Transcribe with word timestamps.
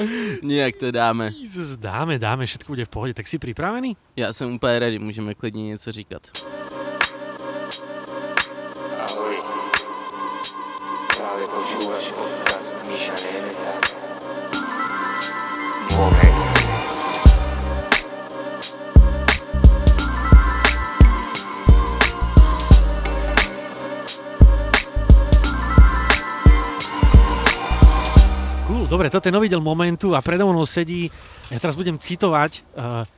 Nějak 0.42 0.76
to 0.76 0.90
dáme. 0.90 1.32
Jesus, 1.40 1.76
dáme, 1.78 2.18
dáme, 2.18 2.46
všetko 2.46 2.72
bude 2.72 2.84
v 2.84 2.88
pohode. 2.88 3.14
Tak 3.14 3.28
si 3.28 3.38
pripravený? 3.38 3.96
Já 4.16 4.32
jsem 4.32 4.54
úplně 4.54 4.78
ready, 4.78 4.98
můžeme 4.98 5.34
klidně 5.34 5.62
něco 5.62 5.92
říkat. 5.92 6.22
Ahoj. 8.98 9.36
Právě 11.16 11.46
počúvaš 11.46 12.12
podcast 12.12 12.76
Míša 12.88 13.12
Nejneta. 13.24 13.70
Moment. 15.96 16.29
Dobre, 29.00 29.16
toto 29.16 29.32
je 29.32 29.32
nový 29.32 29.48
diel 29.48 29.64
Momentu 29.64 30.12
a 30.12 30.20
predo 30.20 30.44
mnou 30.44 30.68
sedí, 30.68 31.08
ja 31.48 31.56
teraz 31.56 31.72
budem 31.72 31.96
citovať 31.96 32.60
uh, 32.76 33.08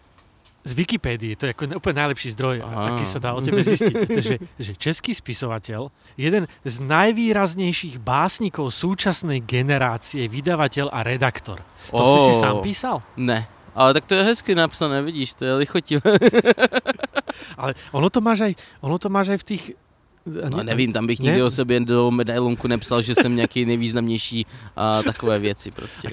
z 0.63 0.79
Wikipédie, 0.79 1.35
to 1.35 1.51
je 1.51 1.59
ako 1.59 1.83
úplne 1.83 2.07
najlepší 2.07 2.39
zdroj, 2.39 2.63
Aha. 2.63 2.95
aký 2.95 3.03
sa 3.03 3.19
dá 3.19 3.35
o 3.35 3.43
tebe 3.43 3.67
zistiť. 3.67 4.07
Že, 4.15 4.35
že 4.63 4.73
český 4.79 5.11
spisovateľ, 5.11 5.91
jeden 6.15 6.47
z 6.63 6.77
najvýraznejších 6.87 7.99
básnikov 7.99 8.71
súčasnej 8.71 9.43
generácie, 9.43 10.31
vydavateľ 10.31 10.87
a 10.95 11.03
redaktor. 11.03 11.67
To 11.91 12.07
si 12.07 12.31
si 12.31 12.33
Oh. 12.39 12.39
sám 12.39 12.55
písal? 12.63 13.03
Ne. 13.19 13.51
Ale 13.75 13.91
tak 13.99 14.07
to 14.07 14.15
je 14.15 14.23
hezky 14.23 14.55
napsané, 14.55 15.03
vidíš, 15.03 15.35
to 15.35 15.51
je 15.51 15.67
lichotivé. 15.67 16.15
Ale 17.61 17.75
ono 17.91 18.07
to 18.07 18.23
máš 18.23 18.47
aj, 18.47 18.53
ono 18.85 18.97
to 19.03 19.09
máš 19.11 19.35
aj 19.35 19.39
v 19.43 19.47
tých... 19.51 19.65
No 20.27 20.63
nevím, 20.63 20.93
tam 20.93 21.07
bych 21.07 21.21
Ne? 21.21 21.25
nikdy 21.27 21.43
o 21.43 21.51
sobě 21.51 21.81
do 21.81 22.11
medailonku 22.11 22.69
nepsal, 22.69 23.03
že 23.03 23.15
jsem 23.15 23.37
nějaký 23.37 23.65
nejvýznamnější 23.65 24.47
a 24.77 25.03
takové 25.03 25.39
věci 25.39 25.71
prostě. 25.71 26.09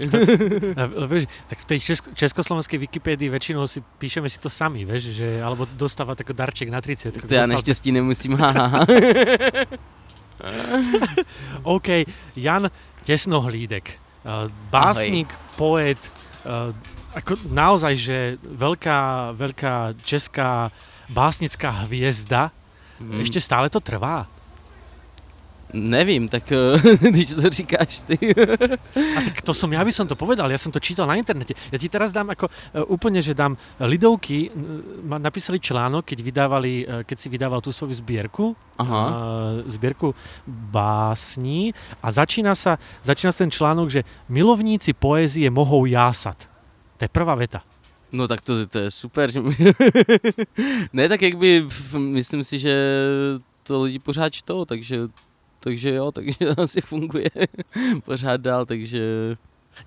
Ale 0.97 1.07
vieš, 1.07 1.25
tak 1.47 1.59
v 1.59 1.65
tej 1.65 1.79
česko- 1.79 2.13
československej 2.13 2.79
Wikipédii 2.79 3.29
väčšinou 3.29 3.67
si 3.69 3.83
píšeme 4.01 4.25
si 4.29 4.39
to 4.41 4.49
sami, 4.49 4.81
vieš, 4.85 5.13
že, 5.13 5.37
alebo 5.45 5.69
dostáva 5.77 6.17
ako 6.17 6.33
darček 6.33 6.73
na 6.73 6.81
30. 6.81 7.21
To 7.21 7.33
já 7.33 7.45
naštěstí 7.45 7.91
nemusím, 7.91 8.33
haha. 8.33 8.81
OK, 11.63 11.87
Jan 12.35 12.71
Tesnohlídek, 13.05 13.99
uh, 14.25 14.51
básnik, 14.71 15.33
poet, 15.55 15.97
uh, 16.45 16.73
ako 17.13 17.35
naozaj, 17.49 17.93
že 17.97 18.17
veľká, 18.41 19.31
veľká 19.33 19.97
česká 20.05 20.69
básnická 21.09 21.89
hviezda. 21.89 22.53
Hmm. 22.99 23.23
Ešte 23.23 23.39
stále 23.39 23.71
to 23.71 23.79
trvá? 23.79 24.27
Nevím, 25.73 26.29
tak 26.29 26.51
eh, 26.51 26.57
když 27.09 27.33
to 27.33 27.49
říkáš 27.49 28.01
ty. 28.01 28.17
A 29.17 29.21
tak 29.21 29.41
to 29.41 29.53
som, 29.53 29.69
ja 29.69 29.85
by 29.85 29.93
som 29.93 30.09
to 30.09 30.17
povedal, 30.17 30.49
ja 30.49 30.57
som 30.57 30.73
to 30.73 30.81
čítal 30.81 31.05
na 31.05 31.13
internete. 31.13 31.53
Ja 31.69 31.77
ti 31.77 31.85
teraz 31.85 32.09
dám 32.09 32.33
ako 32.33 32.49
uh, 32.49 32.89
úplne, 32.89 33.21
že 33.21 33.37
dám 33.37 33.53
Lidovky, 33.77 34.49
ma 35.05 35.21
napísali 35.21 35.61
článok, 35.61 36.09
keď 36.09 36.19
vydávali, 36.25 36.73
keď 37.05 37.17
si 37.17 37.27
vydával 37.29 37.61
zbierku, 37.93 38.57
Aha. 38.81 39.01
uh, 39.05 39.11
zbierku 39.69 40.17
básní 40.73 41.77
a 42.01 42.09
začína 42.09 42.57
sa, 42.57 42.81
začína 43.05 43.29
sa 43.29 43.45
ten 43.45 43.53
článok, 43.53 43.93
že 43.93 44.01
milovníci 44.25 44.97
poézie 44.97 45.53
mohou 45.53 45.85
jásat. 45.85 46.49
To 46.97 47.05
je 47.05 47.11
prvá 47.13 47.37
veta. 47.37 47.61
No 48.11 48.27
tak 48.27 48.41
to, 48.41 48.67
to 48.67 48.79
je 48.79 48.91
super. 48.91 49.31
Že... 49.31 49.41
ne, 50.93 51.09
tak 51.09 51.21
jak 51.21 51.35
by, 51.35 51.67
myslím 51.97 52.43
si, 52.43 52.59
že 52.59 52.73
to 53.63 53.81
lidi 53.81 53.99
pořád 53.99 54.29
čtou, 54.29 54.65
takže, 54.65 55.07
takže 55.59 55.89
jo, 55.89 56.11
takže 56.11 56.37
asi 56.57 56.81
funguje 56.81 57.29
pořád 58.05 58.41
dál, 58.41 58.65
takže 58.65 58.99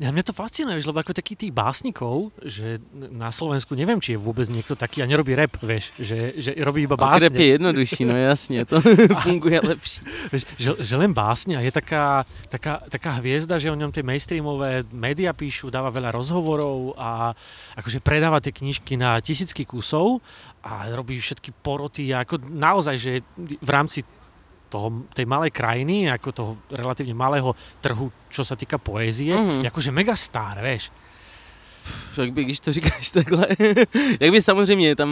Ja, 0.00 0.08
mňa 0.08 0.24
to 0.24 0.32
fascinuje, 0.32 0.80
vieš, 0.80 0.88
lebo 0.88 1.04
ako 1.04 1.12
taký 1.12 1.36
tých 1.36 1.52
básnikov, 1.52 2.32
že 2.40 2.80
na 2.92 3.28
Slovensku 3.28 3.76
neviem, 3.76 4.00
či 4.00 4.16
je 4.16 4.20
vôbec 4.20 4.48
niekto 4.48 4.72
taký 4.72 5.04
a 5.04 5.10
nerobí 5.10 5.36
rap, 5.36 5.60
vieš, 5.60 5.92
že, 6.00 6.32
že 6.40 6.56
robí 6.64 6.88
iba 6.88 6.96
a 6.96 7.20
krep 7.20 7.34
je 7.34 7.36
básne. 7.36 7.52
jednodušší, 7.58 8.02
no 8.04 8.16
jasně, 8.16 8.64
to 8.64 8.80
funguje 9.26 9.60
lepší. 9.60 10.00
Vieš, 10.32 10.42
že, 10.56 10.70
že 10.80 10.94
len 10.96 11.12
básne 11.12 11.56
a 11.56 11.60
je 11.60 11.72
taká, 11.72 12.24
taká, 12.48 12.80
taká 12.88 13.20
hviezda, 13.20 13.60
že 13.60 13.68
o 13.68 13.76
ňom 13.76 13.92
tie 13.92 14.06
mainstreamové 14.06 14.88
médiá 14.92 15.36
píšu, 15.36 15.68
dáva 15.68 15.92
veľa 15.92 16.14
rozhovorov 16.14 16.96
a 16.96 17.36
akože 17.76 18.00
predáva 18.00 18.40
tie 18.40 18.54
knižky 18.54 18.96
na 18.96 19.20
tisícky 19.20 19.68
kusov 19.68 20.24
a 20.62 20.88
robí 20.94 21.18
všetky 21.18 21.52
poroty 21.60 22.14
a 22.14 22.22
ako 22.22 22.38
naozaj, 22.48 22.96
že 22.96 23.12
v 23.38 23.70
rámci 23.70 24.06
toho, 24.72 25.04
tej 25.12 25.28
malej 25.28 25.52
krajiny, 25.52 26.08
ako 26.08 26.28
toho 26.32 26.52
relatívne 26.72 27.12
malého 27.12 27.52
trhu, 27.84 28.08
čo 28.32 28.40
sa 28.40 28.56
týka 28.56 28.80
poézie, 28.80 29.36
Mhm. 29.36 29.44
mm-hmm. 29.60 29.68
akože 29.68 29.90
megastar, 29.92 30.56
vieš. 30.64 30.88
Jak 32.16 32.32
by, 32.32 32.44
když 32.44 32.60
to 32.60 32.72
říkáš 32.72 33.10
takhle, 33.10 33.46
jak 34.20 34.30
by 34.30 34.42
samozřejmě 34.42 34.96
tam 34.96 35.10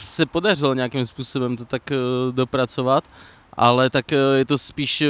se 0.00 0.26
podařilo 0.26 0.74
nějakým 0.74 1.06
způsobem 1.06 1.56
to 1.56 1.64
tak 1.64 1.92
eh, 1.92 1.96
dopracovat, 2.32 3.04
ale 3.52 3.90
tak 3.90 4.12
eh, 4.12 4.16
je 4.40 4.44
to 4.44 4.58
spíš 4.58 5.00
eh, 5.04 5.08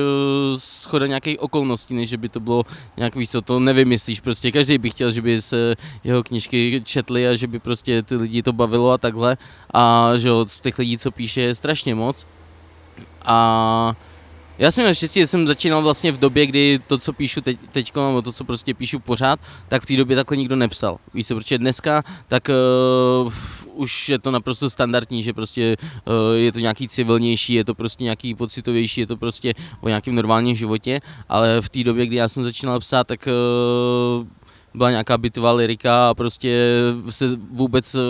schoda 0.59 1.07
nějakých 1.07 1.39
okolností, 1.41 1.95
než 1.95 2.09
že 2.11 2.17
by 2.17 2.29
to 2.29 2.41
bylo 2.41 2.63
nějak 2.97 3.15
víc, 3.17 3.31
co 3.31 3.41
to 3.43 3.61
nevymyslíš, 3.61 4.21
prostě 4.21 4.51
každý 4.53 4.79
by 4.79 4.91
chtěl, 4.91 5.11
že 5.11 5.23
by 5.23 5.43
se 5.43 5.75
jeho 6.05 6.23
knížky 6.23 6.83
četly 6.85 7.29
a 7.29 7.35
že 7.35 7.47
by 7.47 7.59
prostě 7.59 8.03
ty 8.03 8.17
lidi 8.17 8.43
to 8.43 8.53
bavilo 8.53 8.91
a 8.91 8.99
takhle 8.99 9.37
a 9.75 10.11
že 10.17 10.31
z 10.47 10.61
těch 10.61 10.79
lidí, 10.79 10.99
co 10.99 11.11
píše, 11.11 11.41
je 11.41 11.55
strašně 11.55 11.95
moc 11.95 12.27
a 13.29 13.97
já 14.59 14.71
jsem 14.71 14.85
měl 14.85 14.95
štěstí, 14.95 15.21
že 15.21 15.27
jsem 15.27 15.47
začínal 15.47 15.83
vlastně 15.83 16.13
v 16.13 16.19
době, 16.19 16.47
kdy 16.47 16.79
to, 16.87 16.99
co 16.99 17.13
píšu 17.13 17.41
teď, 17.41 17.59
teďko, 17.73 18.07
nebo 18.07 18.23
to, 18.23 18.33
co 18.33 18.45
prostě 18.45 18.75
píšu 18.75 19.01
pořád, 19.01 19.41
tak 19.69 19.83
v 19.83 19.87
té 19.87 19.97
době 19.97 20.17
takhle 20.17 20.37
nikdo 20.37 20.57
nepsal. 20.57 20.99
Víš 21.15 21.27
co, 21.27 21.35
protože 21.35 21.59
dneska, 21.59 22.03
tak 22.29 22.51
uh, 23.25 23.33
už 23.75 24.09
je 24.09 24.19
to 24.19 24.31
naprosto 24.31 24.71
standardní, 24.71 25.23
že 25.23 25.33
prostě 25.33 25.77
uh, 26.05 26.15
je 26.37 26.53
to 26.53 26.59
nějaký 26.59 26.89
civilnější, 26.89 27.55
je 27.55 27.65
to 27.65 27.75
prostě 27.75 28.05
nějaký 28.05 28.35
pocitovější, 28.35 29.01
je 29.01 29.07
to 29.07 29.17
prostě 29.17 29.55
o 29.81 29.89
nějakém 29.89 30.15
normálním 30.15 30.57
životě, 30.57 31.01
ale 31.29 31.61
v 31.61 31.69
té 31.69 31.85
době, 31.85 32.07
kdy 32.07 32.17
já 32.17 32.29
jsem 32.29 32.43
začínal 32.43 32.81
psát, 32.81 33.07
tak 33.07 33.29
uh, 34.21 34.27
byla 34.75 34.91
nějaká 34.91 35.19
bitvá 35.19 35.53
lirika 35.53 36.09
a 36.09 36.15
prostě 36.15 36.81
se 37.11 37.37
vůbec 37.51 37.95
uh, 37.95 38.01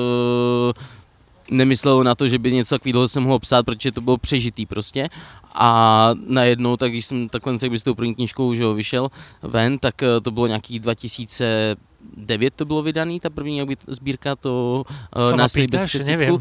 nemyslelo 1.50 2.02
na 2.02 2.14
to, 2.14 2.28
že 2.28 2.38
by 2.38 2.52
něco 2.52 2.74
takového 2.74 3.08
se 3.08 3.20
mohlo 3.20 3.38
psát, 3.38 3.66
protože 3.66 3.92
to 3.92 4.00
bylo 4.00 4.18
přežitý 4.18 4.66
prostě. 4.66 5.08
A 5.54 6.10
najednou, 6.26 6.76
tak 6.76 6.90
když 6.90 7.06
jsem 7.06 7.28
takhle 7.28 7.56
jak 7.62 7.70
by 7.70 7.78
s 7.78 7.82
tou 7.82 7.94
první 7.94 8.14
knížkou 8.14 8.54
že 8.54 8.62
jo, 8.62 8.74
vyšel 8.74 9.10
ven, 9.42 9.78
tak 9.78 10.02
eh, 10.02 10.20
to 10.20 10.30
bylo 10.30 10.46
nějaký 10.46 10.78
2009 10.78 12.54
to 12.54 12.64
bylo 12.64 12.82
vydaný, 12.82 13.20
ta 13.20 13.30
první 13.30 13.58
jakby 13.58 13.76
sbírka 13.86 14.36
to 14.36 14.84
uh, 15.16 15.36
ma 15.36 15.48
pýtaš? 15.48 15.94
Neviem. 15.94 16.34
Uh, 16.34 16.40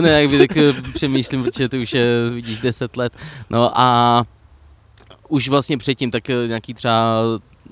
ne, 0.00 0.10
jakby 0.22 0.38
tak 0.38 0.58
přemýšlím, 0.94 1.42
protože 1.42 1.68
to 1.68 1.76
už 1.76 1.92
je, 1.92 2.30
vidíš, 2.30 2.58
10 2.58 2.96
let. 2.96 3.12
No 3.50 3.80
a 3.80 4.24
už 5.28 5.48
vlastně 5.48 5.78
předtím, 5.78 6.10
tak 6.10 6.28
nějaký 6.28 6.74
třeba 6.74 7.22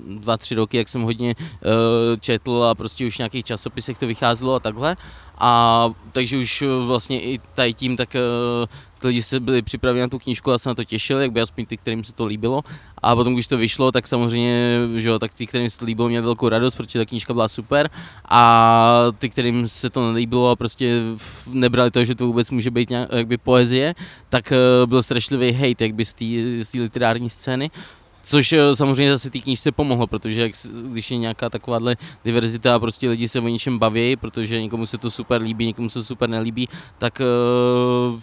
dva, 0.07 0.37
tři 0.37 0.55
roky, 0.55 0.77
jak 0.77 0.89
jsem 0.89 1.01
hodně 1.01 1.35
uh, 1.35 2.19
četl 2.19 2.63
a 2.63 2.75
prostě 2.75 3.07
už 3.07 3.15
v 3.15 3.19
nějakých 3.19 3.45
časopisech 3.45 3.97
to 3.97 4.07
vycházelo 4.07 4.53
a 4.53 4.59
takhle. 4.59 4.95
A 5.43 5.89
takže 6.11 6.37
už 6.37 6.61
eh, 6.61 6.85
vlastně 6.85 7.21
i 7.21 7.39
tady 7.55 7.73
tím, 7.73 7.97
tak 7.97 8.15
uh, 8.15 8.65
ty 8.99 9.07
lidi 9.07 9.23
se 9.23 9.39
byli 9.39 9.61
připraveni 9.61 10.01
na 10.01 10.07
tu 10.07 10.19
knížku 10.19 10.51
a 10.51 10.57
se 10.57 10.69
na 10.69 10.75
to 10.75 10.83
těšili, 10.83 11.21
jak 11.21 11.31
by 11.31 11.41
aspoň 11.41 11.65
ty, 11.65 11.77
kterým 11.77 12.03
se 12.03 12.13
to 12.13 12.25
líbilo. 12.25 12.61
A 13.03 13.15
potom, 13.15 13.33
když 13.33 13.47
to 13.47 13.57
vyšlo, 13.57 13.91
tak 13.91 14.07
samozřejmě, 14.07 14.79
že 14.95 15.09
jo, 15.09 15.19
tak 15.19 15.33
ty, 15.33 15.47
kterým 15.47 15.69
se 15.69 15.79
to 15.79 15.85
líbilo, 15.85 16.09
měli 16.09 16.25
velkou 16.25 16.49
radost, 16.49 16.75
protože 16.75 16.99
ta 16.99 17.05
knížka 17.05 17.33
byla 17.33 17.47
super. 17.47 17.89
A 18.29 19.03
ty, 19.17 19.29
kterým 19.29 19.67
se 19.67 19.89
to 19.89 20.11
nelíbilo 20.11 20.49
a 20.49 20.55
prostě 20.55 21.01
nebrali 21.47 21.91
to, 21.91 22.05
že 22.05 22.15
to 22.15 22.27
vůbec 22.27 22.51
může 22.51 22.71
být 22.71 22.89
nějak, 22.89 23.09
jakby 23.11 23.37
poezie, 23.37 23.95
tak 24.29 24.51
uh, 24.51 24.89
byl 24.89 25.03
strašlivý 25.03 25.51
hate 25.51 25.83
jakby 25.83 26.05
z 26.05 26.13
té 26.71 26.79
literární 26.79 27.29
scény. 27.29 27.71
Což 28.23 28.53
eh, 28.53 28.75
samozřejmě 28.75 29.11
zase 29.11 29.29
té 29.29 29.39
knížce 29.39 29.71
pomohlo, 29.71 30.07
protože 30.07 30.41
jak, 30.41 30.51
když 30.91 31.11
je 31.11 31.17
nějaká 31.17 31.49
takováhle 31.49 31.95
diverzita 32.25 32.75
a 32.75 32.79
prostě 32.79 33.09
lidi 33.09 33.27
se 33.27 33.39
o 33.39 33.47
něčem 33.47 33.79
baví, 33.79 34.15
protože 34.15 34.61
někomu 34.61 34.85
se 34.85 34.97
to 34.97 35.11
super 35.11 35.41
líbí, 35.41 35.65
někomu 35.65 35.89
se 35.89 35.99
to 35.99 36.03
super 36.03 36.29
nelíbí, 36.29 36.69
tak 36.97 37.21
eh, 37.21 38.21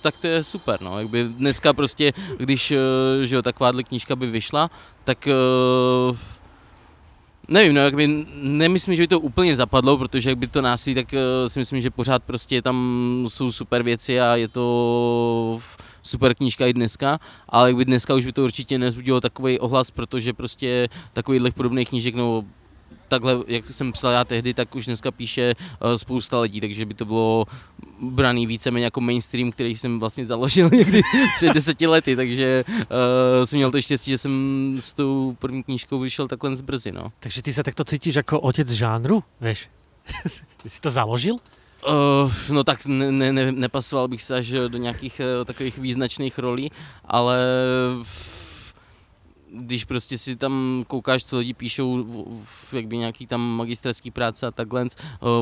tak 0.00 0.18
to 0.18 0.26
je 0.26 0.42
super, 0.42 0.82
no. 0.82 0.98
Jakby 0.98 1.24
dneska 1.24 1.72
prostě, 1.72 2.12
když 2.36 2.70
eh, 2.70 2.76
že 3.26 3.36
jo, 3.36 3.42
takováhle 3.42 3.82
knížka 3.82 4.16
by 4.16 4.26
vyšla, 4.26 4.70
tak 5.04 5.28
nevím, 7.48 7.74
no, 7.74 7.80
jakby 7.80 8.26
nemyslím, 8.42 8.96
že 8.96 9.02
by 9.02 9.06
to 9.06 9.20
úplně 9.20 9.56
zapadlo, 9.56 9.98
protože 9.98 10.30
jak 10.30 10.38
by 10.38 10.46
to 10.46 10.62
násilí, 10.62 10.94
tak 10.94 11.14
si 11.48 11.58
myslím, 11.58 11.80
že 11.80 11.90
pořád 11.90 12.22
prostě 12.22 12.62
tam 12.62 13.26
jsou 13.28 13.52
super 13.52 13.82
věci 13.82 14.20
a 14.20 14.36
je 14.36 14.48
to 14.48 15.60
super 16.08 16.34
knížka 16.34 16.66
i 16.66 16.72
dneska, 16.72 17.20
ale 17.48 17.68
jakby 17.68 17.84
dneska 17.84 18.14
už 18.14 18.26
by 18.26 18.32
to 18.32 18.44
určitě 18.44 18.78
nezbudilo 18.78 19.20
takový 19.20 19.58
ohlas, 19.58 19.90
protože 19.90 20.32
prostě 20.32 20.88
takovýchhle 21.12 21.50
podobných 21.50 21.88
knížek, 21.88 22.14
no 22.14 22.44
takhle, 23.08 23.36
jak 23.46 23.70
jsem 23.70 23.92
psal 23.92 24.12
já 24.12 24.24
tehdy, 24.24 24.54
tak 24.54 24.74
už 24.74 24.86
dneska 24.86 25.10
píše 25.10 25.54
uh, 25.56 25.94
spousta 25.96 26.40
lidí, 26.40 26.60
takže 26.60 26.86
by 26.86 26.94
to 26.94 27.04
bylo 27.04 27.44
braný 28.00 28.46
víceméně 28.46 28.84
jako 28.84 29.00
mainstream, 29.00 29.50
který 29.50 29.76
jsem 29.76 30.00
vlastně 30.00 30.26
založil 30.26 30.70
někdy 30.72 31.02
před 31.36 31.52
deseti 31.52 31.86
lety, 31.86 32.16
takže 32.16 32.64
uh, 32.68 33.44
jsem 33.44 33.56
měl 33.56 33.70
to 33.70 33.80
štěstí, 33.80 34.10
že 34.10 34.18
jsem 34.18 34.32
s 34.80 34.92
tou 34.92 35.36
první 35.38 35.62
knížkou 35.62 35.98
vyšel 35.98 36.28
takhle 36.28 36.56
z 36.56 36.60
brzy, 36.60 36.92
no. 36.92 37.12
Takže 37.20 37.42
ty 37.42 37.52
sa 37.52 37.62
takto 37.62 37.84
cítiš 37.84 38.14
jako 38.14 38.40
otec 38.40 38.68
žánru, 38.68 39.24
vieš? 39.40 39.68
Ty 40.62 40.70
si 40.70 40.80
to 40.80 40.90
založil? 40.90 41.36
Uh, 41.86 42.32
no 42.50 42.64
tak 42.64 42.86
ne, 42.86 43.12
ne, 43.12 43.32
ne, 43.32 43.52
nepasoval 43.52 44.08
bych 44.08 44.22
se 44.22 44.36
až 44.36 44.50
do 44.50 44.78
nějakých 44.78 45.20
uh, 45.20 45.44
takových 45.44 45.78
význačných 45.78 46.38
rolí, 46.38 46.70
ale 47.04 47.38
v, 48.02 48.74
když 49.54 49.84
prostě 49.84 50.18
si 50.18 50.36
tam 50.36 50.84
koukáš, 50.86 51.24
co 51.24 51.38
lidi 51.38 51.54
píšou, 51.54 52.04
v, 52.04 52.44
v, 52.44 52.74
jak 52.74 52.86
by 52.86 52.96
nějaký 52.96 53.26
tam 53.26 53.40
magisterský 53.40 54.10
práce 54.10 54.46
a 54.46 54.50
takhle, 54.50 54.82
uh, 54.82 54.88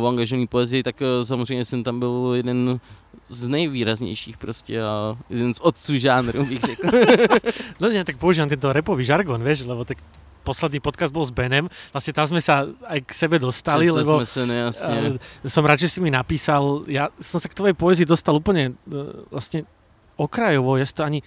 v 0.02 0.06
angažované 0.06 0.46
poezii, 0.46 0.82
tak 0.82 1.00
uh, 1.00 1.24
samozřejmě 1.24 1.64
jsem 1.64 1.84
tam 1.84 1.98
byl 1.98 2.32
jeden 2.34 2.80
z 3.28 3.48
nejvýraznějších 3.48 4.36
prostě 4.36 4.82
a 4.82 5.16
jeden 5.30 5.54
z 5.54 5.60
otců 5.60 5.98
žánru, 5.98 6.44
bych 6.44 6.60
řekl. 6.60 6.88
No 7.80 7.88
nie, 7.88 8.04
tak 8.04 8.16
používam 8.16 8.48
tento 8.48 8.72
repový 8.72 9.04
žargon, 9.04 9.42
vieš, 9.42 9.64
lebo 9.64 9.84
tak 9.84 9.98
posledný 10.46 10.78
podcast 10.78 11.10
bol 11.10 11.26
s 11.26 11.34
Benem, 11.34 11.66
vlastne 11.90 12.14
tam 12.14 12.30
sme 12.30 12.38
sa 12.38 12.70
aj 12.86 13.02
k 13.02 13.10
sebe 13.10 13.42
dostali, 13.42 13.90
Přesle 13.90 13.98
lebo 13.98 14.12
jsme 14.22 14.26
se 14.26 14.42
nejasně. 14.46 15.18
uh, 15.42 15.50
som 15.50 15.66
rád, 15.66 15.82
že 15.82 15.90
si 15.90 15.98
mi 15.98 16.14
napísal, 16.14 16.86
ja 16.86 17.10
som 17.18 17.42
sa 17.42 17.50
k 17.50 17.58
tvojej 17.58 17.74
poezii 17.74 18.06
dostal 18.06 18.38
úplne 18.38 18.78
uh, 18.86 19.26
vlastne 19.34 19.66
okrajovo, 20.14 20.78
ja 20.78 20.86
si 20.86 20.94
to 20.94 21.02
ani 21.02 21.26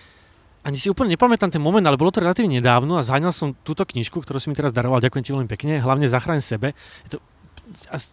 ani 0.59 0.75
si 0.75 0.91
úplne 0.91 1.15
nepamätám 1.15 1.55
ten 1.55 1.63
moment, 1.63 1.83
ale 1.87 1.95
bolo 1.95 2.11
to 2.11 2.19
relatívne 2.19 2.59
nedávno 2.59 2.99
a 2.99 3.03
zháňal 3.03 3.31
som 3.31 3.55
túto 3.63 3.87
knižku, 3.87 4.19
ktorú 4.19 4.43
si 4.43 4.51
mi 4.51 4.59
teraz 4.59 4.75
daroval, 4.75 4.99
ďakujem 4.99 5.23
ti 5.23 5.31
veľmi 5.31 5.47
pekne, 5.47 5.79
hlavne 5.79 6.11
Zachraň 6.11 6.43
sebe. 6.43 6.75
Je 7.07 7.15
to, 7.15 7.17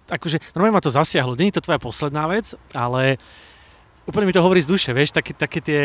akože, 0.07 0.39
normálne 0.55 0.79
ma 0.79 0.85
to 0.85 0.95
zasiahlo, 0.95 1.35
není 1.35 1.51
to 1.51 1.59
tvoja 1.59 1.83
posledná 1.83 2.31
vec, 2.31 2.55
ale 2.71 3.19
úplne 4.07 4.25
mi 4.25 4.33
to 4.33 4.41
hovorí 4.41 4.63
z 4.63 4.71
duše, 4.71 4.91
vieš, 4.91 5.11
také, 5.11 5.35
také 5.35 5.59
tie 5.59 5.81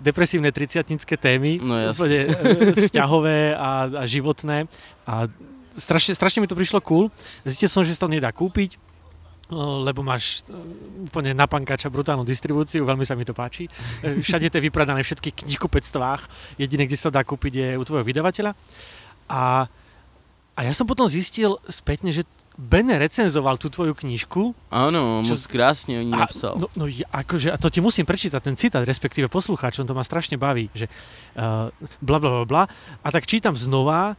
depresívne 0.00 0.48
triciatnické 0.48 1.14
témy, 1.14 1.60
No 1.60 1.76
jasne. 1.76 1.92
úplne 1.92 2.18
e, 2.24 2.28
vzťahové 2.74 3.52
a, 3.52 3.70
a 4.00 4.02
životné 4.08 4.64
a 5.04 5.28
strašne, 5.76 6.16
strašne 6.16 6.40
mi 6.40 6.48
to 6.48 6.56
prišlo 6.56 6.80
cool. 6.80 7.12
Zistil 7.44 7.68
som, 7.68 7.84
že 7.84 7.92
sa 7.92 8.08
to 8.08 8.16
nedá 8.16 8.32
kúpiť, 8.32 8.80
o, 9.52 9.84
lebo 9.84 10.00
máš 10.00 10.42
e, 10.48 10.56
úplne 11.04 11.36
na 11.36 11.44
pankáča 11.44 11.92
brutálnu 11.92 12.24
distribúciu, 12.24 12.82
veľmi 12.82 13.04
sa 13.04 13.12
mi 13.12 13.28
to 13.28 13.36
páči. 13.36 13.68
Všade 14.02 14.48
to 14.48 14.56
je 14.56 14.66
vypredané 14.66 15.04
v 15.04 15.08
všetkých 15.12 15.44
knihkupectvách, 15.44 16.20
jediné, 16.56 16.88
kde 16.88 16.96
sa 16.96 17.12
to 17.12 17.16
dá 17.16 17.22
kúpiť 17.22 17.52
je 17.52 17.68
u 17.76 17.84
tvojho 17.84 18.08
vydavateľa. 18.08 18.56
A, 19.28 19.68
a 20.56 20.60
ja 20.64 20.72
som 20.72 20.88
potom 20.88 21.04
zistil 21.06 21.60
spätne, 21.68 22.08
že 22.08 22.24
Ben 22.56 22.88
recenzoval 22.88 23.60
tú 23.60 23.68
tvoju 23.68 23.92
knižku 23.92 24.56
Ano, 24.72 25.20
Čo- 25.24 25.36
moc 25.36 25.46
krásně 25.46 26.00
o 26.00 26.02
ní 26.02 26.12
a, 26.12 26.16
napsal. 26.24 26.56
no, 26.56 26.66
no 26.76 26.86
ja- 26.88 27.04
akože, 27.12 27.52
a 27.52 27.56
to 27.60 27.68
ti 27.68 27.84
musím 27.84 28.08
prečítať, 28.08 28.40
ten 28.40 28.56
citát, 28.56 28.80
respektíve 28.80 29.28
poslucháčom, 29.28 29.84
to 29.84 29.92
ma 29.92 30.00
strašne 30.00 30.40
baví, 30.40 30.72
že 30.72 30.88
uh, 31.36 31.68
bla, 32.00 32.18
bla, 32.18 32.30
bla, 32.30 32.44
bla. 32.48 32.64
A 33.04 33.08
tak 33.12 33.28
čítam 33.28 33.52
znova 33.60 34.16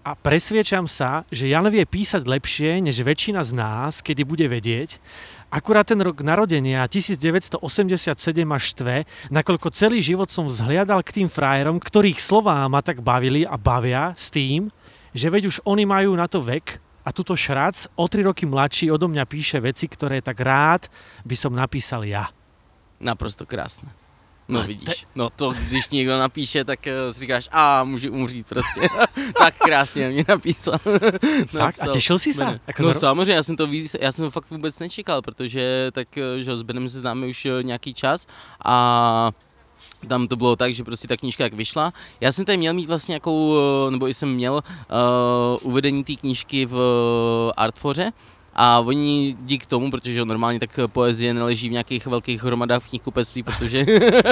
a 0.00 0.10
presviečam 0.16 0.88
sa, 0.88 1.28
že 1.28 1.52
Jan 1.52 1.68
vie 1.68 1.84
písať 1.84 2.24
lepšie, 2.24 2.80
než 2.80 3.04
väčšina 3.04 3.44
z 3.44 3.52
nás, 3.52 4.00
kedy 4.00 4.24
bude 4.24 4.48
vedieť. 4.48 4.96
Akurát 5.52 5.84
ten 5.86 6.00
rok 6.00 6.24
narodenia 6.24 6.88
1987 6.88 7.52
ma 8.48 8.56
štve, 8.58 9.04
nakoľko 9.30 9.68
celý 9.70 10.00
život 10.00 10.32
som 10.32 10.48
vzhliadal 10.48 11.04
k 11.04 11.22
tým 11.22 11.28
frajerom, 11.28 11.76
ktorých 11.76 12.18
slová 12.24 12.64
ma 12.72 12.80
tak 12.80 13.04
bavili 13.04 13.44
a 13.44 13.54
bavia 13.60 14.16
s 14.16 14.32
tým, 14.32 14.72
že 15.12 15.28
veď 15.28 15.42
už 15.52 15.56
oni 15.68 15.84
majú 15.86 16.16
na 16.16 16.26
to 16.26 16.40
vek 16.42 16.82
a 17.06 17.14
tuto 17.14 17.38
šrac 17.38 17.86
o 17.94 18.04
tri 18.10 18.26
roky 18.26 18.42
mladší 18.42 18.90
odo 18.90 19.06
mňa 19.06 19.24
píše 19.30 19.62
veci, 19.62 19.86
ktoré 19.86 20.18
tak 20.18 20.42
rád 20.42 20.90
by 21.22 21.36
som 21.38 21.54
napísal 21.54 22.02
ja. 22.02 22.26
Naprosto 22.98 23.46
krásné. 23.46 23.86
No 24.48 24.62
vidíš, 24.62 25.10
no 25.14 25.30
to 25.30 25.50
když 25.50 25.90
někdo 25.90 26.18
napíše, 26.18 26.64
tak 26.64 26.86
eh, 26.86 27.12
si 27.12 27.20
říkáš, 27.20 27.48
a 27.52 27.84
můžu 27.84 28.12
umřít 28.12 28.46
prostě. 28.46 28.88
tak 29.38 29.54
krásně 29.58 30.08
mě 30.08 30.24
napísal. 30.28 30.78
Fakt? 31.46 31.82
A 31.82 31.86
tešil 31.86 32.18
si 32.18 32.30
sa? 32.30 32.44
Ben. 32.44 32.60
Ako 32.66 32.82
No 32.82 32.94
samozřejmě, 32.94 33.34
já 33.34 33.42
jsem 33.42 33.56
to 33.56 33.68
já 34.00 34.12
jsem 34.12 34.24
to 34.24 34.30
fakt 34.30 34.50
vůbec 34.50 34.78
nečekal, 34.78 35.22
protože 35.22 35.90
tak, 35.92 36.18
eh, 36.18 36.42
že 36.42 36.56
s 36.56 36.62
Benem 36.62 36.88
se 36.88 37.00
známe 37.00 37.26
už 37.26 37.46
eh, 37.46 37.62
nějaký 37.62 37.94
čas 37.94 38.26
a 38.64 39.30
tam 40.08 40.28
to 40.28 40.36
bylo 40.36 40.56
tak, 40.56 40.74
že 40.74 40.84
prostě 40.84 41.08
ta 41.08 41.16
knížka 41.16 41.44
jak 41.44 41.52
vyšla. 41.52 41.92
Já 42.20 42.32
jsem 42.32 42.44
tady 42.44 42.58
měl 42.58 42.74
mít 42.74 42.86
vlastně 42.86 43.12
nějakou, 43.12 43.56
eh, 43.58 43.90
nebo 43.90 44.06
jsem 44.06 44.34
měl 44.34 44.54
uh, 44.54 44.60
uvedení 45.62 46.04
té 46.04 46.16
knížky 46.16 46.66
v 46.66 46.76
eh, 46.76 47.52
Artfoře, 47.56 48.12
a 48.58 48.80
oni 48.80 49.36
dík 49.40 49.66
tomu, 49.66 49.90
protože 49.90 50.24
normálně 50.24 50.60
tak 50.60 50.70
poezie 50.86 51.34
neleží 51.34 51.68
v 51.68 51.72
nějakých 51.72 52.06
velkých 52.06 52.42
hromadách 52.42 52.82
v 52.82 52.88
knihkupectví, 52.88 53.42
protože 53.42 53.86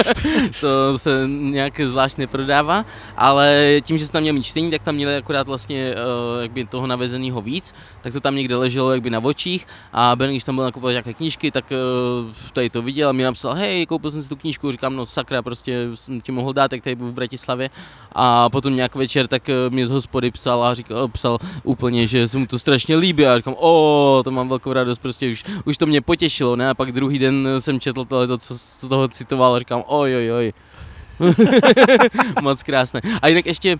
to 0.61 0.97
se 0.97 1.23
nějak 1.27 1.79
zvlášť 1.79 2.17
neprodává, 2.17 2.85
ale 3.17 3.77
tím, 3.81 3.97
že 3.97 4.05
jsem 4.05 4.13
tam 4.13 4.21
měl 4.21 4.33
mít 4.33 4.43
čtení, 4.43 4.71
tak 4.71 4.83
tam 4.83 4.95
měli 4.95 5.17
akorát 5.17 5.47
vlastně 5.47 5.95
uh, 5.95 6.41
jakby 6.41 6.65
toho 6.65 6.87
navezeného 6.87 7.41
víc, 7.41 7.73
tak 8.01 8.13
to 8.13 8.19
tam 8.19 8.35
někde 8.35 8.55
leželo 8.55 8.91
jakby 8.91 9.09
na 9.09 9.19
očích 9.19 9.67
a 9.93 10.15
Ben, 10.15 10.29
když 10.29 10.43
tam 10.43 10.55
byl 10.55 10.63
nakupovat 10.63 10.91
nějaké 10.91 11.13
knížky, 11.13 11.51
tak 11.51 11.65
uh, 11.71 12.31
tady 12.53 12.69
to 12.69 12.81
viděl 12.81 13.09
a 13.09 13.11
mi 13.11 13.23
napsal, 13.23 13.53
hej, 13.53 13.85
koupil 13.85 14.11
jsem 14.11 14.23
si 14.23 14.29
tu 14.29 14.35
knížku, 14.35 14.71
říkám, 14.71 14.95
no 14.95 15.05
sakra, 15.05 15.41
prostě 15.41 15.87
jsem 15.95 16.21
ti 16.21 16.31
mohl 16.31 16.53
dát, 16.53 16.67
tak 16.67 16.81
tady 16.81 16.95
byl 16.95 17.07
v 17.07 17.13
Bratislavě. 17.13 17.69
A 18.11 18.49
potom 18.49 18.75
nějak 18.75 18.95
večer 18.95 19.27
tak 19.27 19.49
uh, 19.49 19.73
mě 19.73 19.87
z 19.87 19.91
hospody 19.91 20.31
psal 20.31 20.63
a 20.63 20.73
říkal, 20.73 21.07
psal 21.07 21.37
úplně, 21.63 22.07
že 22.07 22.27
se 22.27 22.37
mu 22.37 22.47
to 22.47 22.59
strašně 22.59 22.95
líbí 22.95 23.25
a 23.25 23.37
říkám, 23.37 23.55
o, 23.57 24.14
to 24.23 24.31
mám 24.31 24.49
velkou 24.49 24.73
radost, 24.73 24.97
prostě 24.97 25.31
už, 25.31 25.43
už 25.65 25.77
to 25.77 25.85
mě 25.85 26.01
potěšilo, 26.01 26.55
ne? 26.55 26.69
A 26.69 26.73
pak 26.73 26.91
druhý 26.91 27.19
den 27.19 27.47
jsem 27.59 27.79
četl 27.79 28.05
tohle, 28.05 28.27
to, 28.27 28.37
co 28.37 28.57
z 28.57 28.79
toho 28.89 29.07
citoval 29.07 29.55
a 29.55 29.59
říkám, 29.59 29.83
oj, 29.87 30.15
oj, 30.15 30.31
oj. 30.31 30.53
Moc 32.41 32.63
krásné. 32.63 33.01
A 33.21 33.27
jinak 33.27 33.45
ještě 33.45 33.77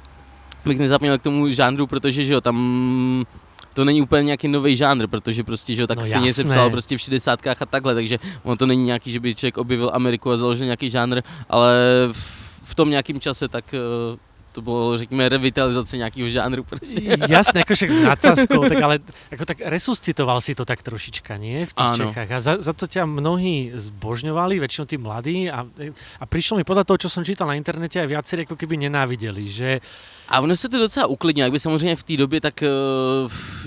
bych 0.65 0.79
nezapomněl 0.79 1.17
k 1.17 1.21
tomu 1.21 1.49
žánru, 1.49 1.87
protože 1.87 2.25
že 2.25 2.33
jo, 2.33 2.41
tam 2.41 3.25
to 3.73 3.85
není 3.85 4.01
úplně 4.01 4.23
nějaký 4.23 4.47
nový 4.47 4.75
žánr, 4.75 5.07
protože 5.07 5.43
prostě, 5.43 5.75
že 5.75 5.81
jo, 5.81 5.87
tak 5.87 5.97
No 5.97 6.05
stejně 6.05 6.33
se 6.33 6.41
jasné. 6.41 6.53
psal 6.53 6.69
prostě 6.69 6.97
v 6.97 7.01
60 7.01 7.47
a 7.47 7.65
takhle, 7.65 7.95
takže 7.95 8.17
ono 8.43 8.55
to 8.55 8.65
není 8.65 8.83
nějaký, 8.85 9.11
že 9.11 9.19
by 9.19 9.35
člověk 9.35 9.57
objevil 9.57 9.91
Ameriku 9.93 10.31
a 10.31 10.37
založil 10.37 10.65
nějaký 10.65 10.89
žánr, 10.89 11.21
ale 11.49 11.75
v, 12.11 12.45
v 12.63 12.75
tom 12.75 12.89
nějakém 12.89 13.19
čase 13.19 13.47
tak 13.47 13.73
eh, 13.73 14.17
to 14.55 14.61
bylo, 14.61 14.97
řekněme, 14.97 15.29
revitalizace 15.29 15.97
nějakého 15.97 16.29
žánru 16.29 16.63
prostě. 16.63 17.01
Jasné, 17.27 17.67
ako 17.67 17.75
však 17.75 17.91
s 17.91 17.99
nadsázkou, 17.99 18.63
tak 18.71 18.79
ale 18.79 18.95
ako 19.27 19.43
tak 19.43 19.59
resuscitoval 19.59 20.39
si 20.39 20.55
to 20.55 20.63
tak 20.63 20.79
trošička, 20.79 21.35
nie? 21.35 21.67
V 21.67 21.75
tých 21.75 21.91
Áno. 21.91 22.07
Čechách. 22.07 22.29
A 22.31 22.39
za, 22.39 22.53
za 22.63 22.71
to 22.71 22.87
ťa 22.87 23.03
mnohí 23.03 23.75
zbožňovali, 23.75 24.63
väčšinou 24.63 24.87
tí 24.87 24.95
mladí 24.95 25.51
a, 25.51 25.67
a 26.19 26.23
prišlo 26.23 26.55
mi 26.55 26.63
podľa 26.63 26.87
toho, 26.87 26.97
čo 27.03 27.09
som 27.11 27.27
čítal 27.27 27.51
na 27.51 27.59
internete, 27.59 27.99
aj 27.99 28.07
viacerí 28.07 28.47
ako 28.47 28.55
keby 28.55 28.79
nenávideli, 28.87 29.43
že 29.51 29.83
A 30.29 30.41
ono 30.41 30.55
se 30.55 30.69
to 30.69 30.79
docela 30.79 31.07
uklidnilo, 31.07 31.45
jak 31.45 31.51
by 31.51 31.59
samozřejmě 31.59 31.95
v 31.95 32.03
té 32.03 32.17
době, 32.17 32.41
tak 32.41 32.63
eh, 32.63 32.69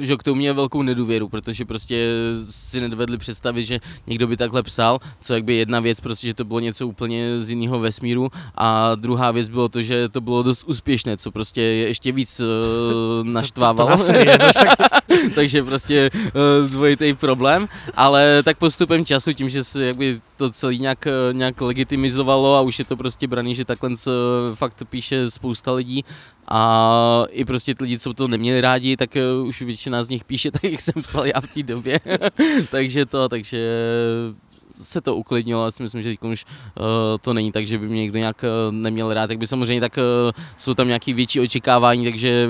že 0.00 0.16
k 0.16 0.22
tomu 0.22 0.36
měl 0.36 0.54
velkou 0.54 0.82
nedůvěru, 0.82 1.28
protože 1.28 1.64
prostě 1.64 2.10
si 2.50 2.80
nedovedli 2.80 3.18
představit, 3.18 3.64
že 3.64 3.80
někdo 4.06 4.26
by 4.26 4.36
takhle 4.36 4.62
psal, 4.62 4.98
co 5.20 5.34
jak 5.34 5.44
by 5.44 5.54
jedna 5.54 5.80
věc, 5.80 6.00
prostě, 6.00 6.26
že 6.26 6.34
to 6.34 6.44
bylo 6.44 6.60
něco 6.60 6.86
úplně 6.88 7.40
z 7.40 7.50
jiného 7.50 7.80
vesmíru 7.80 8.28
a 8.54 8.94
druhá 8.94 9.30
věc 9.30 9.48
bylo 9.48 9.68
to, 9.68 9.82
že 9.82 10.08
to 10.08 10.20
bylo 10.20 10.42
dost 10.42 10.64
úspěšné, 10.64 11.16
co 11.16 11.30
prostě 11.30 11.62
je 11.62 11.88
ještě 11.88 12.12
víc 12.12 12.40
naštvávalo. 13.22 13.96
To, 13.96 14.06
to, 14.06 14.12
to 14.12 14.44
no 14.44 14.50
však, 14.50 14.78
takže 15.34 15.62
prostě 15.62 16.10
uh, 16.14 16.70
dvojitý 16.70 17.14
problém, 17.14 17.68
ale 17.94 18.42
tak 18.42 18.58
postupem 18.58 19.04
času, 19.04 19.32
tím, 19.32 19.48
že 19.48 19.64
se 19.64 19.84
jakby 19.84 20.20
to 20.36 20.50
celé 20.50 20.76
nějak, 20.76 21.06
eh, 21.06 21.12
nějak 21.32 21.60
legitimizovalo 21.60 22.56
a 22.56 22.60
už 22.60 22.78
je 22.78 22.84
to 22.84 22.96
prostě 22.96 23.26
braný, 23.26 23.54
že 23.54 23.64
takhle 23.64 23.90
fakt 24.54 24.82
píše 24.90 25.30
spousta 25.30 25.72
lidí 25.72 26.04
a 26.48 27.24
i 27.30 27.44
prostě 27.44 27.74
ty 27.74 27.84
lidi, 27.84 27.98
co 27.98 28.14
to 28.14 28.28
neměli 28.28 28.60
rádi, 28.60 28.96
tak 28.96 29.16
uh, 29.40 29.46
už 29.46 29.62
většina 29.62 30.04
z 30.04 30.08
nich 30.08 30.24
píše 30.24 30.50
tak, 30.54 30.64
jak 30.64 30.80
jsem 30.80 31.02
psal 31.02 31.26
já 31.26 31.40
v 31.40 31.54
té 31.54 31.62
době, 31.62 32.00
takže 32.70 33.06
to, 33.06 33.28
takže 33.28 33.58
se 34.82 35.00
to 35.00 35.16
uklidnilo, 35.16 35.64
já 35.64 35.70
si 35.70 35.82
myslím, 35.82 36.02
že 36.02 36.08
teď 36.08 36.22
už 36.22 36.44
uh, 36.44 36.84
to 37.20 37.32
není 37.32 37.52
tak, 37.52 37.66
že 37.66 37.78
by 37.78 37.88
mě 37.88 38.02
někdo 38.02 38.18
nějak 38.18 38.44
uh, 38.44 38.74
neměl 38.74 39.14
rád, 39.14 39.26
tak 39.26 39.38
by 39.38 39.46
samozřejmě 39.46 39.80
tak 39.80 39.96
uh, 39.96 40.30
jsou 40.56 40.74
tam 40.74 40.86
nějaký 40.86 41.12
větší 41.12 41.40
očekávání, 41.40 42.04
takže 42.04 42.48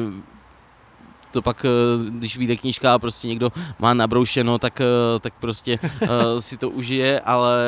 to 1.31 1.43
pak, 1.43 1.65
eh, 1.65 1.69
když 2.11 2.37
vyjde 2.37 2.57
knížka 2.57 2.95
a 2.95 2.99
prostě 2.99 3.29
někdo 3.29 3.53
má 3.79 3.95
nabroušeno, 3.95 4.59
tak, 4.59 4.81
eh, 4.81 5.19
tak 5.21 5.35
prostě 5.39 5.79
uh, 6.03 6.09
si 6.41 6.57
to 6.57 6.71
užije, 6.71 7.21
ale 7.21 7.59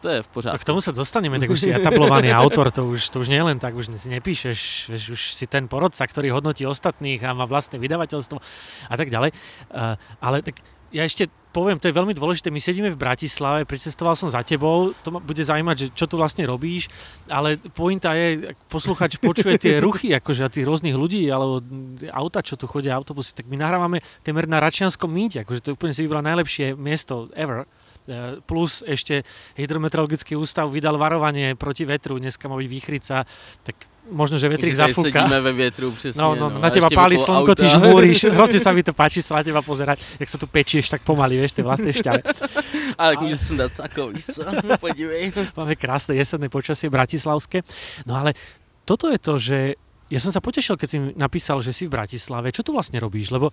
to 0.00 0.08
je 0.08 0.22
v 0.22 0.28
pořádku. 0.28 0.58
k 0.58 0.64
tomu 0.64 0.80
sa 0.84 0.92
dostaneme, 0.92 1.40
tak 1.40 1.50
už 1.50 1.60
si 1.60 1.72
etablovaný 1.72 2.30
autor, 2.30 2.70
to 2.70 2.86
už, 2.86 3.10
to 3.10 3.24
už 3.24 3.28
nie 3.32 3.42
len 3.42 3.58
tak, 3.58 3.74
už 3.74 3.90
si 3.96 4.08
nepíšeš, 4.12 4.92
vieš, 4.92 5.04
už 5.18 5.22
si 5.34 5.44
ten 5.50 5.66
porodca, 5.66 6.06
ktorý 6.06 6.30
hodnotí 6.30 6.62
ostatných 6.68 7.18
a 7.24 7.34
má 7.34 7.48
vlastné 7.48 7.80
vydavateľstvo 7.80 8.38
a 8.86 8.94
tak. 8.94 9.08
Uh, 9.10 9.96
ale 10.20 10.44
tak 10.44 10.60
ja 10.92 11.02
ešte 11.04 11.30
poviem, 11.56 11.80
to 11.80 11.88
je 11.88 11.96
veľmi 11.96 12.12
dôležité, 12.12 12.52
my 12.52 12.60
sedíme 12.60 12.92
v 12.92 13.00
Bratislave, 13.00 13.64
pricestoval 13.64 14.12
som 14.12 14.28
za 14.28 14.44
tebou, 14.44 14.92
to 15.00 15.08
ma 15.08 15.24
bude 15.24 15.40
zaujímať, 15.40 15.76
že 15.80 15.86
čo 15.96 16.04
tu 16.04 16.20
vlastne 16.20 16.44
robíš, 16.44 16.92
ale 17.32 17.56
pointa 17.72 18.12
je, 18.12 18.52
ak 18.52 18.68
posluchač 18.68 19.16
počuje 19.24 19.56
tie 19.56 19.80
ruchy, 19.80 20.12
akože 20.12 20.44
a 20.44 20.52
tých 20.52 20.68
rôznych 20.68 20.92
ľudí, 20.92 21.24
alebo 21.32 21.64
auta, 22.12 22.44
čo 22.44 22.60
tu 22.60 22.68
chodia, 22.68 22.92
autobusy, 22.92 23.32
tak 23.32 23.48
my 23.48 23.56
nahrávame 23.56 24.04
temer 24.20 24.44
na 24.44 24.60
Račianskom 24.60 25.08
mýte, 25.08 25.48
akože 25.48 25.64
to 25.64 25.72
úplne 25.72 25.96
si 25.96 26.04
vybral 26.04 26.20
najlepšie 26.20 26.76
miesto 26.76 27.32
ever. 27.32 27.64
E, 28.06 28.38
Plus 28.46 28.86
ešte 28.86 29.26
hydrometeorologický 29.58 30.38
ústav 30.38 30.70
vydal 30.70 30.94
varovanie 30.94 31.58
proti 31.58 31.82
vetru, 31.82 32.22
dneska 32.22 32.46
má 32.46 32.54
byť 32.54 32.68
výchrica, 32.70 33.26
tak 33.66 33.76
možno, 34.10 34.38
že 34.38 34.46
vetrik 34.46 34.78
zafúka. 34.78 35.26
sedíme 35.26 35.40
ve 35.40 35.52
větru, 35.52 35.90
přesně. 35.90 36.22
No, 36.22 36.34
no, 36.34 36.50
na 36.50 36.68
a 36.68 36.70
teba 36.70 36.86
okolo 36.86 37.18
slnko, 37.18 37.54
ty 37.54 37.66
auta. 37.66 37.74
žmúriš, 37.78 38.30
hrozne 38.30 38.60
sa 38.62 38.70
mi 38.70 38.86
to 38.86 38.94
páči 38.94 39.22
sa 39.22 39.34
na 39.34 39.42
teba 39.42 39.58
pozerať, 39.62 39.98
jak 40.22 40.28
sa 40.30 40.38
tu 40.38 40.46
pečieš 40.46 40.86
tak 40.94 41.02
pomaly, 41.02 41.34
vieš, 41.42 41.58
tej 41.58 41.66
vlastnej 41.66 41.94
šťave. 41.98 42.22
Ale 43.02 43.18
tak 43.18 43.20
můžu 43.20 43.36
si 43.36 43.56
dát 43.56 43.74
sako, 43.74 44.08
víš 44.14 44.24
co? 44.38 44.42
Podívej. 44.80 45.32
Máme 45.58 45.74
krásne 45.74 46.14
jesenné 46.14 46.46
počasie 46.46 46.86
bratislavské. 46.86 47.66
No 48.06 48.14
ale 48.16 48.38
toto 48.86 49.10
je 49.10 49.18
to, 49.18 49.34
že 49.42 49.58
ja 50.06 50.22
som 50.22 50.30
sa 50.30 50.38
potešil, 50.38 50.78
keď 50.78 50.88
si 50.88 50.96
mi 51.02 51.10
napísal, 51.18 51.58
že 51.58 51.74
si 51.74 51.90
v 51.90 51.98
Bratislave. 51.98 52.54
Čo 52.54 52.62
tu 52.62 52.70
vlastne 52.70 53.02
robíš? 53.02 53.34
Lebo 53.34 53.50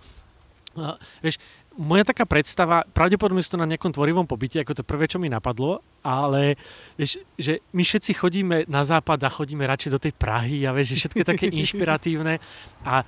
a, 0.78 0.98
vieš, 1.22 1.38
moja 1.74 2.06
taká 2.06 2.22
predstava, 2.22 2.86
pravdepodobne 2.94 3.42
sú 3.42 3.58
to 3.58 3.62
na 3.62 3.66
nejakom 3.66 3.90
tvorivom 3.90 4.26
pobyte, 4.26 4.62
ako 4.62 4.78
to 4.78 4.86
prvé, 4.86 5.10
čo 5.10 5.18
mi 5.18 5.26
napadlo, 5.26 5.82
ale 6.06 6.54
vieš, 6.94 7.18
že 7.34 7.58
my 7.74 7.82
všetci 7.82 8.12
chodíme 8.14 8.56
na 8.70 8.86
západ 8.86 9.18
a 9.26 9.30
chodíme 9.30 9.66
radšej 9.66 9.90
do 9.90 10.02
tej 10.02 10.12
Prahy 10.14 10.66
a 10.66 10.74
vieš, 10.74 10.94
že 10.94 10.98
všetko 11.04 11.18
je 11.20 11.30
také 11.34 11.46
inšpiratívne 11.60 12.38
a 12.86 13.02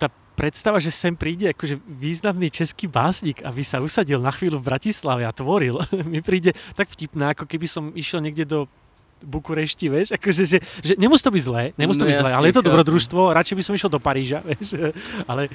tá 0.00 0.08
predstava, 0.36 0.80
že 0.80 0.88
sem 0.88 1.12
príde 1.12 1.52
akože 1.52 1.80
významný 1.84 2.48
český 2.48 2.88
básnik, 2.88 3.44
aby 3.44 3.60
sa 3.60 3.84
usadil 3.84 4.22
na 4.24 4.32
chvíľu 4.32 4.60
v 4.60 4.68
Bratislave 4.72 5.28
a 5.28 5.32
tvoril, 5.34 5.76
mi 6.12 6.24
príde 6.24 6.56
tak 6.72 6.88
vtipná, 6.88 7.36
ako 7.36 7.44
keby 7.44 7.68
som 7.68 7.92
išiel 7.92 8.24
niekde 8.24 8.48
do 8.48 8.60
Bukurešti, 9.22 9.88
vieš, 9.88 10.14
akože, 10.14 10.42
že, 10.46 10.58
že 10.82 10.94
nemusí 10.98 11.22
to 11.24 11.30
byť 11.30 11.42
zlé, 11.42 11.62
nemusí 11.78 11.98
to 11.98 12.06
No 12.06 12.10
byť 12.10 12.18
zlé, 12.22 12.30
ale 12.34 12.48
je 12.48 12.56
to 12.58 12.66
dobrodružstvo, 12.66 13.34
radšej 13.34 13.56
by 13.58 13.62
som 13.62 13.74
išiel 13.74 13.90
do 13.90 13.98
Paríža, 13.98 14.42
vieš, 14.48 14.78
ale 15.26 15.50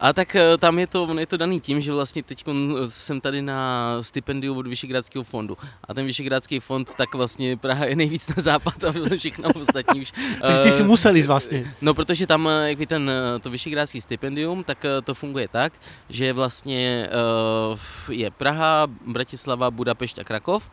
A 0.00 0.12
tak 0.12 0.34
eh, 0.34 0.58
tam 0.58 0.78
je 0.78 0.86
to, 0.86 1.18
je 1.18 1.26
to 1.26 1.36
daný 1.36 1.60
tím, 1.60 1.80
že 1.80 1.92
vlastně 1.92 2.22
teď 2.22 2.44
jsem 2.88 3.20
tady 3.20 3.42
na 3.42 3.58
stipendiu 4.00 4.54
od 4.54 4.66
Vyšegrádského 4.66 5.24
fondu. 5.24 5.56
A 5.84 5.94
ten 5.94 6.06
Vyšegrádský 6.06 6.60
fond, 6.60 6.90
tak 6.96 7.14
vlastně 7.14 7.56
Praha 7.56 7.84
je 7.84 7.96
nejvíc 7.96 8.28
na 8.28 8.42
západ 8.42 8.84
a 8.84 8.92
všechno 9.16 9.48
ostatní 9.60 10.00
už. 10.00 10.12
takže 10.40 10.62
ty 10.66 10.72
si 10.72 10.82
eh, 10.82 10.86
musel 10.86 11.16
ísť 11.16 11.28
vlastne. 11.28 11.58
No, 11.80 11.94
protože 11.94 12.26
tam, 12.26 12.48
eh, 12.48 12.68
jak 12.68 12.78
by 12.78 12.86
ten, 12.86 13.10
eh, 13.10 13.38
to 13.38 13.50
Vyšegrádský 13.50 14.00
stipendium, 14.00 14.64
tak 14.64 14.84
eh, 14.84 15.02
to 15.02 15.14
funguje 15.14 15.48
tak, 15.48 15.72
že 16.08 16.32
vlastně 16.32 17.08
eh, 17.08 18.12
je 18.12 18.30
Praha, 18.30 18.86
Bratislava, 19.06 19.70
Budapešť 19.70 20.18
a 20.18 20.24
Krakov. 20.24 20.70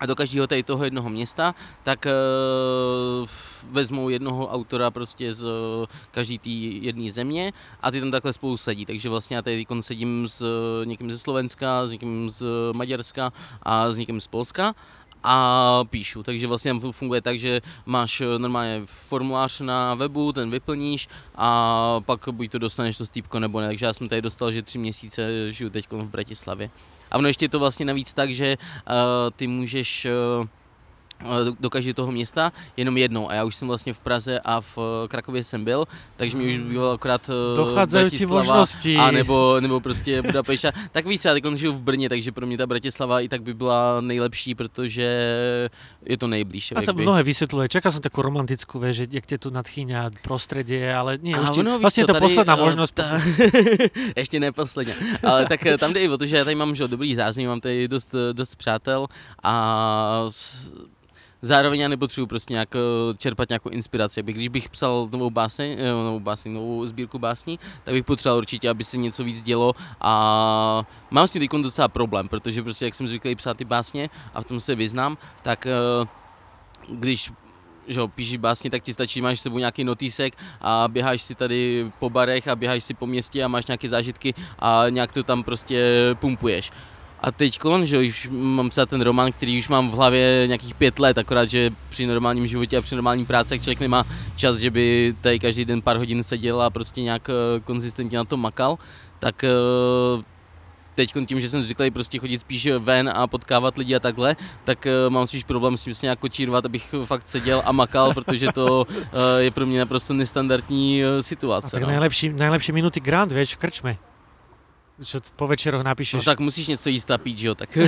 A 0.00 0.06
do 0.06 0.14
každého 0.14 0.46
tady 0.46 0.62
toho 0.62 0.84
jednoho 0.84 1.08
města, 1.08 1.54
tak 1.82 2.06
uh, 2.06 3.28
vezmou 3.70 4.08
jednoho 4.08 4.48
autora 4.48 4.90
prostě 4.90 5.34
z 5.34 5.44
uh, 5.44 5.50
každý 6.10 6.38
té 6.38 6.50
jedné 6.86 7.10
země 7.12 7.52
a 7.80 7.90
ty 7.90 8.00
tam 8.00 8.10
takhle 8.10 8.32
spolu 8.32 8.56
sedí. 8.56 8.86
Takže 8.86 9.08
vlastně 9.08 9.36
já 9.36 9.42
tady 9.42 9.66
sedím 9.80 10.28
s 10.28 10.40
uh, 10.40 10.86
někým 10.86 11.10
ze 11.10 11.18
Slovenska, 11.18 11.86
s 11.86 11.90
někým 11.90 12.30
z 12.30 12.44
Maďarska 12.72 13.32
a 13.62 13.92
s 13.92 13.98
někým 13.98 14.20
z 14.20 14.26
Polska 14.26 14.74
a 15.26 15.84
píšu. 15.90 16.22
Takže 16.22 16.46
vlastně 16.46 16.74
tam 16.74 16.92
funguje 16.92 17.22
tak, 17.22 17.38
že 17.38 17.60
máš 17.86 18.20
eh, 18.20 18.38
normálně 18.38 18.82
formulář 18.84 19.60
na 19.60 19.94
webu, 19.94 20.32
ten 20.32 20.50
vyplníš 20.50 21.08
a 21.34 22.00
pak 22.06 22.28
buď 22.30 22.50
to 22.50 22.58
dostaneš 22.58 22.98
to 22.98 23.06
stýpko 23.06 23.38
nebo 23.38 23.60
ne. 23.60 23.66
Takže 23.66 23.86
já 23.86 23.92
jsem 23.92 24.08
tady 24.08 24.22
dostal, 24.22 24.52
že 24.52 24.62
tři 24.62 24.78
měsíce 24.78 25.52
žiju 25.52 25.70
teď 25.70 25.86
v 25.90 26.08
Bratislavě. 26.08 26.70
A 27.10 27.18
ono 27.18 27.28
ještě 27.28 27.44
je 27.44 27.48
to 27.48 27.58
vlastně 27.58 27.86
navíc 27.86 28.14
tak, 28.14 28.34
že 28.34 28.56
uh, 28.56 28.94
ty 29.36 29.46
můžeš 29.46 30.06
uh, 30.40 30.46
do, 31.44 31.56
do 31.60 31.70
každého 31.70 31.94
toho 31.94 32.12
města 32.12 32.52
jenom 32.76 32.96
jednou 32.96 33.30
a 33.30 33.34
já 33.34 33.44
už 33.44 33.54
jsem 33.54 33.68
vlastně 33.68 33.92
v 33.92 34.00
Praze 34.00 34.40
a 34.40 34.60
v 34.60 34.78
eh, 34.78 35.08
Krakově 35.08 35.44
jsem 35.44 35.64
byl, 35.64 35.84
takže 36.16 36.36
mi 36.36 36.48
už 36.48 36.58
bylo 36.58 36.92
akorát 36.92 37.30
eh, 37.30 37.86
Bratislava 37.86 38.42
možnosti. 38.42 38.96
a 38.96 39.10
nebo, 39.10 39.60
nebo 39.60 39.80
prostě 39.80 40.22
Budapešť. 40.22 40.64
A 40.64 40.72
tak 40.92 41.06
víc, 41.06 41.24
já 41.24 41.32
teď 41.32 41.44
žiju 41.54 41.72
v 41.72 41.82
Brně, 41.82 42.08
takže 42.08 42.32
pro 42.32 42.46
mě 42.46 42.58
ta 42.58 42.66
Bratislava 42.66 43.20
i 43.20 43.28
tak 43.28 43.42
by 43.42 43.54
byla 43.54 44.00
nejlepší, 44.00 44.54
protože 44.54 45.06
je 46.06 46.18
to 46.18 46.26
nejblíž. 46.26 46.72
A 46.76 46.82
sa 46.82 46.94
mnohé 46.94 47.26
vysvetľuje. 47.26 47.66
Čakal 47.66 47.90
som 47.90 48.02
takú 48.02 48.22
romantickú, 48.22 48.78
vieš, 48.78 49.04
že 49.04 49.18
jak 49.18 49.26
te 49.26 49.36
tu 49.38 49.50
nadchýňa 49.50 50.22
prostredie, 50.22 50.86
ale 50.86 51.18
nie, 51.18 51.34
už 51.34 51.50
ti, 51.50 51.60
ono, 51.66 51.82
je 51.82 52.06
to 52.06 52.14
posledná 52.14 52.54
eh, 52.54 52.62
možnosť. 52.62 52.92
Ta, 52.94 53.06
ještě 54.16 54.40
ne 54.40 54.52
posledně. 54.52 54.94
Ale 55.22 55.46
tak 55.46 55.66
eh, 55.66 55.78
tam 55.78 55.92
jde 55.92 56.00
i 56.00 56.08
o 56.08 56.18
to, 56.18 56.26
že 56.26 56.36
já 56.36 56.44
tady 56.44 56.54
mám 56.54 56.74
že, 56.74 56.82
jo, 56.82 56.86
dobrý 56.86 57.14
zázemí, 57.14 57.46
mám 57.46 57.60
tady 57.60 57.88
dost, 57.88 58.14
eh, 58.14 58.32
dost 58.32 58.54
přátel 58.54 59.06
a 59.42 59.54
s, 60.28 60.72
zároveň 61.42 61.80
já 61.80 61.88
nepotřebuji 61.88 62.26
prostě 62.26 62.54
nějak 62.54 62.76
eh, 62.76 63.14
čerpat 63.18 63.48
nějakou 63.48 63.68
inspiraci. 63.68 64.20
Aby 64.20 64.32
když 64.32 64.48
bych 64.48 64.68
psal 64.68 65.08
novou 65.12 65.30
báseň, 65.30 65.76
eh, 65.78 65.90
novou 65.90 66.20
báseň, 66.20 66.52
novou 66.52 66.86
sbírku 66.86 67.18
básní, 67.18 67.58
tak 67.84 67.94
bych 67.94 68.04
potřeboval 68.04 68.38
určitě, 68.38 68.70
aby 68.70 68.84
se 68.84 68.96
něco 68.96 69.24
víc 69.24 69.42
dělo 69.42 69.72
a 70.00 70.86
mám 71.10 71.26
s 71.26 71.32
tím 71.32 71.40
teď 71.40 71.50
docela 71.62 71.88
problém, 71.88 72.28
protože 72.28 72.62
prostě 72.62 72.84
jak 72.84 72.94
jsem 72.94 73.08
zvyklý 73.08 73.34
psát 73.34 73.56
ty 73.56 73.64
básně 73.64 74.10
a 74.34 74.42
v 74.42 74.44
tom 74.44 74.60
se 74.60 74.74
vyznám, 74.74 75.18
tak 75.42 75.66
eh, 75.66 76.06
když 76.88 77.32
že 77.88 78.00
jo, 78.00 78.08
píšeš 78.08 78.36
básně, 78.36 78.70
tak 78.70 78.82
ti 78.82 78.92
stačí, 78.92 79.20
máš 79.20 79.40
s 79.40 79.42
sebou 79.42 79.58
nějaký 79.58 79.84
notýsek 79.84 80.36
a 80.60 80.88
běháš 80.88 81.22
si 81.22 81.34
tady 81.34 81.90
po 81.98 82.10
barech 82.10 82.48
a 82.48 82.56
běháš 82.56 82.84
si 82.84 82.94
po 82.94 83.06
městě 83.06 83.44
a 83.44 83.48
máš 83.48 83.66
nějaké 83.66 83.88
zážitky 83.88 84.34
a 84.58 84.84
nějak 84.88 85.12
to 85.12 85.22
tam 85.22 85.42
prostě 85.42 85.94
pumpuješ. 86.14 86.70
A 87.20 87.32
teď, 87.32 87.60
že 87.82 87.98
už 87.98 88.28
mám 88.32 88.68
psát 88.70 88.88
ten 88.88 89.00
román, 89.00 89.32
který 89.32 89.58
už 89.58 89.68
mám 89.68 89.90
v 89.90 89.94
hlavě 89.94 90.44
nějakých 90.46 90.74
pět 90.74 90.98
let, 90.98 91.18
akorát, 91.18 91.50
že 91.50 91.70
při 91.88 92.06
normálním 92.06 92.46
životě 92.46 92.76
a 92.76 92.80
při 92.80 92.94
normální 92.94 93.26
práci, 93.26 93.50
tak 93.50 93.60
člověk 93.60 93.80
nemá 93.80 94.04
čas, 94.36 94.56
že 94.56 94.70
by 94.70 95.14
tady 95.20 95.38
každý 95.38 95.64
den 95.64 95.82
pár 95.82 95.96
hodin 95.96 96.22
seděl 96.22 96.62
a 96.62 96.70
prostě 96.70 97.02
nějak 97.02 97.30
eh, 97.30 97.60
konzistentně 97.60 98.18
na 98.18 98.24
to 98.24 98.36
makal, 98.36 98.78
tak 99.18 99.44
eh, 99.44 99.50
teď 100.96 101.12
tím, 101.26 101.40
že 101.40 101.50
jsem 101.50 101.62
zvyklý 101.62 101.90
prostě 101.90 102.18
chodit 102.18 102.38
spíš 102.38 102.68
ven 102.78 103.10
a 103.14 103.26
potkávat 103.26 103.78
lidi 103.78 103.94
a 103.94 104.00
takhle, 104.00 104.36
tak 104.64 104.86
uh, 104.86 105.12
mám 105.12 105.26
spíš 105.26 105.44
problém 105.44 105.76
s 105.76 105.84
tím 105.84 105.94
se 105.94 106.06
nějak 106.06 106.18
kočírovat, 106.18 106.64
abych 106.64 106.94
fakt 107.04 107.28
seděl 107.28 107.62
a 107.64 107.72
makal, 107.72 108.14
protože 108.14 108.48
to 108.52 108.86
uh, 108.88 108.94
je 109.38 109.50
pro 109.50 109.66
mě 109.66 109.78
naprosto 109.78 110.14
nestandardní 110.14 111.04
uh, 111.04 111.18
A 111.18 111.22
situace. 111.22 111.70
tak 111.70 111.82
no. 111.82 111.88
najlepší, 111.88 112.32
najlepšie 112.32 112.72
minúty 112.72 113.00
Grant, 113.00 113.32
vieš, 113.32 113.54
v 113.54 113.58
krčme. 113.60 113.96
T- 114.96 115.20
po 115.36 115.46
večeroch 115.46 115.84
napíšeš. 115.84 116.12
no 116.18 116.22
tak 116.22 116.40
musíš 116.40 116.66
něco 116.68 116.88
jíst 116.88 117.10
a 117.10 117.18
pít, 117.18 117.38
že 117.38 117.46
jo, 117.48 117.54
tak 117.54 117.68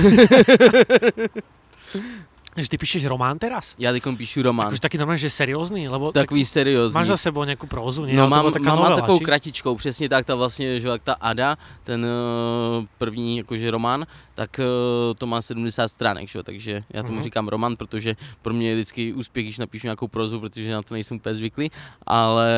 Že 2.57 2.69
ty 2.69 2.77
píšeš 2.77 3.05
román 3.05 3.39
teraz? 3.39 3.75
já 3.79 3.91
teď 3.91 4.03
píšu 4.17 4.41
román. 4.41 4.67
Akože 4.67 4.81
taký 4.83 4.97
normálne, 4.97 5.21
že 5.21 5.29
seriózny? 5.29 5.87
Lebo 5.87 6.11
Takový 6.11 6.43
tak, 6.43 6.51
seriózní. 6.59 6.91
máš 6.97 7.07
za 7.07 7.17
sebou 7.29 7.45
nejakú 7.47 7.69
prózu? 7.71 8.03
Nie? 8.03 8.17
No 8.17 8.27
mám, 8.27 8.51
mám, 8.51 8.53
mám 8.59 8.77
novela, 8.83 8.99
takovou 8.99 9.19
či? 9.21 9.25
kratičkou, 9.25 9.75
přesně 9.79 10.09
tak, 10.09 10.25
ta 10.25 10.35
vlastně, 10.35 10.81
že 10.81 10.87
jak 10.87 11.01
ta 11.01 11.13
Ada, 11.21 11.55
ten 11.87 12.03
uh, 12.03 12.83
první 12.97 13.37
jakože 13.37 13.71
román, 13.71 14.03
tak 14.35 14.59
uh, 14.59 15.13
to 15.15 15.23
má 15.29 15.39
70 15.41 15.87
stránek, 15.87 16.27
že 16.27 16.39
jo, 16.39 16.43
takže 16.43 16.83
já 16.89 17.03
tomu 17.03 17.15
Mhm. 17.15 17.23
říkám 17.23 17.47
román, 17.47 17.75
protože 17.77 18.15
pro 18.41 18.53
mě 18.53 18.69
je 18.69 18.75
vždycky 18.75 19.13
úspěch, 19.13 19.45
když 19.45 19.57
napíšu 19.57 19.87
nějakou 19.87 20.07
prozu, 20.07 20.39
protože 20.39 20.71
na 20.73 20.81
to 20.83 20.93
nejsem 20.93 21.17
úplně 21.17 21.35
zvyklý, 21.35 21.71
ale 22.03 22.49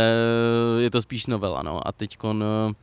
je 0.79 0.89
to 0.89 1.01
spíš 1.01 1.27
novela, 1.27 1.61
no, 1.63 1.87
a 1.87 1.91
teďkon 1.91 2.43
uh, 2.67 2.73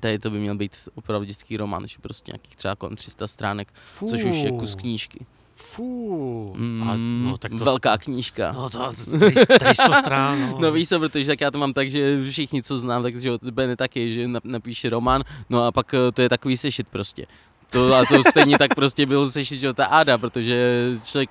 tady 0.00 0.18
to 0.18 0.30
by 0.30 0.38
měl 0.38 0.56
být 0.56 0.76
opravdu 0.94 1.22
vždycký 1.24 1.56
román, 1.56 1.86
že 1.86 1.96
prostě 2.00 2.32
nějakých 2.32 2.56
třeba 2.56 2.76
kolem 2.76 2.96
300 2.96 3.26
stránek, 3.26 3.68
Fú, 3.84 4.06
což 4.08 4.24
už 4.24 4.36
je 4.36 4.50
kus 4.52 4.74
knížky. 4.74 5.26
Fú. 5.56 6.52
Mm, 6.56 6.82
A, 6.84 6.96
no, 6.96 7.38
tak 7.38 7.52
to, 7.52 7.64
velká 7.64 7.98
knížka. 7.98 8.52
No 8.52 8.68
to, 8.68 8.78
to 8.78 9.18
300 9.18 9.58
300 9.58 9.92
strán. 10.00 10.40
No. 10.40 10.58
No 10.60 10.72
víš 10.72 10.88
co, 10.88 10.98
protože 10.98 11.26
tak 11.26 11.40
já 11.40 11.50
to 11.50 11.58
mám 11.58 11.72
tak, 11.72 11.90
že 11.90 12.30
všichni, 12.30 12.62
co 12.62 12.78
znám, 12.78 13.02
tak 13.02 13.20
že 13.20 13.28
jo, 13.28 13.38
Bene 13.42 13.76
taky, 13.76 14.12
že 14.12 14.26
nap- 14.26 14.44
napíše 14.44 14.90
román, 14.90 15.24
no 15.50 15.64
a 15.64 15.72
pak 15.72 15.94
eh, 15.94 16.12
to 16.12 16.22
je 16.22 16.28
takový 16.28 16.56
sešit 16.56 16.88
prostě. 16.88 17.26
To, 17.70 17.94
a 17.94 18.04
to 18.04 18.22
stejně 18.30 18.58
tak 18.58 18.74
prostě 18.74 19.06
byl 19.06 19.30
sešit, 19.30 19.60
že 19.60 19.72
ta 19.72 19.86
Áda, 19.86 20.18
protože 20.18 20.90
člověk, 21.04 21.30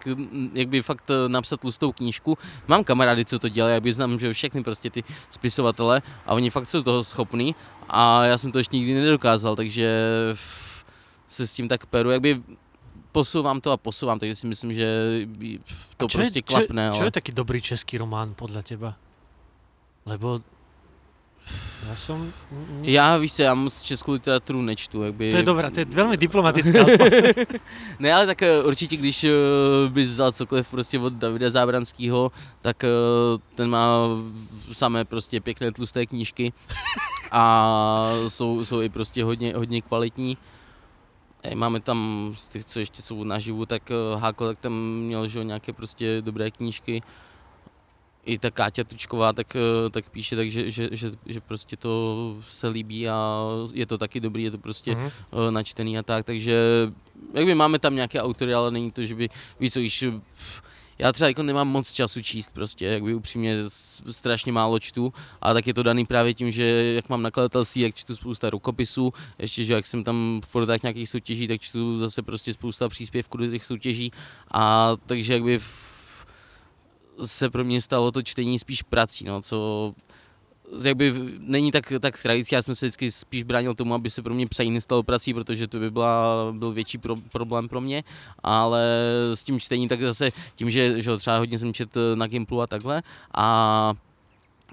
jak 0.54 0.68
by 0.68 0.82
fakt 0.82 1.10
eh, 1.10 1.30
napsat 1.30 1.60
tlustou 1.60 1.92
knížku, 1.92 2.38
mám 2.68 2.84
kamarády, 2.84 3.26
co 3.26 3.40
to 3.40 3.50
dělají, 3.50 3.74
já 3.74 3.80
by 3.80 3.94
znám, 3.94 4.20
že 4.20 4.34
všechny 4.34 4.64
prostě 4.64 4.90
ty 4.90 5.04
spisovatele 5.32 6.02
a 6.26 6.34
oni 6.34 6.50
fakt 6.50 6.68
jsou 6.68 6.82
toho 6.82 7.04
schopní 7.04 7.56
a 7.90 8.26
já 8.26 8.38
jsem 8.38 8.52
to 8.52 8.58
ještě 8.58 8.78
nikdy 8.78 8.94
nedokázal, 8.94 9.56
takže 9.56 10.00
se 11.28 11.48
s 11.48 11.54
tím 11.54 11.68
tak 11.68 11.86
peru, 11.86 12.12
jak 12.12 12.22
by 12.22 12.42
posouvám 13.12 13.62
to 13.62 13.72
a 13.72 13.78
posouvám, 13.78 14.20
takže 14.20 14.36
si 14.36 14.48
myslím, 14.48 14.74
že 14.74 14.88
to 15.98 16.06
A 16.06 16.10
čo 16.12 16.18
prostě 16.18 16.40
je, 16.40 16.44
klapne. 16.44 16.92
Čo, 16.92 17.00
čo 17.00 17.02
ale... 17.02 17.08
je 17.08 17.16
taký 17.16 17.32
dobrý 17.32 17.64
český 17.64 17.96
román 17.96 18.36
podľa 18.36 18.62
teba? 18.68 18.92
Lebo 20.04 20.44
ja 21.86 21.96
som... 21.96 22.34
Já 22.84 23.18
víš 23.18 23.34
co, 23.34 23.42
já 23.42 23.54
moc 23.54 23.84
českou 23.84 24.12
literaturu 24.12 24.62
nečtu, 24.62 25.04
jak 25.04 25.14
by... 25.14 25.32
To 25.32 25.38
je 25.38 25.44
dobré, 25.44 25.72
to 25.72 25.80
je 25.80 25.86
veľmi 25.86 26.18
diplomatická. 26.18 26.86
Ne, 28.02 28.14
ale 28.14 28.26
tak 28.26 28.42
eh, 28.42 28.64
určitě, 28.64 28.98
když 28.98 29.24
eh, 29.24 29.32
bys 29.90 30.10
vzal 30.10 30.32
cokoliv 30.32 30.70
prostě 30.70 31.00
od 31.00 31.14
Davida 31.14 31.50
Zábranského, 31.50 32.32
tak 32.62 32.84
eh, 32.84 32.90
ten 33.56 33.70
má 33.70 34.08
samé 34.74 35.06
prostě 35.06 35.42
pěkné 35.42 35.72
tlusté 35.72 36.06
knížky 36.06 36.54
a 37.32 37.72
jsou, 38.28 38.66
jsou 38.66 38.82
i 38.82 38.90
prostě 38.90 39.24
hodně, 39.24 39.54
hodně 39.56 39.82
kvalitní. 39.82 40.38
Máme 41.56 41.80
tam 41.80 42.32
z 42.38 42.48
těch, 42.48 42.66
co 42.66 42.80
ještě 42.80 43.02
jsou 43.02 43.24
naživu, 43.24 43.66
tak 43.66 43.92
Hákl, 44.18 44.48
tak 44.48 44.60
tam 44.60 44.74
měl 45.06 45.28
že, 45.28 45.40
jo, 45.40 45.44
nějaké 45.44 45.74
prostě 45.74 46.22
dobré 46.22 46.52
knížky. 46.52 47.04
I 48.26 48.38
ta 48.40 48.52
Káťa 48.52 48.84
Tučková 48.84 49.34
tak, 49.34 49.56
eh, 49.56 49.90
tak 49.90 50.10
píše, 50.10 50.36
takže 50.36 50.72
že, 50.72 50.90
že, 50.92 51.12
že, 51.26 51.42
prostě 51.42 51.78
to 51.78 52.36
se 52.52 52.68
líbí 52.68 53.10
a 53.10 53.40
je 53.74 53.86
to 53.86 53.98
taky 53.98 54.20
dobrý, 54.20 54.44
je 54.44 54.52
to 54.52 54.58
prostě 54.58 54.92
Mhm. 54.96 55.06
uh, 55.06 55.52
načtený 55.52 55.98
a 55.98 56.04
tak, 56.04 56.26
takže 56.26 56.56
jakby 57.34 57.56
máme 57.56 57.80
tam 57.80 57.96
nějaké 57.96 58.22
autory, 58.22 58.54
ale 58.54 58.72
není 58.72 58.92
to, 58.92 59.06
že 59.06 59.16
by, 59.16 59.30
víš 59.60 59.74
co, 59.74 59.80
již, 59.80 60.04
pff, 60.34 60.62
já 61.00 61.12
třeba 61.12 61.28
jako 61.28 61.44
nemám 61.44 61.68
moc 61.68 61.92
času 61.94 62.22
číst 62.22 62.50
prostě, 62.54 62.86
jak 62.86 63.04
by 63.04 63.14
upřímně 63.16 63.56
strašně 64.12 64.52
málo 64.52 64.80
čtu, 64.80 65.14
a 65.42 65.54
tak 65.54 65.68
je 65.68 65.74
to 65.74 65.84
daný 65.84 66.06
právě 66.06 66.34
tím, 66.34 66.52
že 66.52 66.94
jak 66.96 67.10
mám 67.10 67.22
nakladatelství, 67.22 67.82
jak 67.82 67.96
čtu 67.96 68.16
spousta 68.16 68.50
rukopisů, 68.50 69.14
ještě, 69.40 69.64
že 69.64 69.74
jak 69.74 69.86
jsem 69.86 70.04
tam 70.04 70.42
v 70.46 70.50
porotách 70.50 70.84
nějakých 70.84 71.10
soutěží, 71.10 71.48
tak 71.48 71.62
čtu 71.62 72.00
zase 72.00 72.22
prostě 72.22 72.54
spousta 72.54 72.90
příspěvků 72.90 73.38
do 73.38 73.48
těch 73.48 73.66
soutěží 73.66 74.12
a 74.52 74.92
takže 75.06 75.34
jakby 75.34 75.60
v, 75.60 75.95
se 77.26 77.50
pro 77.50 77.64
mě 77.64 77.82
stalo 77.82 78.12
to 78.12 78.22
čtení 78.22 78.60
spíš 78.60 78.82
prací, 78.82 79.26
no, 79.26 79.42
co 79.42 79.94
jakby 80.84 81.14
není 81.40 81.72
tak, 81.72 81.94
tak 82.00 82.22
tradicí, 82.22 82.56
já 82.56 82.62
jsem 82.62 82.76
se 82.76 82.86
vždycky 82.86 83.12
spíš 83.12 83.44
bránil 83.44 83.76
tomu, 83.76 83.94
aby 83.94 84.10
se 84.10 84.22
pro 84.22 84.34
mě 84.34 84.48
psaní 84.48 84.72
nestalo 84.72 85.04
prací, 85.04 85.34
protože 85.34 85.68
to 85.68 85.80
by 85.80 85.92
byla, 85.92 86.36
byl 86.52 86.72
větší 86.72 86.98
pro, 86.98 87.16
problém 87.16 87.70
pro 87.70 87.82
mě, 87.82 88.04
ale 88.44 88.84
s 89.34 89.44
tím 89.44 89.60
čtením 89.60 89.90
tak 89.90 90.02
zase 90.02 90.32
tím, 90.56 90.70
že, 90.70 91.02
že 91.02 91.18
třeba 91.18 91.38
hodně 91.38 91.60
jsem 91.60 91.74
čet 91.74 91.90
na 92.16 92.28
Gimplu 92.28 92.62
a 92.62 92.68
takhle. 92.68 93.04
A 93.36 93.94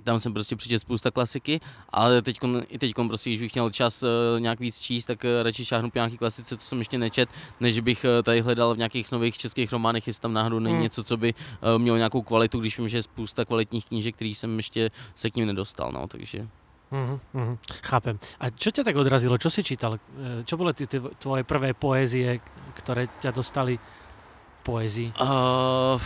tam 0.05 0.21
jsem 0.21 0.33
prostě 0.33 0.57
přečet 0.57 0.79
spousta 0.79 1.11
klasiky, 1.11 1.61
ale 1.89 2.23
teď 2.23 2.39
i 2.69 2.79
teď 2.79 2.93
prostě, 3.09 3.31
když 3.31 3.41
bych 3.41 3.55
měl 3.55 3.71
čas 3.71 4.03
uh, 4.03 4.09
nějak 4.41 4.61
víc 4.61 4.81
číst, 4.81 5.07
tak 5.07 5.25
uh, 5.25 5.43
radši 5.43 5.65
šáhnu 5.65 5.91
po 5.91 5.99
nějaký 5.99 6.19
klasice, 6.19 6.57
co 6.57 6.65
jsem 6.67 6.79
ještě 6.79 6.99
nečet, 6.99 7.29
než 7.61 7.81
bych 7.81 8.05
uh, 8.05 8.23
tady 8.23 8.41
hledal 8.41 8.75
v 8.75 8.79
nějakých 8.79 9.13
nových 9.13 9.39
českých 9.39 9.73
románech, 9.73 10.07
jestli 10.07 10.21
tam 10.21 10.33
náhodou 10.33 10.59
není 10.59 10.75
Hmm. 10.75 10.83
něco, 10.83 11.05
co 11.05 11.17
by 11.17 11.35
uh, 11.35 11.79
mělo 11.79 11.97
nějakou 11.97 12.23
kvalitu, 12.23 12.61
když 12.61 12.79
vím, 12.79 12.89
že 12.89 12.99
je 12.99 13.03
spousta 13.03 13.45
kvalitních 13.45 13.87
knížek, 13.87 14.15
který 14.15 14.35
jsem 14.35 14.57
ještě 14.57 14.91
se 15.15 15.31
k 15.31 15.37
ním 15.37 15.47
nedostal, 15.47 15.93
no, 15.93 16.07
takže... 16.09 16.49
Mhm, 16.93 17.21
mhm, 17.33 17.57
chápem. 17.89 18.21
A 18.41 18.53
čo 18.53 18.69
ťa 18.69 18.85
tak 18.85 18.97
odrazilo? 19.01 19.41
Čo 19.41 19.49
si 19.49 19.65
čítal? 19.65 19.97
Čo 20.45 20.61
boli 20.61 20.77
tí 20.77 20.85
tí 20.85 21.01
tvoje 21.01 21.41
prvé 21.41 21.73
poézie, 21.73 22.37
ktoré 22.77 23.09
ťa 23.17 23.33
dostali 23.33 23.81
k 23.81 24.59
poézii? 24.61 25.09
Uh, 25.17 25.97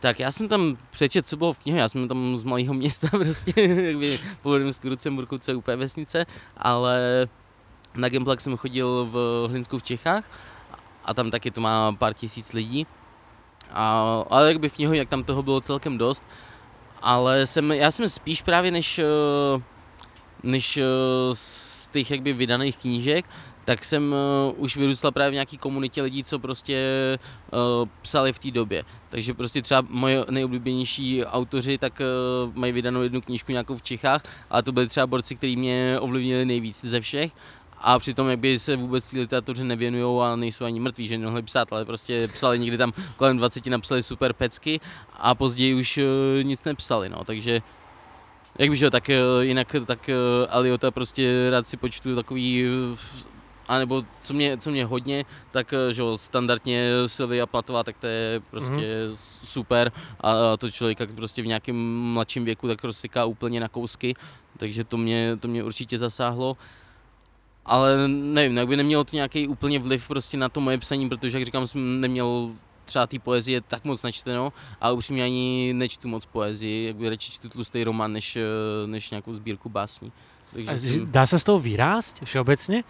tak 0.00 0.20
já 0.20 0.32
jsem 0.32 0.48
tam 0.48 0.76
přečet, 0.90 1.26
co 1.26 1.36
bylo 1.36 1.52
v 1.52 1.58
knihe, 1.58 1.78
já 1.78 1.88
jsem 1.88 2.08
tam 2.08 2.38
z 2.38 2.44
malého 2.44 2.74
města 2.74 3.08
prostě, 3.10 3.52
jakby 3.62 4.20
původem 4.42 4.72
z 4.72 4.84
Lucemburku, 4.84 5.38
co 5.38 5.50
je 5.50 5.56
úplně 5.56 5.76
vesnice, 5.76 6.26
ale 6.56 7.28
na 7.94 8.08
Gameplug 8.08 8.40
jsem 8.40 8.56
chodil 8.56 9.08
v 9.10 9.46
Hlinsku 9.50 9.78
v 9.78 9.82
Čechách 9.82 10.24
a 11.04 11.14
tam 11.14 11.30
taky 11.30 11.50
to 11.50 11.60
má 11.60 11.92
pár 11.92 12.14
tisíc 12.14 12.52
lidí. 12.52 12.86
A, 13.70 14.24
ale 14.30 14.48
jakby 14.48 14.68
v 14.68 14.74
knihu, 14.74 14.92
jak 14.92 15.08
tam 15.08 15.24
toho 15.24 15.42
bylo 15.42 15.60
celkem 15.60 15.98
dost, 15.98 16.24
ale 17.02 17.46
jsem, 17.46 17.72
já 17.72 17.90
jsem 17.90 18.08
spíš 18.08 18.42
právě 18.42 18.70
než, 18.70 18.98
eh, 18.98 19.62
než 20.42 20.76
eh, 20.76 20.82
z 21.32 21.88
těch 21.92 22.10
jakby 22.10 22.32
vydaných 22.32 22.76
knížek, 22.76 23.26
tak 23.68 23.84
jsem 23.84 24.14
uh, 24.48 24.64
už 24.64 24.76
vyrůstal 24.76 25.12
právě 25.12 25.30
v 25.30 25.32
nějaký 25.32 25.58
komunitě 25.58 26.02
lidí, 26.02 26.24
co 26.24 26.38
prostě 26.38 26.78
uh, 27.52 27.88
psali 28.02 28.32
v 28.32 28.38
té 28.38 28.50
době. 28.50 28.84
Takže 29.08 29.34
prostě 29.34 29.62
třeba 29.62 29.84
moje 29.88 30.24
nejoblíbenější 30.30 31.24
autoři 31.24 31.78
tak 31.78 32.00
uh, 32.00 32.54
mají 32.56 32.72
vydanou 32.72 33.02
jednu 33.02 33.20
knížku 33.20 33.52
nějakou 33.52 33.76
v 33.76 33.82
Čechách, 33.82 34.22
ale 34.50 34.62
to 34.62 34.72
byli 34.72 34.88
třeba 34.88 35.06
borci, 35.06 35.36
kteří 35.36 35.56
mě 35.56 36.00
ovlivnili 36.00 36.44
nejvíc 36.44 36.84
ze 36.84 37.00
všech. 37.00 37.32
A 37.78 37.98
přitom 37.98 38.28
jak 38.28 38.38
by 38.38 38.58
se 38.58 38.76
vůbec 38.76 39.10
té 39.10 39.18
literatuře 39.18 39.64
nevěnují 39.64 40.22
a 40.22 40.36
nejsou 40.36 40.64
ani 40.64 40.80
mrtví, 40.80 41.06
že 41.06 41.18
nemohli 41.18 41.42
psát, 41.42 41.72
ale 41.72 41.84
prostě 41.84 42.28
psali 42.28 42.58
někdy 42.58 42.78
tam 42.78 42.92
kolem 43.16 43.36
20 43.36 43.66
napsali 43.66 44.02
super 44.02 44.32
pecky 44.32 44.80
a 45.16 45.34
později 45.34 45.74
už 45.74 45.98
uh, 45.98 46.04
nic 46.44 46.64
nepsali, 46.64 47.08
no, 47.08 47.24
takže 47.24 47.62
jak 48.58 48.70
bych, 48.70 48.80
tak 48.90 49.08
uh, 49.08 49.44
jinak 49.44 49.76
tak 49.86 50.08
uh, 50.08 50.56
Eliota 50.56 50.90
prostě 50.90 51.50
rád 51.50 51.66
si 51.66 51.76
počtu 51.76 52.16
takový 52.16 52.64
a 53.68 53.78
nebo 53.78 54.02
co 54.20 54.34
mě, 54.34 54.58
co 54.58 54.70
mě 54.70 54.84
hodně, 54.84 55.24
tak 55.50 55.72
eh, 55.72 55.92
že 55.92 56.02
jo, 56.02 56.18
standardně 56.18 56.90
Sylvia 57.06 57.46
Platová, 57.46 57.84
tak 57.84 57.96
to 57.98 58.06
je 58.06 58.40
prostě 58.50 58.72
mm-hmm. 58.72 59.16
super 59.44 59.92
a 60.20 60.56
to 60.56 60.70
člověka 60.70 61.06
prostě 61.14 61.42
v 61.42 61.46
nějakém 61.46 61.76
mladším 62.12 62.44
věku 62.44 62.68
tak 62.68 62.84
rozsyká 62.84 63.24
úplně 63.24 63.60
na 63.60 63.68
kousky, 63.68 64.14
takže 64.56 64.84
to 64.84 64.96
mě, 64.96 65.36
to 65.36 65.48
mě 65.48 65.64
určitě 65.64 65.98
zasáhlo. 65.98 66.56
Ale 67.64 68.08
nevím, 68.08 68.56
jak 68.56 68.68
by 68.68 68.76
nemělo 68.76 69.04
to 69.04 69.16
nějaký 69.16 69.48
úplně 69.48 69.78
vliv 69.78 70.08
prostě 70.08 70.36
na 70.36 70.48
to 70.48 70.60
moje 70.60 70.78
psaní, 70.78 71.08
protože 71.08 71.38
jak 71.38 71.44
říkám, 71.44 71.66
jsem 71.66 72.00
neměl 72.00 72.50
třeba 72.84 73.06
té 73.06 73.18
poezie 73.18 73.60
tak 73.60 73.84
moc 73.84 74.02
načteno, 74.02 74.52
ale 74.80 74.92
upřímně 74.92 75.24
ani 75.24 75.72
nečtu 75.76 76.08
moc 76.08 76.24
poezii, 76.24 76.86
jak 76.86 76.96
by 76.96 77.08
radši 77.08 77.32
čtu 77.32 77.48
tlustý 77.48 77.84
román, 77.84 78.12
než, 78.12 78.36
eh, 78.36 78.42
než 78.86 79.10
nějakou 79.10 79.32
sbírku 79.32 79.68
básní. 79.68 80.12
Takže 80.52 80.70
A 80.70 80.78
jsem... 80.78 81.12
Dá 81.12 81.28
sa 81.28 81.36
z 81.36 81.44
toho 81.44 81.60
vyrásť 81.60 82.24
všeobecne? 82.24 82.82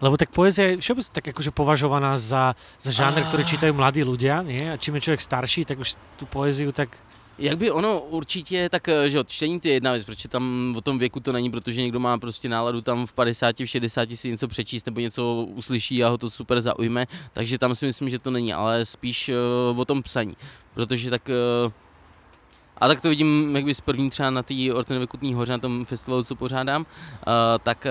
Lebo 0.00 0.16
tak 0.20 0.28
poézia 0.28 0.76
je 0.76 0.80
všeobecne 0.84 1.12
tak 1.12 1.32
akože 1.32 1.50
považovaná 1.56 2.20
za, 2.20 2.52
za 2.76 2.90
žáner, 2.92 3.24
Ah. 3.24 3.28
ktorý 3.32 3.42
čítajú 3.48 3.72
mladí 3.72 4.04
ľudia, 4.04 4.44
nie? 4.44 4.60
A 4.68 4.76
čím 4.76 5.00
je 5.00 5.08
človek 5.08 5.20
starší, 5.24 5.64
tak 5.64 5.80
už 5.80 5.96
tú 6.20 6.28
poéziu 6.28 6.72
tak... 6.72 6.92
Jak 7.38 7.56
by 7.58 7.70
ono 7.70 8.00
určitě, 8.00 8.68
tak 8.68 8.88
eh, 8.88 9.10
že 9.10 9.16
jo, 9.16 9.24
čtení 9.24 9.60
to 9.60 9.68
je 9.68 9.74
jedna 9.74 9.92
věc, 9.92 10.04
protože 10.04 10.28
tam 10.28 10.74
o 10.76 10.80
tom 10.80 10.98
věku 10.98 11.20
to 11.20 11.32
není, 11.32 11.50
protože 11.50 11.82
někdo 11.82 12.00
má 12.00 12.18
prostě 12.18 12.48
náladu 12.48 12.80
tam 12.80 13.06
v 13.06 13.12
50, 13.12 13.56
v 13.60 13.66
60 13.66 14.08
si 14.16 14.30
něco 14.30 14.48
přečíst 14.48 14.86
nebo 14.86 15.00
něco 15.00 15.44
uslyší 15.52 16.04
a 16.04 16.08
ho 16.08 16.18
to 16.18 16.30
super 16.30 16.60
zaujme, 16.60 17.06
takže 17.32 17.58
tam 17.58 17.74
si 17.74 17.86
myslím, 17.86 18.08
že 18.08 18.18
to 18.18 18.30
není, 18.30 18.52
ale 18.52 18.84
spíš 18.84 19.28
uh, 19.72 19.80
o 19.80 19.84
tom 19.84 20.02
psaní, 20.02 20.36
protože 20.74 21.10
tak 21.10 21.28
uh, 21.28 21.72
a 22.78 22.88
tak 22.88 23.00
to 23.00 23.08
vidím, 23.08 23.56
jak 23.56 23.64
by 23.64 23.74
z 23.74 23.80
první 23.80 24.10
třeba 24.10 24.30
na 24.30 24.42
té 24.42 24.54
Ortenově 24.74 25.06
Kutní 25.06 25.34
hoře, 25.34 25.52
na 25.52 25.58
tom 25.58 25.84
festivalu, 25.84 26.24
co 26.24 26.34
pořádám, 26.34 26.82
uh, 26.82 27.32
tak 27.62 27.86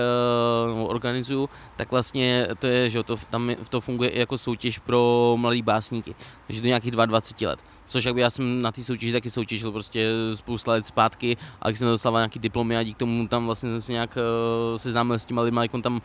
uh, 0.76 0.90
organizuju, 0.90 1.48
tak 1.76 1.90
vlastně 1.90 2.48
to 2.58 2.66
je, 2.66 2.90
že 2.90 3.02
to, 3.02 3.16
tam 3.30 3.50
to 3.68 3.80
funguje 3.80 4.10
i 4.10 4.18
jako 4.18 4.38
soutěž 4.38 4.78
pro 4.78 5.34
mladý 5.36 5.62
básníky, 5.62 6.14
takže 6.46 6.62
do 6.62 6.68
nějakých 6.68 6.90
22 6.90 7.50
let. 7.50 7.60
Což 7.86 8.04
jakby 8.04 8.20
já 8.20 8.30
jsem 8.30 8.62
na 8.62 8.72
té 8.72 8.84
soutěži 8.84 9.12
taky 9.12 9.30
soutěžil 9.30 9.72
prostě 9.72 10.10
spousta 10.34 10.70
let 10.70 10.86
zpátky, 10.86 11.36
a 11.62 11.68
když 11.68 11.78
jsem 11.78 11.88
dostával 11.88 12.20
nějaký 12.20 12.38
diplomy 12.38 12.76
a 12.76 12.82
díky 12.82 12.98
tomu 12.98 13.28
tam 13.28 13.46
vlastně 13.46 13.70
jsem 13.70 13.82
se 13.82 13.92
nějak 13.92 14.16
uh, 14.16 14.78
seznámil 14.78 15.18
s 15.18 15.24
těma 15.24 15.42
lidma, 15.42 15.62
jak 15.62 15.72
tam 15.82 15.94
uh, 15.94 16.00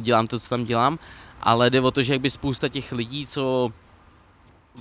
dělám 0.00 0.26
to, 0.26 0.38
co 0.38 0.48
tam 0.48 0.64
dělám. 0.64 0.98
Ale 1.40 1.70
jde 1.70 1.80
o 1.80 1.90
to, 1.90 2.02
že 2.02 2.12
jakby 2.12 2.30
spousta 2.30 2.68
těch 2.68 2.92
lidí, 2.92 3.26
co 3.26 3.70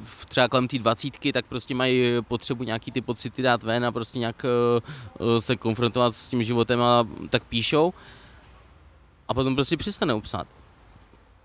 v 0.03 0.25
třeba 0.25 0.47
kolem 0.47 0.67
té 0.67 0.77
dvacítky, 0.77 1.33
tak 1.33 1.45
prostě 1.45 1.75
mají 1.75 2.21
potřebu 2.27 2.63
nějaký 2.63 2.91
ty 2.91 3.01
pocity 3.01 3.41
dát 3.41 3.63
ven 3.63 3.85
a 3.85 3.91
prostě 3.91 4.19
nějak 4.19 4.45
uh, 5.19 5.39
se 5.39 5.55
konfrontovat 5.55 6.15
s 6.15 6.29
tím 6.29 6.43
životem 6.43 6.81
a 6.81 7.07
tak 7.29 7.43
píšou 7.43 7.93
a 9.27 9.33
potom 9.33 9.55
prostě 9.55 9.77
přestanou 9.77 10.21
psát. 10.21 10.47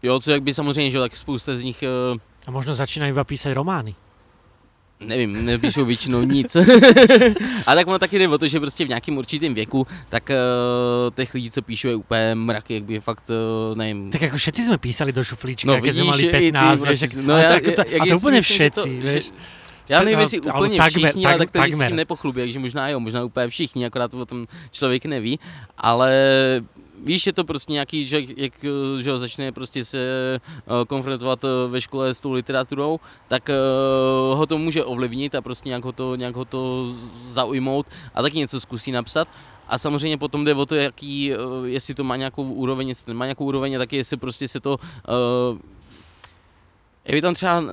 Jo, 0.03 0.21
co 0.21 0.31
jak 0.31 0.43
by 0.43 0.55
samozřejmě, 0.55 0.91
že 0.91 0.99
tak 0.99 1.17
spousta 1.17 1.57
z 1.57 1.63
nich 1.63 1.85
uh, 2.13 2.19
A 2.43 2.51
možno 2.51 2.75
začínajú 2.75 3.15
iba 3.15 3.23
písať 3.23 3.55
romány. 3.55 3.95
Nevím, 5.07 5.45
nepíšou 5.45 5.85
většinou 5.85 6.23
nic. 6.23 6.57
a 7.67 7.75
tak 7.75 7.87
ono 7.87 7.99
taky 7.99 8.19
jde 8.19 8.29
o 8.29 8.39
to, 8.39 8.47
že 8.47 8.61
prostě 8.61 8.85
v 8.85 8.89
nějakém 8.89 9.17
určitém 9.19 9.55
věku, 9.55 9.87
tak 10.09 10.31
uh, 10.31 11.15
těch 11.15 11.35
lidí, 11.35 11.51
co 11.51 11.63
píšou, 11.63 11.89
je 11.89 11.95
úplně 11.97 12.35
mraky, 12.35 12.75
jak 12.75 12.85
by 12.85 13.01
fakt, 13.01 13.31
uh, 13.31 13.77
nevím. 13.79 14.11
Tak 14.11 14.23
ako 14.23 14.37
všetci 14.37 14.61
sme 14.69 14.79
písali 14.79 15.13
do 15.13 15.25
šuflíčka, 15.25 15.67
No 15.69 15.81
vidíš, 15.81 16.07
mali 16.07 16.23
i 16.23 16.31
ty 16.31 16.53
15, 16.53 16.85
vieš, 16.85 17.01
prostě- 17.01 17.17
tak, 17.17 17.25
no 17.27 17.35
ale 17.35 17.43
já- 17.43 17.49
to, 17.49 17.55
ako 17.55 17.71
to, 17.71 17.83
a 17.83 18.05
to 18.21 18.31
že 18.33 18.41
všetci, 18.41 19.01
to- 19.03 19.53
Já 19.89 20.03
nevím, 20.03 20.21
jestli 20.21 20.41
ale 20.51 20.67
úplně 20.67 20.79
takmer- 20.79 20.91
všichni, 20.91 21.27
ale 21.27 21.39
tak- 21.39 21.51
tak 21.51 21.71
to 21.71 21.77
s 21.77 21.89
tím 21.89 21.97
nepochlubí, 21.97 22.41
takže 22.41 22.59
možná 22.59 22.89
jo, 22.89 23.01
možná 23.01 23.25
úplně 23.25 23.49
všichni, 23.49 23.87
akorát 23.87 24.15
o 24.15 24.27
tom 24.27 24.47
člověk 24.71 25.05
neví, 25.05 25.39
ale 25.79 26.11
víš, 27.03 27.27
je 27.27 27.33
to 27.33 27.45
prostě 27.45 27.73
nějaký, 27.73 28.07
že 28.07 28.21
jak 28.37 28.53
že 29.01 29.19
začne 29.19 29.53
prostě 29.53 29.85
se 29.85 29.99
eh, 29.99 30.85
konfrontovat 30.87 31.45
eh, 31.45 31.49
ve 31.69 31.81
škole 31.81 32.15
s 32.15 32.21
tou 32.21 32.33
literaturou, 32.33 33.01
tak 33.29 33.51
eh, 33.51 33.55
ho 34.35 34.47
to 34.47 34.59
může 34.59 34.85
ovlivnit 34.85 35.35
a 35.35 35.43
prostě 35.43 35.69
nějak 35.69 35.85
ho 35.85 35.93
to, 35.93 36.17
nějak 36.17 36.37
ho 36.37 36.45
to 36.45 36.95
zaujmout 37.27 37.87
a 38.15 38.23
taky 38.23 38.39
něco 38.39 38.61
zkusí 38.61 38.93
napsat. 38.93 39.29
A 39.69 39.79
samozřejmě 39.79 40.19
potom 40.19 40.45
jde 40.45 40.55
o 40.55 40.67
to, 40.67 40.75
jaký, 40.75 41.33
jestli 41.65 41.95
to 41.95 42.05
má 42.05 42.17
nějakou 42.17 42.43
úroveň, 42.53 42.89
jestli 42.89 43.05
to 43.05 43.11
nemá 43.11 43.25
nějakou 43.25 43.45
úroveň 43.45 43.77
a 43.77 43.79
taky 43.79 43.97
jestli 43.97 44.17
prostě 44.17 44.49
se 44.49 44.61
to 44.61 44.79
by 47.11 47.23
tam 47.23 47.35
třeba 47.35 47.65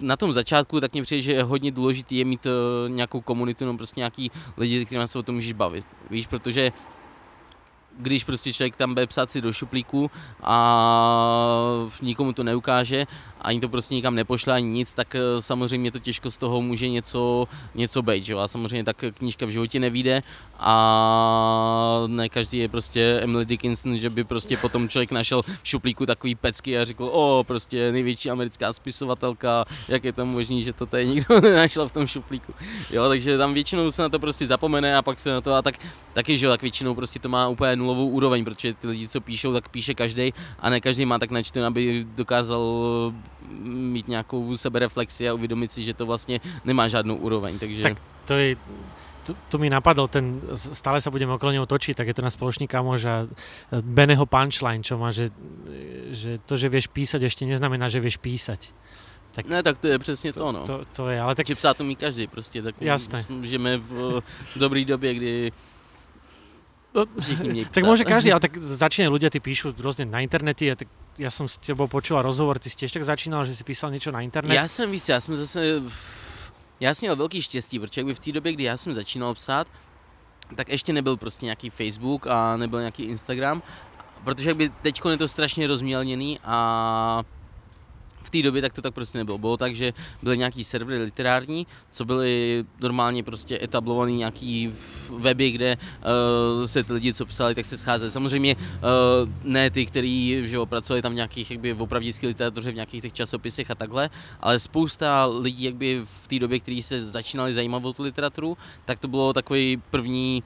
na 0.00 0.16
tom 0.16 0.32
začátku, 0.32 0.80
tak 0.80 0.92
mně 0.92 1.02
přijde, 1.02 1.22
že 1.22 1.32
je 1.32 1.42
hodně 1.42 1.70
důležité 1.70 2.14
je 2.14 2.24
mít 2.24 2.46
nějakou 2.88 3.20
komunitu, 3.20 3.64
no 3.64 3.76
prostě 3.76 4.00
nějaký 4.00 4.30
lidi, 4.56 4.78
se 4.78 4.84
kterými 4.84 5.08
se 5.08 5.18
o 5.18 5.22
tom 5.22 5.34
můžeš 5.34 5.52
bavit. 5.52 5.86
Víš, 6.10 6.26
protože 6.26 6.72
když 7.98 8.24
prostě 8.24 8.52
člověk 8.52 8.76
tam 8.76 8.94
bude 8.94 9.06
psát 9.06 9.30
si 9.30 9.40
do 9.40 9.52
šuplíku 9.52 10.10
a 10.42 10.56
nikomu 12.02 12.32
to 12.32 12.42
neukáže 12.42 13.06
ani 13.44 13.60
to 13.60 13.68
prostě 13.68 13.94
nikam 13.94 14.14
nepošle 14.14 14.54
ani 14.54 14.68
nic, 14.68 14.94
tak 14.94 15.14
eh, 15.14 15.20
samozřejmě 15.40 15.90
to 15.90 15.98
těžko 15.98 16.30
z 16.30 16.36
toho 16.36 16.62
může 16.62 16.88
něco, 16.88 17.48
něco 17.74 18.02
být, 18.02 18.24
že? 18.24 18.34
A 18.34 18.48
samozřejmě 18.48 18.84
tak 18.84 19.04
knížka 19.18 19.46
v 19.46 19.50
životě 19.50 19.80
nevíde 19.80 20.22
a 20.58 22.04
ne 22.06 22.28
každý 22.28 22.58
je 22.58 22.68
prostě 22.68 23.20
Emily 23.22 23.44
Dickinson, 23.44 23.98
že 23.98 24.10
by 24.10 24.24
prostě 24.24 24.56
potom 24.56 24.88
člověk 24.88 25.12
našel 25.12 25.42
v 25.42 25.68
šuplíku 25.68 26.06
takový 26.06 26.34
pecky 26.34 26.78
a 26.78 26.84
řekl, 26.84 27.04
o, 27.12 27.44
prostě 27.46 27.92
největší 27.92 28.30
americká 28.30 28.72
spisovatelka, 28.72 29.64
jak 29.88 30.04
je 30.04 30.12
to 30.12 30.26
možné, 30.26 30.60
že 30.60 30.72
to 30.72 30.86
tady 30.86 31.06
nikdo 31.06 31.40
nenašel 31.40 31.88
v 31.88 31.92
tom 31.92 32.06
šuplíku. 32.06 32.54
Jo, 32.90 33.08
takže 33.08 33.38
tam 33.38 33.54
většinou 33.54 33.90
se 33.90 34.02
na 34.02 34.08
to 34.08 34.18
prostě 34.18 34.46
zapomene 34.46 34.96
a 34.96 35.02
pak 35.02 35.20
se 35.20 35.30
na 35.30 35.40
to 35.40 35.54
a 35.54 35.62
tak, 35.62 35.74
taky, 36.12 36.38
že 36.38 36.46
jo, 36.46 36.52
tak 36.52 36.62
většinou 36.62 36.94
prostě 36.94 37.18
to 37.18 37.28
má 37.28 37.48
úplně 37.48 37.76
nulovou 37.76 38.08
úroveň, 38.08 38.44
protože 38.44 38.74
ty 38.74 38.86
lidi, 38.86 39.08
co 39.08 39.20
píšou, 39.20 39.52
tak 39.52 39.68
píše 39.68 39.94
každý 39.94 40.32
a 40.58 40.70
ne 40.70 40.80
každý 40.80 41.06
má 41.06 41.18
tak 41.18 41.30
načten, 41.30 41.64
aby 41.64 42.06
dokázal 42.14 42.62
mít 43.64 44.08
nějakou 44.08 44.56
sebereflexi 44.56 45.28
a 45.28 45.34
uvědomit 45.34 45.72
si, 45.72 45.82
že 45.82 45.94
to 45.94 46.06
vlastně 46.06 46.40
nemá 46.64 46.88
žádnou 46.88 47.16
úroveň, 47.16 47.58
takže... 47.58 47.82
Tak 47.82 47.94
to 48.24 48.34
je, 48.34 48.56
tu, 49.26 49.36
tu 49.48 49.58
mi 49.58 49.70
napadol 49.70 50.08
ten, 50.08 50.40
stále 50.56 51.00
sa 51.00 51.08
budeme 51.08 51.32
okolo 51.32 51.52
neho 51.52 51.64
točiť, 51.64 51.96
tak 51.96 52.08
je 52.12 52.16
to 52.16 52.24
náš 52.24 52.36
spoločný 52.36 52.68
kamož 52.68 53.00
a 53.08 53.16
Beneho 53.80 54.28
punchline, 54.28 54.84
čo 54.84 55.00
má, 55.00 55.10
že, 55.10 55.32
že 56.12 56.38
to, 56.44 56.60
že 56.60 56.68
vieš 56.68 56.92
písať, 56.92 57.24
ešte 57.24 57.48
neznamená, 57.48 57.88
že 57.88 58.04
vieš 58.04 58.20
písať. 58.20 58.68
Tak, 59.34 59.48
ne, 59.48 59.62
tak 59.62 59.78
to 59.78 59.88
je 59.88 59.98
přesně 59.98 60.32
to, 60.32 60.52
no. 60.52 60.62
To, 60.62 60.84
to 60.92 61.08
je, 61.08 61.20
ale 61.20 61.34
tak... 61.34 61.46
Že 61.46 61.54
psát 61.54 61.76
to 61.76 61.84
umí 61.84 61.96
každý 61.96 62.26
prostě, 62.26 62.62
tak 62.62 62.74
Jasné. 62.80 63.24
žijeme 63.42 63.76
v 63.76 64.22
dobré 64.56 64.84
době, 64.84 65.14
kdy 65.14 65.52
No, 66.94 67.10
tak 67.74 67.82
môže 67.82 68.06
každý, 68.06 68.30
ale 68.30 68.38
tak 68.38 68.54
začínajú 68.54 69.10
ľudia, 69.10 69.26
ty 69.26 69.42
píšu 69.42 69.74
rôzne 69.74 70.06
na 70.06 70.22
internety 70.22 70.70
a 70.70 70.78
tak 70.78 70.86
ja 71.18 71.26
som 71.26 71.50
s 71.50 71.58
tebou 71.58 71.90
počula 71.90 72.22
rozhovor, 72.22 72.62
ty 72.62 72.70
si 72.70 72.78
tiež 72.78 72.94
tak 72.94 73.02
začínal, 73.02 73.42
že 73.42 73.58
si 73.58 73.66
písal 73.66 73.90
niečo 73.90 74.14
na 74.14 74.22
internet? 74.22 74.54
Já 74.54 74.68
jsem 74.68 74.90
víc, 74.90 75.08
já 75.08 75.20
jsem 75.20 75.36
zase, 75.36 75.82
já 76.80 76.94
jsem 76.94 77.06
měl 77.06 77.16
velký 77.16 77.42
štěstí, 77.42 77.78
protože 77.78 78.00
jakby 78.00 78.14
v 78.14 78.18
té 78.18 78.32
době, 78.32 78.52
kdy 78.52 78.64
já 78.64 78.76
jsem 78.76 78.94
začínal 78.94 79.34
psát, 79.34 79.66
tak 80.54 80.68
ještě 80.68 80.92
nebyl 80.92 81.16
prostě 81.16 81.46
nějaký 81.46 81.70
Facebook 81.70 82.26
a 82.26 82.56
nebyl 82.56 82.78
nějaký 82.80 83.02
Instagram, 83.02 83.62
protože 84.24 84.50
jakby 84.50 84.70
teď 84.82 85.00
je 85.10 85.16
to 85.16 85.28
strašně 85.28 85.66
rozmělněný 85.66 86.38
a 86.44 87.22
v 88.24 88.30
té 88.30 88.42
době 88.42 88.62
tak 88.62 88.72
to 88.72 88.82
tak 88.82 88.94
prostě 88.94 89.18
nebylo. 89.18 89.38
Bylo 89.38 89.56
tak, 89.56 89.74
že 89.74 89.92
byly 90.22 90.38
nějaký 90.38 90.64
servery 90.64 91.02
literární, 91.02 91.66
co 91.90 92.04
byly 92.04 92.64
normálně 92.80 93.22
prostě 93.22 93.58
etablovaný 93.62 94.16
nějaký 94.16 94.72
weby, 95.18 95.50
kde 95.50 95.76
uh, 95.76 96.66
se 96.66 96.84
ty 96.84 96.92
lidi, 96.92 97.14
co 97.14 97.26
psali, 97.26 97.54
tak 97.54 97.66
se 97.66 97.78
scházeli. 97.78 98.10
Samozřejmě 98.10 98.56
uh, 98.56 99.30
ne 99.44 99.70
ty, 99.70 99.86
kteří 99.86 100.42
že 100.42 100.56
jo, 100.56 100.66
pracovali 100.66 101.02
tam 101.02 101.12
v 101.12 101.14
nějakých 101.14 101.50
jakby, 101.50 101.72
v 101.72 101.82
opravdické 101.82 102.26
literatuře, 102.26 102.70
v 102.70 102.74
nějakých 102.74 103.02
těch 103.02 103.12
časopisech 103.12 103.70
a 103.70 103.74
takhle, 103.74 104.10
ale 104.40 104.60
spousta 104.60 105.26
lidí 105.26 105.64
jakby 105.64 106.00
v 106.04 106.28
té 106.28 106.38
době, 106.38 106.60
kteří 106.60 106.82
se 106.82 107.02
začínali 107.02 107.54
zajímat 107.54 107.84
o 107.84 107.92
tu 107.92 108.02
literaturu, 108.02 108.56
tak 108.84 108.98
to 108.98 109.08
bylo 109.08 109.32
takový 109.32 109.82
první 109.90 110.42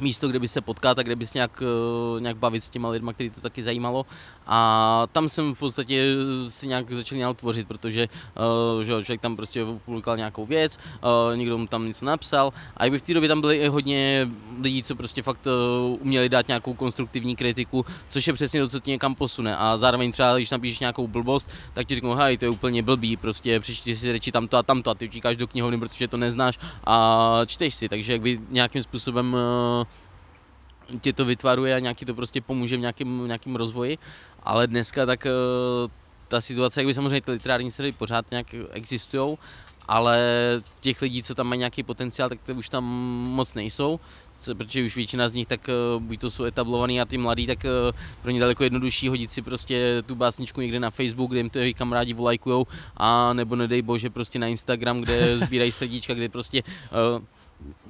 místo, 0.00 0.28
kde 0.28 0.38
by 0.38 0.48
se 0.48 0.60
potkat 0.60 0.98
a 0.98 1.02
kde 1.02 1.16
by 1.16 1.26
se 1.26 1.38
nějak, 1.38 1.62
eh, 1.62 2.20
nějak 2.20 2.36
bavit 2.36 2.64
s 2.64 2.70
těma 2.70 2.88
lidma, 2.88 3.12
který 3.12 3.30
to 3.30 3.40
taky 3.40 3.62
zajímalo. 3.62 4.06
A 4.46 5.06
tam 5.12 5.28
jsem 5.28 5.54
v 5.54 5.58
podstatě 5.58 6.14
si 6.48 6.66
nějak 6.66 6.92
začal 6.92 7.18
nějak 7.18 7.36
tvořit, 7.36 7.68
protože 7.68 8.08
uh, 8.76 8.82
že 8.82 9.04
člověk 9.04 9.20
tam 9.20 9.36
prostě 9.36 9.64
publikoval 9.84 10.16
nějakou 10.16 10.46
věc, 10.46 10.78
uh, 11.02 11.36
někdo 11.36 11.58
mu 11.58 11.66
tam 11.66 11.86
něco 11.86 12.04
napsal 12.04 12.52
a 12.76 12.86
i 12.86 12.90
by 12.90 12.98
v 12.98 13.02
té 13.02 13.14
době 13.14 13.28
tam 13.28 13.40
byly 13.40 13.56
i 13.56 13.68
hodně 13.68 14.28
lidí, 14.62 14.82
co 14.82 14.96
prostě 14.96 15.22
fakt 15.22 15.46
uh, 15.46 16.00
uměli 16.00 16.28
dát 16.28 16.48
nějakou 16.48 16.74
konstruktivní 16.74 17.36
kritiku, 17.36 17.86
což 18.08 18.26
je 18.26 18.32
přesně 18.32 18.60
to, 18.60 18.68
co 18.68 18.80
ti 18.80 18.90
někam 18.90 19.14
posune. 19.14 19.56
A 19.56 19.76
zároveň 19.76 20.12
třeba, 20.12 20.36
když 20.36 20.50
napíšeš 20.50 20.80
nějakou 20.80 21.08
blbost, 21.08 21.50
tak 21.74 21.86
ti 21.86 21.94
řeknou, 21.94 22.14
hej, 22.14 22.38
to 22.38 22.44
je 22.44 22.48
úplně 22.48 22.82
blbý, 22.82 23.16
prostě 23.16 23.60
přečti 23.60 23.96
si 23.96 24.12
reči 24.12 24.32
tamto 24.32 24.56
a 24.56 24.62
tamto 24.62 24.90
a 24.90 24.94
ty 24.94 25.08
utíkáš 25.08 25.36
do 25.36 25.46
knihovny, 25.46 25.78
protože 25.78 26.08
to 26.08 26.16
neznáš 26.16 26.58
a 26.84 27.40
čteš 27.46 27.74
si, 27.74 27.88
takže 27.88 28.12
jakby 28.12 28.40
nějakým 28.50 28.82
způsobem 28.82 29.34
uh, 29.34 29.86
tě 31.00 31.12
to 31.12 31.24
vytvaruje 31.24 31.74
a 31.74 31.78
nějaký 31.78 32.04
to 32.04 32.14
prostě 32.14 32.40
pomůže 32.40 32.76
v 32.76 32.80
nějakém, 32.80 33.26
nějakým 33.26 33.56
rozvoji, 33.56 33.98
ale 34.42 34.66
dneska 34.66 35.06
tak 35.06 35.26
eh, 35.26 35.30
ta 36.28 36.40
situace, 36.40 36.80
jak 36.80 36.86
by 36.86 36.94
samozřejmě 36.94 37.20
ty 37.20 37.30
literární 37.30 37.70
servery 37.70 37.92
pořád 37.92 38.30
nějak 38.30 38.46
existují, 38.70 39.38
ale 39.88 40.18
těch 40.80 41.02
lidí, 41.02 41.22
co 41.22 41.34
tam 41.34 41.46
mají 41.46 41.58
nějaký 41.58 41.82
potenciál, 41.82 42.28
tak 42.28 42.38
to 42.46 42.54
už 42.54 42.68
tam 42.68 42.84
moc 43.24 43.54
nejsou, 43.54 44.00
protože 44.56 44.84
už 44.84 44.96
většina 44.96 45.28
z 45.28 45.34
nich 45.34 45.46
tak 45.46 45.68
eh, 45.68 45.72
buď 45.98 46.20
to 46.20 46.30
jsou 46.30 46.44
etablovaný 46.44 47.00
a 47.00 47.04
ty 47.04 47.18
mladí, 47.18 47.46
tak 47.46 47.64
eh, 47.64 47.92
pro 48.22 48.30
ně 48.30 48.40
daleko 48.40 48.64
jednodušší 48.64 49.08
hodit 49.08 49.32
si 49.32 49.42
prostě 49.42 50.02
tu 50.06 50.14
básničku 50.14 50.60
někde 50.60 50.80
na 50.80 50.90
Facebook, 50.90 51.30
kde 51.30 51.40
jim 51.40 51.50
to 51.50 51.58
jejich 51.58 51.76
kamarádi 51.76 52.14
volajkujou, 52.14 52.66
a 52.96 53.32
nebo 53.32 53.56
nedej 53.56 53.82
bože 53.82 54.10
prostě 54.10 54.38
na 54.38 54.46
Instagram, 54.46 55.00
kde 55.00 55.38
sbírají 55.38 55.72
srdíčka, 55.72 56.14
kde 56.14 56.28
prostě 56.28 56.62
uh, 56.62 57.24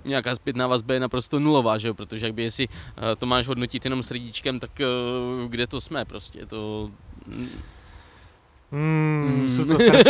nějaká 0.04 0.35
zpětná 0.35 0.66
vazba 0.66 0.94
je 0.94 1.00
naprosto 1.00 1.40
nulová, 1.40 1.78
že 1.78 1.88
jo? 1.88 1.94
protože 1.94 2.26
jakby 2.26 2.42
jestli 2.42 2.68
eh, 2.68 3.16
to 3.16 3.26
máš 3.26 3.46
hodnotit 3.46 3.85
jenom 3.85 4.02
srdíčkem, 4.02 4.61
tak 4.61 4.80
eh, 4.80 4.87
kde 5.48 5.66
to 5.66 5.80
jsme 5.80 6.04
prostě, 6.04 6.46
to... 6.46 6.90
Mm, 7.26 7.48
mm. 8.70 9.66
to 9.66 9.78
srd... 9.78 10.06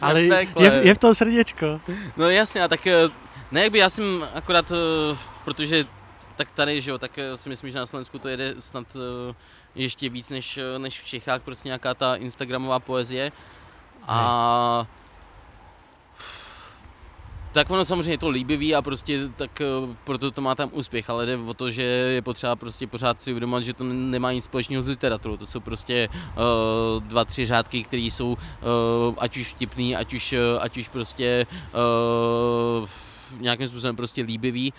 Ale 0.00 0.22
je, 0.22 0.80
je 0.82 0.94
v 0.94 0.98
tom 0.98 1.14
srdíčko. 1.14 1.80
No 2.16 2.30
jasně, 2.30 2.62
a 2.62 2.68
tak 2.68 2.86
eh, 2.86 3.08
ne, 3.52 3.62
jakby 3.62 3.78
já 3.78 3.90
jsem 3.90 4.28
akorát, 4.34 4.72
protože 5.44 5.84
tak 6.36 6.50
tady, 6.50 6.80
že 6.80 6.90
jo, 6.90 6.98
tak 6.98 7.18
si 7.34 7.48
myslím, 7.48 7.70
že 7.70 7.78
na 7.78 7.86
Slovensku 7.86 8.18
to 8.18 8.28
jede 8.28 8.54
snad 8.58 8.86
ještě 9.74 10.08
víc 10.08 10.28
než, 10.28 10.58
než 10.78 11.00
v 11.00 11.04
Čechách, 11.04 11.42
prostě 11.42 11.68
nějaká 11.68 11.94
ta 11.94 12.16
Instagramová 12.16 12.80
poezie. 12.80 13.30
A 14.08 14.86
tak 17.52 17.70
ono 17.70 17.84
samozřejmě 17.84 18.12
je 18.12 18.18
to 18.18 18.28
líbivý 18.28 18.74
a 18.74 18.82
prostě 18.82 19.28
tak 19.36 19.60
eh, 19.60 19.66
proto 20.04 20.30
to 20.30 20.40
má 20.40 20.54
tam 20.54 20.70
úspěch, 20.72 21.10
ale 21.10 21.26
jde 21.26 21.36
o 21.36 21.54
to, 21.54 21.70
že 21.70 21.82
je 21.82 22.22
potřeba 22.22 22.56
prostě 22.56 22.86
pořád 22.86 23.22
si 23.22 23.30
uvědomit, 23.30 23.64
že 23.64 23.74
to 23.74 23.84
nemá 23.84 24.32
nic 24.32 24.44
společného 24.44 24.82
s 24.82 24.88
literaturou. 24.88 25.36
To 25.36 25.46
jsou 25.46 25.60
prostě 25.60 26.08
uh, 26.08 27.02
dva, 27.02 27.24
tři 27.24 27.44
řádky, 27.44 27.84
které 27.84 28.02
jsou 28.02 28.32
uh, 28.32 28.36
ať 29.18 29.36
už 29.36 29.48
vtipný, 29.48 29.96
ať 29.96 30.14
už, 30.14 30.34
ať 30.60 30.76
už 30.76 30.88
prostě 30.88 31.46
uh, 32.80 32.88
nějakým 33.40 33.68
způsobem 33.68 33.96
prostě 33.96 34.22
líbivý, 34.22 34.72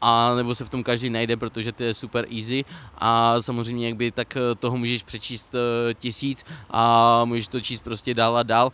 a 0.00 0.34
nebo 0.34 0.54
se 0.54 0.64
v 0.64 0.68
tom 0.68 0.82
každý 0.82 1.10
najde, 1.10 1.36
protože 1.36 1.72
to 1.72 1.82
je 1.82 1.94
super 1.94 2.26
easy. 2.36 2.64
A 2.98 3.42
samozřejmě 3.42 3.86
jak 3.86 3.96
by 3.96 4.10
tak 4.12 4.36
toho 4.58 4.76
můžeš 4.76 5.02
přečíst 5.02 5.54
tisíc 5.94 6.44
a 6.70 7.24
můžeš 7.24 7.48
to 7.48 7.60
číst 7.60 7.80
prostě 7.80 8.14
dál 8.14 8.36
a 8.36 8.42
dál. 8.42 8.72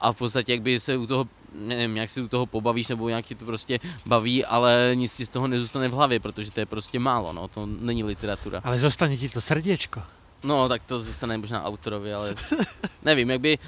A 0.00 0.12
v 0.12 0.18
podstatě 0.18 0.52
jak 0.52 0.62
by 0.62 0.80
se 0.80 0.96
u 0.96 1.06
toho 1.06 1.26
nevím, 1.58 1.96
jak 1.96 2.10
si 2.10 2.22
u 2.22 2.28
toho 2.28 2.46
pobavíš, 2.46 2.88
nebo 2.88 3.08
nějak 3.08 3.26
ti 3.26 3.34
to 3.34 3.44
prostě 3.44 3.80
baví, 4.06 4.44
ale 4.44 4.90
nic 4.94 5.16
ti 5.16 5.26
z 5.26 5.28
toho 5.28 5.48
nezůstane 5.48 5.88
v 5.88 5.92
hlavě, 5.92 6.20
protože 6.20 6.50
to 6.50 6.60
je 6.60 6.66
prostě 6.66 6.98
málo, 6.98 7.32
no, 7.32 7.48
to 7.48 7.66
není 7.66 8.04
literatura. 8.04 8.60
Ale 8.64 8.78
zostane 8.78 9.16
ti 9.16 9.28
to 9.28 9.40
srdíčko. 9.40 10.02
No, 10.44 10.68
tak 10.68 10.82
to 10.82 11.00
zůstane 11.00 11.38
možná 11.38 11.64
autorovi, 11.64 12.14
ale 12.14 12.34
nevím, 13.02 13.30
jak 13.30 13.40
by, 13.40 13.58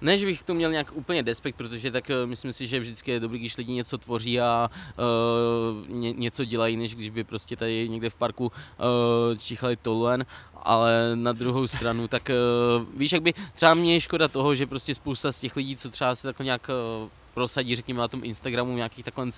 ne, 0.00 0.18
že 0.18 0.26
bych 0.26 0.42
to 0.42 0.54
měl 0.54 0.70
nějak 0.70 0.92
úplně 0.94 1.22
despekt, 1.22 1.56
protože 1.56 1.90
tak 1.90 2.10
uh, 2.10 2.28
myslím 2.28 2.52
si, 2.52 2.66
že 2.66 2.80
vždycky 2.80 3.10
je 3.10 3.20
dobrý, 3.20 3.38
když 3.38 3.56
lidi 3.56 3.72
něco 3.72 3.98
tvoří 3.98 4.40
a 4.40 4.70
uh, 4.70 5.88
ně, 5.88 6.12
něco 6.12 6.44
dělají, 6.44 6.76
než 6.76 6.94
když 6.94 7.10
by 7.10 7.24
prostě 7.24 7.56
tady 7.56 7.88
někde 7.88 8.10
v 8.10 8.14
parku 8.14 8.44
uh, 8.44 9.38
čichali 9.38 9.76
toluen, 9.76 10.26
ale 10.62 11.12
na 11.14 11.32
druhou 11.32 11.66
stranu, 11.66 12.08
tak 12.08 12.30
uh, 12.30 12.86
víš, 12.96 13.12
jak 13.12 13.22
by 13.22 13.32
třeba 13.54 13.74
mě 13.74 13.94
je 13.94 14.00
škoda 14.00 14.28
toho, 14.28 14.54
že 14.54 14.66
prostě 14.66 14.94
spousta 14.94 15.32
z 15.32 15.40
těch 15.40 15.56
lidí, 15.56 15.76
co 15.76 15.90
třeba 15.90 16.14
se 16.14 16.28
takhle 16.28 16.44
nějak 16.44 16.68
uh, 17.02 17.08
prosadí, 17.34 17.76
řekněme 17.76 18.00
na 18.00 18.08
tom 18.08 18.24
Instagramu, 18.24 18.76
nějakých 18.76 19.04
takhle 19.04 19.24
uh, 19.24 19.30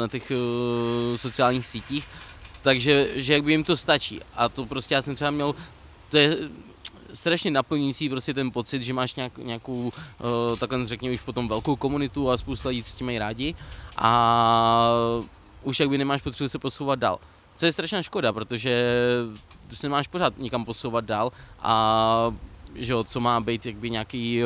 na 0.00 0.08
těch 0.08 0.30
uh, 0.30 1.16
sociálních 1.16 1.66
sítích, 1.66 2.08
takže 2.62 3.10
že 3.14 3.32
jak 3.32 3.42
by 3.42 3.52
jim 3.52 3.64
to 3.64 3.76
stačí. 3.76 4.20
A 4.34 4.48
to 4.48 4.66
prostě 4.66 4.94
já 4.94 5.02
jsem 5.02 5.14
třeba 5.14 5.30
měl, 5.30 5.54
to 6.10 6.18
je 6.18 6.36
strašně 7.14 7.50
naplňující 7.50 8.08
prostě 8.08 8.34
ten 8.34 8.50
pocit, 8.50 8.82
že 8.82 8.92
máš 8.92 9.14
nějak, 9.14 9.38
nějakou, 9.38 9.82
uh, 9.82 10.58
takhle 10.58 10.86
řekněme 10.86 11.14
už 11.14 11.20
potom 11.20 11.48
velkou 11.48 11.76
komunitu 11.76 12.30
a 12.30 12.36
spousta 12.36 12.68
lidí, 12.68 12.82
co 12.82 12.96
tě 12.96 13.04
mají 13.04 13.18
rádi 13.18 13.54
a 13.96 14.90
už 15.62 15.80
jakby 15.80 15.98
nemáš 15.98 16.22
potřebu 16.22 16.48
se 16.48 16.58
posouvat 16.58 16.98
dál. 16.98 17.18
Co 17.56 17.66
je 17.66 17.72
strašná 17.72 18.02
škoda, 18.02 18.32
protože 18.32 18.92
se 19.74 19.88
máš 19.88 20.08
pořád 20.08 20.38
někam 20.38 20.64
posouvat 20.64 21.04
dál 21.04 21.32
a 21.60 22.34
že 22.74 22.92
jo, 22.92 23.04
co 23.04 23.20
má 23.20 23.40
být 23.40 23.66
jakby 23.66 23.90
nějaký 23.90 24.42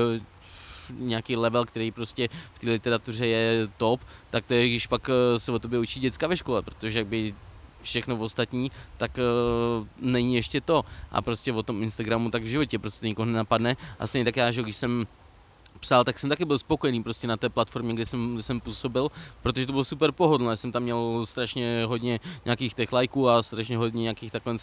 nějaký 0.99 1.37
level, 1.37 1.65
který 1.65 1.91
prostě 1.91 2.29
v 2.55 2.59
té 2.59 2.71
literatuře 2.71 3.27
je 3.27 3.69
top, 3.77 4.01
tak 4.31 4.45
to 4.45 4.55
je, 4.55 4.69
když 4.69 4.87
pak 4.87 5.09
eh, 5.09 5.41
se 5.41 5.53
o 5.53 5.59
tobě 5.59 5.79
učí 5.79 6.01
děcka 6.01 6.27
ve 6.27 6.37
škole, 6.37 6.63
protože 6.63 6.99
jakby 6.99 7.35
všechno 7.83 8.17
ostatní, 8.17 8.71
tak 8.97 9.19
uh, 9.19 9.87
není 10.01 10.35
ještě 10.35 10.61
to. 10.61 10.85
A 11.11 11.23
prostě 11.23 11.53
o 11.53 11.63
tom 11.63 11.83
Instagramu 11.83 12.31
tak 12.31 12.43
v 12.43 12.47
životě 12.47 12.79
prostě 12.79 13.07
nikoho 13.07 13.27
nenapadne. 13.27 13.77
A 13.99 14.07
stejně 14.07 14.25
tak 14.25 14.37
já, 14.37 14.51
že 14.51 14.63
když 14.63 14.77
jsem 14.77 15.07
psal, 15.83 16.05
tak 16.05 16.19
jsem 16.19 16.31
taky 16.31 16.45
byl 16.45 16.59
spokojený 16.59 17.03
prostě 17.03 17.27
na 17.27 17.37
té 17.37 17.49
platformě, 17.49 17.95
kde 17.95 18.07
jsem, 18.07 18.35
kde 18.35 18.43
jsem 18.43 18.61
působil, 18.61 19.11
protože 19.43 19.67
to 19.67 19.73
bylo 19.73 19.85
super 19.85 20.13
pohodlné. 20.13 20.57
Jsem 20.57 20.73
tam 20.73 20.83
měl 20.83 21.27
strašně 21.27 21.85
hodně 21.87 22.21
nějakých 22.45 22.75
těch 22.75 22.93
lajků 22.93 23.29
a 23.29 23.43
strašně 23.43 23.77
hodně 23.77 24.03
nějakých 24.03 24.33
takhle 24.33 24.53
uh, 24.53 24.59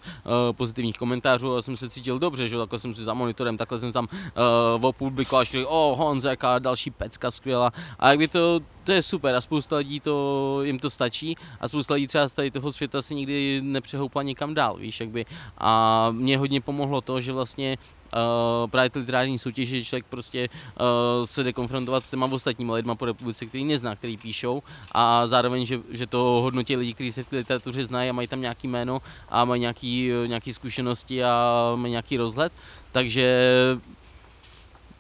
pozitivních 0.52 0.98
komentářů 0.98 1.56
a 1.56 1.62
jsem 1.62 1.78
se 1.78 1.90
cítil 1.90 2.20
dobře, 2.20 2.48
že 2.48 2.58
takhle 2.58 2.80
jsem 2.80 2.96
si 2.96 3.04
za 3.04 3.14
monitorem, 3.14 3.58
takhle 3.58 3.80
jsem 3.80 3.92
tam 3.92 4.08
uh, 4.08 4.86
opublikoval, 4.86 5.46
že 5.46 5.66
oh 5.66 5.98
Honza, 5.98 6.30
jaká 6.30 6.60
další 6.60 6.92
pecka 6.92 7.32
skvělá. 7.32 7.72
A 8.00 8.10
jak 8.10 8.20
by 8.20 8.28
to, 8.28 8.60
to 8.84 8.92
je 8.92 9.02
super 9.04 9.36
a 9.36 9.42
spousta 9.42 9.78
lidí 9.78 10.00
to, 10.00 10.60
jim 10.64 10.80
to 10.80 10.90
stačí 10.90 11.36
a 11.60 11.68
spousta 11.68 11.94
lidí 11.94 12.08
třeba 12.08 12.28
z 12.28 12.34
tady 12.34 12.52
toho 12.52 12.72
světa 12.72 13.02
si 13.02 13.16
nikdy 13.16 13.62
nepřehoupla 13.62 14.24
nikam 14.24 14.54
dál, 14.54 14.78
víš, 14.78 15.00
jak 15.00 15.10
by. 15.10 15.26
A 15.58 16.08
mě 16.12 16.38
hodně 16.38 16.62
pomohlo 16.62 17.02
to, 17.02 17.22
že 17.22 17.32
vlastně 17.34 17.78
Uh, 18.13 18.69
právě 18.69 18.89
ty 18.89 19.00
literární 19.00 19.39
soutěže, 19.39 19.80
že 19.80 19.86
člověk 19.86 20.06
prostě 20.06 20.50
uh, 20.50 21.26
se 21.26 21.43
jde 21.43 21.54
konfrontovat 21.54 22.06
s 22.06 22.10
těma 22.10 22.26
ostatními 22.26 22.72
lidma 22.72 22.95
po 22.95 23.06
republice, 23.06 23.45
který 23.45 23.65
nezná, 23.65 23.95
který 23.95 24.17
píšou 24.17 24.63
a 24.91 25.28
zároveň, 25.28 25.65
že, 25.65 25.80
že 25.89 26.08
to 26.08 26.17
hodnotí 26.17 26.76
lidi, 26.76 26.93
kteří 26.93 27.12
se 27.12 27.24
v 27.24 27.30
té 27.30 27.36
literatuře 27.36 27.86
znají 27.86 28.10
a 28.10 28.13
mají 28.13 28.28
tam 28.28 28.41
nějaký 28.41 28.67
jméno 28.67 29.02
a 29.30 29.45
mají 29.45 29.62
nějaký, 29.62 30.12
nějaký 30.26 30.54
zkušenosti 30.54 31.24
a 31.24 31.74
mají 31.76 31.91
nějaký 31.91 32.17
rozhled, 32.17 32.54
takže 32.91 33.50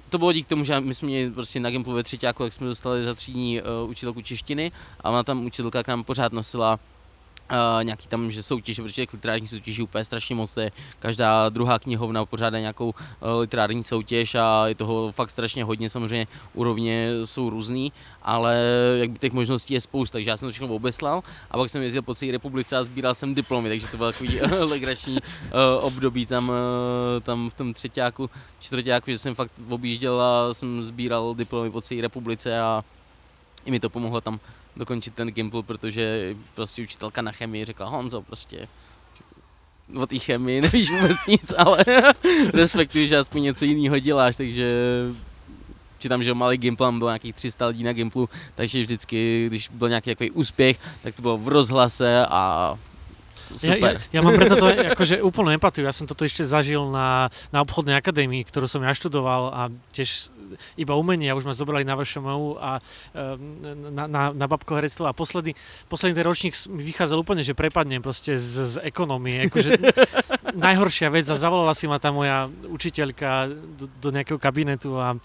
to 0.09 0.17
bylo 0.17 0.31
díky 0.31 0.49
tomu, 0.49 0.63
že 0.63 0.79
my 0.79 0.95
jsme 0.95 1.05
měli 1.05 1.31
prostě 1.31 1.59
na 1.59 1.69
Gimplu 1.69 1.93
ve 1.93 2.03
třetíku, 2.03 2.43
jak 2.43 2.53
jsme 2.53 2.67
dostali 2.67 3.03
za 3.03 3.13
třídní 3.13 3.61
uh, 3.61 3.89
učitelku 3.89 4.21
češtiny 4.21 4.71
a 5.01 5.09
ona 5.09 5.23
tam 5.23 5.45
učitelka 5.45 5.83
k 5.83 5.87
nám 5.87 6.03
pořád 6.03 6.33
nosila 6.33 6.79
Uh, 7.51 7.83
nějaký 7.83 8.07
tam, 8.07 8.31
že 8.31 8.43
soutěže, 8.43 8.81
protože 8.81 8.95
těch 8.95 9.13
literárních 9.13 9.49
soutěží 9.49 9.81
úplně 9.81 10.05
strašně 10.05 10.35
moc, 10.35 10.57
je 10.57 10.71
každá 10.99 11.49
druhá 11.49 11.79
knihovna 11.79 12.25
pořádá 12.25 12.59
nějakou 12.59 12.89
uh, 12.89 12.93
literární 13.39 13.83
soutěž 13.83 14.35
a 14.35 14.67
je 14.67 14.75
toho 14.75 15.11
fakt 15.11 15.29
strašně 15.29 15.63
hodně, 15.63 15.89
samozřejmě 15.89 16.27
úrovně 16.53 17.09
jsou 17.25 17.49
různý, 17.49 17.91
ale 18.21 18.57
jak 18.99 19.09
by 19.09 19.19
těch 19.19 19.33
možností 19.33 19.73
je 19.73 19.81
spousta, 19.81 20.11
takže 20.11 20.29
já 20.29 20.37
jsem 20.37 20.47
to 20.47 20.51
všechno 20.51 20.75
obeslal 20.75 21.23
a 21.51 21.57
pak 21.57 21.69
jsem 21.69 21.81
jezdil 21.81 22.01
po 22.01 22.15
celé 22.15 22.31
republice 22.31 22.77
a 22.77 22.83
sbíral 22.83 23.15
jsem 23.15 23.35
diplomy, 23.35 23.69
takže 23.69 23.87
to 23.87 23.97
bylo 23.97 24.11
takový 24.11 24.39
legrační 24.59 25.17
uh, 25.17 25.85
období 25.85 26.25
tam, 26.25 26.51
tam 27.23 27.49
v 27.49 27.53
tom 27.53 27.73
třetíku, 27.73 28.29
čtvrtíku, 28.59 29.11
že 29.11 29.17
jsem 29.17 29.35
fakt 29.35 29.51
objížděl 29.69 30.21
a 30.21 30.53
jsem 30.53 30.83
sbíral 30.83 31.35
diplomy 31.35 31.71
po 31.71 31.81
celé 31.81 32.01
republice 32.01 32.59
a 32.59 32.83
i 33.65 33.71
mi 33.71 33.79
to 33.79 33.89
pomohlo 33.89 34.21
tam 34.21 34.39
dokončit 34.75 35.13
ten 35.13 35.27
Gimple, 35.27 35.63
protože 35.63 36.35
prostě 36.55 36.81
učitelka 36.81 37.21
na 37.21 37.31
chemii 37.31 37.65
řekla 37.65 37.89
Honzo, 37.89 38.21
prostě 38.21 38.67
o 39.95 40.07
té 40.07 40.19
chemii 40.19 40.61
nevíš 40.71 40.91
vůbec 40.91 41.17
nic, 41.27 41.53
ale 41.57 41.85
respektuji, 42.53 43.07
že 43.07 43.17
aspoň 43.17 43.43
něco 43.43 43.65
jiného 43.65 43.99
děláš, 43.99 44.35
takže 44.37 44.71
či 45.99 46.09
tam, 46.09 46.23
že 46.23 46.33
malý 46.33 46.57
Gimple, 46.57 46.91
bylo 46.91 47.09
nějakých 47.09 47.35
300 47.35 47.67
lidí 47.67 47.83
na 47.83 47.93
Gimplu, 47.93 48.29
takže 48.55 48.81
vždycky, 48.81 49.45
když 49.47 49.69
byl 49.69 49.89
nějaký 49.89 50.31
úspěch, 50.31 50.79
tak 51.03 51.15
to 51.15 51.21
bylo 51.21 51.37
v 51.37 51.47
rozhlase 51.47 52.25
a 52.25 52.77
super. 53.57 53.97
Ja, 53.97 54.01
ja, 54.01 54.19
ja 54.19 54.19
mám 54.21 54.35
preto 54.37 54.55
to 54.59 54.67
akože 54.69 55.21
úplnú 55.25 55.49
empatiu. 55.49 55.85
Ja 55.87 55.95
som 55.95 56.05
toto 56.05 56.25
ešte 56.27 56.45
zažil 56.45 56.81
na, 56.89 57.33
na 57.49 57.65
obchodnej 57.65 57.97
akadémii, 57.97 58.45
ktorú 58.45 58.69
som 58.69 58.83
ja 58.85 58.93
študoval 58.93 59.49
a 59.49 59.61
tiež 59.95 60.33
iba 60.77 60.97
umenie 60.97 61.29
a 61.29 61.37
už 61.37 61.45
ma 61.45 61.53
zobrali 61.53 61.85
na 61.85 61.93
VŠMU 61.93 62.57
a 62.57 62.81
ehm, 63.13 63.93
na, 63.93 64.05
na, 64.09 64.23
na 64.33 64.45
babko 64.49 64.77
herectvo 64.77 65.05
a 65.05 65.13
posledný, 65.13 65.53
posledný 65.89 66.17
ten 66.17 66.25
ročník 66.25 66.53
mi 66.69 66.81
vychádzal 66.89 67.21
úplne, 67.21 67.45
že 67.45 67.53
prepadnem 67.53 68.01
proste 68.01 68.37
z, 68.37 68.65
z 68.65 68.75
ekonomie. 68.81 69.45
Akože 69.49 69.77
najhoršia 70.57 71.13
vec 71.13 71.29
a 71.29 71.37
zavolala 71.37 71.77
si 71.77 71.85
ma 71.85 72.01
tá 72.01 72.09
moja 72.09 72.49
učiteľka 72.65 73.49
do, 73.77 73.85
do 73.89 74.09
nejakého 74.09 74.41
kabinetu 74.41 74.97
a 74.97 75.17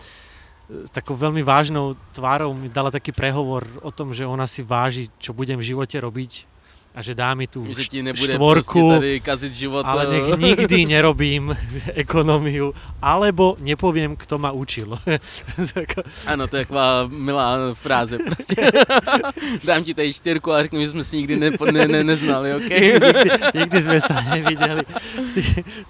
s 0.65 0.89
takou 0.89 1.13
veľmi 1.13 1.45
vážnou 1.45 1.93
tvárou 2.17 2.57
mi 2.57 2.73
dala 2.73 2.89
taký 2.89 3.13
prehovor 3.13 3.69
o 3.85 3.93
tom, 3.93 4.17
že 4.17 4.25
ona 4.25 4.49
si 4.49 4.65
váži, 4.65 5.13
čo 5.21 5.37
budem 5.37 5.61
v 5.61 5.77
živote 5.77 6.01
robiť 6.01 6.54
a 6.95 7.03
že 7.03 7.11
dá 7.11 7.35
mi 7.35 7.51
tú 7.51 7.67
že 7.75 7.91
ti 7.91 8.07
nebude 8.07 8.33
štvorku, 8.33 8.71
prostě 8.71 8.95
tady 8.95 9.21
kazit 9.21 9.53
život. 9.53 9.83
ale 9.87 10.07
nech 10.07 10.39
nikdy 10.39 10.87
nerobím 10.87 11.51
ekonomiu, 11.95 12.75
alebo 13.03 13.59
nepoviem, 13.59 14.15
kto 14.17 14.39
ma 14.39 14.55
učil. 14.55 14.95
ano, 16.27 16.47
to 16.47 16.57
je 16.57 16.65
taková 16.65 17.11
milá 17.11 17.75
fráze 17.75 18.19
prostě. 18.19 18.71
Dám 19.65 19.85
ti 19.85 19.95
tady 19.95 20.15
čtyřku 20.15 20.53
a 20.53 20.63
řeknu, 20.63 20.81
že 20.81 20.91
jsme 20.91 21.05
si 21.05 21.17
nikdy 21.17 21.37
ne, 21.37 21.51
ne, 21.73 21.89
ne, 21.89 22.05
neznali, 22.05 22.55
OK? 22.55 22.71
nikdy, 22.71 23.31
nikdy 23.55 23.79
sme 23.83 23.99
sa 24.01 24.15
nevideli. 24.31 24.87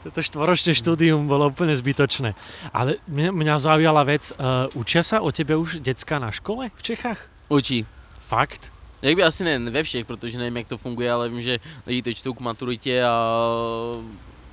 Toto 0.01 0.25
štvoročné 0.25 0.73
štúdium 0.73 1.29
bolo 1.29 1.53
úplne 1.53 1.77
zbytočné. 1.77 2.33
Ale 2.73 2.97
mňa, 3.13 3.31
mňa 3.31 3.55
zaujala 3.61 4.03
vec, 4.09 4.33
uh, 4.41 4.73
učia 4.73 5.05
sa 5.05 5.21
o 5.21 5.29
tebe 5.29 5.53
už 5.53 5.85
decka 5.85 6.17
na 6.17 6.33
škole 6.33 6.73
v 6.73 6.83
Čechách? 6.83 7.21
Učí. 7.53 7.85
Fakt? 8.25 8.74
Jak 9.05 9.17
by 9.17 9.23
asi 9.23 9.45
ne 9.45 9.59
ve 9.59 9.83
všech, 9.83 10.07
protože 10.07 10.39
nevím, 10.39 10.57
jak 10.57 10.69
to 10.69 10.79
funguje, 10.79 11.13
ale 11.13 11.29
vím, 11.29 11.43
že 11.43 11.59
lidi 11.87 12.03
to 12.03 12.13
čtou 12.13 12.35
k 12.35 12.41
maturitě 12.41 13.05
a 13.05 13.41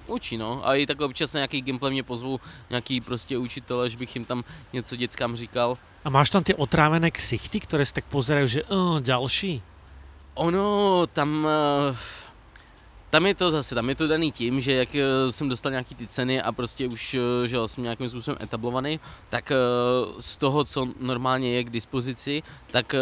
učí, 0.07 0.37
no. 0.37 0.67
A 0.67 0.75
i 0.75 0.85
takhle 0.85 1.07
občas 1.07 1.33
na 1.33 1.37
nějaký 1.37 1.61
gameplay 1.61 1.91
mě 1.91 2.03
pozvou 2.03 2.39
nějaký 2.69 3.01
prostě 3.01 3.37
učitele, 3.37 3.89
že 3.89 3.97
bych 3.97 4.15
jim 4.15 4.25
tam 4.25 4.43
něco 4.73 4.95
dětskám 4.95 5.35
říkal. 5.35 5.77
A 6.05 6.09
máš 6.09 6.29
tam 6.29 6.43
ty 6.43 6.55
otrávené 6.55 7.11
ksichty, 7.11 7.59
které 7.59 7.85
se 7.85 7.93
tak 7.93 8.05
pozerají, 8.05 8.47
že 8.47 8.63
uh, 8.63 8.99
další? 8.99 9.61
Ono 10.33 11.07
tam... 11.07 11.47
Uh, 11.89 11.97
tam 13.11 13.25
je 13.25 13.35
to 13.35 13.51
zase, 13.51 13.75
tam 13.75 13.89
je 13.89 13.95
to 13.95 14.07
daný 14.07 14.31
tím, 14.31 14.61
že 14.61 14.71
jak 14.73 14.95
eh, 14.95 15.31
jsem 15.31 15.49
dostal 15.49 15.71
nějaký 15.71 15.95
ty 15.95 16.07
ceny 16.07 16.41
a 16.41 16.51
prostě 16.51 16.87
už, 16.87 17.13
eh, 17.13 17.47
že 17.47 17.57
jsem 17.65 17.83
nějakým 17.83 18.09
způsobem 18.09 18.37
etablovaný, 18.41 18.99
tak 19.29 19.51
eh, 19.51 19.55
z 20.19 20.37
toho, 20.37 20.63
co 20.63 20.87
normálně 20.99 21.55
je 21.55 21.63
k 21.63 21.69
dispozici, 21.69 22.43
tak 22.71 22.95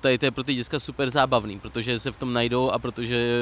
tady 0.00 0.18
to 0.18 0.24
je 0.24 0.30
pro 0.30 0.44
ty 0.44 0.54
děcka 0.54 0.80
super 0.80 1.10
zábavný, 1.10 1.58
protože 1.58 2.00
se 2.00 2.12
v 2.12 2.16
tom 2.16 2.32
najdou 2.32 2.70
a 2.70 2.78
protože 2.78 3.32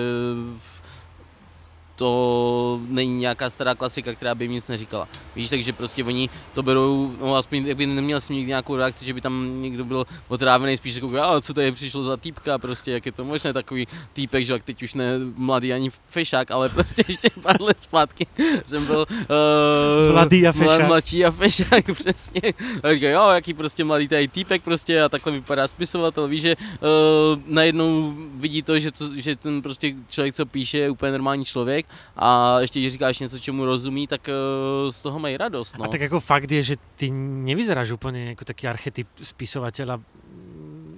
to 1.97 2.81
není 2.89 3.19
nějaká 3.19 3.51
stará 3.51 3.75
klasika, 3.75 4.15
která 4.15 4.35
by 4.35 4.45
jim 4.45 4.53
nic 4.53 4.69
neříkala. 4.69 5.09
Víš, 5.37 5.51
takže 5.51 5.73
prostě 5.73 6.05
oni 6.05 6.29
to 6.55 6.63
berou, 6.63 7.13
no 7.21 7.37
aspoň 7.37 7.75
by 7.75 7.87
neměl 7.87 8.21
jsem 8.21 8.37
nikdy 8.37 8.49
nějakou 8.49 8.77
reakci, 8.77 9.05
že 9.05 9.15
by 9.15 9.21
tam 9.21 9.63
někdo 9.63 9.85
byl 9.85 10.07
otrávený, 10.29 10.77
spíš 10.77 10.95
jako, 10.95 11.23
a 11.23 11.41
co 11.41 11.55
tady 11.55 11.73
přišlo 11.73 12.03
za 12.03 12.17
týpka, 12.17 12.59
prostě 12.59 12.93
jak 12.93 13.07
je 13.07 13.13
to 13.13 13.25
možné, 13.25 13.53
takový 13.53 13.87
týpek, 14.13 14.45
že 14.45 14.59
teď 14.65 14.83
už 14.83 14.95
ne 14.95 15.05
mladý 15.37 15.73
ani 15.73 15.91
fešák, 16.07 16.51
ale 16.51 16.69
prostě 16.69 17.03
ještě 17.09 17.29
pár 17.43 17.63
let 17.63 17.77
zpátky 17.81 18.27
jsem 18.67 18.87
byl 18.87 19.07
uh, 19.11 20.13
mladý 20.13 20.47
a 20.47 20.53
fešák. 20.53 20.87
mladší 20.87 21.25
a 21.25 21.31
fešák, 21.31 21.85
přesně. 21.95 22.41
A 22.83 22.95
říkal, 22.95 23.11
jo, 23.11 23.29
jaký 23.31 23.55
prostě 23.55 23.85
mladý 23.85 24.09
tady 24.09 24.29
týpek 24.29 24.63
prostě 24.63 25.03
a 25.03 25.09
takhle 25.09 25.33
vypadá 25.33 25.69
spisovatel, 25.69 26.29
víš, 26.29 26.43
že 26.43 26.57
uh, 26.57 27.43
najednou 27.47 28.15
vidí 28.35 28.63
to, 28.63 28.79
že, 28.79 28.93
to, 28.93 29.05
že 29.17 29.37
ten 29.37 29.63
prostě 29.63 29.95
člověk, 30.09 30.35
co 30.35 30.47
píše, 30.47 30.79
je 30.79 30.91
úplně 30.91 31.13
normální 31.13 31.45
člověk 31.45 31.86
a 32.16 32.61
ještě 32.61 32.81
když 32.81 32.92
říkáš 32.92 33.18
něco, 33.18 33.38
čemu 33.38 33.64
rozumí, 33.64 34.07
tak 34.07 34.29
uh, 34.29 34.90
z 34.92 35.03
toho 35.03 35.18
mají 35.18 35.37
radost. 35.37 35.79
No. 35.79 35.85
A 35.85 35.88
tak 35.88 36.01
jako 36.01 36.20
fakt 36.20 36.51
je, 36.51 36.62
že 36.62 36.77
ty 36.96 37.11
nevyzeráš 37.11 37.90
úplně 37.90 38.25
jako 38.25 38.44
taký 38.44 38.68
archetyp 38.68 39.09
spisovateľa. 39.22 40.01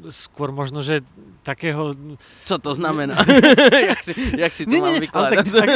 Skôr 0.08 0.54
možno, 0.54 0.80
že 0.80 1.04
takého... 1.48 1.96
Co 2.44 2.56
to 2.60 2.70
znamená? 2.76 3.16
jak, 3.92 4.00
si, 4.04 4.12
jak 4.36 4.52
si 4.52 4.68
to 4.68 4.72
nie, 4.76 4.80
mám 4.84 4.92
nie, 5.00 5.08
ale 5.08 5.28
tak, 5.32 5.46
tak 5.48 5.68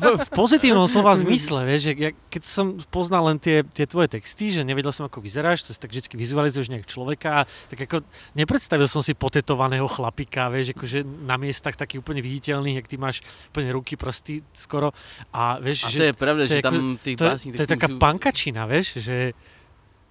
v, 0.00 0.06
v 0.24 0.28
pozitívnom 0.32 0.88
slova 0.88 1.12
zmysle, 1.12 1.68
vieš, 1.68 1.80
že 1.84 1.92
ja, 2.00 2.10
keď 2.32 2.42
som 2.48 2.66
poznal 2.88 3.28
len 3.28 3.36
tie, 3.36 3.60
tie 3.68 3.84
tvoje 3.84 4.08
texty, 4.16 4.48
že 4.48 4.64
nevedel 4.64 4.96
som, 4.96 5.04
ako 5.04 5.20
vyzeráš, 5.20 5.68
to 5.68 5.76
si 5.76 5.80
tak 5.80 5.92
vždy 5.92 6.16
vizualizuješ 6.16 6.72
nejak 6.72 6.88
človeka, 6.88 7.44
tak 7.68 7.78
ako 7.84 8.00
nepredstavil 8.32 8.88
som 8.88 9.04
si 9.04 9.12
potetovaného 9.12 9.84
chlapika, 9.84 10.48
vieš, 10.48 10.72
akože 10.72 11.04
na 11.04 11.36
miestach 11.36 11.76
taký 11.76 12.00
úplne 12.00 12.24
viditeľný, 12.24 12.80
jak 12.80 12.88
ty 12.88 12.96
máš 12.96 13.20
úplne 13.52 13.68
ruky, 13.76 14.00
prsty 14.00 14.40
skoro. 14.56 14.96
A, 15.36 15.60
vieš, 15.60 15.84
a 15.84 15.92
že, 15.92 15.98
to 16.00 16.06
je 16.08 16.14
pravda, 16.16 16.42
to 16.44 16.48
že 16.48 16.56
je 16.56 16.64
tam 16.64 16.74
ako- 16.74 16.96
těch 17.04 17.16
to, 17.16 17.24
je- 17.24 17.30
básní... 17.30 17.48
to 17.52 17.62
je 17.62 17.70
taká 17.76 17.88
pankačina, 18.00 18.64
vieš, 18.64 19.04
že 19.04 19.36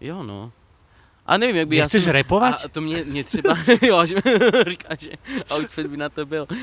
Jo, 0.03 0.19
no. 0.19 0.51
A 1.25 1.37
nevím, 1.37 1.55
jak 1.55 1.67
by 1.67 1.75
já 1.75 1.83
nechceš 1.83 2.03
jsem... 2.03 2.13
repovať? 2.13 2.65
A 2.65 2.67
to 2.67 2.81
mě, 2.81 3.03
mě 3.03 3.23
třeba, 3.23 3.57
jo, 3.81 4.05
že 4.05 4.15
říká, 4.67 4.95
že 4.99 5.11
outfit 5.55 5.87
by 5.87 5.97
na 5.97 6.09
to 6.09 6.25
byl. 6.25 6.47
Uh, 6.49 6.57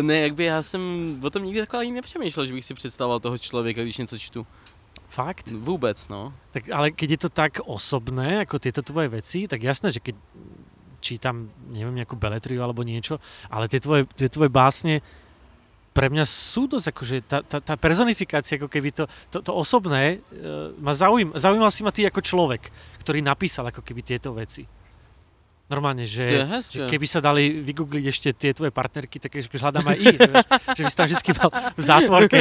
ne, 0.00 0.18
jak 0.18 0.34
by 0.34 0.44
já 0.44 0.62
jsem 0.62 0.82
o 1.22 1.30
tom 1.30 1.44
nikdy 1.44 1.60
takhle 1.60 1.80
ani 1.80 1.92
nepřemýšlel, 1.92 2.46
že 2.46 2.52
bych 2.52 2.64
si 2.64 2.74
představoval 2.74 3.20
toho 3.20 3.38
člověka, 3.38 3.82
když 3.82 3.96
něco 3.96 4.18
čtu. 4.18 4.46
Fakt? 5.08 5.50
Vůbec, 5.50 6.08
no. 6.08 6.34
Tak, 6.50 6.70
ale 6.72 6.90
keď 6.90 7.10
je 7.10 7.18
to 7.18 7.28
tak 7.28 7.60
osobné, 7.64 8.48
ako 8.48 8.56
tieto 8.56 8.80
tvoje 8.80 9.12
veci, 9.12 9.44
tak 9.44 9.60
jasné, 9.60 9.92
že 9.92 10.00
keď 10.00 10.16
čítam, 11.04 11.52
neviem, 11.68 12.00
nejakú 12.00 12.16
beletriu 12.16 12.64
alebo 12.64 12.80
niečo, 12.80 13.20
ale 13.52 13.68
tie 13.68 13.76
tvoje, 13.76 14.08
tie 14.16 14.32
tvoje 14.32 14.48
básne 14.48 15.04
pre 15.92 16.08
mňa 16.08 16.24
sú 16.24 16.64
dosť 16.66 16.86
akože 16.88 17.16
tá, 17.28 17.38
tá, 17.44 17.60
tá 17.60 17.74
personifikácia, 17.76 18.56
ako 18.56 18.68
keby 18.68 18.96
to, 18.96 19.04
to, 19.28 19.44
to 19.44 19.52
osobné, 19.52 20.18
uh, 20.18 20.72
ma 20.80 20.96
zaujím, 20.96 21.36
zaujímal 21.36 21.68
si 21.68 21.84
ma 21.84 21.92
ty 21.92 22.08
ako 22.08 22.24
človek, 22.24 22.72
ktorý 23.04 23.20
napísal 23.20 23.68
ako 23.68 23.84
keby 23.84 24.00
tieto 24.00 24.32
veci. 24.32 24.64
Normálne, 25.64 26.04
že, 26.04 26.26
je 26.26 26.44
že 26.68 26.80
keby 26.84 27.06
sa 27.06 27.18
dali 27.18 27.64
vygoogliť 27.64 28.04
ešte 28.04 28.28
tie 28.30 28.52
tvoje 28.52 28.68
partnerky, 28.68 29.16
tak 29.16 29.32
už 29.32 29.48
hľadám 29.48 29.86
aj 29.86 29.96
vieš, 30.04 30.20
že 30.68 30.80
by 30.80 30.90
si 30.90 30.96
tam 30.96 31.06
vždy 31.08 31.32
mal 31.32 31.48
v 31.72 31.82
zátvorke 31.82 32.38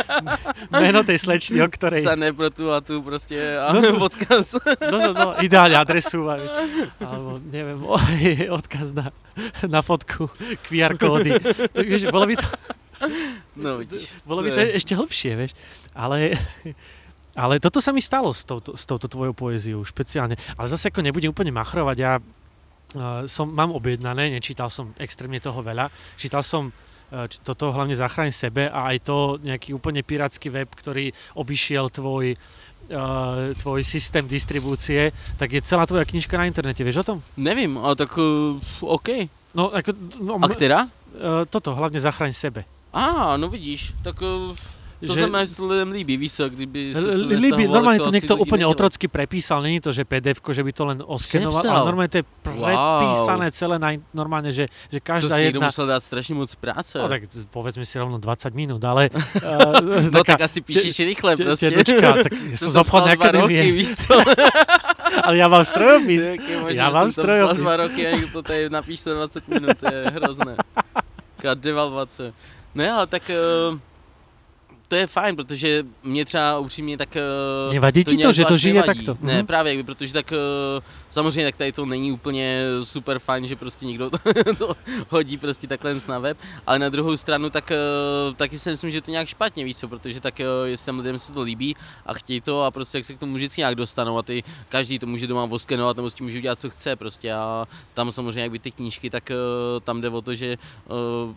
meno 0.72 1.00
tej 1.02 1.18
slečny, 1.18 1.60
o 1.60 1.68
ktorej... 1.68 2.00
Psané 2.00 2.32
pro 2.32 2.48
tu 2.48 2.72
a 2.72 2.80
tu 2.80 3.02
prostě 3.02 3.36
a 3.60 3.72
No, 3.72 3.80
no. 3.80 4.04
odkaz. 4.04 4.56
No, 4.80 4.96
no, 5.00 5.10
no, 5.12 5.26
ideálne 5.38 5.76
adresu, 5.76 6.24
a 6.24 6.36
vieš, 6.36 6.52
alebo 6.96 7.40
neviem, 7.44 7.80
o, 7.84 7.96
odkaz 8.56 8.92
na, 8.92 9.12
na 9.62 9.82
fotku, 9.82 10.30
QR 10.64 10.96
kódy. 10.96 11.36
Tak, 11.72 11.84
vieš, 11.84 12.08
bolo 12.08 12.24
by 12.24 12.40
to, 12.40 12.48
No 13.56 13.76
vidíš. 13.76 14.16
bolo 14.24 14.40
by 14.40 14.48
To 14.48 14.56
to 14.56 14.60
je- 14.64 14.74
ešte 14.74 14.92
hlbšie, 14.96 15.32
vieš. 15.36 15.52
Ale, 15.92 16.32
ale 17.36 17.60
toto 17.60 17.84
sa 17.84 17.92
mi 17.92 18.00
stalo 18.00 18.32
s 18.32 18.42
touto, 18.42 18.72
s 18.72 18.88
touto 18.88 19.06
tvojou 19.06 19.36
poéziou 19.36 19.84
špeciálne. 19.84 20.34
Ale 20.56 20.66
zase 20.72 20.88
ako 20.88 21.04
nebudem 21.04 21.28
úplne 21.30 21.52
machrovať, 21.52 21.96
ja 22.00 22.16
uh, 22.16 23.28
som, 23.28 23.46
mám 23.52 23.76
objednané, 23.76 24.32
nečítal 24.32 24.72
som 24.72 24.96
extrémne 24.96 25.36
toho 25.36 25.60
veľa. 25.60 25.92
Čítal 26.16 26.40
som 26.40 26.72
uh, 26.72 27.28
č- 27.28 27.36
toto 27.44 27.68
hlavne 27.70 27.92
Zachraň 27.92 28.32
sebe 28.32 28.72
a 28.72 28.88
aj 28.88 29.04
to 29.04 29.16
nejaký 29.44 29.76
úplne 29.76 30.00
pirátsky 30.00 30.48
web, 30.48 30.66
ktorý 30.72 31.12
obišiel 31.36 31.92
tvoj, 31.92 32.34
uh, 32.90 33.52
tvoj 33.60 33.80
systém 33.84 34.24
distribúcie, 34.24 35.12
tak 35.36 35.52
je 35.52 35.60
celá 35.60 35.84
tvoja 35.84 36.08
knižka 36.08 36.40
na 36.40 36.48
internete, 36.48 36.80
vieš 36.80 37.04
o 37.04 37.08
tom? 37.14 37.18
Nevím, 37.36 37.76
ale 37.76 38.00
tak 38.00 38.16
uh, 38.16 38.56
OK. 38.80 39.28
No, 39.52 39.72
ako, 39.72 39.92
no, 40.20 40.40
A 40.40 40.48
která? 40.48 40.84
uh, 40.84 41.44
toto, 41.48 41.72
hlavne 41.76 42.00
Zachraň 42.00 42.32
sebe. 42.32 42.64
A, 42.96 43.36
no 43.36 43.52
vidíš, 43.52 43.92
tak 44.00 44.16
uh, 44.24 44.56
to 45.00 45.12
Že- 45.12 45.20
znamená, 45.28 45.44
že 45.44 45.50
se 45.54 45.62
lidem 45.62 45.90
líbí, 45.92 46.16
víš 46.16 46.32
kdyby 46.48 46.94
se 46.94 47.02
to 47.02 47.08
L- 47.08 47.28
nevztahovalo, 47.28 47.40
Líbí, 47.42 47.62
tak 47.68 47.74
normálne 47.76 47.98
to 48.00 48.12
niekto 48.16 48.34
lidi 48.34 48.42
úplne 48.48 48.64
nedělají. 48.64 48.72
otrocky 48.80 49.06
prepísal, 49.12 49.58
není 49.60 49.80
to, 49.80 49.92
že 49.92 50.08
pdf 50.08 50.40
že 50.40 50.62
by 50.64 50.72
to 50.72 50.82
len 50.88 50.98
oskenoval, 51.04 51.60
ale 51.68 51.84
normálne 51.84 52.08
to 52.08 52.18
je 52.20 52.26
prepísané 52.40 53.46
celé, 53.52 53.76
na, 53.76 53.92
normálne, 54.16 54.48
že, 54.56 54.72
že 54.88 54.98
To 55.00 55.04
každá 55.04 55.36
si 55.36 55.42
někdo 55.52 55.58
jedna... 55.60 55.68
musel 55.68 55.86
dát 55.86 56.00
strašně 56.00 56.34
moc 56.34 56.48
práce. 56.54 56.96
No 56.98 57.08
tak 57.08 57.28
povedzme 57.52 57.84
si 57.84 57.98
rovno 57.98 58.16
20 58.16 58.54
minút, 58.56 58.80
ale... 58.84 59.12
Uh, 59.12 60.08
no 60.16 60.24
tak 60.24 60.40
asi 60.40 60.60
píšeš 60.64 60.96
rychle 60.98 61.36
prostě. 61.36 61.70
Tedočka, 61.70 62.12
tak 62.24 62.32
som 62.60 62.70
z 62.70 62.74
to 62.74 62.80
psal 62.80 62.80
obchodnej 62.80 63.16
dva 63.16 63.30
roky, 63.30 63.72
víš 63.72 63.88
co? 64.06 64.14
ale 65.26 65.34
ja 65.36 65.48
mám 65.48 65.64
strojopis. 65.64 66.22
Já 66.72 66.90
mám 66.90 67.12
jsem 67.12 67.20
to 67.20 67.22
strojopis. 67.22 67.58
dva 67.58 67.76
roky 67.76 68.00
a 68.06 68.10
někdo 68.10 68.28
to 68.32 68.42
tady 68.42 68.70
napíš 68.70 69.00
za 69.02 69.14
20 69.14 69.48
minut, 69.48 69.76
to 69.80 69.86
je 69.94 70.00
hrozné. 70.14 70.56
Taká 71.36 71.54
devalvace. 71.54 72.32
Ne, 72.74 72.90
ale 72.92 73.06
tak 73.06 73.30
eh, 73.30 73.36
to 74.88 74.94
je 74.96 75.06
fajn, 75.06 75.36
protože 75.36 75.84
mě 76.02 76.24
třeba 76.24 76.58
upřímně 76.58 76.98
tak... 76.98 77.16
eh, 77.16 77.20
Nevadí 77.72 78.04
ti 78.04 78.16
to, 78.16 78.32
že 78.32 78.44
to 78.44 78.58
žije 78.58 78.74
nevadí. 78.74 78.98
takto? 79.04 79.24
Ne, 79.26 79.36
Mhm. 79.36 79.46
právě, 79.46 79.84
protože 79.84 80.12
tak 80.12 80.32
eh, 80.32 80.36
samozřejmě 81.10 81.44
tak 81.44 81.56
tady 81.56 81.72
to 81.72 81.86
není 81.86 82.12
úplně 82.12 82.62
super 82.82 83.18
fajn, 83.18 83.46
že 83.46 83.56
prostě 83.56 83.86
někdo 83.86 84.10
to, 84.10 84.18
to 84.58 84.76
hodí 85.08 85.36
prostě 85.38 85.66
takhle 85.66 86.00
na 86.08 86.18
web, 86.18 86.38
ale 86.66 86.78
na 86.78 86.88
druhou 86.88 87.16
stranu 87.16 87.50
tak 87.50 87.70
eh, 87.70 87.76
taky 88.36 88.58
si 88.58 88.70
myslím, 88.70 88.90
že 88.90 89.00
to 89.00 89.10
nějak 89.10 89.28
špatně, 89.28 89.64
víš 89.64 89.76
co, 89.76 89.88
protože 89.88 90.20
tak 90.20 90.40
eh, 90.40 90.44
jestli 90.64 90.86
tam 90.86 90.98
lidem 90.98 91.18
se 91.18 91.32
to 91.32 91.42
líbí 91.42 91.76
a 92.06 92.14
chtějí 92.14 92.40
to 92.40 92.62
a 92.62 92.70
prostě 92.70 92.98
jak 92.98 93.04
se 93.04 93.14
k 93.14 93.18
tomu 93.18 93.34
vždycky 93.34 93.60
nějak 93.60 93.74
dostanou 93.74 94.18
a 94.18 94.22
ty 94.22 94.42
každý 94.68 94.98
to 94.98 95.06
může 95.06 95.26
doma 95.26 95.44
oskenovat 95.50 95.96
nebo 95.96 96.10
s 96.10 96.14
tím 96.14 96.26
může 96.26 96.38
udělat 96.38 96.58
co 96.60 96.70
chce 96.70 96.96
prostě 96.96 97.32
a 97.32 97.66
tam 97.94 98.12
samozřejmě 98.12 98.40
jak 98.42 98.50
by 98.50 98.58
ty 98.58 98.70
knížky, 98.70 99.10
tak 99.10 99.30
eh, 99.30 99.34
tam 99.84 100.00
jde 100.00 100.08
o 100.08 100.22
to, 100.22 100.34
že 100.34 100.46
eh, 100.86 101.34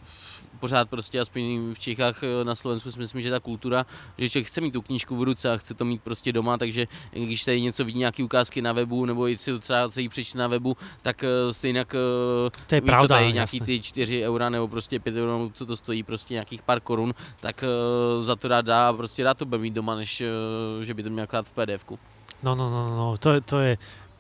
pořád 0.60 0.90
prostě 0.90 1.20
aspoň 1.20 1.74
v 1.74 1.80
Čechách 1.80 2.24
eh, 2.24 2.44
na 2.46 2.56
Slovensku 2.56 2.92
si 2.92 3.00
myslím, 3.00 3.22
že 3.22 3.32
ta 3.32 3.40
kultura, 3.40 3.86
že 4.18 4.30
člověk 4.30 4.48
chce 4.48 4.62
mít 4.62 4.72
tu 4.72 4.82
knížku 4.82 5.16
v 5.16 5.24
ruce 5.24 5.54
a 5.54 5.58
chce 5.58 5.74
to 5.74 5.86
mít 5.86 6.02
prostě 6.04 6.32
doma, 6.32 6.58
takže 6.58 6.88
když 7.12 7.44
tady 7.44 7.62
něco 7.62 7.86
vidí, 7.86 8.00
nějaké 8.00 8.24
ukázky 8.24 8.62
na 8.62 8.74
webu, 8.74 9.06
nebo 9.06 9.28
i 9.28 9.38
si 9.38 9.52
to 9.52 9.60
třeba 9.60 9.90
celý 9.90 10.10
přečte 10.10 10.38
na 10.38 10.48
webu, 10.48 10.78
tak 11.02 11.24
eh, 11.24 11.54
stejně 11.54 11.80
jak 11.80 11.92
To 12.68 12.76
je 12.76 12.82
víš 12.82 12.88
co, 12.90 12.92
pravda, 12.92 13.16
tady 13.16 13.34
nějaký 13.34 13.62
ty 13.62 13.80
4 13.82 14.24
eura 14.26 14.50
nebo 14.50 14.68
prostě 14.68 15.00
5 15.00 15.16
euro, 15.16 15.50
co 15.54 15.66
to 15.66 15.76
stojí, 15.78 16.04
prostě 16.04 16.34
nějakých 16.34 16.62
pár 16.62 16.80
korun, 16.80 17.14
tak 17.40 17.64
eh, 17.64 18.24
za 18.24 18.36
to 18.36 18.48
rád 18.48 18.66
dá 18.66 18.90
a 18.90 18.94
prostě 18.94 19.24
rád 19.24 19.38
to 19.38 19.46
bude 19.46 19.62
mít 19.62 19.74
doma, 19.74 19.96
než 19.96 20.22
eh, 20.22 20.86
že 20.86 20.94
by 20.94 21.04
to 21.04 21.10
měl 21.10 21.28
krát 21.28 21.46
v 21.48 21.52
pdf 21.52 21.86
No, 22.44 22.56
no, 22.56 22.70
no, 22.70 22.98
no, 22.98 23.18
to, 23.18 23.32
je- 23.34 23.42
to 23.42 23.60
je... 23.60 23.78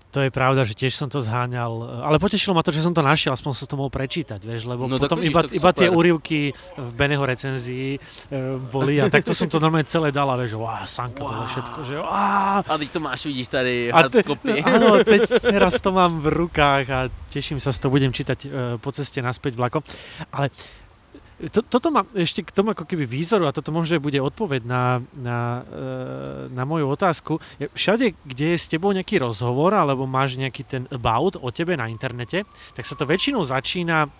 To 0.09 0.25
je 0.25 0.33
pravda, 0.33 0.65
že 0.65 0.73
tiež 0.73 0.97
som 0.97 1.05
to 1.05 1.21
zháňal, 1.21 2.01
ale 2.01 2.17
potešilo 2.17 2.57
ma 2.57 2.65
to, 2.65 2.73
že 2.73 2.81
som 2.81 2.97
to 2.97 3.05
našiel, 3.05 3.29
aspoň 3.37 3.53
som 3.53 3.69
to 3.69 3.77
mohol 3.77 3.93
prečítať, 3.93 4.41
vieš, 4.41 4.65
lebo 4.65 4.89
No 4.89 4.97
potom 4.97 5.21
vidíš, 5.21 5.29
iba, 5.29 5.41
iba 5.53 5.69
tie 5.69 5.85
úryvky 5.85 6.49
v 6.81 6.89
Beneho 6.97 7.21
recenzii 7.21 7.93
e, 7.93 7.99
boli 8.57 8.97
a 8.97 9.05
takto 9.05 9.37
som 9.37 9.45
to 9.45 9.61
normálne 9.61 9.85
celé 9.85 10.09
dal 10.09 10.25
a 10.25 10.33
vieš, 10.33 10.57
wow, 10.57 10.81
Sanka, 10.89 11.21
wow. 11.21 11.45
Všetko, 11.45 11.79
že 11.85 11.95
wow, 12.01 12.65
A 12.65 12.73
teď 12.73 12.89
to 12.89 12.99
máš, 12.99 13.29
vidíš 13.29 13.47
tady 13.53 13.93
A 13.93 14.09
te-. 14.09 14.25
Áno, 14.65 14.97
teď, 15.05 15.21
teraz 15.45 15.77
to 15.77 15.93
mám 15.93 16.25
v 16.25 16.27
rukách 16.33 16.85
a 16.89 16.99
teším 17.29 17.61
sa, 17.61 17.69
že 17.69 17.77
to 17.77 17.93
budem 17.93 18.09
čítať 18.09 18.39
e, 18.45 18.47
po 18.81 18.89
ceste 18.89 19.21
naspäť 19.21 19.61
vlakom. 19.61 19.85
Ale 20.33 20.49
to, 21.47 21.63
toto 21.63 21.87
má 21.87 22.03
ešte 22.11 22.43
k 22.43 22.51
tomu 22.51 22.75
ako 22.75 22.83
keby 22.83 23.07
výzoru 23.07 23.47
a 23.47 23.55
toto 23.55 23.71
možno 23.71 24.03
bude 24.03 24.19
odpoveď 24.19 24.67
na, 24.67 24.99
na, 25.15 25.63
e, 25.63 25.81
na 26.51 26.67
moju 26.67 26.91
otázku. 26.91 27.39
Všade, 27.71 28.11
kde 28.27 28.45
je 28.55 28.57
s 28.59 28.67
tebou 28.67 28.91
nejaký 28.91 29.23
rozhovor 29.23 29.71
alebo 29.71 30.03
máš 30.03 30.35
nejaký 30.35 30.67
ten 30.67 30.83
about 30.91 31.39
o 31.39 31.47
tebe 31.55 31.79
na 31.79 31.87
internete, 31.87 32.43
tak 32.75 32.83
sa 32.83 32.99
to 32.99 33.07
väčšinou 33.07 33.47
začína 33.47 34.11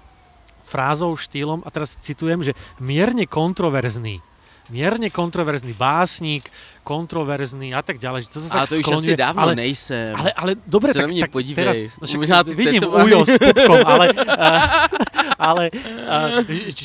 frázou, 0.63 1.19
štýlom, 1.19 1.67
a 1.67 1.69
teraz 1.75 1.99
citujem, 1.99 2.39
že 2.39 2.55
mierne 2.79 3.27
kontroverzný. 3.27 4.23
Mierne 4.69 5.10
kontroverzný 5.10 5.73
básnik, 5.73 6.45
kontroverzný 6.86 7.73
a 7.73 7.82
tak 7.82 7.97
ďalej. 7.97 8.25
Že 8.25 8.29
to 8.29 8.38
sa 8.39 8.49
tak 8.49 8.69
to 8.69 8.75
už 8.77 8.86
skloňuje, 8.86 9.13
asi 9.13 9.17
dávno 9.17 9.41
ale, 9.41 9.53
nejsem. 9.58 10.13
ale, 10.13 10.29
ale 10.32 10.51
dobre, 10.62 10.93
Se 10.93 10.99
tak, 11.01 11.10
tak 11.10 11.32
podívej. 11.32 11.58
teraz, 11.58 11.75
no 11.97 12.03
však 12.05 12.19
Možná 12.19 12.39
vidím 12.45 12.82
tetování. 12.82 13.05
Ujo 13.05 13.19
s 13.25 13.34
pupkom, 13.36 13.79
ale, 13.84 14.05
uh, 14.10 14.25
ale 15.49 15.63
uh, 15.73 16.41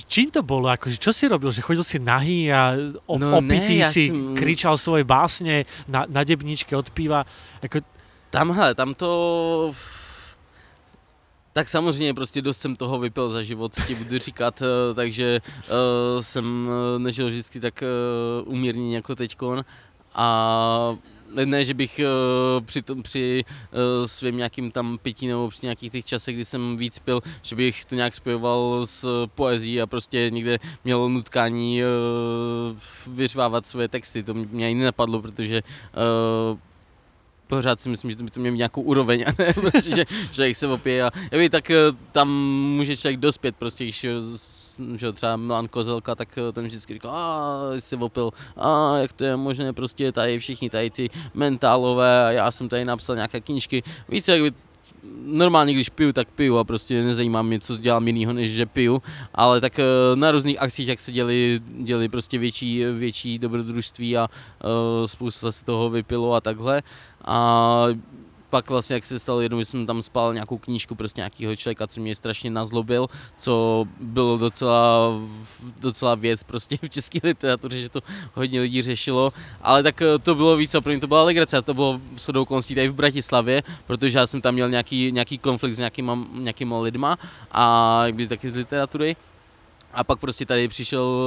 čím 0.08 0.28
to 0.28 0.40
bolo? 0.40 0.68
Akože, 0.68 0.96
čo 0.96 1.12
si 1.12 1.28
robil? 1.28 1.52
Že 1.52 1.60
chodil 1.60 1.84
si 1.84 1.96
nahý 2.00 2.48
a 2.48 2.72
o, 3.04 3.20
No 3.20 3.36
opitý 3.36 3.80
ne, 3.80 3.82
ja 3.84 3.88
si 3.88 4.08
som- 4.08 4.32
kričal 4.32 4.74
svoje 4.80 5.04
básne 5.04 5.64
na, 5.84 6.08
na 6.08 6.24
debničke 6.24 6.72
od 6.72 6.88
piva? 6.88 7.24
Ako, 7.60 7.84
Tam, 8.32 8.50
hele, 8.50 8.74
tam 8.74 8.96
to... 8.98 9.08
Tak 11.54 11.68
samozřejmě 11.68 12.14
prostě 12.14 12.42
dost 12.42 12.60
jsem 12.60 12.76
toho 12.76 12.98
vypil 12.98 13.30
za 13.30 13.42
život, 13.42 13.72
ti 13.86 13.94
budu 13.94 14.18
říkat, 14.18 14.62
eh, 14.62 14.94
takže 14.94 15.40
uh, 15.44 16.22
jsem 16.22 16.68
eh, 16.68 16.98
nežil 16.98 17.26
vždycky 17.26 17.60
tak 17.60 17.82
uh, 17.82 18.52
umírněně 18.52 18.96
jako 18.96 19.14
teďkon 19.14 19.64
a 20.14 20.96
ne, 21.44 21.64
že 21.64 21.74
bych 21.74 22.00
uh, 22.00 22.64
při, 22.64 22.82
tom, 22.82 23.02
při 23.02 23.44
uh, 23.44 24.06
svým 24.06 24.36
nějakým 24.36 24.70
tam 24.70 24.98
pití 25.02 25.26
nebo 25.26 25.48
při 25.48 25.66
nějakých 25.66 25.92
těch 25.92 26.04
časech, 26.04 26.34
kdy 26.34 26.44
jsem 26.44 26.76
víc 26.76 26.98
pil, 26.98 27.20
že 27.42 27.56
bych 27.56 27.84
to 27.84 27.94
nějak 27.94 28.14
spojoval 28.14 28.86
s 28.86 29.26
poezí 29.34 29.80
a 29.80 29.86
prostě 29.86 30.30
někde 30.30 30.58
měl 30.84 31.08
nutkání 31.08 31.82
uh, 31.82 33.14
vyřvávat 33.14 33.66
svoje 33.66 33.88
texty. 33.88 34.22
To 34.22 34.34
mě 34.34 34.66
ani 34.66 34.74
nenapadlo, 34.74 35.22
protože 35.22 35.62
uh, 35.62 36.58
pořád 37.46 37.80
si 37.80 37.88
myslím, 37.88 38.10
že 38.10 38.16
to 38.16 38.22
by 38.22 38.30
to 38.30 38.40
mělo 38.40 38.56
nějakou 38.56 38.80
úroveň 38.80 39.24
a 39.26 39.32
ne 39.38 39.52
prostě, 39.52 39.96
že 39.96 40.04
člověk 40.32 40.56
se 40.56 40.66
opije 40.66 41.04
a 41.04 41.10
já 41.30 41.50
tak 41.50 41.70
eh, 41.70 41.76
tam 42.12 42.28
může 42.76 42.96
člověk 42.96 43.20
dospět 43.20 43.56
prostě, 43.56 43.84
když 43.84 44.04
eh, 44.04 44.10
že 44.94 45.12
třeba 45.12 45.36
Milan 45.36 45.68
Kozelka, 45.68 46.14
tak 46.14 46.38
eh, 46.38 46.52
ten 46.52 46.66
vždycky 46.66 46.94
říkal, 46.94 47.10
a 47.10 47.60
jsi 47.78 47.96
opil, 47.96 48.30
a 48.56 48.96
jak 48.98 49.12
to 49.12 49.24
je 49.24 49.36
možné, 49.36 49.72
prostě 49.72 50.12
tady 50.12 50.38
všichni 50.38 50.70
tady 50.70 50.90
ty 50.90 51.10
mentálové 51.34 52.26
a 52.26 52.30
já 52.30 52.50
jsem 52.50 52.68
tady 52.68 52.84
napsal 52.84 53.16
nějaké 53.16 53.40
knížky, 53.40 53.82
více 54.08 54.32
jak 54.32 54.42
by 54.42 54.52
normálně, 55.24 55.74
když 55.74 55.88
piju, 55.88 56.12
tak 56.12 56.28
piju 56.28 56.58
a 56.58 56.64
prostě 56.64 57.02
nezajímá 57.02 57.42
mě, 57.42 57.60
co 57.60 57.76
dělám 57.76 58.06
jinýho, 58.06 58.32
než 58.32 58.52
že 58.52 58.66
piju, 58.66 59.02
ale 59.34 59.60
tak 59.60 59.78
eh, 59.78 59.84
na 60.14 60.30
různých 60.30 60.62
akcích, 60.62 60.88
jak 60.88 61.00
se 61.00 61.12
děli, 61.12 61.60
děli 61.78 62.08
prostě 62.08 62.38
větší, 62.38 62.84
větší 62.84 63.38
dobrodružství 63.38 64.16
a 64.16 64.28
uh, 64.28 65.06
spousta 65.06 65.52
se 65.52 65.64
toho 65.64 65.90
vypilo 65.90 66.34
a 66.34 66.40
takhle. 66.40 66.82
A 67.24 67.86
pak 68.54 68.70
vlastně, 68.70 68.94
jak 68.94 69.06
se 69.06 69.18
stalo 69.18 69.40
jednou, 69.40 69.60
jsem 69.60 69.86
tam 69.86 70.02
spal 70.02 70.34
nějakou 70.34 70.58
knížku 70.58 70.94
prostě 70.94 71.20
nějakého 71.20 71.56
člověka, 71.56 71.86
co 71.86 72.00
mě 72.00 72.14
strašně 72.14 72.50
nazlobil, 72.50 73.06
co 73.38 73.84
bylo 74.00 74.38
docela, 74.38 75.10
docela 75.80 76.14
věc 76.14 76.42
prostě 76.42 76.78
v 76.82 76.90
české 76.90 77.18
literatuře, 77.22 77.80
že 77.80 77.88
to 77.88 78.00
hodně 78.34 78.60
lidí 78.60 78.82
řešilo, 78.82 79.32
ale 79.62 79.82
tak 79.82 80.02
eh, 80.02 80.18
to 80.18 80.34
bylo 80.34 80.56
víc, 80.56 80.74
a 80.74 80.80
pro 80.80 80.90
mě 80.92 81.00
to 81.00 81.06
byla 81.06 81.22
legrace, 81.22 81.62
to 81.62 81.74
bylo 81.74 82.00
shodou 82.16 82.42
okolností 82.42 82.74
tady 82.74 82.88
v 82.88 82.94
Bratislavě, 82.94 83.62
protože 83.86 84.18
já 84.18 84.26
jsem 84.26 84.40
tam 84.40 84.54
měl 84.54 84.70
nějaký, 84.70 85.12
nějaký 85.12 85.38
konflikt 85.38 85.74
s 85.74 85.78
nějakýma, 85.78 86.18
nějakýma 86.32 86.78
lidma 86.78 87.18
a 87.50 88.06
jakby 88.06 88.28
taky 88.28 88.50
z 88.50 88.54
literatury. 88.54 89.16
A 89.94 90.04
pak 90.04 90.18
prostě 90.18 90.46
tady 90.46 90.68
přišel 90.68 91.22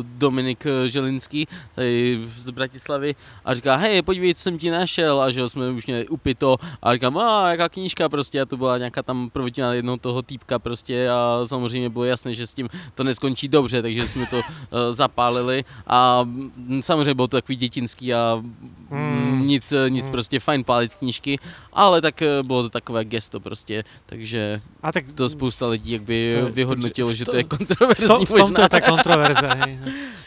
eh, 0.00 0.04
Dominik 0.18 0.66
eh, 0.66 0.88
Želinský 0.88 1.48
tady 1.74 2.20
z 2.36 2.50
Bratislavy 2.50 3.14
a 3.44 3.54
říká, 3.54 3.76
hej, 3.76 4.02
podívej, 4.02 4.34
co 4.34 4.40
jsem 4.40 4.58
ti 4.58 4.70
našel. 4.70 5.22
A 5.22 5.30
že 5.30 5.48
jsme 5.48 5.70
už 5.70 5.86
měli 5.86 6.08
upito 6.08 6.56
a 6.82 6.94
říkám, 6.94 7.18
a 7.18 7.50
jaká 7.50 7.68
knížka 7.68 8.08
prostě. 8.08 8.40
A 8.40 8.46
to 8.46 8.56
byla 8.56 8.78
nějaká 8.78 9.02
tam 9.02 9.30
prvotina 9.30 9.74
jednoho 9.74 9.96
toho 9.96 10.22
týpka 10.22 10.58
prostě 10.58 11.10
a 11.10 11.40
samozřejmě 11.46 11.90
bylo 11.90 12.04
jasné, 12.04 12.34
že 12.34 12.46
s 12.46 12.54
tím 12.54 12.68
to 12.94 13.04
neskončí 13.04 13.48
dobře, 13.48 13.82
takže 13.82 14.08
jsme 14.08 14.26
to 14.26 14.36
uh, 14.36 14.42
zapálili. 14.90 15.64
A 15.86 16.22
mm, 16.22 16.82
samozřejmě 16.82 17.14
bylo 17.14 17.28
to 17.28 17.36
takový 17.36 17.56
dětinský 17.56 18.14
a 18.14 18.42
Mm. 18.90 19.46
nic, 19.46 19.72
eh, 19.72 19.90
nic 19.90 20.06
Mm. 20.06 20.12
prostě 20.12 20.40
fajn 20.40 20.64
pálit 20.64 20.94
knížky, 20.94 21.38
ale 21.72 22.00
tak 22.00 22.22
eh, 22.22 22.42
bylo 22.42 22.62
to 22.62 22.68
takové 22.70 23.04
gesto 23.04 23.40
prostě, 23.40 23.84
takže 24.06 24.60
A 24.82 24.92
tak 24.92 25.12
to 25.12 25.28
spousta 25.30 25.66
lidí 25.66 25.92
jakby 25.92 26.36
To- 26.40 26.48
vyhodnotilo, 26.52 27.08
v 27.08 27.12
že 27.12 27.24
to- 27.24 27.30
to 27.30 27.36
je 27.36 27.42
v, 27.44 27.48
tom, 27.48 27.58
kontroverzní 27.58 28.06
v 28.26 28.28
tomto 28.28 28.42
možná. 28.42 28.62
je 28.62 28.68
ta 28.68 28.80
kontroverze. 28.80 29.48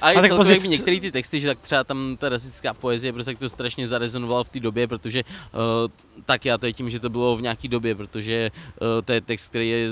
A 0.01 0.09
A 0.09 0.13
tak 0.21 0.31
jakby 0.49 0.67
některé 0.67 0.99
ty 0.99 1.11
texty, 1.11 1.39
že 1.39 1.47
tak 1.47 1.59
třeba 1.59 1.83
tam 1.83 2.17
ta 2.19 2.29
rasistická 2.29 2.73
poezie 2.73 3.13
prostě 3.13 3.35
to 3.35 3.49
strašně 3.49 3.87
zarezonovalo 3.87 4.43
v 4.43 4.49
té 4.49 4.59
době, 4.59 4.87
protože 4.87 5.23
uh, 5.23 5.59
tak 6.25 6.45
já 6.45 6.57
to 6.57 6.65
je 6.65 6.73
tím, 6.73 6.89
že 6.89 6.99
to 6.99 7.09
bylo 7.09 7.35
v 7.35 7.41
nějaké 7.41 7.67
době, 7.67 7.95
protože 7.95 8.51
uh, 8.81 8.87
to 9.05 9.11
je 9.11 9.21
text, 9.21 9.49
který 9.49 9.69
je 9.69 9.87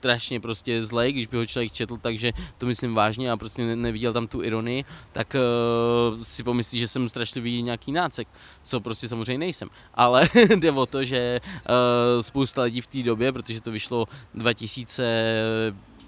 strašně 0.00 0.40
prostě 0.40 0.82
zlej, 0.82 1.12
když 1.12 1.26
by 1.26 1.36
ho 1.36 1.46
člověk 1.46 1.72
četl, 1.72 1.96
takže 1.96 2.32
to 2.58 2.66
myslím 2.66 2.94
vážně 2.94 3.30
a 3.30 3.36
prostě 3.36 3.62
ne- 3.62 3.76
neviděl 3.76 4.12
tam 4.12 4.26
tu 4.26 4.42
ironii, 4.42 4.84
tak 5.12 5.36
uh, 5.36 6.24
si 6.24 6.42
pomyslí, 6.42 6.78
že 6.78 6.88
jsem 6.88 7.08
strašlivý 7.08 7.62
nějaký 7.62 7.92
nácek, 7.92 8.28
co 8.62 8.80
prostě 8.80 9.08
samozřejmě 9.08 9.38
nejsem. 9.38 9.68
Ale 9.94 10.28
jde 10.56 10.72
o 10.72 10.86
to, 10.86 11.04
že 11.04 11.40
uh, 11.44 12.22
spousta 12.22 12.62
lidí 12.62 12.80
v 12.80 12.86
té 12.86 13.02
době, 13.02 13.32
protože 13.32 13.60
to 13.60 13.70
vyšlo 13.70 14.08
2000 14.34 15.04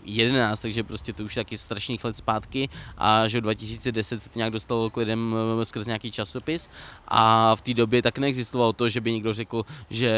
11, 0.04 0.60
takže 0.60 0.82
prostě 0.82 1.12
to 1.12 1.24
už 1.24 1.34
taky 1.34 1.58
strašných 1.58 2.04
let 2.04 2.16
zpátky 2.16 2.68
a 2.98 3.28
že 3.28 3.38
v 3.38 3.42
2010 3.42 4.22
se 4.22 4.30
to 4.30 4.38
nějak 4.38 4.52
dostalo 4.52 4.90
k 4.90 4.96
lidem 4.96 5.34
eh, 5.60 5.64
skrz 5.64 5.86
nějaký 5.86 6.10
časopis 6.10 6.68
a 7.08 7.54
v 7.56 7.62
té 7.62 7.74
době 7.74 8.02
tak 8.02 8.18
neexistovalo 8.18 8.72
to, 8.72 8.88
že 8.88 9.00
by 9.00 9.12
někdo 9.12 9.32
řekl, 9.34 9.64
že, 9.90 10.12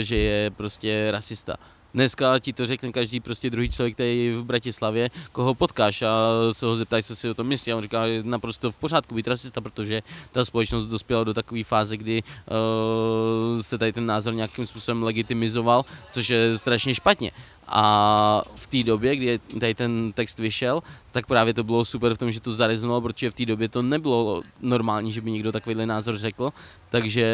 že 0.00 0.16
je 0.16 0.50
prostě 0.50 1.08
rasista. 1.10 1.56
Dneska 1.94 2.38
ti 2.38 2.52
to 2.52 2.66
řekne 2.66 2.92
každý 2.92 3.20
prostě 3.20 3.50
druhý 3.50 3.70
člověk 3.70 3.96
tady 3.96 4.32
v 4.32 4.44
Bratislavě, 4.44 5.10
koho 5.32 5.54
potkáš 5.54 6.02
a 6.02 6.12
se 6.52 6.66
ho 6.66 6.76
zeptáš, 6.76 7.06
co 7.06 7.16
si 7.16 7.30
o 7.30 7.34
tom 7.34 7.46
myslí. 7.46 7.72
A 7.72 7.76
on 7.76 7.82
říká, 7.82 8.08
že 8.08 8.22
naprosto 8.22 8.70
v 8.70 8.76
pořádku 8.76 9.14
být 9.14 9.28
rasista, 9.28 9.60
protože 9.60 10.02
ta 10.32 10.44
společnost 10.44 10.86
dospěla 10.86 11.24
do 11.24 11.34
takové 11.34 11.64
fáze, 11.64 11.96
kdy 11.96 12.22
uh, 12.22 13.62
se 13.62 13.78
tady 13.78 13.92
ten 13.92 14.06
názor 14.06 14.34
nějakým 14.34 14.66
způsobem 14.66 15.02
legitimizoval, 15.02 15.84
což 16.10 16.28
je 16.28 16.58
strašně 16.58 16.94
špatně. 16.94 17.30
A 17.68 18.42
v 18.54 18.66
té 18.66 18.82
době, 18.82 19.16
kdy 19.16 19.38
tady 19.38 19.74
ten 19.74 20.12
text 20.12 20.38
vyšel, 20.38 20.82
tak 21.12 21.26
právě 21.26 21.54
to 21.54 21.64
bylo 21.64 21.84
super 21.84 22.14
v 22.14 22.18
tom, 22.18 22.32
že 22.32 22.40
to 22.40 22.52
zarezonovalo, 22.52 23.00
protože 23.00 23.30
v 23.30 23.34
té 23.34 23.46
době 23.46 23.68
to 23.68 23.82
nebylo 23.82 24.42
normální, 24.60 25.12
že 25.12 25.20
by 25.20 25.30
někdo 25.30 25.52
takovýhle 25.52 25.86
názor 25.86 26.16
řekl, 26.16 26.52
takže 26.90 27.26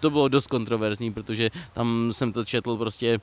to 0.00 0.10
bylo 0.10 0.28
dost 0.28 0.46
kontroverzní, 0.46 1.12
protože 1.12 1.50
tam 1.72 2.10
jsem 2.12 2.32
to 2.32 2.44
četl 2.44 2.76
prostě 2.76 3.20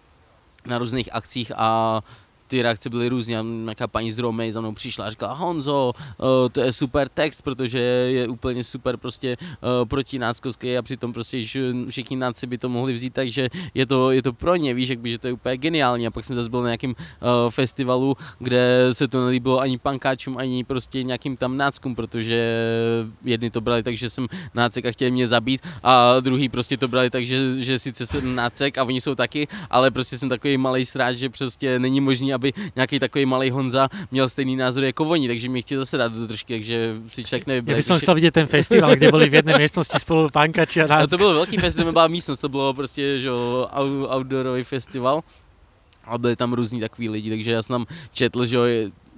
na 0.65 0.77
různých 0.77 1.09
akcích 1.13 1.51
a 1.55 2.01
ty 2.49 2.61
reakce 2.61 2.89
byly 2.89 3.09
různé. 3.09 3.43
Nějaká 3.43 3.87
paní 3.87 4.11
z 4.11 4.17
Romej 4.17 4.51
za 4.51 4.61
mnou 4.61 4.73
přišla 4.73 5.05
a 5.05 5.09
říkala, 5.09 5.33
Honzo, 5.33 5.91
eh, 5.95 6.49
to 6.49 6.61
je 6.61 6.73
super 6.73 7.09
text, 7.09 7.41
protože 7.41 7.79
je 7.79 8.27
úplně 8.27 8.63
super 8.63 8.97
prostě 8.97 9.37
eh, 9.39 9.85
protináckovský 9.85 10.77
a 10.77 10.81
přitom 10.81 11.13
prostě 11.13 11.41
že 11.41 11.73
všichni 11.89 12.17
náci 12.17 12.47
by 12.47 12.57
to 12.57 12.69
mohli 12.69 12.93
vzít, 12.93 13.13
takže 13.13 13.49
je 13.73 13.85
to, 13.85 14.11
je 14.11 14.21
to 14.21 14.33
pro 14.33 14.55
ně, 14.55 14.73
víš, 14.73 14.89
jakby, 14.89 15.11
že 15.11 15.17
to 15.17 15.27
je 15.27 15.33
úplně 15.33 15.57
geniální. 15.57 16.07
A 16.07 16.11
pak 16.11 16.25
jsem 16.25 16.35
zase 16.35 16.49
byl 16.49 16.61
na 16.61 16.67
nějakém 16.67 16.95
festivalu, 17.49 18.17
kde 18.39 18.89
se 18.91 19.07
to 19.07 19.25
nelíbilo 19.25 19.59
ani 19.59 19.77
pankáčům, 19.77 20.37
ani 20.37 20.63
prostě 20.63 21.03
nějakým 21.03 21.37
tam 21.37 21.57
náckům, 21.57 21.95
protože 21.95 22.39
jedni 23.23 23.49
to 23.49 23.61
brali 23.61 23.83
tak, 23.83 23.97
že 23.97 24.09
jsem 24.09 24.27
nácek 24.53 24.85
a 24.85 24.91
chtěli 24.91 25.11
mě 25.11 25.27
zabít 25.27 25.61
a 25.83 26.19
druhý 26.19 26.49
prostě 26.49 26.77
to 26.77 26.87
brali 26.87 27.09
tak, 27.09 27.25
že, 27.25 27.63
že 27.63 27.79
sice 27.79 28.05
jsem 28.05 28.35
nácek 28.35 28.77
a 28.77 28.83
oni 28.83 29.01
jsou 29.01 29.15
taky, 29.15 29.47
ale 29.69 29.91
prostě 29.91 30.17
jsem 30.17 30.29
takový 30.29 30.57
malý 30.57 30.85
sráč, 30.85 31.15
že 31.15 31.29
prostě 31.29 31.79
není 31.79 32.01
možný, 32.01 32.33
aby 32.39 32.55
nějaký 32.75 32.99
takový 32.99 33.25
malý 33.27 33.51
Honza 33.51 33.91
měl 34.11 34.29
stejný 34.31 34.55
názor 34.55 34.83
jako 34.83 35.03
oni, 35.05 35.27
takže 35.27 35.49
mě 35.51 35.61
chtěli 35.61 35.79
zase 35.83 35.97
dát 35.97 36.11
do 36.15 36.27
držky, 36.27 36.53
takže 36.55 36.95
si 37.11 37.23
člověk 37.27 37.43
Ja 37.43 37.49
nevybere. 37.51 37.75
by 37.77 37.83
som 37.83 37.95
takže- 37.99 38.03
chcel 38.07 38.15
vidieť 38.15 38.33
ten 38.33 38.47
festival, 38.47 38.89
kde 38.95 39.11
boli 39.11 39.27
v 39.29 39.33
jednej 39.43 39.55
miestnosti 39.59 39.99
spolu 39.99 40.29
pankači 40.31 40.81
a 40.81 40.85
a 40.87 41.03
nás. 41.03 41.11
to 41.11 41.17
byl 41.19 41.33
velký 41.43 41.57
festival, 41.59 41.91
byla 41.91 42.07
místnost, 42.07 42.39
to 42.39 42.49
bylo 42.49 42.73
prostě 42.73 43.19
že, 43.19 43.29
outdoorový 44.15 44.63
festival. 44.63 45.21
A 46.09 46.17
byli 46.17 46.35
tam 46.35 46.53
různí 46.53 46.79
takový 46.79 47.09
lidi, 47.09 47.29
takže 47.29 47.51
já 47.51 47.61
jsem 47.61 47.73
tam 47.73 47.85
četl, 48.13 48.45
že 48.45 48.57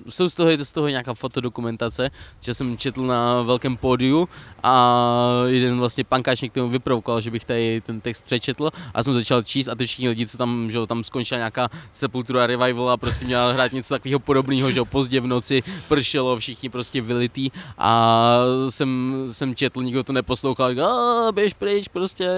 jsou 0.09 0.29
z 0.29 0.35
toho, 0.35 0.49
je 0.49 0.57
to 0.57 0.65
z 0.65 0.71
toho 0.71 0.87
nějaká 0.87 1.13
fotodokumentace, 1.13 2.11
že 2.39 2.53
jsem 2.53 2.77
četl 2.77 3.03
na 3.03 3.41
velkém 3.41 3.77
pódiu 3.77 4.29
a 4.63 5.43
jeden 5.47 5.79
vlastně 5.79 6.03
pankáč 6.03 6.41
mě 6.41 6.49
k 6.49 6.53
tomu 6.53 6.69
vyprovokoval, 6.69 7.21
že 7.21 7.31
bych 7.31 7.45
tady 7.45 7.81
ten 7.81 8.01
text 8.01 8.21
přečetl 8.21 8.69
a 8.93 9.03
jsem 9.03 9.13
začal 9.13 9.43
číst 9.43 9.67
a 9.67 9.75
ty 9.75 9.85
všichni 9.85 10.09
lidi, 10.09 10.27
co 10.27 10.37
tam, 10.37 10.71
že 10.71 10.79
tam 10.87 11.03
skončila 11.03 11.37
nějaká 11.37 11.69
Sepultura 11.91 12.47
Revival 12.47 12.89
a 12.89 12.97
prostě 12.97 13.25
měla 13.25 13.51
hrát 13.51 13.73
něco 13.73 13.93
takového 13.93 14.19
podobného, 14.19 14.71
že 14.71 14.81
pozdě 14.83 15.19
v 15.19 15.27
noci 15.27 15.63
pršelo, 15.87 16.37
všichni 16.37 16.69
prostě 16.69 17.01
vylitý 17.01 17.49
a 17.77 18.31
jsem, 18.69 19.13
jsem 19.31 19.55
četl, 19.55 19.83
nikdo 19.83 20.03
to 20.03 20.13
neposlouchal, 20.13 20.85
"A, 20.85 21.31
běž 21.31 21.53
pryč, 21.53 21.87
prostě 21.87 22.29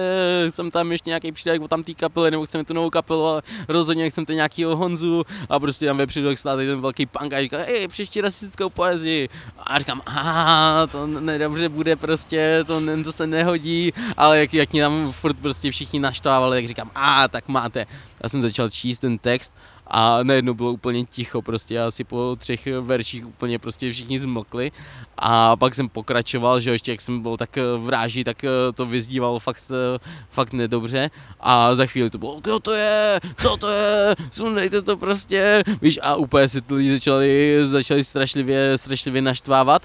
jsem 0.50 0.70
tam 0.70 0.92
ještě 0.92 1.10
nějaký 1.10 1.32
přidák 1.32 1.62
od 1.62 1.68
tam 1.68 1.82
té 1.82 1.94
kapely, 1.94 2.30
nebo 2.30 2.46
chceme 2.46 2.64
tu 2.64 2.74
novou 2.74 2.90
kapelu, 2.90 3.26
ale 3.26 3.42
rozhodně 3.68 4.10
chcem 4.10 4.26
ten 4.26 4.36
nějakýho 4.36 4.76
Honzu 4.76 5.22
a 5.48 5.60
prostě 5.60 5.86
tam 5.86 5.96
vepředu 5.96 6.36
stál 6.36 6.56
tady 6.56 6.66
ten 6.66 6.80
velký 6.80 7.06
punk 7.06 7.32
říkal, 7.58 7.74
hej, 7.74 7.88
přečti 7.88 8.20
rasistickou 8.20 8.70
poezii. 8.70 9.28
A 9.58 9.78
říkám, 9.78 10.02
a 10.06 10.86
to 10.92 11.06
nedobře 11.06 11.68
bude 11.68 11.96
prostě, 11.96 12.64
to, 12.66 12.82
to 13.04 13.12
se 13.12 13.26
nehodí, 13.26 13.92
ale 14.16 14.38
jak, 14.38 14.54
jak 14.54 14.72
mě 14.72 14.82
tam 14.82 15.12
furt 15.12 15.36
prostě 15.36 15.70
všichni 15.70 16.00
naštvávali, 16.00 16.58
tak 16.58 16.68
říkám, 16.68 16.90
a 16.94 17.28
tak 17.28 17.48
máte. 17.48 17.86
Já 18.22 18.28
jsem 18.28 18.42
začal 18.42 18.70
číst 18.70 18.98
ten 18.98 19.18
text 19.18 19.52
a 19.96 20.22
najednou 20.22 20.54
bylo 20.54 20.72
úplně 20.72 21.04
ticho, 21.04 21.42
prostě 21.42 21.80
asi 21.80 22.04
po 22.04 22.36
třech 22.38 22.66
verších 22.80 23.26
úplně 23.26 23.58
prostě 23.58 23.92
všichni 23.92 24.18
zmlkli. 24.18 24.72
A 25.18 25.56
pak 25.56 25.74
jsem 25.74 25.88
pokračoval, 25.88 26.60
že 26.60 26.70
ještě 26.70 26.92
jak 26.92 27.00
jsem 27.00 27.22
byl 27.22 27.36
tak 27.36 27.58
eh, 27.58 27.62
v 27.78 27.88
ráži, 27.88 28.24
tak 28.24 28.44
eh, 28.44 28.48
to 28.74 28.86
vyzdívalo 28.86 29.38
fakt, 29.38 29.62
eh, 29.70 29.98
fakt 30.30 30.52
nedobře. 30.52 31.10
A 31.40 31.74
za 31.74 31.86
chvíli 31.86 32.10
to 32.10 32.18
bylo, 32.18 32.40
kdo 32.40 32.60
to 32.60 32.72
je, 32.72 33.20
co 33.36 33.56
to 33.56 33.68
je, 33.68 34.16
sundejte 34.30 34.82
to 34.82 34.96
prostě, 34.96 35.62
víš, 35.82 35.98
a 36.02 36.16
úplně 36.16 36.48
se 36.48 36.60
lidi 36.70 36.92
začali, 36.92 37.58
začali 37.62 38.04
strašlivě, 38.04 38.78
strašlivě 38.78 39.22
naštvávat. 39.22 39.82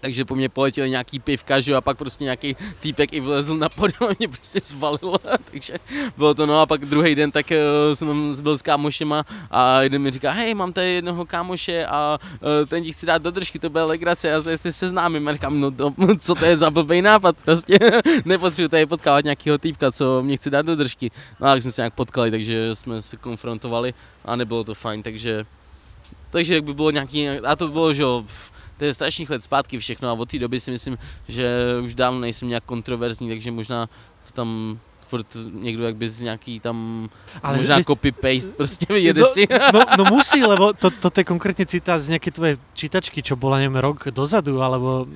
Takže 0.00 0.24
po 0.24 0.34
mně 0.34 0.48
poletěli 0.48 0.90
nějaký 0.90 1.18
pivka, 1.18 1.60
že 1.60 1.72
jo, 1.72 1.78
a 1.78 1.80
pak 1.80 1.98
prostě 1.98 2.24
nějaký 2.24 2.56
týpek 2.80 3.12
i 3.12 3.20
vlezl 3.20 3.56
na 3.56 3.68
podium 3.68 4.10
a 4.10 4.14
mě 4.18 4.28
prostě 4.28 4.60
zvalil, 4.60 5.14
takže 5.50 5.74
bylo 6.16 6.34
to 6.34 6.46
no 6.46 6.60
a 6.60 6.66
pak 6.66 6.84
druhý 6.84 7.14
den 7.14 7.30
tak 7.30 7.46
uh, 7.50 7.94
jsem 7.94 8.42
byl 8.42 8.58
s 8.58 8.62
kámošema 8.62 9.24
a 9.50 9.82
jeden 9.82 10.02
mi 10.02 10.10
říká, 10.10 10.30
hej, 10.30 10.54
mám 10.54 10.72
tady 10.72 10.92
jednoho 10.92 11.26
kámoše 11.26 11.86
a 11.86 12.18
uh, 12.20 12.66
ten 12.66 12.84
ti 12.84 12.92
chci 12.92 13.06
dát 13.06 13.22
do 13.22 13.30
držky, 13.30 13.58
to 13.58 13.70
bude 13.70 13.84
legrace, 13.84 14.28
já 14.28 14.42
se 14.42 14.58
se 14.58 14.72
seznámím 14.72 15.28
a 15.28 15.32
říkám, 15.32 15.60
no 15.60 15.70
to, 15.70 15.94
co 16.18 16.34
to 16.34 16.44
je 16.44 16.56
za 16.56 16.70
blbý 16.70 17.02
nápad, 17.02 17.36
prostě 17.44 17.78
nepotřebuji 18.24 18.68
tady 18.68 18.86
potkávat 18.86 19.24
nějakého 19.24 19.58
týpka, 19.58 19.92
co 19.92 20.22
mě 20.22 20.36
chce 20.36 20.50
dát 20.50 20.66
do 20.66 20.76
držky. 20.76 21.10
No 21.40 21.46
a 21.46 21.52
tak 21.52 21.62
jsme 21.62 21.72
se 21.72 21.82
nějak 21.82 21.94
potkali, 21.94 22.30
takže 22.30 22.76
jsme 22.76 23.02
se 23.02 23.16
konfrontovali 23.16 23.94
a 24.24 24.36
nebylo 24.36 24.64
to 24.64 24.74
fajn, 24.74 25.02
takže 25.02 25.46
takže 26.30 26.54
jak 26.54 26.64
by 26.64 26.74
bylo 26.74 26.90
nějaký, 26.90 27.28
a 27.28 27.56
to 27.56 27.68
bylo, 27.68 27.94
že 27.94 28.02
jo, 28.02 28.24
to 28.78 28.84
je 28.84 28.94
strašných 28.94 29.30
let 29.30 29.44
zpátky 29.44 29.78
všechno 29.78 30.08
a 30.08 30.12
od 30.12 30.30
té 30.30 30.38
doby 30.38 30.60
si 30.60 30.70
myslím, 30.70 30.98
že 31.28 31.48
už 31.84 31.94
dávno 31.94 32.20
nejsem 32.20 32.48
nějak 32.48 32.64
kontroverzní, 32.64 33.28
takže 33.28 33.50
možná 33.50 33.86
to 34.26 34.32
tam 34.32 34.80
furt 35.08 35.26
někdo 35.52 35.84
jakby 35.84 36.10
z 36.10 36.20
nějaký 36.20 36.60
tam, 36.60 37.08
ale 37.42 37.56
možná 37.56 37.78
že- 37.78 37.84
copy-paste 37.84 38.52
prostě 38.52 38.86
vyjede 38.88 39.20
no, 39.20 39.26
si. 39.26 39.48
no, 39.72 39.80
no 39.98 40.04
musí, 40.14 40.42
lebo 40.44 40.72
to, 40.72 40.90
toto 40.90 41.20
je 41.20 41.24
konkrétne 41.24 41.64
citát 41.64 41.96
z 41.96 42.12
nejakej 42.12 42.32
tvojej 42.32 42.56
čítačky, 42.76 43.24
čo 43.24 43.36
bola, 43.36 43.58
neviem, 43.58 43.80
rok 43.80 44.12
dozadu, 44.12 44.60
alebo... 44.60 45.08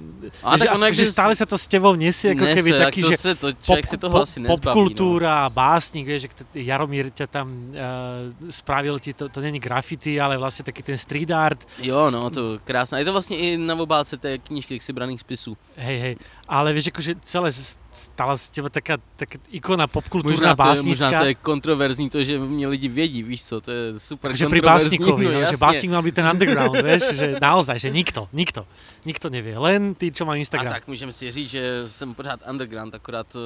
A 0.42 0.56
že, 0.56 0.64
tak 0.64 0.74
ono, 0.74 0.88
že 0.88 1.04
jakby 1.04 1.04
stále 1.12 1.32
sa 1.36 1.44
to 1.44 1.60
s 1.60 1.68
tebou 1.68 1.92
nesie, 1.92 2.32
ako 2.32 2.44
nese, 2.44 2.56
keby 2.56 2.70
tak 2.72 2.88
taký, 2.88 3.02
to 3.02 3.10
že 3.12 3.16
se 3.16 3.32
to, 3.34 3.48
člověk 3.52 3.86
si 3.86 3.96
toho 3.98 4.16
asi 4.22 4.40
nezbaví. 4.40 4.48
no. 4.48 4.56
popkultúra, 4.56 5.48
básnik, 5.52 6.06
vieš, 6.08 6.22
že 6.22 6.28
Jaromír 6.64 7.12
ťa 7.12 7.26
tam 7.28 7.46
uh, 7.52 8.32
spravil 8.48 8.96
ti, 8.98 9.12
to, 9.12 9.28
to 9.28 9.40
není 9.40 9.60
graffiti, 9.60 10.16
ale 10.20 10.40
vlastne 10.40 10.64
taký 10.64 10.82
ten 10.82 10.98
street 10.98 11.30
art, 11.30 11.60
Jo, 11.82 12.10
no, 12.10 12.30
to 12.30 12.58
krásné. 12.64 12.98
Je 12.98 13.04
to 13.04 13.12
vlastně 13.12 13.36
i 13.36 13.56
na 13.56 13.74
obálce 13.74 14.16
té 14.16 14.38
knížky 14.38 14.74
těch 14.74 14.82
si 14.82 14.92
braných 14.92 15.20
spisů. 15.20 15.56
hej, 15.76 15.98
hej, 16.00 16.16
ale 16.48 16.72
vieš, 16.72 16.86
akože 16.88 17.14
celé 17.20 17.52
stala 17.92 18.36
z 18.40 18.50
teba 18.50 18.68
taká, 18.72 18.96
taká 19.16 19.36
ikona 19.52 19.84
Možná 19.84 20.00
to, 20.24 20.24
je, 20.24 20.32
možná 20.32 20.54
básnická. 20.56 21.18
to 21.20 21.24
je 21.28 21.34
kontroverzní 21.34 22.10
to, 22.10 22.24
že 22.24 22.38
mě 22.38 22.66
lidi 22.66 22.88
vědí, 22.88 23.22
víš 23.22 23.44
co, 23.44 23.60
to 23.60 23.70
je 23.70 24.00
super 24.00 24.30
Takže 24.32 24.48
pri 24.48 24.60
kontroverzní. 24.60 24.98
básnikovi, 24.98 25.24
no, 25.34 25.40
že 25.44 25.56
básnik 25.60 25.90
mal 25.92 26.02
byť 26.02 26.14
ten 26.16 26.26
underground, 26.26 26.74
vieš, 26.80 27.02
že 27.12 27.26
naozaj, 27.36 27.76
že 27.78 27.88
nikto, 27.92 28.28
nikto, 28.32 28.64
nikto 29.04 29.28
nevie, 29.28 29.58
len 29.60 29.92
tí, 29.92 30.08
čo 30.08 30.24
A 30.24 30.36
Instagram. 30.40 30.72
tak 30.72 30.88
můžeme 30.88 31.12
si 31.12 31.28
říct, 31.32 31.50
že 31.50 31.84
jsem 31.86 32.14
pořád 32.14 32.40
underground, 32.48 32.94
akorát 32.94 33.26
to, 33.28 33.40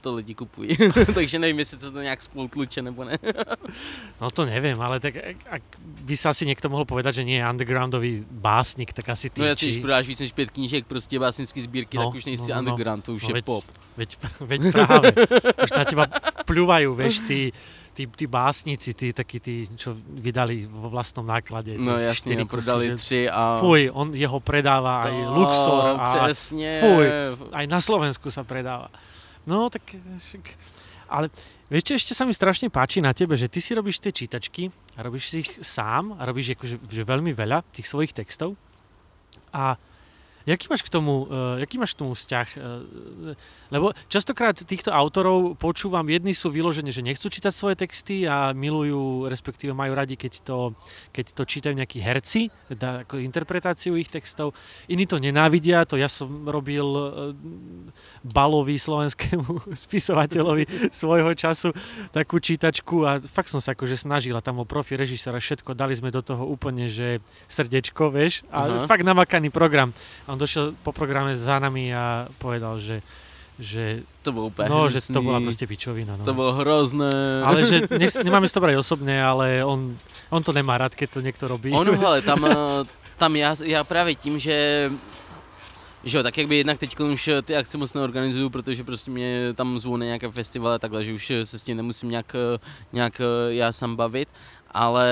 to 0.00 0.14
lidi 0.14 0.34
kupují. 0.34 0.72
Takže 1.14 1.38
nevím, 1.38 1.58
jestli 1.58 1.78
se 1.78 1.90
to 1.90 2.00
nějak 2.00 2.22
spolu 2.22 2.48
tluče 2.48 2.82
nebo 2.82 3.04
ne. 3.04 3.18
No 4.20 4.30
to 4.30 4.46
neviem, 4.46 4.78
ale 4.80 5.00
tak 5.00 5.16
ak, 5.18 5.38
ak 5.50 5.62
by 6.06 6.14
sa 6.14 6.30
asi 6.30 6.46
niekto 6.46 6.70
mohol 6.70 6.86
povedať, 6.86 7.20
že 7.20 7.26
nie 7.26 7.42
je 7.42 7.44
undergroundový 7.50 8.22
básnik, 8.30 8.94
tak 8.94 9.08
asi 9.10 9.30
ty, 9.30 9.40
No 9.42 9.46
já 9.46 9.56
si, 9.56 9.66
když 9.66 9.78
prodáš 9.82 10.06
víc 10.06 10.20
než 10.20 10.32
pět 10.32 10.50
knížek, 10.50 10.86
prostě 10.86 11.18
básnický 11.18 11.60
sbírky, 11.62 11.98
No, 11.98 12.06
tak 12.06 12.14
už 12.14 12.24
nejsi 12.24 12.42
no, 12.42 12.48
no, 12.48 12.54
no. 12.54 12.58
underground, 12.60 13.04
to 13.04 13.14
už 13.14 13.22
No 13.28 13.36
je 13.36 13.42
pop. 13.42 13.64
Veď, 13.92 14.16
veď 14.40 14.60
práve. 14.72 15.12
Už 15.62 15.70
na 15.76 15.84
teba 15.84 16.04
pľúvajú, 16.48 16.96
vieš, 16.96 17.20
tí, 17.28 17.52
tí, 17.92 18.08
tí 18.08 18.24
básnici, 18.24 18.96
tí 18.96 19.12
takí 19.12 19.36
tí, 19.36 19.68
čo 19.76 19.92
vydali 20.16 20.64
vo 20.64 20.88
vlastnom 20.88 21.28
náklade. 21.28 21.76
No 21.76 22.00
štyri 22.12 22.44
no, 22.44 22.48
prodali 22.48 22.88
kusy, 22.88 22.96
že- 22.96 22.96
tři 22.96 23.20
a... 23.28 23.60
Fuj, 23.60 23.92
on 23.92 24.16
jeho 24.16 24.40
predáva 24.40 25.04
aj 25.04 25.12
To- 25.12 25.32
Luxor 25.36 25.84
a 26.00 26.06
Přesně. 26.24 26.80
fuj. 26.80 27.06
aj 27.52 27.64
na 27.68 27.80
Slovensku 27.80 28.30
sa 28.32 28.44
predáva. 28.48 28.88
No, 29.44 29.68
tak. 29.68 29.82
Ale 31.12 31.28
vieš 31.68 31.82
čo, 31.84 31.92
ešte 32.00 32.12
sa 32.16 32.24
mi 32.24 32.32
strašne 32.32 32.72
páči 32.72 33.04
na 33.04 33.12
tebe, 33.12 33.36
že 33.36 33.52
ty 33.52 33.60
si 33.60 33.76
robíš 33.76 34.00
tie 34.00 34.08
čítačky 34.14 34.72
a 34.96 35.04
robíš 35.04 35.28
si 35.28 35.36
ich 35.44 35.52
sám 35.60 36.16
a 36.16 36.24
robíš 36.24 36.56
akože, 36.56 36.80
že 36.88 37.02
veľmi 37.04 37.36
veľa 37.36 37.60
tých 37.76 37.84
svojich 37.84 38.16
textov. 38.16 38.56
A 39.52 39.76
jaký 40.46 40.66
máš 40.70 40.82
k 40.82 40.92
tomu, 40.92 41.26
uh, 41.26 41.58
jaký 41.62 41.78
máš 41.78 41.94
k 41.94 42.00
tomu 42.04 42.12
vzťah? 42.14 42.48
Uh, 42.56 43.34
lebo 43.72 43.96
častokrát 44.12 44.52
týchto 44.52 44.92
autorov 44.92 45.56
počúvam, 45.56 46.04
jedni 46.04 46.36
sú 46.36 46.52
vyložení, 46.52 46.92
že 46.92 47.00
nechcú 47.00 47.32
čítať 47.32 47.48
svoje 47.48 47.80
texty 47.80 48.28
a 48.28 48.52
milujú, 48.52 49.30
respektíve 49.32 49.72
majú 49.72 49.96
radi, 49.96 50.20
keď 50.20 50.44
to, 50.44 50.76
keď 51.08 51.26
to 51.32 51.42
čítajú 51.48 51.74
nejakí 51.76 52.04
herci, 52.04 52.52
dá, 52.68 53.08
ako 53.08 53.24
interpretáciu 53.24 53.96
ich 53.96 54.12
textov. 54.12 54.52
Iní 54.92 55.08
to 55.08 55.16
nenávidia, 55.16 55.88
to 55.88 55.96
ja 55.96 56.10
som 56.10 56.44
robil 56.44 56.84
uh, 56.84 57.32
Balovi, 58.20 58.76
slovenskému 58.76 59.70
spisovateľovi 59.88 60.92
svojho 60.92 61.32
času 61.32 61.72
takú 62.12 62.42
čítačku 62.42 63.08
a 63.08 63.24
fakt 63.24 63.48
som 63.48 63.64
sa 63.64 63.72
akože 63.72 63.96
snažil 63.96 64.36
a 64.36 64.44
tam 64.44 64.60
bol 64.60 64.68
profi 64.68 65.00
režisér 65.00 65.32
a 65.32 65.40
všetko, 65.40 65.72
dali 65.72 65.96
sme 65.96 66.12
do 66.12 66.20
toho 66.20 66.44
úplne, 66.44 66.92
že 66.92 67.24
srdečko, 67.48 68.12
vieš, 68.12 68.44
a 68.52 68.68
Aha. 68.68 68.84
fakt 68.84 69.06
namakaný 69.06 69.48
program. 69.48 69.96
A 70.28 70.31
on 70.32 70.40
došiel 70.40 70.72
po 70.80 70.96
programe 70.96 71.36
za 71.36 71.60
nami 71.60 71.92
a 71.92 72.32
povedal, 72.40 72.80
že 72.80 73.04
že, 73.58 74.02
To 74.22 74.32
bylo 74.32 74.46
úplně 74.46 74.68
no, 74.68 74.88
že 74.88 75.00
to 75.00 75.22
bola 75.22 75.40
proste 75.40 75.66
pičovina. 75.66 76.16
No. 76.16 76.24
To 76.24 76.34
bylo 76.34 76.52
hrozné. 76.52 77.44
Ale 77.44 77.62
že 77.62 77.84
nech, 77.98 78.16
nemáme 78.24 78.48
si 78.48 78.54
to 78.54 78.64
brať 78.64 78.80
osobne, 78.80 79.12
ale 79.22 79.60
on, 79.60 79.92
on 80.32 80.42
to 80.42 80.56
nemá 80.56 80.80
rád, 80.80 80.96
keď 80.96 81.10
to 81.10 81.20
niekto 81.20 81.44
robí. 81.46 81.70
Vieš. 81.70 82.00
hele, 82.00 82.22
tam, 82.32 82.40
eh, 82.44 82.56
tam 83.20 83.36
já, 83.36 83.54
já 83.62 83.84
právě 83.84 84.14
tím, 84.14 84.38
že 84.38 84.90
že 86.04 86.18
jo, 86.18 86.22
tak 86.22 86.38
jak 86.38 86.46
by 86.46 86.56
jednak 86.56 86.78
teď 86.78 87.00
už 87.00 87.30
ty 87.42 87.56
akce 87.56 87.78
moc 87.78 87.94
neorganizuju, 87.94 88.50
protože 88.50 88.84
prostě 88.84 89.10
mě 89.10 89.54
tam 89.54 89.78
zvou 89.78 89.96
na 89.96 90.04
nějaké 90.04 90.30
festivaly 90.30 90.74
a 90.74 90.78
takhle, 90.78 91.04
že 91.04 91.14
už 91.14 91.32
se 91.44 91.58
s 91.58 91.62
tím 91.62 91.76
nemusím 91.76 92.10
nějak, 92.10 92.34
eh, 92.34 92.58
nějak 92.92 93.20
eh, 93.20 93.54
já 93.54 93.72
sám 93.72 93.96
bavit, 93.96 94.28
ale 94.70 95.06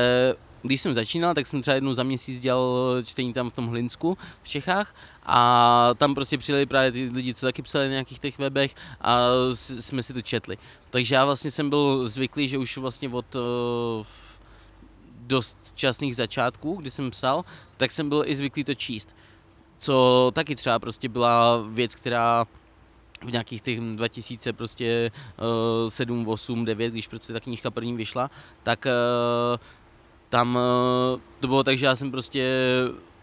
když 0.63 0.81
jsem 0.81 0.95
začínal, 0.95 1.35
tak 1.35 1.47
jsem 1.47 1.63
třeba 1.63 1.75
jednou 1.75 1.95
za 1.95 2.03
měsíc 2.03 2.41
dělal 2.41 3.03
čtení 3.05 3.33
tam 3.33 3.51
v 3.51 3.53
tom 3.53 3.67
Hlinsku 3.67 4.19
v 4.43 4.49
Čechách 4.49 4.95
a 5.27 5.91
tam 5.97 6.15
prostě 6.15 6.39
přijeli 6.39 6.67
právě 6.67 6.93
ty 6.93 7.11
lidi, 7.15 7.35
co 7.35 7.47
taky 7.47 7.63
psali 7.63 7.85
na 7.85 7.91
nějakých 7.91 8.19
těch 8.19 8.39
webech 8.39 8.75
a 9.01 9.19
jsme 9.55 10.03
si 10.03 10.13
to 10.13 10.23
četli. 10.23 10.59
Takže 10.91 11.15
já 11.15 11.25
vlastně 11.25 11.51
jsem 11.51 11.71
byl 11.71 12.09
zvyklý, 12.09 12.49
že 12.49 12.59
už 12.59 12.77
vlastně 12.77 13.09
od 13.09 13.37
eh, 13.37 14.05
dost 15.21 15.59
časných 15.75 16.17
začátků, 16.17 16.75
kdy 16.75 16.91
jsem 16.91 17.11
psal, 17.11 17.45
tak 17.77 17.93
jsem 17.93 18.09
byl 18.09 18.23
i 18.27 18.37
zvyklý 18.37 18.65
to 18.65 18.75
číst. 18.75 19.17
Co 19.79 20.31
taky 20.35 20.57
třeba 20.57 20.79
prostě 20.79 21.09
byla 21.09 21.65
věc, 21.69 21.95
která 21.95 22.47
v 23.25 23.33
nějakých 23.33 23.63
těch 23.63 23.81
2000 23.81 24.53
prostě 24.53 25.11
uh, 25.85 25.91
7, 25.91 26.29
8, 26.29 26.65
9, 26.65 26.93
když 26.93 27.09
prostě 27.09 27.33
ta 27.33 27.41
knížka 27.41 27.71
první 27.71 27.97
vyšla, 27.97 28.31
tak 28.63 28.87
uh, 28.87 29.61
tam 30.31 30.57
uh, 30.57 31.21
to 31.41 31.47
bylo 31.49 31.65
tak, 31.65 31.79
že 31.79 31.87
já 31.87 31.97
jsem 31.97 32.11
prostě 32.11 32.49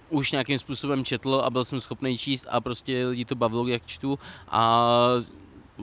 už 0.09 0.31
nějakým 0.31 0.59
způsobem 0.59 1.05
četl 1.05 1.41
a 1.45 1.49
byl 1.49 1.65
jsem 1.65 1.81
schopný 1.81 2.17
číst 2.17 2.45
a 2.49 2.61
prostě 2.61 3.07
lidi 3.07 3.25
to 3.25 3.35
bavilo, 3.35 3.67
jak 3.67 3.85
čtu. 3.85 4.19
A 4.47 4.89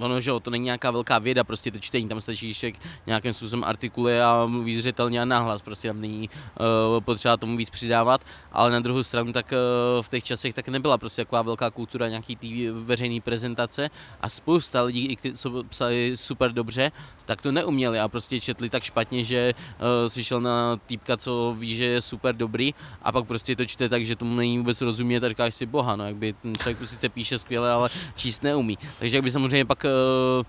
ono, 0.00 0.20
že 0.20 0.30
jo, 0.30 0.40
to 0.40 0.50
není 0.50 0.64
nějaká 0.64 0.90
velká 0.90 1.18
věda, 1.18 1.44
prostě 1.44 1.70
to 1.70 1.78
čtení, 1.78 2.08
tam 2.08 2.20
stačí, 2.20 2.52
že 2.52 2.72
nějakým 3.06 3.32
způsobem 3.32 3.64
artikuluje 3.64 4.24
a 4.24 4.46
mluví 4.46 4.80
zřetelně 4.80 5.22
a 5.22 5.24
nahlas, 5.24 5.62
prostě 5.62 5.88
tam 5.88 6.00
není 6.00 6.30
uh, 6.60 7.00
potřeba 7.00 7.36
tomu 7.36 7.56
víc 7.56 7.70
přidávat, 7.70 8.20
ale 8.52 8.70
na 8.70 8.80
druhou 8.80 9.02
stranu 9.02 9.32
tak 9.32 9.52
uh, 9.52 10.02
v 10.02 10.08
těch 10.08 10.24
časech 10.24 10.54
tak 10.54 10.68
nebyla 10.68 10.98
prostě 10.98 11.24
taková 11.24 11.42
velká 11.42 11.70
kultura 11.70 12.08
nějaký 12.08 12.36
té 12.36 12.72
veřejné 12.72 13.20
prezentace 13.20 13.90
a 14.20 14.28
spousta 14.28 14.82
lidí, 14.82 15.06
i 15.06 15.16
kteří 15.16 15.34
co 15.34 15.62
psali 15.68 16.12
super 16.14 16.52
dobře, 16.52 16.92
tak 17.26 17.42
to 17.42 17.52
neuměli 17.52 18.00
a 18.00 18.08
prostě 18.08 18.40
četli 18.40 18.70
tak 18.70 18.82
špatně, 18.82 19.24
že 19.24 19.54
uh, 19.54 20.08
slyšel 20.08 20.40
na 20.40 20.76
týpka, 20.86 21.16
co 21.16 21.56
ví, 21.58 21.76
že 21.76 21.84
je 21.84 22.02
super 22.02 22.34
dobrý 22.34 22.74
a 23.02 23.12
pak 23.12 23.26
prostě 23.26 23.56
to 23.56 23.64
čte 23.64 23.88
tak, 23.88 24.06
že 24.06 24.16
tomu 24.16 24.36
není 24.36 24.58
vůbec 24.58 24.80
rozumět 24.80 25.24
a 25.24 25.28
říkáš 25.28 25.54
si 25.54 25.66
boha, 25.66 25.96
no 25.96 26.06
jakby 26.06 26.32
ten 26.32 26.54
člověk 26.56 26.88
sice 26.88 27.08
píše 27.08 27.38
skvěle, 27.38 27.72
ale 27.72 27.90
číst 28.16 28.42
neumí. 28.42 28.78
Takže 28.98 29.16
jakby 29.16 29.30
samozřejmě 29.30 29.64
pak 29.64 29.83
uh, 29.84 30.46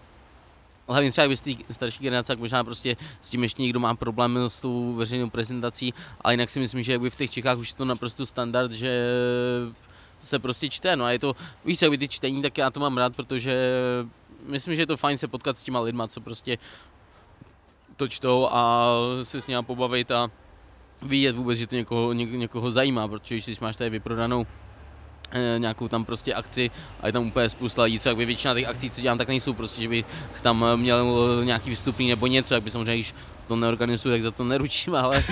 hlavně 0.88 1.12
třeba 1.12 1.24
jakby 1.24 1.38
z 1.38 1.58
starší 1.72 2.04
generace, 2.04 2.28
tak 2.28 2.40
možná 2.40 2.64
prostě 2.64 2.98
s 3.22 3.30
tím 3.30 3.44
ještě 3.44 3.62
někdo 3.62 3.80
má 3.80 3.96
problém 3.96 4.40
s 4.48 4.60
tou 4.60 4.94
veřejnou 4.94 5.30
prezentací, 5.30 5.94
ale 6.22 6.34
jinak 6.34 6.50
si 6.50 6.60
myslím, 6.60 6.84
že 6.84 6.92
jakby 6.92 7.10
v 7.10 7.16
těch 7.16 7.32
Čechách 7.32 7.58
už 7.58 7.70
je 7.70 7.76
to 7.76 7.86
naprosto 7.86 8.26
standard, 8.26 8.72
že 8.72 9.10
se 10.22 10.40
prostě 10.40 10.70
čte, 10.70 10.96
no 10.96 11.06
a 11.06 11.12
je 11.12 11.20
to, 11.20 11.36
víš, 11.66 11.80
co, 11.80 11.86
jakby 11.86 11.98
ty 11.98 12.08
čtení, 12.08 12.42
tak 12.42 12.58
já 12.58 12.70
to 12.70 12.80
mám 12.80 12.98
rád, 12.98 13.16
protože 13.16 13.72
myslím, 14.48 14.76
že 14.76 14.82
je 14.82 14.88
to 14.88 14.98
fajn 14.98 15.18
se 15.18 15.28
potkat 15.28 15.58
s 15.58 15.64
těma 15.64 15.80
lidma, 15.80 16.08
co 16.08 16.22
prostě 16.22 16.58
to 17.98 18.08
čtou 18.08 18.48
a 18.52 18.90
se 19.24 19.42
s 19.42 19.48
nimi 19.48 19.64
pobavit 19.64 20.12
a 20.12 20.32
vidět 21.02 21.36
vůbec, 21.36 21.60
že 21.60 21.68
to 21.68 21.76
někoho, 21.76 22.14
ně, 22.14 22.26
někoho 22.26 22.72
zajímá, 22.72 23.08
protože 23.08 23.36
když 23.36 23.60
máš 23.60 23.76
tady 23.76 23.90
vyprodanou 23.90 24.46
eh, 24.46 24.75
nějakou 25.58 25.88
tam 25.88 26.06
prostě 26.06 26.34
akci 26.34 26.72
a 27.02 27.08
je 27.08 27.14
tam 27.14 27.28
úplně 27.28 27.50
spousta 27.50 27.84
lidí, 27.84 28.00
co 28.00 28.10
jakby 28.10 28.26
většina 28.26 28.54
těch 28.54 28.68
akcí, 28.68 28.90
co 28.90 29.02
dělám, 29.02 29.18
tak 29.18 29.28
nejsou 29.28 29.54
prostě, 29.54 29.82
že 29.82 29.90
bych 29.90 30.06
tam 30.42 30.66
eh, 30.66 30.78
měl 30.78 31.16
nějaký 31.44 31.70
vystupný 31.70 32.10
nebo 32.10 32.28
něco, 32.28 32.54
jak 32.54 32.64
by 32.64 32.72
samozřejmě, 32.72 32.96
když 32.96 33.14
to 33.48 33.56
neorganizuju, 33.56 34.14
tak 34.14 34.22
za 34.22 34.32
to 34.32 34.44
neručím, 34.44 34.96
ale 35.06 35.18
uh, 35.18 35.24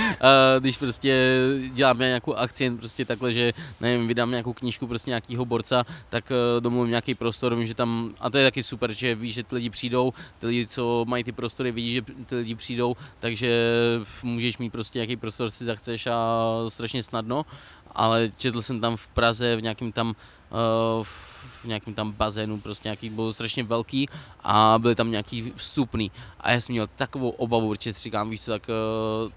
když 0.60 0.78
prostě 0.78 1.40
dělám 1.74 2.00
nějakou 2.00 2.34
akci, 2.34 2.72
prostě 2.72 3.06
takhle, 3.06 3.34
že 3.34 3.54
nevím, 3.82 4.08
vydám 4.08 4.30
nějakou 4.30 4.54
knížku 4.54 4.88
prostě 4.88 5.12
nějakýho 5.12 5.46
borca, 5.46 5.86
tak 6.10 6.32
uh, 6.32 6.62
domluvím 6.62 6.90
nějaký 6.90 7.16
prostor, 7.16 7.56
vím, 7.56 7.66
že 7.66 7.74
tam, 7.74 8.14
a 8.20 8.30
to 8.30 8.38
je 8.38 8.48
taky 8.48 8.64
super, 8.64 8.92
že 8.94 9.16
víš, 9.16 9.34
že 9.34 9.44
ty 9.44 9.56
lidi 9.56 9.70
přijdou, 9.70 10.14
ty 10.40 10.48
lidi, 10.48 10.68
co 10.68 11.06
mají 11.08 11.24
ty 11.24 11.32
prostory, 11.32 11.72
vidí, 11.72 11.92
že 11.92 12.02
ty 12.02 12.36
lidi 12.36 12.56
přijdou, 12.56 12.96
takže 13.20 13.70
můžeš 14.24 14.58
mít 14.58 14.70
prostě 14.70 15.00
nějaký 15.00 15.16
prostor, 15.16 15.50
si 15.50 15.66
zachceš 15.66 16.08
a 16.08 16.46
strašně 16.70 17.04
snadno, 17.04 17.46
ale 17.96 18.32
četl 18.38 18.62
jsem 18.62 18.82
tam 18.82 18.96
v 18.98 19.08
Praze 19.08 19.56
v 19.56 19.62
nějakém 19.62 19.92
tam 19.92 20.16
uh, 21.00 21.04
v 21.64 21.66
nějakém 21.66 21.94
tam 21.94 22.12
bazénu, 22.12 22.60
prostě 22.60 22.88
nějaký 22.88 23.10
byl 23.10 23.34
strašně 23.34 23.64
velký 23.64 24.10
a 24.44 24.76
byly 24.78 24.96
tam 24.96 25.12
nějaký 25.12 25.54
vstupný. 25.56 26.12
A 26.40 26.52
já 26.52 26.62
jsem 26.62 26.74
měl 26.74 26.88
takovou 26.96 27.30
obavu, 27.30 27.70
protože 27.70 27.94
si 27.94 28.02
říkám, 28.02 28.30
víš 28.30 28.42
co, 28.42 28.52
tak 28.52 28.68
uh, 28.70 29.32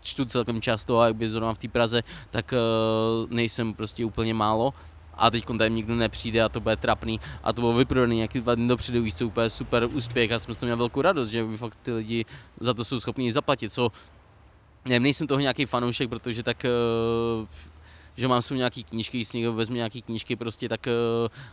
čtu 0.00 0.24
celkem 0.24 0.62
často 0.62 1.00
a 1.00 1.06
jak 1.06 1.16
by 1.16 1.30
zrovna 1.30 1.54
v 1.54 1.58
té 1.58 1.68
Praze, 1.68 2.02
tak 2.30 2.52
uh, 2.52 3.30
nejsem 3.30 3.74
prostě 3.74 4.04
úplně 4.04 4.34
málo. 4.34 4.74
A 5.14 5.30
teď 5.30 5.44
tady 5.58 5.70
nikdo 5.70 5.94
nepřijde 5.94 6.42
a 6.42 6.48
to 6.48 6.60
bude 6.60 6.76
trapný. 6.76 7.20
A 7.42 7.52
to 7.52 7.60
bylo 7.60 7.72
vyprodaný 7.72 8.16
nějaký 8.16 8.40
dva 8.40 8.54
dny 8.54 8.68
dopředu, 8.68 9.02
víš 9.02 9.14
co, 9.14 9.26
úplně 9.26 9.50
super 9.50 9.88
úspěch 9.92 10.32
a 10.32 10.38
jsem 10.38 10.54
z 10.54 10.58
toho 10.58 10.66
měl 10.66 10.76
velkou 10.76 11.02
radost, 11.02 11.28
že 11.28 11.44
by 11.44 11.56
fakt 11.56 11.78
ty 11.82 11.92
lidi 11.92 12.24
za 12.60 12.74
to 12.74 12.84
jsou 12.84 13.00
schopni 13.00 13.32
zaplatit, 13.32 13.72
co 13.72 13.92
nevím, 14.84 15.02
nejsem 15.02 15.26
toho 15.26 15.40
nějaký 15.40 15.66
fanoušek, 15.66 16.08
protože 16.08 16.42
tak 16.42 16.66
že 18.16 18.28
mám 18.28 18.42
svou 18.42 18.56
nějaký 18.56 18.84
knížky, 18.84 19.18
když 19.18 19.28
si 19.28 19.36
někdo 19.36 19.52
vezme 19.52 19.76
nějaký 19.76 20.02
knížky 20.02 20.36
prostě, 20.36 20.68
tak 20.68 20.86
eh, 20.86 20.92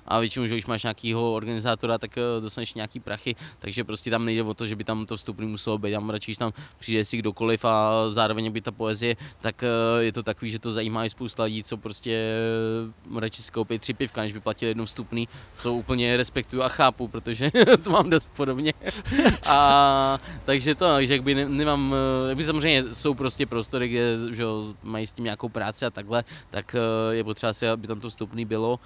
a 0.06 0.20
většinou, 0.20 0.46
že 0.46 0.56
když 0.56 0.66
máš 0.66 0.84
nějakýho 0.84 1.34
organizátora, 1.34 1.98
tak 1.98 2.18
eh, 2.18 2.42
dostaneš 2.42 2.74
nějaký 2.74 3.00
prachy, 3.00 3.36
takže 3.60 3.84
prostě 3.84 4.10
tam 4.12 4.26
nejde 4.26 4.44
o 4.44 4.54
to, 4.54 4.68
že 4.68 4.76
by 4.76 4.84
tam 4.84 5.06
to 5.06 5.18
vstupný 5.18 5.48
muselo 5.48 5.78
být, 5.78 5.92
tam 5.92 6.10
radši, 6.10 6.32
když 6.32 6.38
tam 6.38 6.52
přijde 6.80 7.06
si 7.06 7.18
kdokoliv 7.18 7.66
a 7.66 8.10
zároveň 8.10 8.52
by 8.52 8.62
ta 8.62 8.72
poezie, 8.72 9.16
tak 9.42 9.64
eh, 9.64 10.04
je 10.04 10.12
to 10.12 10.24
takový, 10.24 10.52
že 10.52 10.60
to 10.60 10.72
zajímá 10.72 11.06
i 11.06 11.10
spousta 11.10 11.44
lidí, 11.44 11.64
co 11.64 11.78
prostě 11.78 12.34
radši 13.20 13.44
si 13.44 13.52
koupí 13.52 13.80
tři 13.80 13.94
pivka, 13.94 14.22
než 14.22 14.34
by 14.34 14.40
platili 14.40 14.70
jednou 14.70 14.86
vstupný, 14.86 15.28
co 15.56 15.74
úplně 15.74 16.18
respektuju 16.18 16.62
a 16.62 16.70
chápu, 16.70 17.08
protože 17.08 17.52
to 17.84 17.90
mám 17.90 18.10
dost 18.10 18.32
podobně. 18.38 18.74
a 19.46 20.20
takže 20.46 20.76
to, 20.76 21.02
že 21.02 21.14
jakby 21.14 21.36
ne, 21.36 21.50
nemám, 21.50 21.96
eh, 21.96 22.30
jakby 22.30 22.44
samozřejmě 22.44 22.84
jsou 22.94 23.14
prostě 23.14 23.46
prostory, 23.46 23.88
kde 23.88 24.18
že 24.32 24.44
mají 24.84 25.08
s 25.08 25.12
tím 25.12 25.26
nějakou 25.26 25.50
práci 25.50 25.86
a 25.86 25.90
takhle, 25.90 26.24
tak 26.50 26.76
eh, 26.76 27.16
je 27.16 27.24
potřeba 27.24 27.54
si, 27.54 27.70
aby 27.70 27.88
tam 27.88 28.00
to 28.00 28.10
vstupný 28.10 28.46
bylo. 28.46 28.80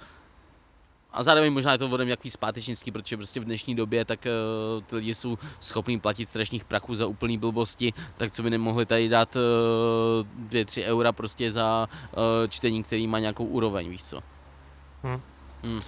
A 1.12 1.22
zároveň 1.22 1.52
možná 1.52 1.72
je 1.72 1.78
to 1.78 1.88
vodem 1.88 2.08
jaký 2.08 2.30
zpátečnický, 2.30 2.90
protože 2.90 3.16
prostě 3.16 3.40
v 3.40 3.44
dnešní 3.44 3.74
době 3.74 4.04
tak 4.04 4.26
uh, 4.26 4.82
ty 4.82 4.96
lidi 4.96 5.14
jsou 5.14 5.38
schopní 5.60 6.00
platit 6.00 6.28
strašných 6.28 6.64
prachů 6.64 6.94
za 6.94 7.06
úplný 7.06 7.38
blbosti, 7.38 7.92
tak 8.16 8.32
co 8.32 8.42
by 8.42 8.50
nemohli 8.50 8.86
tady 8.86 9.08
dát 9.08 9.36
2-3 10.48 10.84
eura 10.84 11.12
prostě 11.12 11.50
za 11.50 11.88
uh, 12.12 12.22
čtení, 12.48 12.82
který 12.82 13.06
má 13.06 13.18
nějakou 13.18 13.44
úroveň, 13.44 13.90
víš 13.90 14.04
co. 14.04 14.20
Hm. 15.04 15.20
Hm. 15.62 15.80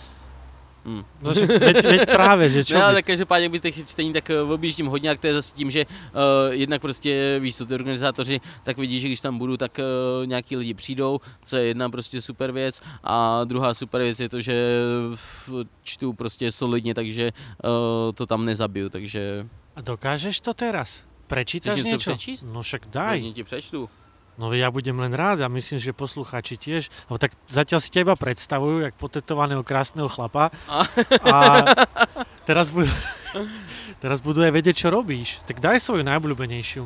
Hm. 0.86 1.02
No, 1.22 1.34
že, 1.34 1.46
veď, 1.46 1.82
veď 1.82 2.02
práve, 2.06 2.46
že 2.46 2.62
čo 2.62 2.78
No, 2.78 2.84
ale 2.84 3.02
tak 3.02 3.10
každopádně 3.10 3.48
by 3.48 3.60
těch 3.60 3.86
čtení 3.86 4.12
tak 4.12 4.30
eh, 4.30 4.40
objíždím 4.40 4.86
hodně, 4.86 5.10
a 5.10 5.14
to 5.18 5.26
je 5.26 5.34
zase 5.34 5.54
tím, 5.54 5.70
že 5.70 5.82
uh, 5.84 6.54
jednak 6.54 6.80
prostě 6.80 7.38
víš 7.42 7.56
ty 7.56 7.74
organizátoři, 7.74 8.40
tak 8.62 8.78
vidí, 8.78 9.00
že 9.00 9.08
když 9.08 9.20
tam 9.20 9.38
budu, 9.38 9.56
tak 9.56 9.78
uh, 9.78 10.26
nějaký 10.26 10.56
lidi 10.56 10.74
přijdou, 10.74 11.20
co 11.44 11.56
je 11.56 11.64
jedna 11.64 11.90
prostě 11.90 12.22
super 12.22 12.52
věc 12.52 12.82
a 13.04 13.44
druhá 13.44 13.74
super 13.74 14.02
věc 14.02 14.20
je 14.20 14.28
to, 14.28 14.40
že 14.40 14.54
čtu 15.82 16.12
prostě 16.12 16.52
solidně, 16.52 16.94
takže 16.94 17.32
uh, 17.64 18.12
to 18.14 18.26
tam 18.26 18.44
nezabiju, 18.44 18.88
takže 18.88 19.46
A 19.76 19.80
dokážeš 19.80 20.40
to 20.40 20.54
teraz? 20.54 21.04
Prečítaš 21.26 21.76
něco 21.76 21.88
niečo? 21.88 22.10
přečíst? 22.10 22.46
No 22.52 22.62
však 22.62 22.86
daj. 22.86 23.18
hodně 23.18 23.32
ti 23.32 23.44
přečtu. 23.44 23.88
No 24.36 24.52
ja 24.52 24.68
budem 24.68 24.92
len 25.00 25.12
rád 25.16 25.40
a 25.40 25.48
myslím, 25.48 25.80
že 25.80 25.96
poslucháči 25.96 26.60
tiež. 26.60 26.92
Lebo 27.08 27.16
tak 27.16 27.32
zatiaľ 27.48 27.80
si 27.80 27.88
teba 27.88 28.12
predstavujú, 28.16 28.84
jak 28.84 28.94
potetovaného 29.00 29.64
krásneho 29.64 30.08
chlapa. 30.12 30.52
A- 30.68 30.84
A 31.24 31.36
teraz 32.44 32.68
budú, 32.68 32.92
teraz 34.04 34.20
budú 34.20 34.44
aj 34.44 34.52
vedieť, 34.52 34.76
čo 34.84 34.88
robíš. 34.92 35.40
Tak 35.48 35.56
daj 35.60 35.80
svoju 35.80 36.04
najobľúbenejšiu. 36.04 36.84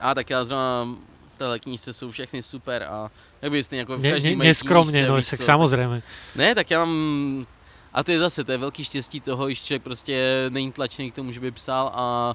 A 0.00 0.14
tak 0.14 0.30
já 0.30 0.44
zrovna 0.44 0.96
tyhle 1.38 1.58
knížce 1.58 1.92
jsou 1.92 2.10
všechny 2.10 2.42
super 2.42 2.82
a 2.82 3.10
jak 3.42 3.52
by 3.52 3.62
stejně 3.62 3.80
jako 3.80 3.96
v 3.96 4.02
Ne, 4.02 4.10
každý 4.10 4.28
ne, 4.30 4.36
mojí 4.36 4.48
neskromne, 4.48 4.92
knížce, 4.92 5.08
no 5.08 5.16
víš 5.16 5.26
co, 5.28 5.36
samozrejme. 5.36 6.02
Ne, 6.34 6.54
tak 6.54 6.70
já 6.70 6.78
mám... 6.84 7.46
A 7.92 8.02
to 8.02 8.12
je 8.12 8.18
zase, 8.18 8.44
to 8.44 8.52
je 8.52 8.58
velký 8.58 8.84
štěstí 8.84 9.20
toho, 9.20 9.46
když 9.46 9.62
člověk 9.62 9.82
prostě 9.82 10.46
není 10.48 10.72
tlačený 10.72 11.10
k 11.10 11.14
tomu, 11.14 11.32
že 11.32 11.40
by 11.40 11.50
psal 11.50 11.92
a 11.94 12.34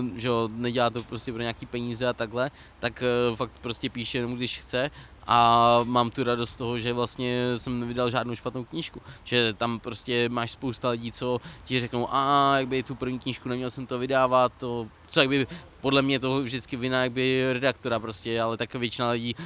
uh, 0.00 0.16
že 0.16 0.28
jo, 0.28 0.48
nedělá 0.52 0.90
to 0.90 1.02
prostě 1.02 1.32
pro 1.32 1.40
nějaký 1.40 1.66
peníze 1.66 2.08
a 2.08 2.12
takhle, 2.12 2.50
tak 2.78 3.02
uh, 3.30 3.36
fakt 3.36 3.52
prostě 3.60 3.90
píše 3.90 4.18
jenom 4.18 4.34
když 4.34 4.58
chce 4.58 4.90
a 5.30 5.80
mám 5.84 6.10
tu 6.10 6.24
radost 6.24 6.50
z 6.50 6.56
toho, 6.56 6.78
že 6.78 6.92
vlastně 6.92 7.44
jsem 7.56 7.80
nevydal 7.80 8.10
žádnou 8.10 8.34
špatnou 8.34 8.64
knížku. 8.64 9.02
Že 9.24 9.52
tam 9.52 9.80
prostě 9.80 10.28
máš 10.28 10.50
spousta 10.50 10.88
lidí, 10.88 11.12
co 11.12 11.40
ti 11.64 11.80
řeknou, 11.80 12.08
a 12.10 12.54
jak 12.58 12.68
by 12.68 12.82
tu 12.82 12.94
první 12.94 13.18
knížku 13.18 13.48
neměl 13.48 13.70
jsem 13.70 13.86
to 13.86 13.98
vydávat, 13.98 14.54
to, 14.54 14.88
co 15.08 15.20
jak 15.20 15.28
by 15.28 15.46
podle 15.80 16.02
mě 16.02 16.18
to 16.18 16.40
vždycky 16.40 16.76
vina 16.76 17.02
jakby 17.02 17.52
redaktora 17.52 18.00
prostě, 18.00 18.40
ale 18.40 18.56
tak 18.56 18.74
většina 18.74 19.10
lidí 19.10 19.34
uh, 19.34 19.42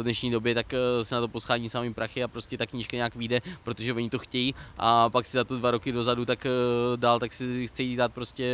v 0.00 0.02
dnešní 0.02 0.30
době 0.30 0.54
tak 0.54 0.66
uh, 0.72 1.04
se 1.04 1.14
na 1.14 1.20
to 1.20 1.28
poschání 1.28 1.68
samým 1.68 1.94
prachy 1.94 2.22
a 2.22 2.28
prostě 2.28 2.58
ta 2.58 2.66
knížka 2.66 2.96
nějak 2.96 3.16
vyjde, 3.16 3.40
protože 3.62 3.92
oni 3.92 4.10
to 4.10 4.18
chtějí 4.18 4.54
a 4.78 5.10
pak 5.10 5.26
si 5.26 5.36
za 5.36 5.44
to 5.44 5.58
dva 5.58 5.70
roky 5.70 5.92
dozadu 5.92 6.24
tak 6.24 6.46
uh, 6.46 6.96
dál, 6.96 7.18
tak 7.18 7.32
si 7.32 7.68
chtějí 7.68 7.96
dát 7.96 8.12
prostě 8.12 8.44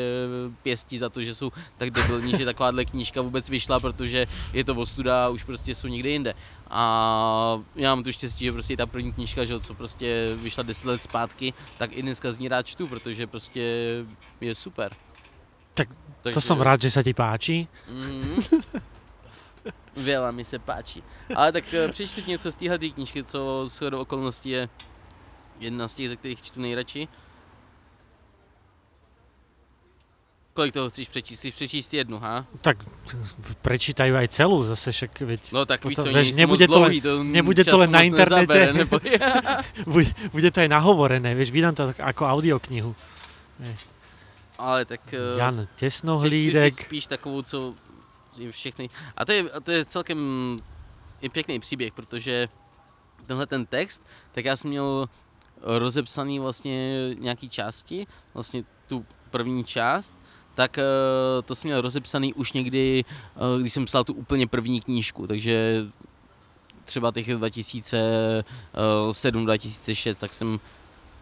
pěstí 0.63 0.99
za 0.99 1.09
to, 1.09 1.23
že 1.23 1.35
jsou 1.35 1.53
tak 1.79 1.91
debilní, 1.91 2.37
že 2.37 2.45
takováhle 2.45 2.85
knížka 2.85 3.23
vůbec 3.23 3.49
vyšla, 3.49 3.81
protože 3.81 4.27
je 4.53 4.65
to 4.65 4.75
ostuda 4.75 5.27
a 5.27 5.29
už 5.29 5.45
prostě 5.45 5.75
jsou 5.75 5.89
někde 5.89 6.11
jinde. 6.11 6.35
A 6.71 7.63
já 7.75 7.95
mám 7.95 8.05
tu 8.05 8.13
štěstí, 8.13 8.45
že 8.45 8.53
prostě 8.53 8.77
ta 8.77 8.87
první 8.87 9.13
knížka, 9.13 9.45
že, 9.45 9.61
co 9.61 9.75
prostě 9.75 10.29
vyšla 10.37 10.63
10 10.63 10.85
let 10.85 11.03
zpátky, 11.03 11.55
tak 11.79 11.91
i 11.93 12.03
dneska 12.03 12.33
z 12.33 12.39
ní 12.39 12.49
rád 12.49 12.67
čtu, 12.67 12.87
protože 12.87 13.27
prostě 13.27 13.61
je 14.41 14.55
super. 14.55 14.93
Tak 16.27 16.35
Takže, 16.35 16.43
To 16.43 16.49
som 16.51 16.59
rád, 16.59 16.83
že 16.83 16.91
sa 16.91 17.07
ti 17.07 17.15
páči. 17.15 17.71
Mhm. 17.87 18.43
Veľa 19.97 20.29
mi 20.35 20.45
se 20.45 20.59
páči. 20.59 21.01
Ale 21.33 21.53
tak 21.53 21.65
eh, 21.73 21.89
přečtu 21.89 22.21
něco 22.27 22.53
z 22.53 22.55
téhle 22.55 22.79
knížky, 22.79 23.25
co 23.25 23.65
s 23.67 23.79
shodou 23.79 24.01
okolností 24.03 24.51
je 24.51 24.69
jedna 25.61 25.89
z 25.89 25.95
těch, 25.95 26.09
ze 26.09 26.17
kterých 26.17 26.43
čtu 26.43 26.61
nejradši. 26.61 27.09
Kolik 30.53 30.75
toho 30.75 30.89
chceš 30.91 31.09
přečíst? 31.09 31.39
Chceš 31.39 31.55
přečíst 31.55 31.95
jednu, 31.95 32.19
ha? 32.19 32.49
Tak 32.65 32.81
prečítajú 33.61 34.17
aj 34.17 34.29
celú 34.33 34.65
zase, 34.65 34.89
však 34.89 35.13
veď... 35.21 35.53
No 35.53 35.69
tak 35.69 35.85
víš 35.85 36.01
nejsou 36.01 36.37
nebude 36.37 36.65
to 36.65 36.73
dlouhý, 36.73 37.01
to 37.01 37.13
nebude 37.21 37.61
to 37.65 37.77
len 37.77 37.91
na 37.93 38.01
internete. 38.09 38.57
nezabere, 38.57 38.73
nebo... 38.73 38.97
Bude, 39.93 40.11
bude 40.33 40.49
to 40.49 40.65
aj 40.65 40.69
nahovorené, 40.73 41.37
vieš, 41.37 41.53
vydám 41.53 41.77
to 41.77 41.93
ako 42.01 42.25
audioknihu. 42.25 42.97
Ale 44.59 44.85
tak... 44.85 45.15
eh, 45.15 45.39
Jan 45.39 45.69
Tesnohlídek. 45.75 46.75
spíš 46.75 47.07
takovou, 47.07 47.43
co 47.43 47.75
je 48.39 48.53
všechny. 48.53 48.91
A 49.17 49.25
to 49.25 49.33
je, 49.33 49.51
a 49.51 49.61
to 49.61 49.73
je 49.73 49.85
celkem 49.85 50.19
i 51.21 51.29
pěkný 51.29 51.61
příběh, 51.61 51.93
protože 51.93 52.49
tenhle 53.27 53.47
ten 53.47 53.67
text, 53.67 54.03
tak 54.33 54.45
já 54.45 54.57
jsem 54.57 54.71
měl 54.71 55.09
rozepsaný 55.63 56.39
vlastně 56.39 57.11
nějaký 57.19 57.49
části, 57.49 58.07
vlastně 58.35 58.65
tu 58.89 59.07
první 59.31 59.65
část, 59.65 60.15
tak 60.55 60.79
eh, 60.79 60.83
to 61.45 61.55
jsem 61.55 61.69
měl 61.69 61.81
rozepsaný 61.81 62.35
už 62.35 62.53
někdy, 62.53 63.05
eh, 63.37 63.41
když 63.61 63.73
jsem 63.73 63.85
psal 63.85 64.05
tu 64.05 64.13
úplně 64.13 64.47
první 64.47 64.81
knížku, 64.81 65.27
takže 65.27 65.85
třeba 66.85 67.13
těch 67.13 67.29
2007-2006, 67.29 70.15
tak 70.15 70.35
jsem 70.35 70.61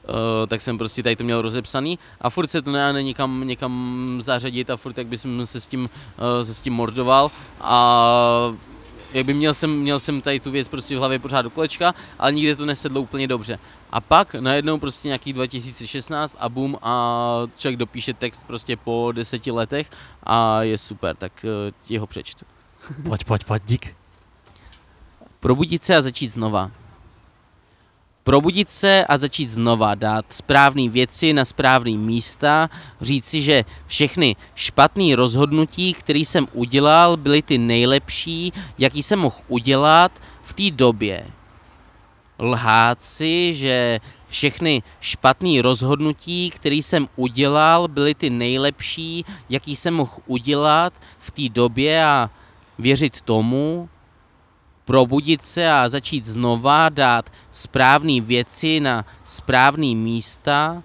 Uh, 0.09 0.47
tak 0.47 0.63
jsem 0.63 0.79
prostě 0.79 1.03
tady 1.03 1.17
to 1.17 1.25
měl 1.25 1.43
rozepsaný 1.43 1.99
a 2.21 2.31
furt 2.31 2.51
se 2.51 2.63
to 2.63 2.73
nedá 2.73 3.01
někam, 3.01 3.49
někam 3.49 4.19
zařadit 4.25 4.71
a 4.71 4.77
furt 4.77 4.99
jak 4.99 5.07
by 5.07 5.19
jsem 5.19 5.47
se 5.47 5.61
s 5.61 5.67
tím, 5.67 5.83
uh, 5.83 6.47
se 6.47 6.55
s 6.55 6.61
tím 6.61 6.73
mordoval 6.73 7.31
a 7.61 8.55
jak 9.15 9.27
by 9.27 9.35
měl 9.35 9.55
jsem, 9.55 9.79
měl 9.79 10.01
jsem 10.01 10.21
tady 10.21 10.41
tu 10.41 10.51
věc 10.51 10.69
prostě 10.69 10.97
v 10.97 10.99
hlavě 10.99 11.19
pořád 11.19 11.43
do 11.43 11.51
kolečka, 11.51 11.95
ale 12.19 12.33
nikde 12.33 12.57
to 12.57 12.67
nesedlo 12.67 13.01
úplně 13.01 13.29
dobře. 13.29 13.59
A 13.91 14.01
pak 14.01 14.35
najednou 14.35 14.79
prostě 14.79 15.09
nějaký 15.09 15.33
2016 15.33 16.37
a 16.39 16.49
bum 16.49 16.79
a 16.83 17.43
člověk 17.59 17.79
dopíše 17.79 18.15
text 18.15 18.45
prostě 18.47 18.77
po 18.77 19.13
deseti 19.15 19.51
letech 19.51 19.91
a 20.23 20.63
je 20.63 20.79
super, 20.79 21.17
tak 21.17 21.33
uh, 21.45 21.73
ti 21.83 21.99
ho 21.99 22.07
přečtu. 22.07 22.45
Poď, 23.09 23.25
poď, 23.25 23.45
poď, 23.45 23.63
dík. 23.65 23.95
Probudit 25.41 25.85
se 25.85 25.97
a 25.97 26.03
začít 26.03 26.29
znova. 26.29 26.71
Probudit 28.25 28.70
se 28.70 29.05
a 29.05 29.18
začít 29.18 29.51
znova, 29.51 29.95
dát 29.95 30.25
správné 30.33 30.89
věci 30.89 31.33
na 31.33 31.45
správné 31.45 31.91
místa, 31.91 32.70
říct 33.01 33.25
si, 33.25 33.43
že 33.43 33.64
všechny 33.87 34.37
špatné 34.55 35.16
rozhodnutí, 35.16 35.95
které 35.95 36.18
jsem 36.18 36.49
udělal, 36.53 37.16
byly 37.16 37.43
ty 37.43 37.59
nejlepší, 37.59 38.53
jaký 38.79 39.03
jsem 39.03 39.18
mohl 39.18 39.37
udělat 39.49 40.12
v 40.43 40.53
té 40.53 40.70
době. 40.70 41.27
Lhát 42.39 43.03
si, 43.05 43.55
že 43.55 44.01
všechny 44.29 44.83
špatné 45.01 45.62
rozhodnutí, 45.62 46.51
které 46.51 46.77
jsem 46.77 47.09
udělal, 47.16 47.89
byly 47.89 48.14
ty 48.14 48.31
nejlepší, 48.31 49.25
jaký 49.51 49.77
jsem 49.77 49.95
mohl 49.95 50.12
udělat 50.27 50.93
v 51.18 51.31
té 51.31 51.49
době 51.49 52.05
a 52.05 52.31
věřit 52.79 53.20
tomu, 53.20 53.89
probudit 54.85 55.43
se 55.43 55.72
a 55.72 55.89
začít 55.89 56.26
znova, 56.26 56.89
dát 56.89 57.32
správné 57.51 58.20
věci 58.20 58.80
na 58.80 59.05
správné 59.24 59.95
místa, 59.95 60.82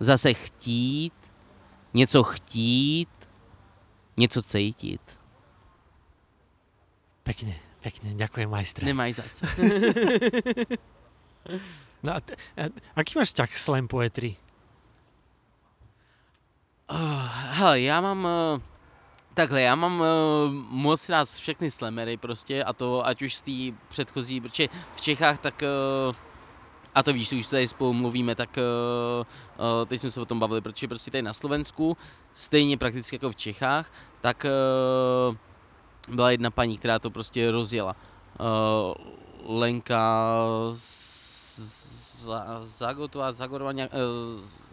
zase 0.00 0.34
chtít, 0.34 1.12
něco 1.94 2.22
chtít, 2.22 3.08
něco 4.16 4.42
cítit. 4.42 5.18
Pekne, 7.22 7.54
pekne, 7.80 8.14
ďakujem 8.14 8.50
majstre. 8.50 8.86
Nemáš 8.86 9.14
za 9.14 9.22
co. 9.22 9.46
No 12.02 12.14
a, 12.14 12.20
t- 12.20 12.36
a, 12.56 12.70
aký 12.94 13.18
máš 13.18 13.34
vzťah 13.34 13.50
k 13.50 13.58
slam 13.58 13.88
poetry? 13.88 14.36
Uh, 16.90 17.26
hele, 17.58 17.80
já 17.80 18.00
mám... 18.00 18.24
Uh, 18.24 18.60
takhle, 19.38 19.62
já 19.62 19.74
mám 19.74 20.00
uh, 20.00 20.06
moc 20.68 21.08
rád 21.08 21.28
všechny 21.28 21.70
slamery 21.70 22.16
prostě 22.16 22.64
a 22.64 22.72
to 22.72 23.06
ať 23.06 23.22
už 23.22 23.34
z 23.34 23.42
té 23.42 23.78
předchozí, 23.88 24.40
protože 24.40 24.68
v 24.94 25.00
Čechách 25.00 25.38
tak... 25.38 25.62
Uh, 26.08 26.14
a 26.94 27.02
to 27.02 27.12
víš, 27.12 27.32
už 27.32 27.46
tady 27.46 27.68
spolu 27.68 27.92
mluvíme, 27.92 28.34
tak 28.34 28.58
uh, 28.58 29.86
teď 29.86 30.00
jsme 30.00 30.10
se 30.10 30.20
o 30.20 30.24
tom 30.24 30.40
bavili, 30.40 30.60
protože 30.60 30.88
prostě 30.88 31.10
tady 31.10 31.22
na 31.22 31.32
Slovensku, 31.32 31.96
stejně 32.34 32.76
prakticky 32.76 33.16
jako 33.16 33.30
v 33.30 33.36
Čechách, 33.36 33.92
tak 34.20 34.46
uh, 35.30 36.14
byla 36.14 36.30
jedna 36.30 36.50
paní, 36.50 36.78
která 36.78 36.98
to 36.98 37.10
prostě 37.10 37.50
rozjela. 37.50 37.96
Uh, 38.40 39.56
Lenka 39.58 40.34
za, 42.24 42.46
Zagotová, 42.62 43.32
Zagorová, 43.32 43.70
uh, 43.70 43.78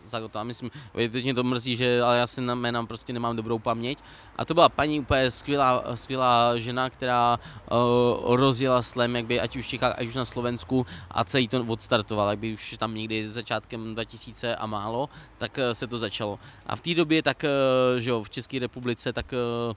Zagotová, 0.06 0.44
myslím, 0.44 0.72
teď 0.94 1.24
mě 1.24 1.34
to 1.34 1.44
mrzí, 1.44 1.76
že, 1.76 2.02
ale 2.02 2.18
já 2.18 2.28
si 2.28 2.42
na 2.42 2.56
jménám 2.56 2.88
prostě 2.88 3.14
nemám 3.14 3.36
dobrou 3.36 3.60
paměť. 3.60 4.00
A 4.36 4.46
to 4.46 4.54
byla 4.54 4.70
paní 4.70 5.00
úplně 5.00 5.32
skvělá, 5.32 5.84
skvělá 5.96 6.58
žena, 6.58 6.90
která 6.90 7.40
uh, 7.72 8.36
rozjela 8.36 8.82
slam, 8.82 9.16
jak 9.16 9.26
by 9.26 9.40
ať 9.40 9.56
už 9.56 9.74
v 9.74 9.80
ať 9.84 10.08
už 10.08 10.16
na 10.16 10.26
Slovensku 10.26 10.86
a 11.12 11.24
celý 11.24 11.48
to 11.48 11.66
odstartovala, 11.68 12.30
jak 12.30 12.40
by 12.40 12.54
už 12.54 12.76
tam 12.78 12.96
někdy 12.96 13.30
začátkem 13.30 13.94
2000 13.94 14.56
a 14.56 14.66
málo, 14.66 15.10
tak 15.38 15.58
uh, 15.58 15.74
se 15.74 15.88
to 15.88 16.00
začalo. 16.00 16.40
A 16.66 16.76
v 16.76 16.82
té 16.82 16.94
době 16.94 17.24
tak, 17.24 17.44
uh, 17.44 18.00
že 18.00 18.10
jo, 18.10 18.24
v 18.24 18.30
České 18.30 18.60
republice, 18.60 19.14
tak 19.14 19.34
uh, 19.70 19.76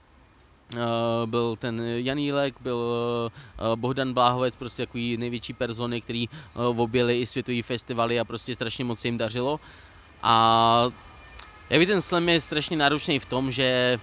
Uh, 0.73 1.29
byl 1.29 1.55
ten 1.55 1.81
Janílek, 1.81 2.55
byl 2.61 2.77
uh, 2.77 3.75
Bohdan 3.75 4.13
Bláhovec, 4.13 4.55
prostě 4.55 4.85
takový 4.85 5.17
největší 5.17 5.53
persony, 5.53 6.01
který 6.01 6.29
uh, 6.29 6.81
objeli 6.81 7.21
i 7.21 7.25
světový 7.25 7.61
festivaly 7.61 8.19
a 8.19 8.25
prostě 8.25 8.55
strašně 8.55 8.85
moc 8.85 8.99
se 8.99 9.07
jim 9.07 9.17
dařilo. 9.17 9.59
A 10.23 10.85
jak 11.69 11.79
by 11.79 11.85
ten 11.85 12.01
slam 12.01 12.29
je 12.29 12.41
strašně 12.41 12.77
náročný 12.77 13.19
v 13.19 13.25
tom, 13.25 13.51
že 13.51 13.99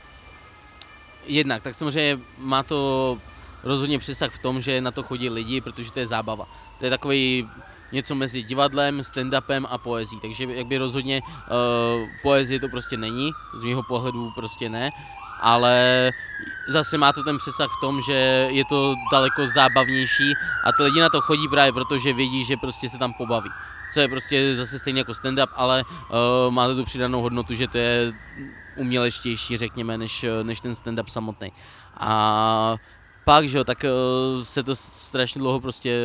jednak, 1.26 1.62
tak 1.62 1.74
samozřejmě 1.74 2.22
má 2.38 2.62
to 2.62 3.18
rozhodně 3.64 3.98
přesah 3.98 4.30
v 4.30 4.38
tom, 4.38 4.60
že 4.60 4.80
na 4.80 4.90
to 4.90 5.02
chodí 5.02 5.28
lidi, 5.28 5.60
protože 5.60 5.92
to 5.92 5.98
je 5.98 6.06
zábava. 6.06 6.46
To 6.78 6.84
je 6.84 6.90
takový 6.90 7.48
něco 7.92 8.14
mezi 8.14 8.42
divadlem, 8.42 9.00
stand-upem 9.00 9.66
a 9.70 9.78
poezí. 9.78 10.20
Takže 10.20 10.44
jakby 10.44 10.78
rozhodně 10.78 11.22
uh, 11.22 12.08
poezie 12.22 12.60
to 12.60 12.68
prostě 12.68 12.96
není, 12.96 13.30
z 13.54 13.62
mého 13.62 13.82
pohledu 13.82 14.30
prostě 14.34 14.68
ne, 14.68 14.90
ale 15.40 16.10
zase 16.68 16.98
má 16.98 17.12
to 17.12 17.22
ten 17.22 17.38
přesah 17.38 17.70
v 17.70 17.80
tom, 17.80 18.00
že 18.00 18.48
je 18.50 18.64
to 18.64 18.94
daleko 19.12 19.46
zábavnější 19.46 20.32
a 20.64 20.72
ty 20.72 20.82
lidi 20.82 21.00
na 21.00 21.08
to 21.08 21.20
chodí 21.20 21.48
právě 21.48 21.72
proto, 21.72 21.98
že 21.98 22.12
vědí, 22.12 22.44
že 22.44 22.56
prostě 22.56 22.90
se 22.90 22.98
tam 22.98 23.12
pobaví. 23.12 23.50
Co 23.96 24.00
je 24.00 24.08
prostě 24.08 24.56
zase 24.56 24.78
stejně 24.78 25.00
jako 25.00 25.12
stand-up, 25.12 25.48
ale 25.54 25.84
uh, 25.84 26.54
má 26.54 26.66
to 26.66 26.76
tu 26.76 26.84
přidanou 26.84 27.22
hodnotu, 27.22 27.54
že 27.54 27.68
to 27.68 27.78
je 27.78 28.12
umělečtější, 28.76 29.56
řekněme, 29.56 29.98
než, 29.98 30.24
než 30.42 30.60
ten 30.60 30.72
stand-up 30.72 31.06
samotný. 31.08 31.52
A 31.96 32.76
pak, 33.24 33.48
že 33.48 33.58
jo, 33.58 33.64
tak 33.64 33.84
uh, 33.84 34.42
se 34.42 34.62
to 34.62 34.76
strašně 34.76 35.38
dlouho 35.38 35.60
prostě 35.60 36.00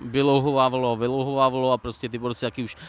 vylouhovávalo, 0.00 0.96
vylouhovávalo 0.96 1.72
a 1.72 1.78
prostě 1.78 2.08
ty 2.08 2.18
borci 2.18 2.40
taky 2.40 2.64
už 2.64 2.76
uh, 2.76 2.80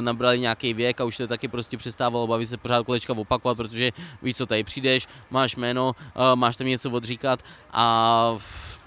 nabrali 0.00 0.38
nějaký 0.38 0.74
věk 0.74 1.00
a 1.00 1.04
už 1.04 1.16
to 1.16 1.26
taky 1.26 1.48
prostě 1.48 1.76
přestávalo 1.76 2.26
bavit 2.26 2.46
se 2.46 2.56
pořád 2.56 2.86
kolečka 2.86 3.12
opakovat, 3.12 3.54
protože 3.54 3.90
víš 4.22 4.36
co, 4.36 4.46
tady 4.46 4.64
přijdeš, 4.64 5.08
máš 5.30 5.56
jméno, 5.56 5.92
uh, 6.16 6.34
máš 6.34 6.56
tam 6.56 6.66
něco 6.66 6.90
odříkat 6.90 7.44
a 7.72 8.36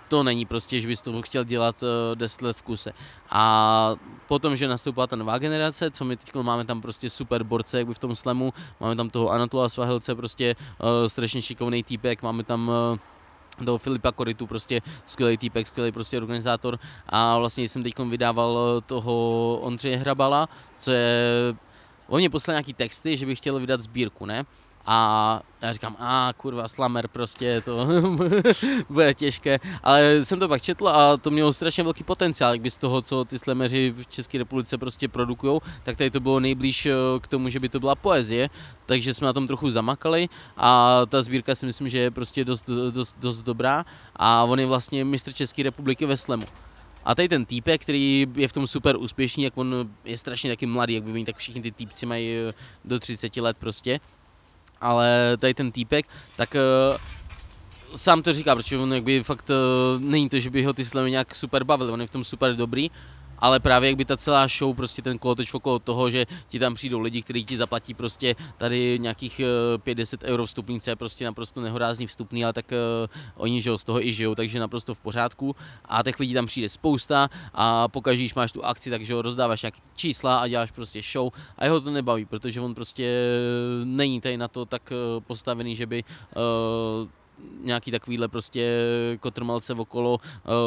to 0.08 0.24
není 0.24 0.46
prostě, 0.46 0.80
že 0.80 0.88
bys 0.88 1.02
to 1.02 1.22
chtěl 1.22 1.44
dělat 1.44 1.84
uh, 1.84 2.16
10 2.16 2.42
let 2.42 2.58
v 2.58 2.62
kuse. 2.62 2.94
A 3.30 3.96
potom, 4.28 4.56
že 4.56 4.68
nastoupila 4.68 5.08
ta 5.08 5.16
nová 5.16 5.38
generace, 5.38 5.92
co 5.92 6.06
my 6.06 6.18
teď 6.18 6.36
máme 6.36 6.66
tam 6.66 6.82
prostě 6.82 7.10
super 7.10 7.44
borce, 7.44 7.78
jak 7.78 7.88
by 7.88 7.94
v 7.94 8.00
tom 8.00 8.16
slemu, 8.16 8.54
máme 8.80 8.96
tam 8.96 9.10
toho 9.10 9.30
Anatola 9.30 9.70
Svahilce, 9.70 10.16
prostě 10.16 10.56
uh, 10.56 10.88
strašně 11.08 11.42
šikovný 11.42 11.84
týpek, 11.84 12.24
máme 12.24 12.44
tam 12.44 12.68
uh, 12.68 13.66
toho 13.66 13.78
Filipa 13.78 14.12
Koritu, 14.12 14.48
prostě 14.48 14.82
skvělý 15.06 15.38
týpek, 15.38 15.68
skvělý 15.68 15.92
prostě 15.92 16.18
organizátor. 16.18 16.80
A 17.10 17.38
vlastně 17.38 17.70
jsem 17.70 17.84
teď 17.84 18.00
vydával 18.00 18.82
toho 18.86 19.58
Ondřeje 19.62 19.98
Hrabala, 19.98 20.50
co 20.78 20.92
je, 20.92 21.56
on 22.08 22.20
mě 22.20 22.30
poslal 22.30 22.54
nějaký 22.54 22.74
texty, 22.74 23.18
že 23.18 23.26
bych 23.26 23.38
chtěl 23.38 23.60
vydat 23.60 23.82
sbírku, 23.82 24.26
ne? 24.26 24.46
A 24.90 25.42
já 25.62 25.74
říkám, 25.74 25.96
a 26.00 26.34
kurva, 26.38 26.68
slamer, 26.68 27.08
prostě 27.08 27.62
to 27.62 27.88
bude 28.90 29.14
těžké. 29.14 29.60
Ale 29.84 30.26
jsem 30.26 30.40
to 30.40 30.48
pak 30.48 30.62
četl 30.62 30.88
a 30.88 31.18
to 31.18 31.32
mělo 31.32 31.54
strašně 31.54 31.84
velký 31.84 32.04
potenciál, 32.04 32.52
jak 32.52 32.62
by 32.62 32.72
z 32.72 32.78
toho, 32.78 33.02
co 33.02 33.26
ty 33.26 33.40
slameři 33.40 33.94
v 33.98 34.08
České 34.08 34.38
republice 34.38 34.78
prostě 34.78 35.08
produkují, 35.08 35.60
tak 35.84 35.98
tady 35.98 36.12
to 36.12 36.20
bylo 36.20 36.40
nejblíž 36.40 36.86
eh, 36.86 36.94
k 37.22 37.28
tomu, 37.28 37.50
že 37.50 37.60
by 37.60 37.70
to 37.70 37.80
byla 37.80 37.96
poezie, 37.96 38.50
takže 38.86 39.14
jsme 39.14 39.28
na 39.28 39.34
tom 39.34 39.48
trochu 39.48 39.70
zamakali 39.70 40.30
a 40.58 41.02
ta 41.06 41.22
sbírka 41.22 41.56
si 41.56 41.66
myslím, 41.66 41.90
že 41.90 42.00
je 42.00 42.12
prostě 42.12 42.46
dost, 42.46 42.70
dost, 42.92 43.16
dost 43.20 43.42
dobrá 43.42 43.86
a 44.16 44.44
on 44.44 44.60
je 44.60 44.66
vlastně 44.66 45.06
mistr 45.06 45.34
České 45.34 45.64
republiky 45.64 46.06
ve 46.06 46.18
slemu. 46.18 46.46
A 47.06 47.16
tady 47.16 47.30
ten 47.30 47.46
týpek, 47.46 47.82
který 47.82 48.28
je 48.36 48.48
v 48.48 48.54
tom 48.54 48.68
super 48.68 48.98
úspěšný, 48.98 49.44
jak 49.44 49.58
on 49.58 49.90
je 50.06 50.18
strašně 50.18 50.52
taky 50.52 50.66
mladý, 50.66 50.94
jak 50.94 51.04
by 51.04 51.12
oni, 51.12 51.26
tak 51.26 51.38
všichni 51.38 51.62
ty 51.62 51.72
týpci 51.72 52.06
mají 52.06 52.36
eh, 52.36 52.54
do 52.86 53.00
30 53.00 53.38
let 53.38 53.58
prostě, 53.58 54.00
ale 54.82 55.38
tady 55.38 55.54
ten 55.54 55.72
týpek, 55.72 56.06
tak 56.36 56.56
uh, 56.56 56.98
sám 57.96 58.22
to 58.22 58.34
říká, 58.34 58.56
protože 58.56 58.78
on 58.78 58.94
jakby 58.94 59.24
fakt 59.24 59.50
uh, 59.50 60.02
není 60.02 60.30
to, 60.30 60.40
že 60.40 60.50
by 60.50 60.64
ho 60.64 60.74
ty 60.74 60.86
slamy 60.86 61.12
nějak 61.12 61.36
super 61.36 61.64
bavil, 61.64 61.94
on 61.94 62.02
je 62.02 62.08
v 62.08 62.12
tom 62.12 62.24
super 62.24 62.56
dobrý, 62.56 62.92
ale 63.40 63.60
právě 63.60 63.90
jak 63.90 63.98
by 63.98 64.06
ta 64.06 64.18
celá 64.18 64.48
show, 64.48 64.76
prostě 64.76 65.02
ten 65.02 65.20
kolotoč 65.20 65.54
okolo 65.54 65.80
toho, 65.80 66.10
že 66.10 66.26
ti 66.48 66.60
tam 66.60 66.74
přijdou 66.76 67.00
lidi, 67.00 67.22
kteří 67.22 67.46
ti 67.46 67.58
zaplatí 67.58 67.94
prostě 67.94 68.36
tady 68.58 69.00
nějakých 69.00 69.42
uh, 69.76 69.82
50 69.82 70.24
euro 70.24 70.46
vstupný, 70.46 70.82
co 70.82 70.90
je 70.90 70.96
prostě 70.96 71.26
naprosto 71.26 71.62
nehorázný 71.62 72.08
vstupný, 72.08 72.44
ale 72.44 72.54
tak 72.54 72.72
uh, 72.72 73.08
oni 73.36 73.62
že 73.62 73.78
z 73.78 73.84
toho 73.84 74.06
i 74.06 74.14
žijou, 74.14 74.36
takže 74.36 74.60
naprosto 74.60 74.94
v 74.94 75.00
pořádku. 75.00 75.56
A 75.86 76.04
těch 76.04 76.20
lidí 76.20 76.34
tam 76.34 76.46
přijde 76.46 76.70
spousta 76.70 77.30
a 77.54 77.88
pokaždé, 77.88 78.22
když 78.22 78.34
máš 78.34 78.52
tu 78.52 78.66
akci, 78.66 78.90
takže 78.90 79.14
ho 79.14 79.22
rozdáváš 79.22 79.62
nějaké 79.62 79.80
čísla 79.96 80.40
a 80.40 80.48
děláš 80.48 80.72
prostě 80.72 81.02
show. 81.02 81.34
A 81.58 81.66
jeho 81.66 81.82
to 81.82 81.92
nebaví, 81.92 82.26
protože 82.26 82.62
on 82.62 82.76
prostě 82.76 83.30
není 83.84 84.22
tady 84.22 84.38
na 84.38 84.48
to 84.48 84.66
tak 84.66 84.92
uh, 84.92 85.24
postavený, 85.24 85.76
že 85.76 85.86
by 85.86 86.04
uh, 86.04 87.10
nějaký 87.62 87.92
takovýhle 87.92 88.28
prostě 88.28 88.82
kotrmalce 89.20 89.74
okolo 89.74 90.20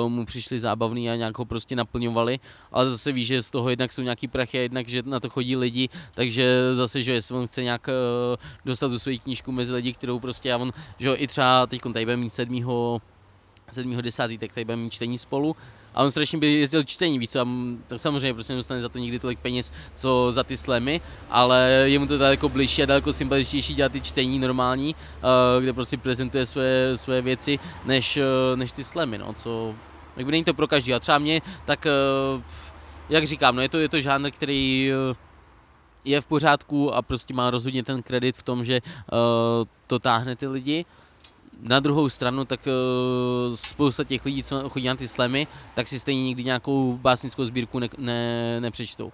uh, 0.03 0.11
mu 0.11 0.27
přišli 0.27 0.61
zábavný 0.61 1.11
a 1.11 1.17
nějak 1.17 1.39
ho 1.39 1.45
prostě 1.45 1.77
naplňovali, 1.77 2.41
ale 2.73 2.91
zase 2.91 3.13
víš, 3.13 3.27
že 3.27 3.43
z 3.43 3.51
toho 3.51 3.71
jednak 3.71 3.93
jsou 3.93 4.03
nějaký 4.03 4.29
prachy 4.29 4.59
a 4.59 4.63
jednak, 4.63 4.89
že 4.89 5.03
na 5.03 5.21
to 5.21 5.29
chodí 5.29 5.57
lidi, 5.57 5.89
takže 6.15 6.75
zase, 6.75 7.03
že 7.03 7.13
jestli 7.13 7.37
on 7.37 7.47
chce 7.47 7.63
nějak 7.63 7.89
uh, 7.89 8.37
dostat 8.65 8.89
tu 8.89 8.99
svoji 8.99 9.19
knížku 9.19 9.53
mezi 9.53 9.73
lidi, 9.73 9.93
kterou 9.93 10.21
prostě 10.21 10.53
a 10.53 10.57
on, 10.57 10.73
že 10.99 11.09
jo, 11.09 11.15
i 11.19 11.27
třeba 11.27 11.67
teď 11.67 11.81
tady 11.93 12.05
bude 12.05 12.17
mít 12.17 12.35
sedmýho 12.35 13.01
7. 13.73 13.97
10. 14.03 14.41
tak 14.41 14.53
tady 14.53 14.65
budeme 14.65 14.83
mít 14.83 14.93
čtení 14.93 15.19
spolu 15.19 15.57
a 15.95 16.03
on 16.03 16.11
strašně 16.11 16.39
by 16.39 16.53
jezdil 16.53 16.83
čtení, 16.83 17.19
víc, 17.19 17.37
a 17.37 17.47
tak 17.87 18.01
samozřejmě 18.01 18.35
prostě 18.35 18.53
nedostane 18.53 18.81
za 18.81 18.89
to 18.89 18.99
nikdy 18.99 19.19
tolik 19.19 19.39
peněz, 19.39 19.73
co 19.97 20.33
za 20.33 20.43
ty 20.43 20.57
slemy, 20.57 21.01
ale 21.31 21.85
je 21.85 21.99
mu 21.99 22.07
to 22.07 22.19
daleko 22.19 22.49
blížší 22.49 22.83
a 22.83 22.87
daleko 22.87 23.13
sympatičtější 23.13 23.75
dělat 23.75 23.93
ty 23.93 24.01
čtení 24.01 24.39
normální, 24.39 24.95
uh, 24.95 25.63
kde 25.63 25.73
prostě 25.73 25.97
prezentuje 25.97 26.47
své, 26.47 26.99
své 26.99 27.23
věci, 27.23 27.59
než, 27.85 28.17
uh, 28.17 28.23
než 28.59 28.73
ty 28.73 28.85
slemy, 28.85 29.19
no, 29.19 29.33
co, 29.33 29.75
jakby 30.17 30.33
není 30.33 30.45
to 30.45 30.55
pro 30.55 30.69
každý, 30.69 30.95
a 30.95 31.01
třeba 31.01 31.19
mě, 31.19 31.43
tak 31.65 31.87
uh, 32.35 32.43
jak 33.09 33.27
říkám, 33.27 33.57
no 33.57 33.63
je 33.63 33.69
to, 33.69 33.79
je 33.79 33.89
to 33.89 34.01
žánr, 34.01 34.31
který 34.31 34.93
je 36.05 36.21
v 36.21 36.27
pořádku 36.27 36.95
a 36.95 37.03
prostě 37.03 37.35
má 37.35 37.51
rozhodně 37.51 37.83
ten 37.83 38.03
kredit 38.03 38.37
v 38.37 38.43
tom, 38.43 38.65
že 38.65 38.81
uh, 38.81 39.19
to 39.87 39.99
táhne 39.99 40.37
ty 40.37 40.47
lidi, 40.47 40.85
na 41.63 41.81
druhou 41.81 42.09
stranu, 42.09 42.45
tak 42.45 42.61
uh, 42.67 43.57
spousta 43.57 44.05
těch 44.05 44.25
lidí, 44.25 44.43
co 44.43 44.69
chodí 44.69 44.87
na 44.87 44.95
ty 44.95 45.09
slemy, 45.09 45.47
tak 45.75 45.89
si 45.89 46.01
stejně 46.01 46.23
nikdy 46.23 46.45
nějakou 46.45 46.99
básnickou 47.03 47.45
sbírku 47.45 47.79
ne, 47.79 47.89
ne, 47.99 48.61
nepřečtou. 48.61 49.13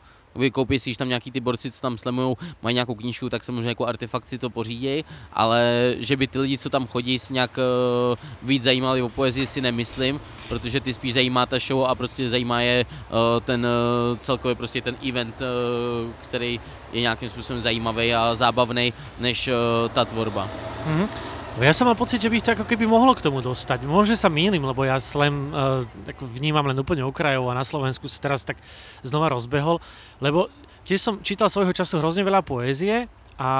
Koupí 0.52 0.80
si, 0.80 0.90
když 0.90 0.96
tam 0.96 1.08
nějaký 1.08 1.30
ty 1.30 1.40
borci, 1.40 1.70
co 1.70 1.80
tam 1.80 1.98
slemujou, 1.98 2.36
mají 2.62 2.74
nějakou 2.74 2.94
knížku, 2.94 3.28
tak 3.28 3.44
samozřejmě 3.44 3.68
jako 3.68 3.86
artefakt 3.86 4.28
si 4.28 4.38
to 4.38 4.50
pořídějí, 4.50 5.04
ale 5.32 5.94
že 5.98 6.16
by 6.16 6.26
ty 6.26 6.38
lidi, 6.38 6.58
co 6.58 6.70
tam 6.70 6.86
chodí, 6.86 7.18
si 7.18 7.32
nějak 7.32 7.58
uh, 7.58 8.48
víc 8.48 8.62
zajímali 8.62 9.02
o 9.02 9.08
poezii, 9.08 9.46
si 9.46 9.60
nemyslím, 9.60 10.20
protože 10.48 10.80
ty 10.80 10.94
spíš 10.94 11.14
zajímá 11.14 11.46
ta 11.46 11.58
show 11.58 11.84
a 11.84 11.94
prostě 11.94 12.30
zajímá 12.30 12.60
je 12.60 12.84
uh, 12.84 13.16
ten 13.44 13.66
uh, 13.66 14.18
celkově 14.18 14.54
prostě 14.54 14.80
ten 14.80 14.96
event, 15.08 15.40
uh, 15.40 16.12
který 16.22 16.60
je 16.92 17.00
nějakým 17.00 17.28
způsobem 17.28 17.62
zajímavý 17.62 18.14
a 18.14 18.34
zábavný, 18.34 18.92
než 19.20 19.48
uh, 19.48 19.54
ta 19.92 20.04
tvorba. 20.04 20.48
Mm-hmm. 20.86 21.35
Ja 21.56 21.72
som 21.72 21.88
mal 21.88 21.96
pocit, 21.96 22.20
že 22.20 22.28
by 22.28 22.36
to 22.44 22.52
ako 22.52 22.68
keby 22.68 22.84
mohlo 22.84 23.16
k 23.16 23.24
tomu 23.24 23.40
dostať. 23.40 23.88
Môže 23.88 24.12
sa 24.12 24.28
mýlim, 24.28 24.60
lebo 24.60 24.84
ja 24.84 25.00
slam 25.00 25.56
uh, 25.56 25.88
vnímam 26.20 26.68
len 26.68 26.76
úplne 26.76 27.00
okrajov 27.00 27.48
a 27.48 27.56
na 27.56 27.64
Slovensku 27.64 28.12
sa 28.12 28.20
teraz 28.20 28.44
tak 28.44 28.60
znova 29.00 29.32
rozbehol, 29.32 29.80
lebo 30.20 30.52
tiež 30.84 31.00
som 31.00 31.14
čítal 31.24 31.48
svojho 31.48 31.72
času 31.72 31.96
hrozne 32.04 32.28
veľa 32.28 32.44
poézie 32.44 33.08
a 33.40 33.50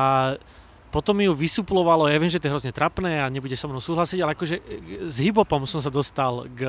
potom 0.97 1.13
mi 1.13 1.29
ju 1.29 1.37
vysuplovalo, 1.37 2.09
ja 2.09 2.17
viem, 2.17 2.33
že 2.33 2.41
to 2.41 2.49
je 2.49 2.55
hrozne 2.57 2.73
trapné 2.73 3.21
a 3.21 3.29
nebude 3.29 3.53
so 3.53 3.69
mnou 3.69 3.85
súhlasiť, 3.85 4.17
ale 4.25 4.33
akože 4.33 4.57
s 5.05 5.17
hiphopom 5.21 5.69
som 5.69 5.85
sa 5.85 5.93
dostal 5.93 6.49
k, 6.57 6.65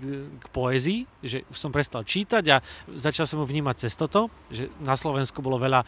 k 0.40 0.46
poézii, 0.56 1.04
že 1.20 1.44
už 1.52 1.58
som 1.60 1.68
prestal 1.68 2.00
čítať 2.00 2.44
a 2.48 2.64
začal 2.96 3.28
som 3.28 3.36
ju 3.36 3.44
vnímať 3.44 3.84
cez 3.84 3.92
toto, 3.92 4.32
že 4.48 4.72
na 4.80 4.96
Slovensku 4.96 5.44
bolo 5.44 5.60
veľa 5.60 5.84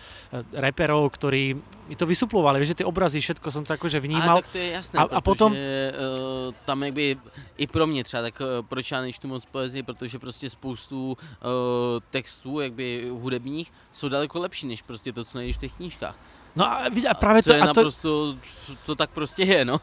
reperov, 0.60 1.08
ktorí 1.08 1.56
mi 1.88 1.96
to 1.96 2.04
vysuplovali, 2.04 2.60
že 2.68 2.76
ty 2.76 2.84
obrazy, 2.84 3.24
všetko 3.24 3.48
som 3.48 3.64
to 3.64 3.72
akože 3.72 3.96
vnímal. 3.96 4.36
Ale 4.36 4.44
tak 4.44 4.52
to 4.52 4.60
je 4.60 4.68
jasné, 4.68 4.96
a, 5.00 5.08
a 5.08 5.20
potom... 5.24 5.56
uh, 5.56 6.52
tam 6.68 6.84
jakby 6.84 7.16
i 7.56 7.64
pro 7.64 7.88
mě 7.88 8.04
třeba, 8.04 8.22
tak 8.22 8.44
uh, 8.44 8.60
proč 8.60 8.92
já 8.92 9.00
nečtu 9.00 9.24
moc 9.28 9.44
poezii, 9.48 9.82
protože 9.82 10.18
prostě 10.20 10.50
spoustu 10.50 11.16
uh, 11.16 11.16
textů, 12.10 12.60
jakby 12.60 13.08
hudebních, 13.08 13.72
jsou 13.92 14.08
daleko 14.08 14.40
lepší, 14.40 14.66
než 14.66 14.82
prostě 14.82 15.12
to, 15.12 15.24
co 15.24 15.38
najdeš 15.38 15.56
v 15.56 15.60
těch 15.60 15.72
knížkách. 15.72 16.16
No 16.58 16.66
a, 16.66 16.90
a 16.90 17.14
práve 17.14 17.46
to... 17.46 17.54
Je 17.54 17.62
a 17.62 17.70
to, 17.70 17.86
naprosto, 17.86 18.10
to 18.82 18.92
tak 18.98 19.14
prostě 19.14 19.46
je, 19.46 19.64
no. 19.64 19.78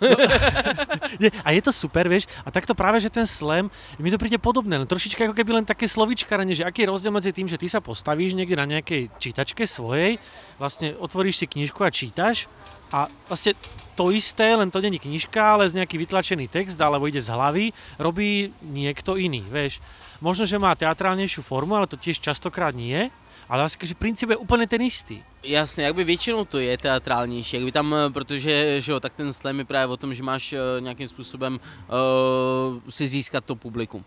no 1.19 1.29
a 1.47 1.51
je 1.55 1.61
to 1.63 1.71
super, 1.71 2.03
vieš, 2.11 2.27
a 2.43 2.51
takto 2.51 2.75
práve, 2.75 2.99
že 2.99 3.07
ten 3.07 3.23
slam, 3.23 3.71
mi 3.95 4.11
to 4.11 4.19
príde 4.19 4.35
podobné, 4.35 4.75
len 4.75 4.83
trošička 4.83 5.23
ako 5.23 5.39
keby 5.39 5.55
len 5.55 5.65
také 5.65 5.87
slovičkaranie, 5.87 6.51
že 6.51 6.67
aký 6.67 6.83
je 6.83 6.91
rozdiel 6.91 7.15
medzi 7.15 7.31
tým, 7.31 7.47
že 7.47 7.55
ty 7.55 7.71
sa 7.71 7.79
postavíš 7.79 8.35
niekde 8.35 8.59
na 8.59 8.67
nejakej 8.67 9.07
čítačke 9.15 9.63
svojej, 9.63 10.19
vlastne 10.59 10.99
otvoríš 10.99 11.39
si 11.39 11.47
knižku 11.47 11.79
a 11.79 11.87
čítaš 11.87 12.51
a 12.91 13.07
vlastne 13.31 13.55
to 13.95 14.11
isté, 14.11 14.51
len 14.51 14.67
to 14.67 14.83
není 14.83 14.99
knižka, 14.99 15.39
ale 15.39 15.71
z 15.71 15.79
nejaký 15.79 15.95
vytlačený 15.95 16.51
text 16.51 16.75
alebo 16.75 17.07
ide 17.07 17.23
z 17.23 17.31
hlavy, 17.31 17.71
robí 17.95 18.51
niekto 18.59 19.15
iný, 19.15 19.47
vieš. 19.47 19.79
Možno, 20.19 20.43
že 20.43 20.59
má 20.59 20.75
teatrálnejšiu 20.75 21.39
formu, 21.39 21.79
ale 21.79 21.87
to 21.87 21.95
tiež 21.95 22.19
častokrát 22.19 22.75
nie, 22.75 23.07
ale 23.49 23.63
asi, 23.63 23.77
že 23.81 23.95
princíp 23.95 24.29
je 24.29 24.37
úplně 24.37 24.67
ten 24.67 24.81
istý. 24.81 25.23
Jasně, 25.43 25.83
jakby 25.83 26.03
většinou 26.03 26.45
to 26.45 26.59
je 26.59 26.77
teatrálnější, 26.77 27.55
jakby 27.55 27.71
tam, 27.71 27.95
eh, 27.95 28.09
protože 28.09 28.81
že 28.81 28.91
jo, 28.91 28.99
tak 28.99 29.13
ten 29.13 29.33
slam 29.33 29.59
je 29.59 29.65
právě 29.65 29.93
o 29.93 29.97
tom, 29.97 30.13
že 30.13 30.23
máš 30.23 30.53
uh, 30.53 30.59
nějakým 30.79 31.07
způsobem 31.07 31.59
uh, 31.59 32.89
si 32.89 33.07
získat 33.07 33.45
to 33.45 33.55
publikum. 33.55 34.05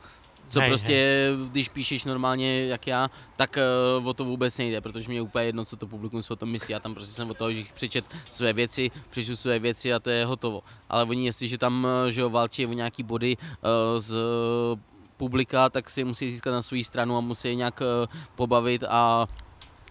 Co 0.48 0.60
hej, 0.60 0.68
prostě, 0.68 0.92
hej. 0.92 1.48
když 1.50 1.68
píšeš 1.68 2.04
normálně 2.04 2.66
jak 2.66 2.86
já, 2.86 3.10
tak 3.36 3.58
uh, 3.98 4.06
o 4.06 4.14
to 4.14 4.24
vůbec 4.24 4.58
nejde, 4.58 4.80
protože 4.80 5.08
mě 5.08 5.18
je 5.18 5.22
úplně 5.22 5.44
jedno, 5.44 5.64
co 5.64 5.76
to 5.76 5.86
publikum 5.86 6.22
si 6.22 6.32
o 6.32 6.36
tom 6.36 6.48
myslí. 6.48 6.72
Já 6.72 6.80
tam 6.80 6.94
prostě 6.94 7.12
jsem 7.12 7.30
o 7.30 7.34
toho, 7.34 7.52
že 7.52 7.62
přečet 7.74 8.04
své 8.30 8.52
věci, 8.52 8.90
přečtu 9.10 9.36
své 9.36 9.58
věci 9.58 9.94
a 9.94 9.98
to 9.98 10.10
je 10.10 10.24
hotovo. 10.24 10.62
Ale 10.88 11.04
oni, 11.04 11.26
jestliže 11.26 11.58
tam, 11.58 11.86
že 12.08 12.20
jo, 12.20 12.30
válčí 12.30 12.66
o 12.66 12.72
nějaký 12.72 13.02
body 13.02 13.36
uh, 13.36 14.00
z 14.00 14.14
publika, 15.18 15.68
tak 15.68 15.90
si 15.90 16.04
musí 16.04 16.30
získat 16.30 16.50
na 16.50 16.62
svou 16.62 16.84
stranu 16.84 17.16
a 17.16 17.20
musí 17.20 17.48
je 17.48 17.54
nějak 17.54 17.82
eh, 17.82 18.06
pobavit 18.36 18.84
a 18.88 19.26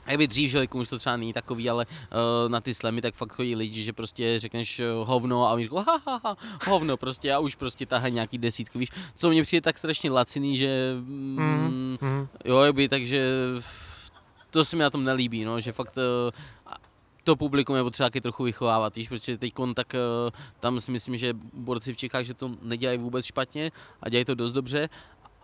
Jakby 0.08 0.28
dřív, 0.28 0.52
že 0.52 0.68
už 0.74 0.88
to 0.88 1.00
třeba 1.00 1.18
není 1.18 1.34
takový, 1.34 1.70
ale 1.70 1.86
uh, 1.86 2.52
na 2.52 2.62
ty 2.62 2.74
slamy 2.74 3.02
tak 3.02 3.16
fakt 3.16 3.32
chodí 3.32 3.56
lidi, 3.56 3.84
že 3.84 3.94
prostě 3.94 4.40
řekneš 4.40 4.80
uh, 4.80 5.08
hovno 5.08 5.48
a 5.48 5.54
oni 5.54 5.64
říkají 5.64 5.86
ha, 5.88 6.02
ha, 6.08 6.22
ha, 6.24 6.38
hovno 6.68 6.98
prostě 6.98 7.34
a 7.34 7.40
už 7.40 7.56
prostě 7.56 7.86
tahají 7.86 8.14
nějaký 8.14 8.38
desítky, 8.38 8.80
víš, 8.80 8.90
co 9.16 9.30
mně 9.30 9.44
přijde 9.44 9.62
tak 9.62 9.78
strašně 9.78 10.12
laciný, 10.12 10.58
že 10.58 10.96
mm, 11.00 11.98
Mm. 12.02 12.28
jo, 12.46 12.60
jakby, 12.60 12.90
takže 12.90 13.30
to 14.50 14.66
se 14.66 14.76
mi 14.76 14.84
na 14.84 14.90
tom 14.90 15.04
nelíbí, 15.04 15.46
no, 15.46 15.60
že 15.60 15.72
fakt 15.72 15.98
uh, 15.98 16.74
to 17.24 17.36
publikum 17.36 17.76
je 17.76 17.84
potřeba 17.84 18.10
taky 18.10 18.22
trochu 18.22 18.44
vychovávat, 18.44 18.96
víš, 18.96 19.10
protože 19.10 19.38
teď 19.38 19.54
tak 19.74 19.94
uh, 19.94 20.32
tam 20.60 20.80
si 20.80 20.92
myslím, 20.92 21.18
že 21.18 21.34
borci 21.54 21.94
v 21.94 21.98
Čechách, 21.98 22.24
že 22.24 22.34
to 22.34 22.52
nedělají 22.62 22.98
vůbec 22.98 23.26
špatně 23.26 23.72
a 24.02 24.10
dělají 24.10 24.26
to 24.26 24.36
dost 24.36 24.52
dobře, 24.52 24.90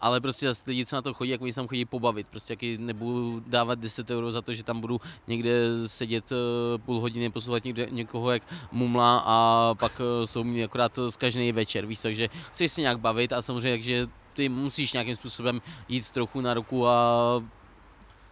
ale 0.03 0.21
prostě 0.21 0.47
zase 0.47 0.63
lidi, 0.67 0.85
co 0.85 0.95
na 0.95 1.01
to 1.01 1.13
chodí, 1.13 1.31
jak 1.31 1.41
oni 1.41 1.53
se 1.53 1.55
tam 1.55 1.67
chodí 1.67 1.85
pobavit. 1.85 2.27
Prostě 2.27 2.53
jaký 2.53 2.77
nebudu 2.77 3.43
dávat 3.47 3.79
10 3.79 4.09
euro 4.09 4.31
za 4.31 4.41
to, 4.41 4.53
že 4.53 4.63
tam 4.63 4.81
budu 4.81 5.01
někde 5.27 5.51
sedět 5.87 6.31
uh, 6.31 6.37
půl 6.77 6.99
hodiny, 6.99 7.29
poslouchat 7.29 7.63
někde, 7.63 7.87
někoho, 7.91 8.31
jak 8.31 8.43
mumla 8.71 9.23
a 9.25 9.69
pak 9.79 9.99
uh, 9.99 10.25
jsou 10.25 10.43
mi 10.43 10.63
akorát 10.63 10.99
z 11.09 11.15
každý 11.15 11.51
večer, 11.51 11.85
víš, 11.85 11.99
takže 11.99 12.29
chceš 12.51 12.71
se 12.71 12.81
nějak 12.81 12.99
bavit 12.99 13.33
a 13.33 13.41
samozřejmě, 13.41 13.77
takže 13.77 14.07
ty 14.33 14.49
musíš 14.49 14.93
nějakým 14.93 15.15
způsobem 15.15 15.61
jít 15.89 16.11
trochu 16.11 16.41
na 16.41 16.53
ruku 16.53 16.87
a 16.87 17.43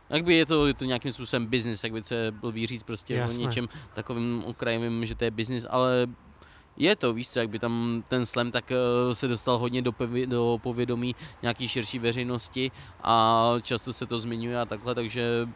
jakby 0.10 0.36
je 0.36 0.46
to, 0.46 0.68
je 0.68 0.74
to 0.74 0.86
nějakým 0.86 1.12
způsobem 1.12 1.46
business, 1.46 1.84
jak 1.84 1.94
by 1.94 2.02
je 2.12 2.32
blbý 2.32 2.68
říct 2.68 2.84
prostě 2.84 3.14
Jasné. 3.14 3.38
o 3.40 3.42
něčem 3.42 3.70
takovým 3.94 4.44
okrajovým, 4.46 5.06
že 5.06 5.16
to 5.16 5.24
je 5.24 5.32
business, 5.32 5.66
ale 5.70 6.08
je 6.82 6.96
to, 6.96 7.14
víš 7.14 7.30
co, 7.30 7.40
jak 7.40 7.50
by 7.50 7.60
tam 7.60 8.04
ten 8.08 8.26
slam 8.26 8.52
tak 8.52 8.72
eh, 8.72 9.16
se 9.16 9.28
dostal 9.28 9.58
hodně 9.58 9.82
do, 9.82 9.92
pevi, 9.92 10.28
do 10.28 10.60
povědomí 10.64 11.16
nějaký 11.42 11.68
širší 11.68 12.00
veřejnosti 12.00 12.72
a 13.04 13.14
často 13.62 13.94
se 13.94 14.06
to 14.06 14.20
zmiňuje 14.20 14.60
a 14.60 14.66
takhle, 14.66 14.96
takže 14.96 15.48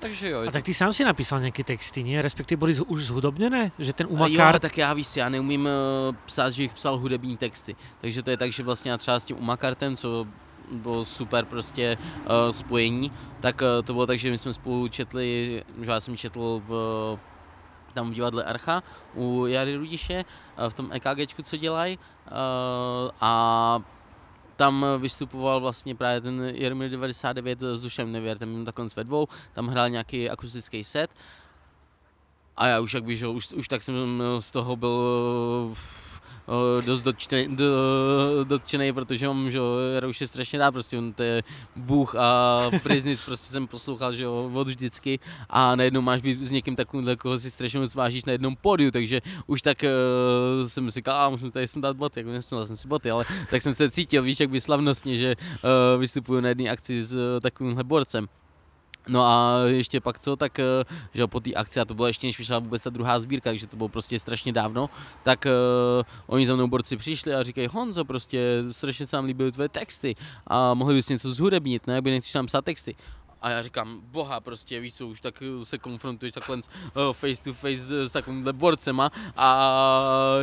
takže 0.00 0.30
jo. 0.30 0.48
A 0.48 0.50
tak 0.50 0.64
ty 0.64 0.72
sám 0.74 0.96
si 0.96 1.04
napísal 1.04 1.44
nejaké 1.44 1.60
texty, 1.60 2.00
nie? 2.00 2.16
Respektíve 2.24 2.56
boli 2.56 2.72
z- 2.72 2.80
už 2.88 3.12
zhudobnené? 3.12 3.68
Že 3.76 3.92
ten 3.92 4.06
A 4.08 4.10
jo, 4.10 4.16
Umakart... 4.16 4.62
tak 4.64 4.78
já 4.80 4.88
víš, 4.96 5.16
já 5.16 5.28
neumím 5.28 5.68
eh, 5.68 6.16
psát, 6.24 6.50
že 6.50 6.62
bych 6.62 6.72
psal 6.72 6.96
hudební 6.96 7.36
texty. 7.36 7.76
Takže 8.00 8.22
to 8.22 8.30
je 8.30 8.36
tak, 8.36 8.52
že 8.52 8.62
vlastně 8.64 8.90
já 8.90 8.96
třeba 8.96 9.20
s 9.20 9.24
tím 9.24 9.36
Umakartem, 9.36 9.96
co 9.96 10.26
bylo 10.72 11.04
super 11.04 11.44
prostě 11.44 11.98
uh, 12.00 12.50
spojení, 12.50 13.12
tak 13.40 13.60
uh, 13.60 13.84
to 13.84 13.92
bylo 13.92 14.06
tak, 14.06 14.18
že 14.18 14.30
my 14.30 14.38
jsme 14.38 14.52
spolu 14.54 14.88
četli, 14.88 15.62
že 15.82 15.90
já 15.90 16.00
jsem 16.00 16.16
četl 16.16 16.62
v 16.68 16.72
tam 17.94 18.10
v 18.10 18.14
divadle 18.14 18.44
Archa 18.44 18.82
u 19.14 19.46
Jary 19.46 19.76
Rudiše, 19.76 20.24
eh, 20.56 20.70
v 20.70 20.74
tom 20.74 20.92
EKGčku, 20.92 21.42
co 21.42 21.56
dělají. 21.56 21.98
eh, 22.26 22.30
A 23.20 23.80
tam 24.56 24.86
vystupoval 24.98 25.60
vlastně 25.60 25.94
právě 25.94 26.20
ten 26.20 26.52
Jaromír 26.54 26.90
99 26.90 27.60
s 27.62 27.80
Dušem 27.80 28.12
Nevěrtem 28.12 28.64
takhle 28.64 28.86
ve 28.96 29.04
dvou, 29.04 29.28
tam 29.52 29.68
hrál 29.68 29.88
nějaký 29.88 30.30
akustický 30.30 30.84
set 30.84 31.10
a 32.56 32.66
já 32.66 32.80
už 32.80 32.94
jak 32.94 33.04
jo, 33.06 33.32
už, 33.32 33.52
už 33.52 33.68
tak 33.68 33.82
jsem 33.82 34.22
z 34.38 34.50
toho 34.50 34.76
byl 34.76 35.74
dost 36.84 37.02
dotčený, 37.02 37.56
do, 37.56 38.94
protože 38.94 39.26
mám, 39.26 39.50
že 39.50 39.58
jo, 39.58 39.76
Jarouše 39.94 40.26
strašně 40.26 40.58
rád, 40.58 40.70
prostě 40.70 40.98
on 40.98 41.12
to 41.12 41.22
je 41.22 41.42
bůh 41.76 42.14
a 42.14 42.60
priznit, 42.82 43.18
prostě 43.24 43.52
jsem 43.52 43.66
poslouchal, 43.66 44.12
že 44.12 44.24
jo, 44.24 44.50
od 44.54 44.68
vždycky 44.68 45.18
a 45.50 45.76
najednou 45.76 46.02
máš 46.02 46.22
být 46.22 46.40
s 46.40 46.50
někým 46.50 46.76
takovým, 46.76 47.16
koho 47.16 47.38
si 47.38 47.50
strašně 47.50 47.80
moc 47.80 47.94
vážíš 47.94 48.24
na 48.24 48.32
jednom 48.32 48.56
pódiu, 48.56 48.90
takže 48.90 49.20
už 49.46 49.62
tak 49.62 49.78
uh, 49.82 50.68
jsem 50.68 50.90
si 50.90 50.94
říkal, 50.94 51.16
a 51.16 51.28
musím 51.28 51.50
tady 51.50 51.68
sundat 51.68 51.96
boty, 51.96 52.20
jako 52.20 52.30
nesundal 52.30 52.66
jsem 52.66 52.76
si 52.76 52.88
boty, 52.88 53.10
ale 53.10 53.24
tak 53.50 53.62
jsem 53.62 53.74
se 53.74 53.90
cítil, 53.90 54.22
víš, 54.22 54.40
jak 54.40 54.50
by 54.50 54.60
slavnostně, 54.60 55.16
že 55.16 55.36
uh, 55.36 56.00
vystupuju 56.00 56.40
na 56.40 56.48
jedné 56.48 56.70
akci 56.70 57.04
s 57.04 57.14
uh, 57.14 57.20
takovýmhle 57.40 57.84
borcem. 57.84 58.39
No 59.10 59.26
a 59.26 59.58
ještě 59.66 60.00
pak 60.00 60.18
co, 60.18 60.36
tak 60.36 60.58
eh, 60.58 60.64
že 61.14 61.26
po 61.26 61.40
té 61.40 61.52
akci, 61.52 61.80
a 61.80 61.84
to 61.84 61.94
bylo 61.94 62.06
ještě 62.06 62.26
než 62.26 62.38
vyšla 62.38 62.58
vůbec 62.58 62.82
ta 62.82 62.90
druhá 62.90 63.18
sbírka, 63.18 63.50
takže 63.50 63.66
to 63.66 63.76
bylo 63.76 63.88
prostě 63.88 64.18
strašně 64.18 64.52
dávno, 64.52 64.90
tak 65.22 65.46
uh, 65.46 66.02
oni 66.26 66.46
za 66.46 66.54
mnou 66.54 66.66
borci 66.66 66.96
přišli 66.96 67.34
a 67.34 67.42
říkají, 67.42 67.68
Honzo, 67.72 68.04
prostě 68.04 68.62
strašně 68.70 69.06
se 69.06 69.16
nám 69.16 69.24
líbily 69.24 69.52
tvoje 69.52 69.68
texty 69.68 70.16
a 70.46 70.74
mohli 70.74 70.94
bys 70.94 71.08
něco 71.08 71.34
zhudebnit, 71.34 71.86
ne, 71.86 72.02
by 72.02 72.10
nechceš 72.10 72.32
tam 72.32 72.46
psát 72.46 72.64
texty. 72.64 72.94
A 73.42 73.50
já 73.50 73.62
říkám, 73.62 74.00
boha, 74.04 74.40
prostě 74.40 74.80
víš 74.80 74.94
co, 74.94 75.06
už 75.06 75.20
tak 75.20 75.42
eh, 75.42 75.64
se 75.64 75.78
konfrontuješ 75.78 76.32
takhle 76.32 76.56
uh, 76.56 76.62
face 77.12 77.42
to 77.42 77.52
face 77.52 78.08
s, 78.08 78.12
takovýmhle 78.12 78.52
borcema 78.52 79.10
a 79.36 79.70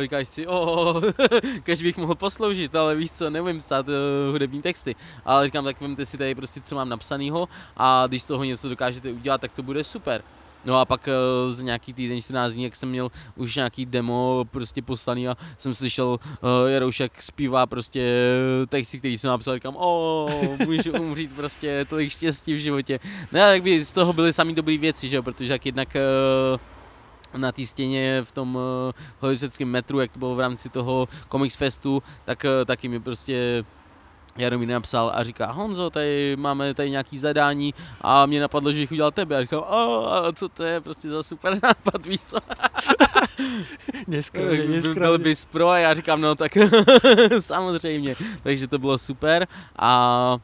říkáš 0.00 0.28
si, 0.28 0.46
oh, 0.46 1.02
každý 1.62 1.84
bych 1.84 1.96
mohl 1.96 2.14
posloužit, 2.14 2.74
ale 2.74 2.94
víš 2.94 3.12
co, 3.12 3.30
nevím 3.30 3.58
psát 3.58 3.88
uh, 3.88 3.94
hudební 4.32 4.62
texty. 4.62 4.96
Ale 5.24 5.46
říkám, 5.46 5.64
tak 5.64 5.80
vemte 5.80 6.06
si 6.06 6.18
tady 6.18 6.34
prostě, 6.34 6.60
co 6.60 6.74
mám 6.74 6.88
napsanýho 6.88 7.48
a 7.76 8.06
když 8.06 8.22
z 8.22 8.26
toho 8.26 8.44
něco 8.44 8.68
dokážete 8.68 9.12
udělat, 9.12 9.40
tak 9.40 9.52
to 9.52 9.62
bude 9.62 9.84
super. 9.84 10.22
No 10.68 10.80
a 10.80 10.84
pak 10.84 11.08
uh, 11.08 11.54
z 11.54 11.62
nějaký 11.62 11.92
týden, 11.92 12.22
14 12.22 12.52
dní, 12.52 12.64
jak 12.64 12.76
jsem 12.76 12.88
měl 12.88 13.10
už 13.36 13.56
nějaký 13.56 13.86
demo 13.86 14.44
prostě 14.50 14.82
poslaný 14.82 15.28
a 15.28 15.36
jsem 15.58 15.74
slyšel 15.74 16.08
uh, 16.08 16.70
Jarouš, 16.70 17.00
jak 17.00 17.22
zpívá 17.22 17.66
prostě 17.66 18.00
eh, 18.62 18.66
texty, 18.66 18.98
který 18.98 19.18
jsem 19.18 19.28
napsal, 19.28 19.54
říkám, 19.54 19.76
o, 19.76 20.28
můžu 20.66 20.92
umřít 21.00 21.32
prostě, 21.32 21.86
tolik 21.88 22.10
štěstí 22.10 22.54
v 22.54 22.58
životě. 22.58 23.00
No 23.32 23.40
a 23.40 23.46
jak 23.46 23.62
by 23.62 23.84
z 23.84 23.92
toho 23.92 24.12
byly 24.12 24.32
samý 24.32 24.54
dobré 24.54 24.78
věci, 24.78 25.08
že 25.08 25.16
jo, 25.16 25.22
protože 25.22 25.52
jak 25.52 25.66
jednak 25.66 25.96
uh, 27.34 27.40
na 27.40 27.52
té 27.52 27.66
stěně 27.66 28.22
v 28.24 28.32
tom 28.32 28.56
uh, 28.56 28.62
holičeckém 29.20 29.68
metru, 29.68 30.00
jak 30.00 30.12
to 30.12 30.18
bylo 30.18 30.34
v 30.34 30.40
rámci 30.40 30.68
toho 30.68 31.08
Comics 31.32 31.56
Festu, 31.56 32.02
tak 32.24 32.44
uh, 32.44 32.64
taky 32.64 32.88
mi 32.88 33.00
prostě 33.00 33.64
Jaromír 34.38 34.68
napsal 34.68 35.12
a 35.14 35.22
říká, 35.24 35.46
Honzo, 35.52 35.90
tady 35.90 36.36
máme 36.36 36.74
tady 36.74 36.90
nějaký 36.90 37.18
zadání 37.18 37.74
a 38.00 38.26
mě 38.26 38.40
napadlo, 38.40 38.72
že 38.72 38.80
bych 38.80 38.92
udělal 38.92 39.10
tebe. 39.10 39.36
A 39.36 39.42
říkám, 39.42 39.60
o, 39.60 40.12
a 40.12 40.32
co 40.32 40.48
to 40.48 40.62
je 40.64 40.80
prostě 40.80 41.08
za 41.08 41.22
super 41.22 41.58
nápad, 41.62 42.06
víš 42.06 42.20
co? 42.26 42.36
Neskromně, 44.06 44.56
Byl 44.56 44.66
neskromně. 44.68 45.18
bys 45.18 45.44
pro 45.44 45.68
a 45.68 45.78
já 45.78 45.94
říkám, 45.94 46.20
no 46.20 46.34
tak 46.34 46.52
samozřejmě. 47.40 48.14
Takže 48.42 48.68
to 48.68 48.78
bylo 48.78 48.98
super 48.98 49.46
a 49.78 50.36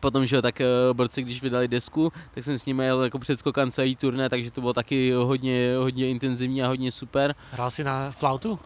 Potom, 0.00 0.26
že 0.26 0.36
jo, 0.36 0.42
tak 0.42 0.60
eh, 0.60 0.66
borci, 0.92 1.22
když 1.22 1.42
vydali 1.42 1.68
desku, 1.68 2.12
tak 2.34 2.44
jsem 2.44 2.58
s 2.58 2.66
nimi 2.66 2.84
jel 2.84 3.02
jako 3.04 3.18
předskokan 3.18 3.70
celý 3.70 3.96
turné, 3.96 4.28
takže 4.28 4.50
to 4.50 4.60
bylo 4.60 4.72
taky 4.72 5.12
hodně, 5.12 5.74
hodně 5.78 6.08
intenzivní 6.10 6.62
a 6.62 6.66
hodně 6.68 6.92
super. 6.92 7.34
Hral 7.50 7.70
si 7.70 7.84
na 7.84 8.10
flautu? 8.10 8.58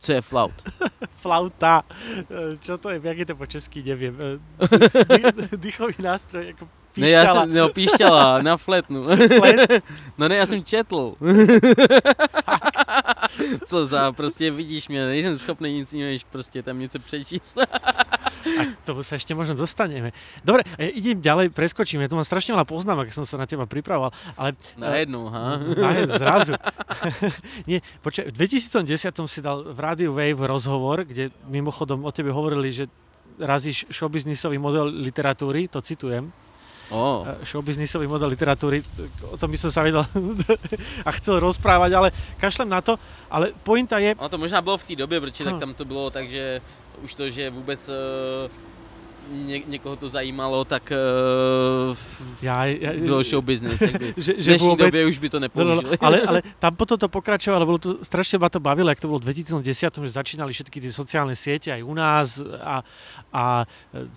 Co 0.00 0.12
je 0.12 0.20
flaut? 0.22 0.52
Flauta. 1.22 1.82
Eh, 2.30 2.56
Čo 2.60 2.78
to 2.78 2.88
je? 2.90 3.00
Jak 3.04 3.18
je 3.18 3.26
to 3.26 3.36
po 3.36 3.46
česky? 3.46 3.82
Neviem. 3.82 4.16
Eh, 4.20 5.56
Dýchový 5.56 5.94
nástroj, 5.98 6.50
ako 6.56 6.68
Ne, 6.96 7.10
já 7.10 7.20
píšťala. 7.22 7.40
jsem, 7.44 7.54
no, 7.54 7.68
píšťala, 7.68 8.42
na 8.42 8.56
fletnu. 8.56 9.06
Flet? 9.38 9.82
No 10.18 10.28
ne, 10.28 10.36
já 10.36 10.46
jsem 10.46 10.64
četl. 10.64 11.14
Co 13.66 13.86
za, 13.86 14.12
prostě 14.12 14.50
vidíš 14.50 14.88
mě, 14.88 15.06
nejsem 15.06 15.38
schopný 15.38 15.72
nic 15.72 15.92
jiného, 15.92 16.10
než 16.12 16.24
prostě 16.24 16.62
tam 16.62 16.78
něco 16.78 16.98
přečíst. 16.98 17.58
A 18.44 18.62
k 18.70 18.82
tomu 18.84 19.04
sa 19.04 19.16
ešte 19.16 19.36
možno 19.36 19.54
dostaneme. 19.54 20.10
Dobre, 20.40 20.64
e, 20.76 20.90
idem 20.92 21.20
ďalej, 21.20 21.52
preskočím. 21.52 22.00
Ja 22.00 22.08
tu 22.08 22.16
mám 22.16 22.24
strašne 22.24 22.56
veľa 22.56 22.66
poznámok, 22.66 23.08
keď 23.08 23.22
som 23.22 23.26
sa 23.28 23.36
na 23.36 23.46
teba 23.46 23.64
pripravoval, 23.68 24.10
ale 24.36 24.56
Najednou, 24.76 25.28
ha? 25.28 25.56
Na, 25.60 25.90
zrazu. 26.16 26.54
Nie, 27.70 27.84
počkaj, 28.00 28.32
v 28.32 28.36
2010 28.36 29.28
si 29.28 29.40
dal 29.40 29.64
v 29.64 29.78
rádiu 29.78 30.10
Wave 30.16 30.46
rozhovor, 30.48 31.04
kde 31.04 31.28
mimochodom 31.46 32.04
o 32.04 32.10
tebe 32.12 32.32
hovorili, 32.32 32.72
že 32.72 32.84
razíš 33.40 33.88
showbiznisový 33.88 34.60
model 34.60 34.88
literatúry, 34.90 35.68
to 35.68 35.80
citujem, 35.80 36.28
O, 36.90 37.22
e, 37.22 37.46
showbiznisový 37.46 38.10
model 38.10 38.34
literatúry, 38.34 38.82
o 39.30 39.38
tom 39.38 39.46
by 39.46 39.58
som 39.62 39.70
sa 39.70 39.86
vedel 39.86 40.02
a 41.06 41.10
chcel 41.14 41.38
rozprávať, 41.38 41.90
ale 41.94 42.08
kašlem 42.34 42.66
na 42.66 42.82
to, 42.82 42.98
ale 43.30 43.54
pointa 43.62 44.02
je, 44.02 44.18
ono 44.18 44.26
to 44.28 44.38
možná 44.42 44.58
bylo 44.58 44.74
v 44.74 44.84
té 44.84 44.94
době, 44.98 45.20
protože 45.20 45.44
tak 45.44 45.54
Hm. 45.54 45.60
tam 45.60 45.74
to 45.74 45.84
bylo 45.86 46.10
tak, 46.10 46.26
že 46.30 46.58
už 47.02 47.14
to, 47.14 47.30
že 47.30 47.50
vůbec 47.50 47.88
uh, 47.88 47.94
ně, 49.30 49.58
někoho 49.66 49.96
to 49.96 50.08
zajímalo, 50.08 50.64
tak 50.64 50.92
uh, 50.92 51.96
ja, 52.42 52.64
ja, 52.64 52.92
bylo 52.92 53.22
show 53.22 53.44
business. 53.44 53.80
Jakby. 53.86 54.14
že, 54.16 54.32
V 54.32 54.36
že 54.42 54.50
dnešní 54.50 54.68
vôbec, 54.68 54.90
době 54.90 55.06
už 55.06 55.18
by 55.18 55.28
to 55.30 55.38
No, 55.38 55.40
no, 55.40 55.74
nepoužili. 55.74 55.84
no, 55.84 56.06
ale, 56.06 56.16
ale 56.26 56.38
tam 56.58 56.72
potom 56.76 56.98
to 56.98 57.08
pokračovalo, 57.08 57.62
bolo 57.66 57.78
to, 57.78 57.90
strašne 58.02 58.38
ma 58.42 58.48
to 58.48 58.58
bavilo, 58.60 58.90
jak 58.90 59.00
to 59.00 59.06
bolo 59.08 59.20
v 59.22 59.30
2010, 59.30 60.02
že 60.02 60.10
začínali 60.10 60.50
všetky 60.52 60.78
tie 60.82 60.90
sociálne 60.90 61.36
siete 61.38 61.70
aj 61.70 61.82
u 61.84 61.94
nás 61.94 62.42
a, 62.42 62.82
a 63.30 63.44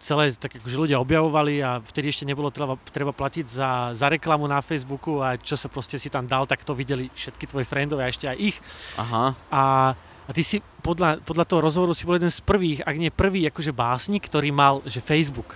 celé 0.01 0.33
tak 0.33 0.57
akože 0.57 0.77
ľudia 0.77 0.97
objavovali 0.97 1.61
a 1.61 1.77
vtedy 1.85 2.09
ešte 2.09 2.25
nebolo 2.25 2.49
treba, 2.49 2.79
treba 2.89 3.13
platiť 3.13 3.45
za, 3.45 3.93
za 3.93 4.07
reklamu 4.09 4.49
na 4.49 4.65
Facebooku 4.65 5.21
a 5.21 5.37
čo 5.37 5.53
sa 5.53 5.69
proste 5.69 6.01
si 6.01 6.09
tam 6.09 6.25
dal, 6.25 6.49
tak 6.49 6.65
to 6.65 6.73
videli 6.73 7.11
všetky 7.13 7.45
tvoji 7.45 7.65
friendovia 7.69 8.09
a 8.09 8.11
ešte 8.11 8.25
aj 8.25 8.37
ich. 8.39 8.57
Aha, 8.97 9.35
A, 9.53 9.93
a 10.27 10.31
ty 10.33 10.43
si 10.43 10.63
podľa, 10.81 11.19
podľa 11.23 11.45
toho 11.45 11.61
rozhovoru 11.61 11.93
si 11.93 12.07
bol 12.07 12.15
jeden 12.15 12.31
z 12.31 12.39
prvých, 12.39 12.79
ak 12.87 12.95
nie 12.95 13.11
prvý, 13.11 13.43
akože 13.47 13.75
básnik, 13.75 14.23
ktorý 14.27 14.51
mal 14.55 14.79
že 14.87 15.03
Facebook 15.03 15.55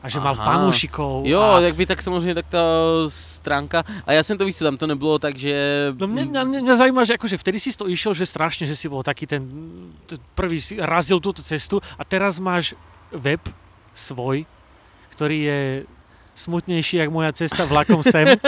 a 0.00 0.08
že 0.08 0.16
mal 0.16 0.32
Aha. 0.32 0.44
fanúšikov. 0.44 1.28
jo, 1.28 1.40
a, 1.40 1.60
jak 1.60 1.74
by 1.76 1.86
tak 1.86 2.02
samozřejmě 2.02 2.34
tak 2.34 2.46
ta 2.48 2.64
stránka, 3.08 3.84
a 4.06 4.12
já 4.12 4.22
jsem 4.22 4.38
to 4.38 4.52
co 4.52 4.64
tam 4.64 4.76
to 4.76 4.86
nebylo 4.86 5.18
tak, 5.18 5.36
že... 5.36 5.52
No 5.98 6.06
mňa, 6.06 6.24
mňa, 6.24 6.60
mňa, 6.60 6.76
zaujíma, 6.76 7.04
že 7.04 7.14
akože 7.20 7.36
vtedy 7.36 7.60
si 7.60 7.76
to 7.76 7.84
išiel, 7.88 8.14
že 8.16 8.24
strašne, 8.26 8.64
že 8.66 8.76
si 8.76 8.88
bol 8.88 9.04
taký 9.04 9.26
ten, 9.28 9.44
ten 10.08 10.18
prvý 10.34 10.60
si 10.60 10.80
razil 10.80 11.20
túto 11.20 11.44
cestu 11.44 11.80
a 12.00 12.02
teraz 12.04 12.40
máš 12.40 12.72
web 13.12 13.40
svoj, 13.92 14.48
ktorý 15.12 15.38
je 15.44 15.60
smutnejší, 16.34 16.96
jak 17.04 17.12
moja 17.12 17.32
cesta 17.36 17.68
vlakom 17.68 18.00
sem. 18.00 18.24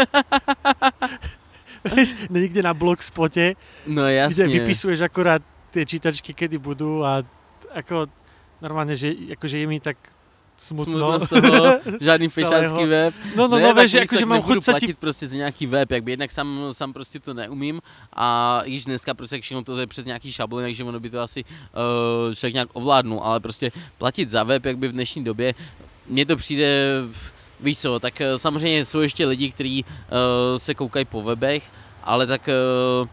Vieš, 1.82 2.14
niekde 2.30 2.62
na 2.62 2.72
blogspote, 2.74 3.54
No 3.86 4.02
kde 4.06 4.14
jasně. 4.14 4.46
vypisuješ 4.46 5.00
akorát 5.00 5.42
tie 5.72 5.88
čítačky, 5.88 6.36
kedy 6.36 6.60
budú 6.60 7.00
a 7.00 7.24
ako 7.72 8.06
normálne, 8.60 8.92
že 8.92 9.16
akože 9.32 9.56
je 9.56 9.66
mi 9.66 9.80
tak 9.80 9.96
smutno. 10.62 10.98
Smutno 10.98 11.18
z 11.18 11.28
toho, 11.28 11.64
žádný 12.06 12.28
fešácký 12.28 12.84
web. 12.86 13.12
No, 13.34 13.48
no, 13.48 13.58
ne, 13.58 13.74
no, 13.74 13.86
že 13.86 14.06
tak 14.06 14.22
mám 14.22 14.42
chuť 14.44 14.62
sa 14.62 14.72
ti... 14.78 14.86
platit 14.86 14.98
prostě 14.98 15.26
za 15.26 15.36
nějaký 15.36 15.66
web, 15.66 15.90
jak 15.90 16.02
by 16.04 16.10
jednak 16.12 16.30
sám, 16.30 16.70
sám 16.72 16.92
prostě 16.92 17.18
to 17.18 17.34
neumím 17.34 17.80
a 18.12 18.60
již 18.64 18.84
dneska 18.84 19.14
prostě 19.14 19.40
všechno 19.40 19.64
to 19.64 19.76
je 19.76 19.86
přes 19.86 20.04
nějaký 20.04 20.32
šablony, 20.32 20.66
takže 20.66 20.84
ono 20.84 21.00
by 21.00 21.10
to 21.10 21.20
asi 21.20 21.44
uh, 21.44 22.34
člověk 22.34 22.54
nějak 22.54 22.68
ovládnul, 22.72 23.20
ale 23.20 23.40
prostě 23.40 23.72
platit 23.98 24.30
za 24.30 24.42
web, 24.42 24.66
jak 24.66 24.78
by 24.78 24.88
v 24.88 24.92
dnešní 24.92 25.24
době, 25.24 25.54
mně 26.06 26.26
to 26.26 26.36
přijde, 26.36 27.02
víš 27.60 27.78
co, 27.78 28.00
tak 28.00 28.20
eh, 28.20 28.38
samozřejmě 28.38 28.84
jsou 28.84 29.00
ještě 29.00 29.26
lidi, 29.26 29.52
kteří 29.52 29.84
uh, 29.84 30.58
se 30.58 30.74
koukají 30.74 31.04
po 31.04 31.22
webech, 31.22 31.62
ale 32.02 32.26
tak 32.26 32.48
uh, 33.02 33.08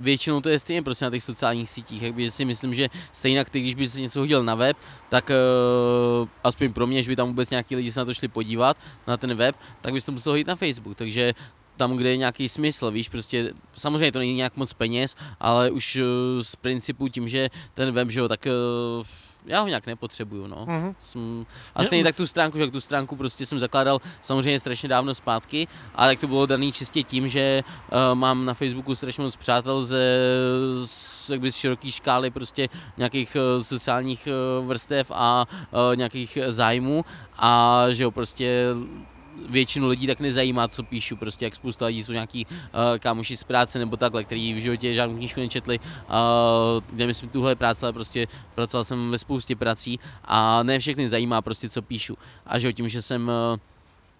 většinou 0.00 0.40
to 0.40 0.48
je 0.48 0.58
stejně 0.58 0.82
prostě 0.82 1.04
na 1.04 1.10
těch 1.10 1.24
sociálních 1.24 1.70
sítích, 1.70 2.02
jakby 2.02 2.30
si 2.30 2.44
myslím, 2.44 2.74
že 2.74 2.88
stejně 3.12 3.44
ty, 3.44 3.60
když 3.60 3.74
by 3.74 3.88
si 3.88 4.02
něco 4.02 4.20
hodil 4.20 4.44
na 4.44 4.54
web, 4.54 4.76
tak 5.08 5.30
uh, 5.30 6.28
aspoň 6.44 6.72
pro 6.72 6.86
mě, 6.86 7.02
že 7.02 7.10
by 7.10 7.16
tam 7.16 7.28
vůbec 7.28 7.50
nějaký 7.50 7.76
lidi 7.76 7.92
se 7.92 8.00
na 8.00 8.04
to 8.04 8.14
šli 8.14 8.28
podívat, 8.28 8.76
na 9.06 9.16
ten 9.16 9.34
web, 9.34 9.56
tak 9.80 9.92
bys 9.92 10.04
to 10.04 10.12
musel 10.12 10.32
hodit 10.32 10.46
na 10.46 10.56
Facebook, 10.56 10.96
takže 10.96 11.34
tam, 11.76 11.96
kde 11.96 12.10
je 12.10 12.16
nějaký 12.16 12.48
smysl, 12.48 12.90
víš, 12.90 13.08
prostě 13.08 13.52
samozřejmě 13.74 14.12
to 14.12 14.18
není 14.18 14.34
nějak 14.34 14.56
moc 14.56 14.72
peněz, 14.72 15.16
ale 15.40 15.70
už 15.70 15.96
uh, 15.96 16.02
z 16.42 16.56
principu 16.56 17.08
tím, 17.08 17.28
že 17.28 17.50
ten 17.74 17.92
web, 17.92 18.10
že 18.10 18.20
jo, 18.20 18.28
tak 18.28 18.46
uh, 18.46 19.06
já 19.46 19.60
ho 19.60 19.68
nějak 19.68 19.86
nepotřebuju, 19.86 20.46
no. 20.46 20.64
Mhm. 20.68 20.94
Jsem, 21.00 21.46
a 21.74 21.84
stejně 21.84 22.04
tak 22.04 22.16
tu 22.16 22.26
stránku, 22.26 22.58
že 22.58 22.70
tu 22.70 22.80
stránku 22.80 23.16
prostě 23.16 23.46
jsem 23.46 23.58
zakládal 23.58 24.00
samozřejmě 24.22 24.60
strašně 24.60 24.88
dávno 24.88 25.14
zpátky, 25.14 25.68
ale 25.94 26.12
tak 26.12 26.20
to 26.20 26.28
bylo 26.28 26.46
daný 26.46 26.72
čistě 26.72 27.02
tím, 27.02 27.28
že 27.28 27.62
uh, 27.64 28.14
mám 28.14 28.44
na 28.44 28.54
Facebooku 28.54 28.94
strašně 28.94 29.24
moc 29.24 29.36
přátel 29.36 29.84
ze 29.84 30.20
z, 30.84 31.30
jakby 31.30 31.52
z 31.52 31.56
široké 31.56 31.90
škály 31.90 32.30
prostě 32.30 32.68
nějakých 32.96 33.36
uh, 33.36 33.62
sociálních 33.62 34.28
uh, 34.60 34.66
vrstev 34.66 35.10
a 35.14 35.46
uh, 35.70 35.96
nějakých 35.96 36.38
zájmů 36.48 37.04
a 37.38 37.84
že 37.90 38.02
jo 38.02 38.10
prostě 38.10 38.66
většinu 39.48 39.88
lidí 39.88 40.06
tak 40.06 40.20
nezajímá, 40.20 40.68
co 40.68 40.82
píšu, 40.82 41.16
prostě 41.16 41.44
jak 41.44 41.54
spousta 41.54 41.86
lidí 41.86 42.04
jsou 42.04 42.12
nějaký 42.12 42.46
uh, 42.46 42.52
kámoši 42.98 43.36
z 43.36 43.44
práce 43.44 43.78
nebo 43.78 43.96
takhle, 43.96 44.24
který 44.24 44.54
v 44.54 44.62
životě 44.62 44.94
žádnou 44.94 45.16
knížku 45.16 45.40
nečetli, 45.40 45.78
uh, 45.78 45.84
nemyslím 46.92 47.30
tuhle 47.30 47.54
práce, 47.54 47.86
ale 47.86 47.92
prostě 47.92 48.26
pracoval 48.54 48.84
jsem 48.84 49.10
ve 49.10 49.18
spoustě 49.18 49.56
prací 49.56 49.98
a 50.24 50.62
ne 50.62 50.78
všechny 50.78 51.08
zajímá 51.08 51.42
prostě, 51.42 51.68
co 51.68 51.82
píšu. 51.82 52.18
A 52.46 52.58
že 52.58 52.72
tím, 52.72 52.88
že 52.88 53.02
jsem 53.02 53.28
uh, 53.28 53.58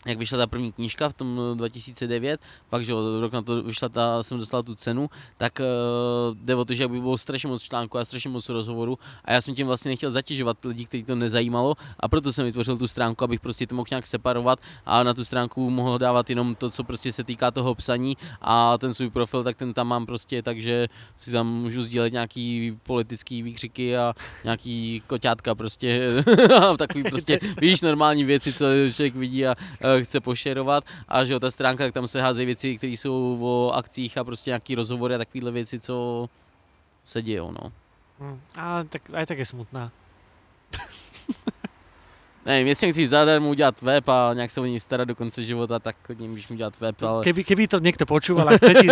jak 0.07 0.19
vyšla 0.19 0.39
ta 0.39 0.47
první 0.47 0.73
knížka 0.73 1.09
v 1.09 1.15
tom 1.15 1.41
eh, 1.53 1.57
2009, 1.57 2.41
pak 2.71 2.85
že 2.85 2.93
rok 3.21 3.33
na 3.33 3.43
to 3.43 3.63
vyšla 3.63 3.89
ta, 3.89 4.23
jsem 4.23 4.39
dostal 4.39 4.63
tu 4.63 4.75
cenu, 4.75 5.11
tak 5.37 5.61
uh, 5.61 6.37
jde 6.37 6.55
o 6.55 6.65
to, 6.65 6.75
že 6.75 6.89
by 6.89 7.01
bylo 7.01 7.19
strašně 7.19 7.49
moc 7.49 7.63
článků 7.63 7.99
a 7.99 8.05
strašně 8.05 8.31
moc 8.31 8.49
rozhovorů 8.49 8.99
a 9.25 9.33
já 9.33 9.41
jsem 9.41 9.55
tím 9.55 9.67
vlastně 9.67 9.89
nechtěl 9.89 10.11
zatěžovat 10.11 10.65
lidi, 10.65 10.85
kteří 10.85 11.05
to 11.05 11.15
nezajímalo 11.15 11.75
a 12.01 12.09
proto 12.09 12.33
jsem 12.33 12.45
vytvořil 12.45 12.79
tu 12.79 12.89
stránku, 12.89 13.25
abych 13.25 13.41
prostě 13.41 13.67
to 13.67 13.75
mohl 13.75 13.87
nějak 13.91 14.07
separovat 14.07 14.59
a 14.87 15.03
na 15.03 15.15
tu 15.15 15.25
stránku 15.25 15.71
mohl 15.71 15.99
dávat 15.99 16.31
jenom 16.31 16.55
to, 16.55 16.71
co 16.71 16.85
prostě 16.85 17.13
se 17.13 17.25
týká 17.25 17.51
toho 17.51 17.75
psaní 17.75 18.17
a 18.41 18.79
ten 18.79 18.95
svůj 18.95 19.11
profil, 19.11 19.45
tak 19.45 19.57
ten 19.57 19.75
tam 19.75 19.87
mám 19.87 20.07
prostě, 20.07 20.43
takže 20.43 20.89
si 21.21 21.33
tam 21.33 21.47
můžu 21.47 21.83
sdílet 21.83 22.13
nějaký 22.13 22.79
politický 22.83 23.43
výkřiky 23.43 23.97
a 23.97 24.15
nějaký 24.45 25.03
koťátka 25.07 25.55
prostě 25.55 26.11
a 26.57 26.77
takový 26.77 27.05
prostě, 27.05 27.41
víš, 27.61 27.81
normální 27.81 28.25
věci, 28.25 28.53
co 28.53 28.65
člověk 28.95 29.15
vidí 29.15 29.47
a 29.47 29.55
eh, 29.81 29.89
chce 30.03 30.20
pošerovat 30.20 30.84
a 31.09 31.24
že 31.24 31.32
jo, 31.32 31.41
ta 31.41 31.51
stránka, 31.51 31.84
tak 31.84 31.95
tam 31.95 32.09
se 32.09 32.22
házejí 32.22 32.47
věci, 32.47 32.76
které 32.76 32.93
jsou 32.93 33.38
o 33.43 33.70
akcích 33.72 34.18
a 34.18 34.24
prostě 34.24 34.51
nějaký 34.51 34.74
rozhovory 34.74 35.14
a 35.14 35.18
takovéhle 35.18 35.51
věci, 35.51 35.80
co 35.80 36.28
se 37.05 37.22
dějou, 37.22 37.51
no. 37.51 37.72
Mm, 38.20 38.41
A 38.59 38.84
tak, 38.84 39.03
tak 39.26 39.38
je 39.38 39.47
smutná. 39.47 39.93
Nevím, 42.47 42.66
jestli 42.66 42.93
chci 42.93 43.09
zadarmo 43.09 43.49
udělat 43.49 43.82
web 43.82 44.09
a 44.09 44.30
nějak 44.34 44.51
se 44.51 44.61
o 44.61 44.64
něj 44.64 44.80
starat 44.80 45.09
do 45.09 45.14
konce 45.14 45.45
života, 45.45 45.78
tak 45.78 45.97
klidně 46.03 46.28
můžeš 46.28 46.49
mi 46.49 46.55
udělat 46.55 46.80
web, 46.80 47.03
ale... 47.03 47.24
Keby, 47.24 47.45
keby 47.45 47.68
to 47.68 47.84
niekto 47.84 48.09
počúval 48.09 48.49
a 48.49 48.57
chce, 48.57 48.72
ti, 48.80 48.88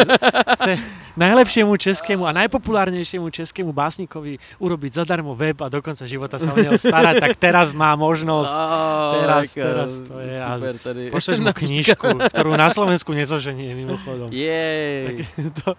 chce 0.52 0.72
najlepšiemu 1.16 1.72
českému 1.76 2.28
a 2.28 2.32
najpopulárnejšiemu 2.36 3.30
českému 3.32 3.72
básnikovi 3.72 4.36
urobiť 4.60 5.00
zadarmo 5.00 5.32
web 5.32 5.56
a 5.64 5.72
do 5.72 5.80
konca 5.80 6.04
života 6.04 6.36
sa 6.36 6.52
o 6.52 6.60
neho 6.60 6.76
starať, 6.76 7.24
tak 7.24 7.32
teraz 7.40 7.72
má 7.72 7.96
možnosť. 7.96 8.52
Á, 8.52 8.68
teraz- 9.16 9.48
tak, 9.48 9.64
teraz 9.64 9.90
eh, 9.96 10.04
to 10.04 10.14
je 10.20 10.36
Super, 10.36 10.74
tady. 10.78 11.02
Pošleš 11.08 11.38
mu 11.40 11.52
knižku, 11.56 12.08
ktorú 12.28 12.52
na 12.52 12.68
Slovensku 12.68 13.16
nezoženie 13.16 13.72
mimochodom. 13.72 14.28
Jej. 14.28 15.24
to, 15.64 15.72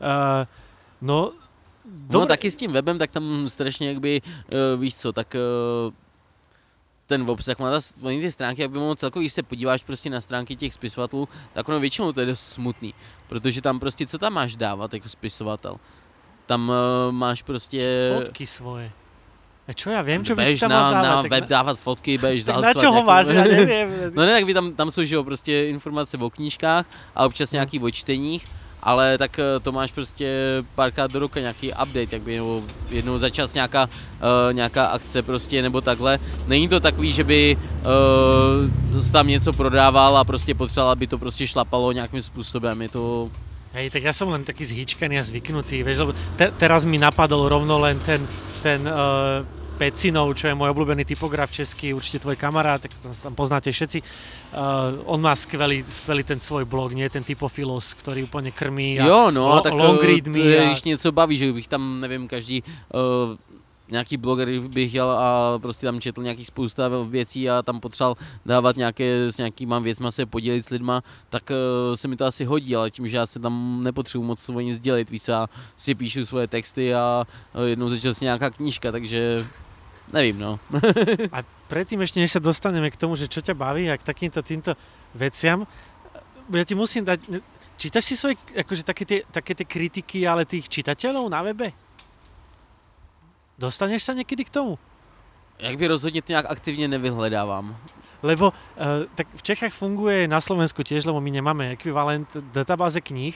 uh, 0.00 0.48
no, 1.08 1.36
No 2.10 2.20
dobre, 2.20 2.28
taky 2.28 2.50
s 2.50 2.56
tím 2.56 2.72
webem, 2.72 2.98
tak 2.98 3.10
tam 3.10 3.48
strašně 3.48 3.88
jakby, 3.88 4.20
uh, 4.22 4.80
víš 4.80 4.96
co, 4.96 5.12
tak 5.12 5.34
uh, 5.34 5.92
ten 7.06 7.30
obsah 7.30 7.58
má 7.58 7.70
ta, 7.70 7.80
oni 8.02 8.20
ty 8.20 8.32
stránky, 8.32 8.62
jak 8.62 8.70
by 8.70 8.78
mohl 8.78 8.94
celkově, 8.94 9.24
když 9.24 9.32
se 9.32 9.42
podíváš 9.42 9.82
prostě 9.82 10.10
na 10.10 10.20
stránky 10.20 10.56
těch 10.56 10.74
spisovatelů, 10.74 11.28
tak 11.52 11.68
ono 11.68 11.80
většinou 11.80 12.12
to 12.12 12.20
je 12.20 12.26
dost 12.26 12.40
smutný, 12.40 12.94
protože 13.28 13.60
tam 13.60 13.80
prostě, 13.80 14.06
co 14.06 14.18
tam 14.18 14.32
máš 14.32 14.56
dávat 14.56 14.94
jako 14.94 15.08
spisovatel? 15.08 15.76
Tam 16.46 16.68
uh, 16.68 17.12
máš 17.12 17.42
prostě... 17.42 18.12
fotky 18.18 18.46
svoje. 18.46 18.92
A 19.62 19.70
čo 19.70 19.94
ja 19.94 20.02
viem, 20.02 20.26
čo 20.26 20.34
by 20.34 20.42
si 20.42 20.58
budeš 20.58 20.62
tam 20.66 20.74
na, 20.74 20.80
mal 20.82 20.92
dávať? 20.92 21.06
na 21.06 21.22
tak 21.22 21.30
web 21.30 21.46
dávat 21.46 21.76
fotky, 21.78 22.12
budeš 22.22 22.42
tak 22.42 22.54
na 22.58 22.62
zalcovat 22.66 22.82
čo 22.82 22.88
ho 22.90 22.94
nějakou- 22.98 23.10
máš? 23.14 23.26
Ja 23.30 23.44
neviem. 23.46 23.88
No 24.16 24.20
ne, 24.26 24.32
tak 24.34 24.44
by 24.46 24.54
tam, 24.54 24.66
tam 24.74 24.88
jsou, 24.90 25.02
že 25.04 25.14
jo, 25.14 25.24
prostě 25.24 25.54
informace 25.70 26.18
o 26.18 26.30
knížkách 26.30 26.84
a 27.14 27.26
občas 27.26 27.52
nějaký 27.52 27.78
o 27.78 27.90
čteních, 27.90 28.42
ale 28.82 29.18
tak 29.18 29.38
eh, 29.38 29.60
to 29.62 29.72
máš 29.72 29.92
prostě 29.92 30.26
párkrát 30.74 31.12
do 31.12 31.18
roka 31.18 31.40
nějaký 31.40 31.72
update, 31.72 32.12
jak 32.16 32.22
by 32.22 32.36
nebo 32.36 32.62
jednou 32.90 33.18
za 33.18 33.30
čas 33.30 33.54
nějaká, 33.54 33.86
uh, 33.86 34.52
nějaká 34.52 34.84
akce 34.84 35.22
prostě 35.22 35.62
nebo 35.62 35.80
takhle. 35.80 36.18
Není 36.46 36.68
to 36.68 36.80
takový, 36.80 37.12
že 37.12 37.24
by 37.24 37.56
uh, 37.56 39.10
tam 39.12 39.28
něco 39.28 39.52
prodával 39.52 40.16
a 40.16 40.24
prostě 40.24 40.54
potřeboval, 40.54 40.92
aby 40.92 41.06
to 41.06 41.18
prostě 41.18 41.46
šlapalo 41.46 41.92
nějakým 41.92 42.22
způsobem. 42.22 42.82
Je 42.82 42.88
to... 42.88 43.30
Hej, 43.72 43.88
tak 43.88 44.04
ja 44.04 44.12
som 44.12 44.28
len 44.28 44.44
taký 44.44 44.68
zhyčkaný 44.68 45.16
a 45.16 45.24
zvyknutý, 45.24 45.80
vieš, 45.80 46.04
lebo 46.04 46.12
te, 46.36 46.52
teraz 46.60 46.84
mi 46.84 47.00
napadol 47.00 47.48
rovno 47.48 47.80
len 47.80 47.96
ten, 48.04 48.20
ten 48.60 48.84
uh, 48.84 49.40
Pecinov, 49.82 50.30
čo 50.38 50.46
je 50.46 50.54
môj 50.54 50.70
obľúbený 50.70 51.02
typograf 51.02 51.50
český, 51.50 51.90
určite 51.90 52.22
tvoj 52.22 52.38
kamarát, 52.38 52.78
tak 52.78 52.94
tam, 52.94 53.10
tam 53.18 53.34
poznáte 53.34 53.74
všetci. 53.74 53.98
Uh, 54.54 55.02
on 55.10 55.18
má 55.18 55.34
skvelý, 55.34 55.82
skvelý 55.82 56.22
ten 56.22 56.38
svoj 56.38 56.62
blog, 56.62 56.94
nie 56.94 57.10
ten 57.10 57.26
typofilos, 57.26 57.90
ktorý 57.98 58.30
úplne 58.30 58.54
krmí 58.54 59.02
a 59.02 59.10
Jo, 59.10 59.34
no, 59.34 59.58
lo- 59.58 59.64
tak 59.64 59.74
long 59.74 59.98
eh, 59.98 60.06
read 60.06 60.24
to 60.30 60.38
je, 60.38 60.60
a- 60.62 60.66
když 60.70 60.82
něco 60.86 61.10
baví, 61.12 61.34
že 61.34 61.50
bych 61.52 61.66
tam, 61.68 61.98
nevím, 61.98 62.28
každý 62.30 62.62
uh, 62.94 63.34
nějaký 63.90 64.16
bloger 64.16 64.48
bych 64.70 64.94
jel 64.94 65.10
a 65.10 65.58
prostě 65.58 65.86
tam 65.86 66.00
četl 66.00 66.22
nějakých 66.22 66.46
spousta 66.46 66.88
věcí 67.08 67.50
a 67.50 67.62
tam 67.62 67.80
potřeboval 67.80 68.16
dávat 68.46 68.76
nějaké, 68.76 69.32
s 69.32 69.36
nějakýma 69.36 69.78
věcma 69.78 70.10
se 70.10 70.26
podělit 70.26 70.62
s 70.62 70.70
lidma, 70.70 71.02
tak 71.30 71.50
uh, 71.50 71.96
se 71.96 72.08
mi 72.08 72.16
to 72.16 72.24
asi 72.24 72.44
hodí, 72.44 72.76
ale 72.76 72.90
tím, 72.90 73.08
že 73.08 73.16
já 73.16 73.26
se 73.26 73.40
tam 73.40 73.82
nepotřebuji 73.82 74.24
moc 74.24 74.48
o 74.48 74.60
nic 74.60 74.78
dělit, 74.78 75.10
víc 75.10 75.28
já 75.28 75.46
si 75.76 75.94
píšu 75.94 76.26
svoje 76.26 76.46
texty 76.46 76.94
a 76.94 77.26
uh, 77.54 77.64
jednou 77.64 77.88
začala 77.88 78.14
si 78.14 78.24
nějaká 78.24 78.50
knížka, 78.50 78.92
takže 78.92 79.44
nevím, 80.10 80.42
no. 80.42 80.58
A 81.30 81.46
predtým 81.70 82.02
ešte, 82.02 82.18
než 82.18 82.34
sa 82.34 82.42
dostaneme 82.42 82.90
k 82.90 82.98
tomu, 82.98 83.14
že 83.14 83.30
čo 83.30 83.38
ťa 83.38 83.54
baví 83.54 83.86
a 83.86 83.94
k 83.94 84.02
takýmto 84.02 84.42
týmto 84.42 84.74
veciam, 85.14 85.62
ja 86.50 86.64
ti 86.66 86.74
musím 86.74 87.06
dať... 87.06 87.20
Čítaš 87.78 88.04
si 88.04 88.14
svoje, 88.14 88.38
akože 88.54 88.82
také 88.86 89.02
tie, 89.06 89.18
také 89.26 89.58
tie 89.58 89.66
kritiky, 89.66 90.22
ale 90.26 90.46
tých 90.46 90.70
čitateľov 90.70 91.26
na 91.26 91.42
webe? 91.42 91.74
Dostaneš 93.58 94.06
sa 94.06 94.12
niekedy 94.14 94.46
k 94.46 94.54
tomu? 94.54 94.78
Jak 95.58 95.78
by 95.78 95.86
rozhodně 95.86 96.22
to 96.22 96.32
nějak 96.32 96.46
aktivně 96.48 96.88
nevyhledávám. 96.88 97.76
Lebo 98.22 98.50
uh, 98.50 98.54
tak 99.14 99.26
v 99.34 99.42
Čechách 99.42 99.72
funguje 99.74 100.28
na 100.28 100.40
Slovensku 100.40 100.82
tiež, 100.82 101.06
lebo 101.06 101.20
my 101.20 101.30
nemáme 101.30 101.74
ekvivalent 101.74 102.36
databáze 102.54 103.00
kníh, 103.00 103.34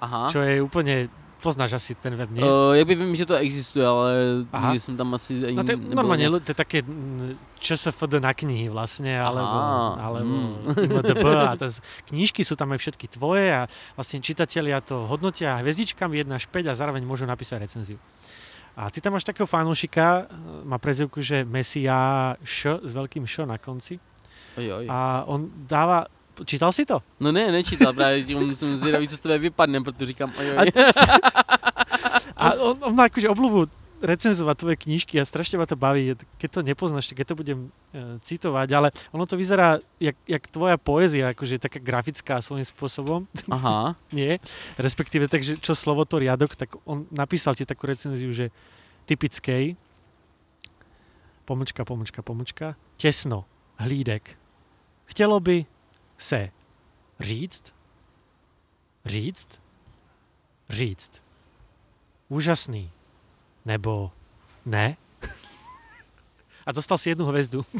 Aha. 0.00 0.32
čo 0.32 0.40
je 0.40 0.62
úplne... 0.62 1.08
Poznáš 1.42 1.74
asi 1.74 1.98
ten 1.98 2.14
web, 2.14 2.30
nie? 2.30 2.38
Uh, 2.38 2.70
jak 2.78 2.86
by 2.86 2.94
vím, 2.94 3.14
že 3.18 3.26
to 3.26 3.34
existuje, 3.34 3.82
ale 3.82 4.46
Aha. 4.52 4.74
jsem 4.78 4.94
tam 4.96 5.14
asi 5.14 5.42
ani 5.42 5.58
no 5.58 5.64
to 5.66 5.74
je 5.74 6.30
lo- 6.30 6.40
to 6.40 6.50
je 6.50 6.54
také 6.54 6.78
mm, 6.86 7.34
ČSFD 7.58 8.22
na 8.22 8.30
knihy 8.30 8.70
vlastne, 8.70 9.10
alebo, 9.18 9.42
Aha, 9.42 9.98
alebo 10.06 10.30
mm. 10.30 10.54
IMDB 10.86 11.24
a 11.26 11.58
to, 11.58 11.66
z- 11.66 11.82
knížky 12.06 12.46
sú 12.46 12.54
tam 12.54 12.70
aj 12.70 12.78
všetky 12.78 13.10
tvoje 13.10 13.50
a 13.50 13.66
vlastne 13.98 14.22
čitatelia 14.22 14.78
to 14.78 15.02
hodnotia 15.10 15.58
hviezdičkami 15.58 16.22
1 16.22 16.30
až 16.30 16.46
5 16.46 16.70
a 16.70 16.78
zároveň 16.78 17.02
môžu 17.02 17.26
napísať 17.26 17.58
recenziu. 17.66 17.98
A 18.78 18.88
ty 18.88 19.02
tam 19.04 19.12
máš 19.18 19.26
takého 19.26 19.44
fanúšika, 19.44 20.30
má 20.64 20.78
prezivku, 20.78 21.20
že 21.20 21.42
Mesia 21.44 22.38
Š 22.40 22.80
s 22.86 22.90
veľkým 22.94 23.26
Š 23.26 23.44
na 23.50 23.58
konci 23.58 23.98
Oj, 24.56 24.66
oj. 24.72 24.86
a 24.88 25.26
on 25.26 25.50
dáva, 25.68 26.06
čítal 26.44 26.72
si 26.72 26.86
to? 26.86 27.02
No 27.20 27.32
ne, 27.32 27.52
nečítal, 27.52 27.92
právě 27.92 28.24
tím 28.24 28.56
jsem 28.56 28.78
zvědavý, 28.78 29.08
co 29.08 29.16
z 29.16 29.20
tebe 29.20 29.38
vypadne, 29.38 29.80
protože 29.80 30.06
říkám 30.06 30.32
oj, 30.38 30.46
A, 32.36 32.52
on, 32.58 32.74
on 32.80 32.94
má 32.94 33.06
akože 33.06 33.30
obľúbu 33.30 33.70
recenzovať 34.02 34.56
tvoje 34.58 34.76
knižky 34.82 35.14
a 35.22 35.24
strašne 35.24 35.62
ma 35.62 35.66
to 35.66 35.78
baví. 35.78 36.18
Keď 36.42 36.48
to 36.50 36.60
nepoznáš, 36.66 37.06
tak 37.06 37.22
keď 37.22 37.26
to 37.30 37.38
budem 37.38 37.58
e, 37.94 38.18
citovať, 38.18 38.68
ale 38.74 38.88
ono 39.14 39.24
to 39.30 39.38
vyzerá 39.38 39.78
jak, 40.02 40.18
jak 40.26 40.42
tvoja 40.50 40.74
poézia, 40.74 41.30
akože 41.30 41.62
taká 41.62 41.78
grafická 41.78 42.42
svojím 42.42 42.66
spôsobom. 42.66 43.30
Aha. 43.46 43.94
Nie, 44.10 44.42
respektíve 44.74 45.30
takže 45.30 45.62
čo 45.62 45.78
slovo 45.78 46.02
to 46.02 46.18
riadok, 46.18 46.58
tak 46.58 46.74
on 46.82 47.06
napísal 47.14 47.54
ti 47.54 47.62
takú 47.62 47.86
recenziu, 47.86 48.34
že 48.34 48.50
typickej, 49.06 49.78
pomočka, 51.46 51.86
pomočka, 51.86 52.20
pomočka, 52.26 52.66
tesno, 52.98 53.46
hlídek. 53.78 54.34
Chtělo 55.06 55.40
by 55.40 55.71
se 56.22 56.50
říct, 57.20 57.64
říct, 59.04 59.48
říct. 60.70 61.22
Úžasný. 62.28 62.90
Nebo 63.64 64.10
ne. 64.66 64.96
A 66.66 66.72
dostal 66.72 66.98
si 66.98 67.08
jednu 67.08 67.26
hvězdu. 67.26 67.66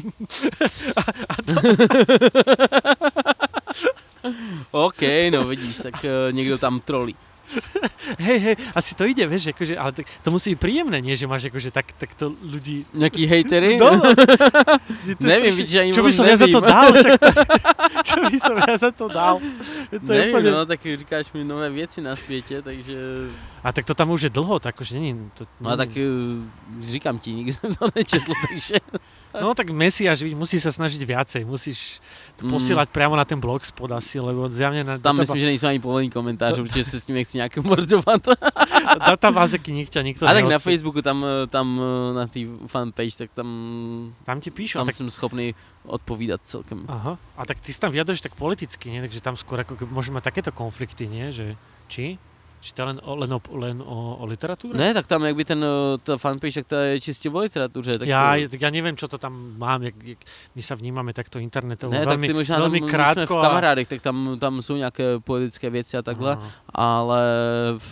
OK, 4.71 5.01
no 5.31 5.43
vidíš, 5.43 5.77
tak 5.77 5.93
uh, 5.93 6.31
někdo 6.31 6.57
tam 6.57 6.79
trolí. 6.79 7.15
Hej, 8.25 8.39
hej, 8.39 8.55
asi 8.75 8.91
to 8.95 9.03
ide, 9.07 9.23
vieš, 9.27 9.55
akože, 9.55 9.73
ale 9.79 9.91
tak, 9.91 10.05
to 10.21 10.29
musí 10.31 10.53
byť 10.53 10.59
príjemné, 10.59 10.97
nie, 10.99 11.15
že 11.15 11.25
máš 11.27 11.47
akože 11.47 11.71
tak, 11.71 11.91
tak 11.95 12.11
to 12.15 12.35
ľudí... 12.43 12.83
Nějaký 12.93 13.23
hejtery? 13.25 13.79
No, 13.79 13.95
strašne- 15.17 15.55
vidíš, 15.55 15.75
ani 15.79 15.91
Čo 15.97 16.03
by 16.03 16.11
som 16.11 16.25
ja 16.27 16.37
za 16.37 16.47
to 16.47 16.59
dal? 16.59 16.87
Však 16.93 17.13
to, 17.19 17.29
čo 18.03 18.15
by 18.27 18.37
som 18.39 18.55
ja 18.59 18.75
za 18.77 18.91
to 18.91 19.05
dal? 19.07 19.35
To 19.91 20.11
Nevím, 20.11 20.35
úplne... 20.35 20.49
no, 20.51 20.61
tak 20.65 20.79
říkáš 20.83 21.31
mi 21.33 21.43
nové 21.43 21.69
věci 21.69 22.01
na 22.01 22.15
světě, 22.15 22.61
takže... 22.61 22.97
A 23.63 23.71
tak 23.71 23.85
to 23.85 23.95
tam 23.95 24.11
už 24.11 24.21
je 24.27 24.31
dlho, 24.31 24.59
tak 24.59 24.75
akože 24.75 24.99
není... 24.99 25.31
To, 25.39 25.47
No 25.61 25.69
a 25.69 25.75
tak 25.77 25.89
uh, 25.95 26.83
říkám 26.83 27.19
ti, 27.19 27.33
nikdy 27.33 27.53
jsem 27.53 27.75
to 27.75 27.87
nečetl, 27.95 28.33
takže... 28.49 28.75
No 29.41 29.55
tak 29.57 29.73
vidíš, 29.73 30.37
musí 30.37 30.61
sa 30.61 30.69
snažiť 30.69 31.01
viacej, 31.09 31.41
musíš 31.41 31.97
to 32.35 32.45
Mm. 32.45 32.51
posielať 32.51 32.87
priamo 32.89 33.13
na 33.13 33.25
ten 33.25 33.37
blogspot 33.37 33.93
asi, 33.93 34.17
lebo 34.17 34.49
zjavne 34.49 34.81
na 34.81 34.97
Tam 34.97 35.13
databá- 35.13 35.21
myslím, 35.21 35.39
že 35.39 35.45
nejsou 35.53 35.67
ani 35.69 35.79
povolený 35.79 36.09
komentáře, 36.09 36.61
protože 36.65 36.83
se 36.83 36.99
s 36.99 37.03
tím 37.05 37.15
nechci 37.15 37.37
nějak 37.37 37.57
mordovat. 37.61 38.21
databáze 39.07 39.57
knih 39.57 39.89
ťa 39.89 40.01
nikto 40.01 40.25
A 40.25 40.33
tak 40.33 40.45
na 40.45 40.57
Facebooku, 40.59 41.01
tam, 41.01 41.25
tam 41.49 41.77
eh, 41.77 42.13
na 42.13 42.25
té 42.27 42.39
fanpage, 42.67 43.17
tak 43.17 43.29
tam, 43.37 43.47
Tam 44.25 44.41
ti 44.41 44.51
píšu, 44.51 44.77
tam 44.81 44.85
tak 44.85 44.95
jsem 44.95 45.09
schopný 45.11 45.55
odpovídat 45.85 46.41
celkem. 46.43 46.85
Aha. 46.87 47.17
A 47.37 47.45
tak 47.45 47.59
ty 47.59 47.73
si 47.73 47.79
tam 47.79 47.91
vyjadruješ 47.91 48.21
tak 48.21 48.35
politicky, 48.35 48.89
nie? 48.91 49.01
Takže 49.01 49.21
tam 49.21 49.35
skôr 49.37 49.61
ako 49.61 49.75
keby 49.77 49.91
môžeme 49.93 50.17
takéto 50.21 50.49
konflikty, 50.51 51.05
nie? 51.07 51.29
Že, 51.31 51.55
či? 51.87 52.17
To 52.63 52.81
je 52.81 52.85
len 52.87 52.99
o, 53.03 53.11
len 53.19 53.31
o, 53.33 53.39
len 53.59 53.77
o, 53.83 53.97
o 54.19 54.25
literatúre? 54.25 54.77
Ne, 54.79 54.93
tak 54.95 55.07
tam 55.07 55.23
jakby 55.27 55.43
ten, 55.45 55.59
eh, 55.59 55.97
ta 56.03 56.17
fanpage, 56.17 56.63
tak 56.63 56.67
to 56.67 56.75
je 56.75 56.99
čistě 57.01 57.29
o 57.29 57.39
literatuře. 57.39 57.99
Tak 57.99 58.07
ja, 58.07 58.39
to- 58.47 58.55
tak 58.55 58.61
ja 58.61 58.69
neviem, 58.71 58.95
čo 58.95 59.07
to 59.11 59.17
tam 59.19 59.59
mám, 59.59 59.83
jak, 59.83 59.95
jak 60.03 60.19
my 60.55 60.61
sa 60.63 60.75
vnímame 60.79 61.11
takto 61.13 61.39
internetovo. 61.43 61.91
ne, 61.91 62.07
tak 62.07 62.15
veľmi, 62.15 62.27
ty 62.27 62.33
možná 62.33 62.55
tam, 62.55 62.71
veľmi 62.71 62.79
my 62.81 62.89
krátko 62.91 63.27
jsme 63.27 63.35
v 63.35 63.41
kamarádech, 63.43 63.87
tak 63.87 63.99
tam, 64.01 64.39
tam 64.39 64.61
jsou 64.61 64.75
nějaké 64.79 65.19
politické 65.19 65.69
věci 65.69 65.97
a 65.97 66.01
takhle, 66.01 66.31
Aha. 66.39 66.51
ale 66.73 67.21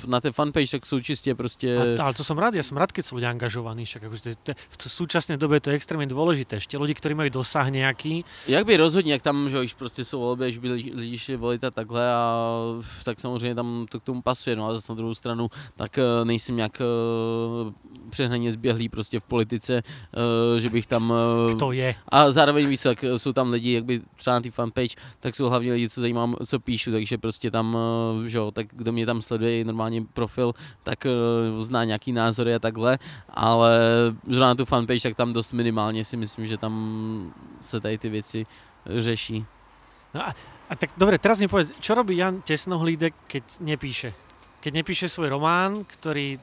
na 0.08 0.22
té 0.22 0.32
fanpage 0.32 0.72
tak 0.72 0.86
jsou 0.86 1.00
čistě 1.00 1.36
prostě... 1.36 1.78
A, 2.00 2.04
ale 2.04 2.14
to 2.14 2.24
som 2.24 2.38
rád, 2.40 2.56
ja 2.56 2.64
som 2.64 2.78
rád, 2.78 2.92
keď 2.96 3.06
sú 3.06 3.16
ľudia 3.20 3.30
angažovaní, 3.30 3.84
však 3.86 4.04
akože 4.08 4.22
to, 4.24 4.30
je- 4.30 4.40
to, 4.44 4.50
je- 4.52 4.60
v 4.72 4.76
súčasnej 4.88 5.38
dobe 5.38 5.60
je 5.60 5.68
to 5.68 5.72
extrémne 5.76 6.08
dôležité. 6.08 6.58
Ešte 6.64 6.78
ľudí, 6.80 6.96
ktorí 6.96 7.14
majú 7.16 7.30
dosah 7.44 7.68
nejaký, 7.68 8.24
Jak 8.48 8.66
by 8.66 8.78
rozhodně, 8.78 9.14
jak 9.14 9.22
tam, 9.22 9.50
že 9.50 9.58
již 9.62 9.74
prostě 9.74 10.06
jsou 10.06 10.20
volby, 10.20 10.52
že 10.52 10.60
by 10.60 10.72
lidi, 10.72 10.92
lidi 10.96 11.18
šli 11.18 11.36
volit 11.36 11.64
a 11.64 11.72
takhle 11.72 12.14
a 12.14 12.24
tak 13.04 13.20
samozřejmě 13.20 13.56
tam 13.56 13.86
to 13.90 14.00
k 14.00 14.04
tomu 14.04 14.22
pasuje, 14.22 14.56
no 14.62 14.70
a 14.70 14.74
zase 14.74 14.92
na 14.92 14.96
druhou 14.96 15.16
stranu, 15.16 15.50
tak 15.76 15.98
eh, 15.98 16.26
nejsem 16.26 16.56
nějak 16.56 16.82
eh, 16.82 16.86
přehnaně 18.10 18.52
zběhlý 18.52 18.90
prostě 18.90 19.20
v 19.20 19.24
politice, 19.24 19.82
eh, 19.82 20.60
že 20.60 20.70
bych 20.70 20.88
tam... 20.88 21.14
kto 21.56 21.72
je. 21.72 21.96
A 22.08 22.32
zároveň 22.32 22.68
víc, 22.68 22.84
tak 22.84 23.06
jsou 23.18 23.34
tam 23.34 23.50
lidi, 23.50 23.74
jak 23.74 23.86
by 23.86 24.02
třeba 24.16 24.34
na 24.34 24.42
té 24.42 24.52
fanpage, 24.52 24.96
tak 25.20 25.36
jsou 25.36 25.50
hlavně 25.50 25.74
lidi, 25.74 25.90
co 25.90 26.02
zajímá, 26.02 26.34
co 26.46 26.60
píšu, 26.60 26.92
takže 26.92 27.18
prostě 27.18 27.52
tam, 27.52 27.78
že 28.26 28.38
jo, 28.38 28.52
tak 28.52 28.68
kdo 28.72 28.92
mě 28.92 29.06
tam 29.06 29.22
sleduje, 29.22 29.66
normálně 29.66 30.02
profil, 30.14 30.54
tak 30.84 31.08
zná 31.58 31.84
nějaký 31.84 32.12
názory 32.12 32.56
a 32.56 32.60
takhle, 32.60 33.00
ale 33.30 33.80
zrovna 34.28 34.48
na 34.48 34.56
tu 34.56 34.66
fanpage, 34.66 35.02
tak 35.02 35.16
tam 35.16 35.34
dost 35.34 35.54
minimálně 35.54 36.06
si 36.06 36.18
myslím, 36.18 36.48
že 36.48 36.58
tam 36.58 37.34
se 37.62 37.80
tady 37.80 37.98
ty 37.98 38.10
věci 38.10 38.46
řeší. 38.86 39.46
No 40.14 40.28
a, 40.28 40.36
a 40.70 40.76
tak 40.76 40.92
dobre, 40.98 41.20
teraz 41.20 41.40
mi 41.40 41.48
povedz, 41.48 41.72
čo 41.80 41.96
robí 41.96 42.20
Jan 42.20 42.44
Tesnohlídek, 42.44 43.16
keď 43.28 43.44
nepíše? 43.60 44.31
Keď 44.62 44.72
nepíše 44.78 45.10
svoj 45.10 45.34
román, 45.34 45.82
ktorý 45.90 46.38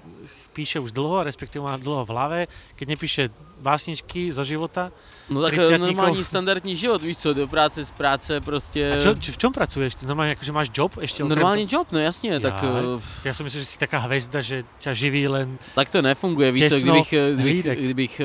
píše 0.51 0.83
už 0.83 0.91
dlho, 0.91 1.23
respektíve 1.23 1.63
má 1.63 1.79
dlho 1.79 2.03
v 2.03 2.11
hlave, 2.11 2.41
keď 2.75 2.87
nepíše 2.99 3.23
básničky 3.63 4.35
zo 4.35 4.43
života. 4.43 4.91
No 5.31 5.43
tak 5.43 5.55
30 5.55 5.79
normální 5.79 6.25
standardní 6.25 6.77
život, 6.77 7.03
víš 7.03 7.17
co, 7.17 7.35
do 7.35 7.47
práce, 7.47 7.85
z 7.85 7.91
práce 7.91 8.41
prostě... 8.41 8.93
A 8.93 9.01
čo, 9.01 9.15
čo, 9.15 9.33
v 9.33 9.39
čom 9.39 9.53
pracuješ? 9.53 9.95
Ty 9.95 10.07
normálne 10.07 10.35
akože 10.35 10.53
máš 10.53 10.69
job 10.75 10.99
okrem 10.99 11.29
Normální 11.29 11.67
job, 11.71 11.87
no 11.93 11.99
jasně, 11.99 12.41
tak, 12.41 12.63
Jaj. 12.63 12.83
eh, 13.25 13.29
Ja 13.29 13.33
som 13.35 13.45
myslel, 13.45 13.63
že 13.63 13.71
si 13.71 13.79
taká 13.79 13.99
hvězda, 13.99 14.41
že 14.41 14.65
ťa 14.83 14.93
živí 14.95 15.29
len... 15.29 15.59
tak 15.75 15.91
to 15.91 16.03
nefunguje, 16.03 16.53
víš 16.53 16.75
co, 16.75 16.79
kdybych, 16.81 17.13
eh, 17.13 17.33
kdybych, 17.35 17.65
kdybych 17.79 18.15
eh, 18.21 18.25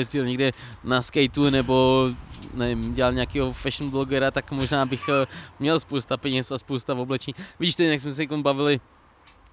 jezdil 0.00 0.24
někde 0.26 0.50
na 0.84 1.02
skateu 1.02 1.50
nebo 1.50 2.08
nevím, 2.54 2.94
dělal 2.94 3.12
nějakého 3.12 3.52
fashion 3.52 3.90
blogera, 3.90 4.30
tak 4.30 4.50
možná 4.50 4.86
bych 4.86 5.08
eh, 5.08 5.26
měl 5.60 5.80
spousta 5.80 6.16
peněz 6.16 6.52
a 6.52 6.58
spousta 6.58 6.94
v 6.94 7.00
oblečení. 7.00 7.34
Víš, 7.60 7.74
to 7.74 7.82
jak 7.82 8.00
jsme 8.00 8.12
se 8.14 8.26
bavili 8.26 8.80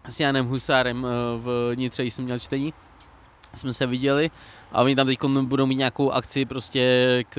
s 0.10 0.20
Janem 0.20 0.48
Husárem 0.48 1.06
eh, 1.06 1.10
v 1.38 1.72
Nitře, 1.76 2.04
jsem 2.04 2.26
měl 2.26 2.40
čtení, 2.40 2.74
jsme 3.54 3.74
se 3.74 3.86
viděli 3.86 4.32
a 4.72 4.82
oni 4.82 4.96
tam 4.96 5.08
teď 5.08 5.20
budou 5.24 5.66
mít 5.66 5.76
nějakou 5.76 6.12
akci 6.12 6.46
prostě 6.46 7.24
k 7.30 7.38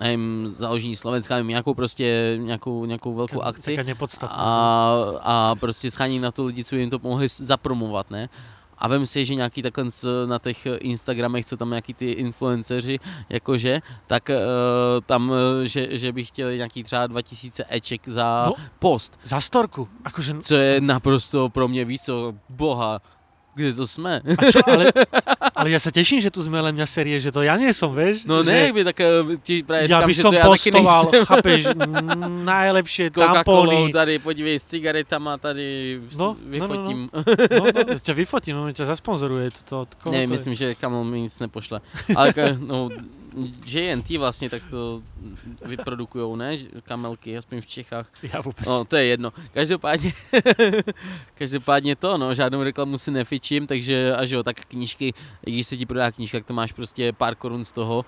nevím, 0.00 0.46
založení 0.48 0.96
Slovenska, 0.96 1.34
nevím, 1.34 1.48
nějakou 1.48 1.74
prostě, 1.74 2.36
nějakou, 2.40 2.84
nějakou 2.84 3.14
velkou 3.14 3.40
akci 3.40 3.76
nepodstatná. 3.84 4.36
a, 4.36 5.20
a 5.20 5.54
prostě 5.54 5.90
schání 5.90 6.18
na 6.18 6.30
to 6.30 6.44
lidi, 6.44 6.64
co 6.64 6.76
jim 6.76 6.90
to 6.90 6.98
pomohli 6.98 7.28
zapromovat, 7.28 8.10
ne? 8.10 8.28
A 8.84 8.88
vem 8.88 9.06
si, 9.06 9.24
že 9.24 9.34
nějaký 9.34 9.62
takhle 9.62 9.84
na 10.26 10.38
těch 10.38 10.66
Instagramech, 10.78 11.44
co 11.46 11.56
tam 11.56 11.70
nějaký 11.70 11.94
ty 11.94 12.10
influenceři, 12.10 12.98
jakože, 13.28 13.80
tak 14.06 14.28
uh, 14.28 14.34
tam, 15.06 15.32
eh, 15.62 15.66
že, 15.66 15.98
že 15.98 16.12
by 16.12 16.24
chtěli 16.24 16.56
nějaký 16.56 16.84
třeba 16.84 17.06
2000 17.06 17.64
eček 17.70 18.08
za 18.08 18.44
No. 18.46 18.54
post, 18.78 19.18
Za 19.24 19.40
storku. 19.40 19.88
Akože, 20.04 20.34
co 20.34 20.54
je 20.54 20.80
naprosto 20.80 21.48
pro 21.48 21.68
mě 21.68 21.84
víc, 21.84 22.02
co 22.02 22.34
boha, 22.48 23.00
kde 23.54 23.72
to 23.72 23.86
jsme? 23.86 24.20
a 24.38 24.42
čo, 24.50 24.60
ale, 24.66 24.84
ale 25.58 25.66
ja 25.70 25.78
sa 25.78 25.90
teším, 25.94 26.18
že 26.20 26.30
tu 26.30 26.42
sme 26.42 26.58
len 26.60 26.74
mňa 26.74 26.86
série, 26.86 27.16
že 27.22 27.30
to 27.30 27.42
ja 27.46 27.54
nie 27.54 27.70
som, 27.70 27.94
vieš? 27.94 28.26
No 28.26 28.42
že 28.42 28.50
ne, 28.50 28.72
by 28.74 28.82
tak 28.90 28.98
eh, 29.00 29.10
ti 29.42 29.62
právě 29.62 29.86
Ja 29.90 29.98
říkám, 30.02 30.08
by 30.08 30.14
že 30.14 30.22
som 30.22 30.32
to 30.34 30.40
postoval, 30.42 31.02
nejsem. 31.04 31.24
chápeš, 31.30 31.60
najlepšie 32.44 33.04
S 33.06 33.10
tampóny. 33.14 33.92
tady 33.92 34.18
podívej, 34.18 34.58
s 34.58 34.64
cigaretama, 34.64 35.38
tady 35.38 36.00
No, 36.16 36.18
no, 36.18 36.26
no, 36.26 36.34
no, 36.34 36.34
no. 36.34 36.48
vyfotím. 36.50 37.00
No, 37.14 37.64
no, 37.88 37.98
ťa 37.98 38.14
vyfotím, 38.14 38.54
on 38.56 38.72
ťa 38.74 38.84
zasponzoruje. 38.90 39.50
To, 39.70 39.86
to, 39.86 40.10
Ne, 40.10 40.26
to 40.26 40.32
je? 40.32 40.34
myslím, 40.34 40.54
že 40.54 40.74
Kamil 40.74 41.04
mi 41.04 41.20
nic 41.20 41.34
nepošle. 41.38 41.80
Ale 42.16 42.32
no, 42.58 42.90
JNT 43.66 44.10
vlastně 44.10 44.50
tak 44.50 44.62
to 44.70 45.02
vyprodukujou, 45.64 46.36
ne? 46.36 46.56
Že- 46.56 46.68
Kamelky, 46.82 47.38
aspoň 47.38 47.60
v 47.60 47.66
Čechách. 47.66 48.06
Ja 48.22 48.38
vôbec. 48.38 48.62
No, 48.66 48.84
to 48.84 48.96
je 48.96 49.04
jedno. 49.04 49.32
Každopádně, 49.52 50.12
každopádně 51.34 51.96
to, 51.96 52.18
no, 52.18 52.34
žádnou 52.34 52.62
reklamu 52.62 52.98
si 52.98 53.10
nefičím, 53.10 53.66
takže 53.66 54.14
až 54.16 54.30
jo, 54.30 54.42
tak 54.42 54.60
knížky, 54.60 55.12
když 55.42 55.66
se 55.66 55.76
ti 55.76 55.86
prodá 55.86 56.12
knížka, 56.12 56.38
tak 56.38 56.46
to 56.46 56.54
máš 56.54 56.72
prostě 56.72 57.12
pár 57.12 57.34
korun 57.34 57.64
z 57.64 57.72
toho, 57.72 58.04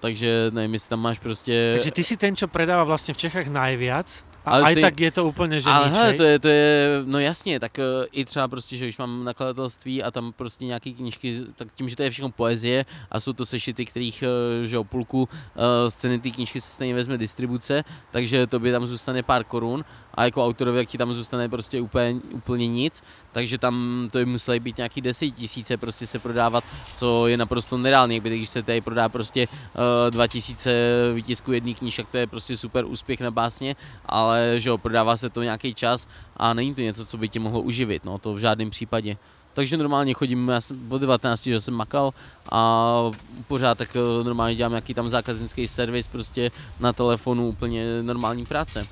takže 0.00 0.50
nevím, 0.50 0.74
jestli 0.74 0.88
tam 0.88 1.00
máš 1.00 1.18
prostě... 1.18 1.70
Takže 1.72 1.90
ty 1.90 2.02
si 2.04 2.16
ten, 2.16 2.36
čo 2.36 2.48
predáva 2.48 2.84
vlastne 2.84 3.14
v 3.14 3.22
Čechách 3.22 3.46
najviac 3.50 4.24
a 4.44 4.50
Ale 4.50 4.62
aj 4.64 4.74
ty- 4.74 4.80
tak 4.80 5.00
je 5.00 5.10
to 5.10 5.22
úplne, 5.26 5.60
že 5.60 5.70
Ale 5.70 5.88
hele, 5.88 6.12
to 6.18 6.22
je, 6.22 6.38
to 6.38 6.48
je, 6.48 7.02
no 7.06 7.18
jasně, 7.18 7.60
tak 7.60 7.78
uh, 7.78 8.04
i 8.12 8.24
třeba 8.24 8.48
prostě, 8.48 8.76
že 8.76 8.84
když 8.84 8.98
mám 8.98 9.24
nakladatelství 9.24 10.02
a 10.02 10.10
tam 10.10 10.32
prostě 10.32 10.64
nějaký 10.64 10.94
knížky, 10.94 11.40
tak 11.56 11.68
tím, 11.74 11.88
že 11.88 11.96
to 11.96 12.02
je 12.02 12.10
všechno 12.10 12.30
poezie 12.30 12.84
a 13.10 13.20
jsou 13.20 13.32
to 13.32 13.46
sešity, 13.46 13.84
kterých, 13.84 14.24
uh, 14.60 14.66
že 14.66 14.76
jo, 14.76 14.84
půlku 14.84 15.22
uh, 15.22 15.28
z 15.88 15.94
ceny 15.94 16.18
té 16.18 16.30
knížky 16.30 16.60
se 16.60 16.70
stejně 16.70 16.94
vezme 16.94 17.18
distribuce, 17.18 17.84
takže 18.10 18.46
tobě 18.46 18.72
tam 18.72 18.86
zůstane 18.86 19.22
pár 19.22 19.44
korun 19.44 19.84
a 20.14 20.24
jako 20.24 20.46
autorovi, 20.46 20.78
jak 20.78 20.88
ti 20.88 20.98
tam 20.98 21.14
zůstane 21.14 21.48
prostě 21.48 21.80
úplně, 21.80 22.20
úplně 22.30 22.66
nic, 22.66 23.02
takže 23.32 23.58
tam 23.58 24.08
to 24.12 24.18
by 24.18 24.24
museli 24.24 24.60
být 24.60 24.76
nějaký 24.76 25.00
10 25.00 25.30
tisíce 25.30 25.76
prostě 25.76 26.06
se 26.06 26.18
prodávat, 26.18 26.64
co 26.94 27.26
je 27.26 27.36
naprosto 27.36 27.78
nereálný, 27.78 28.14
jakby 28.14 28.36
když 28.36 28.48
se 28.48 28.62
tady 28.62 28.80
prodá 28.80 29.08
prostě 29.08 29.48
uh, 29.48 30.10
2000 30.10 30.70
výtisků 31.14 31.52
jedné 31.52 31.74
knížky, 31.74 32.02
tak 32.02 32.10
to 32.10 32.16
je 32.16 32.26
prostě 32.26 32.56
super 32.56 32.84
úspěch 32.84 33.20
na 33.20 33.30
básně, 33.30 33.76
ale 34.06 34.54
že 34.58 34.70
jo, 34.70 34.78
prodává 34.78 35.16
se 35.16 35.30
to 35.30 35.42
nějaký 35.42 35.74
čas 35.74 36.08
a 36.36 36.54
není 36.54 36.74
to 36.74 36.80
něco, 36.80 37.06
co 37.06 37.18
by 37.18 37.28
tě 37.28 37.40
mohlo 37.40 37.60
uživit, 37.60 38.04
no 38.04 38.18
to 38.18 38.34
v 38.34 38.38
žádném 38.38 38.70
případě. 38.70 39.16
Takže 39.54 39.76
normálně 39.76 40.14
chodím, 40.14 40.48
já 40.48 40.60
jsem 40.60 40.92
od 40.92 40.98
19, 40.98 41.42
že 41.42 41.60
jsem 41.60 41.74
makal 41.74 42.14
a 42.52 43.10
pořád 43.48 43.78
tak 43.78 43.96
eh, 43.96 44.24
normálně 44.24 44.56
dělám 44.56 44.72
nějaký 44.72 44.94
tam 44.94 45.08
zákaznický 45.08 45.68
servis 45.68 46.08
prostě 46.08 46.50
na 46.80 46.92
telefonu, 46.92 47.48
úplně 47.48 48.02
normální 48.02 48.46
práce. 48.46 48.82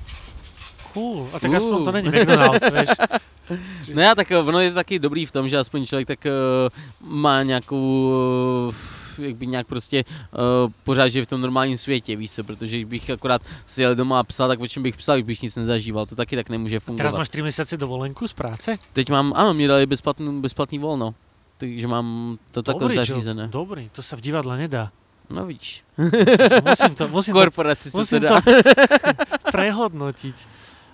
Cool. 0.93 1.29
A 1.33 1.39
tak 1.39 1.53
aspoň 1.53 1.73
Uh. 1.79 1.85
to 1.85 1.91
není 1.91 2.07
McDonald, 2.09 2.61
vieš. 2.73 2.89
No 3.93 4.01
já 4.01 4.15
tak 4.15 4.31
eh, 4.31 4.37
ono 4.37 4.59
je 4.59 4.69
to 4.69 4.75
taky 4.75 4.99
dobrý 4.99 5.25
v 5.25 5.31
tom, 5.31 5.49
že 5.49 5.57
aspoň 5.57 5.85
člověk 5.85 6.07
tak 6.07 6.19
uh, 6.25 7.11
má 7.11 7.43
nějakou, 7.43 8.11
uh, 8.67 8.75
jak 9.25 9.35
by 9.35 9.47
nějak 9.47 9.67
prostě 9.67 10.03
uh, 10.05 10.71
pořád 10.83 11.07
žije 11.07 11.23
v 11.25 11.27
tom 11.27 11.41
normálním 11.41 11.77
světě, 11.77 12.15
víš 12.15 12.31
co, 12.31 12.43
protože 12.43 12.75
když 12.77 12.85
bych 12.85 13.09
akorát 13.09 13.41
si 13.67 13.81
jel 13.81 13.95
doma 13.95 14.19
a 14.19 14.23
psal, 14.23 14.47
tak 14.47 14.59
o 14.59 14.67
čem 14.67 14.83
bych 14.83 14.97
psal, 14.97 15.15
když 15.15 15.25
bych 15.25 15.41
nic 15.41 15.55
nezažíval, 15.55 16.05
to 16.05 16.15
taky 16.15 16.35
tak 16.35 16.49
nemůže 16.49 16.79
fungovat. 16.79 16.97
Teraz 17.03 17.15
máš 17.15 17.29
3 17.29 17.41
mesiace 17.41 17.77
dovolenku 17.77 18.27
z 18.27 18.33
práce? 18.33 18.77
Teď 18.93 19.09
mám, 19.09 19.33
ano, 19.35 19.53
mě 19.53 19.67
dali 19.67 19.85
bezplatný, 19.85 20.41
bezplatný 20.41 20.79
volno, 20.79 21.13
takže 21.57 21.87
mám 21.87 22.37
to 22.51 22.63
takhle 22.63 22.81
Dobrý, 22.81 22.95
čo? 22.95 23.13
zařízené. 23.13 23.47
Dobrý, 23.47 23.89
to 23.91 24.01
sa 24.01 24.15
v 24.15 24.21
divadle 24.21 24.57
nedá. 24.57 24.91
No 25.31 25.45
víš, 25.45 25.83
Musím 26.69 26.95
to, 26.95 27.07
musím 27.07 27.33
to 27.33 27.39
korporaci 27.39 27.91
se 27.91 27.91
to 27.91 27.97
musím 27.97 28.19
to 28.19 28.35
prehodnotiť. 29.51 30.35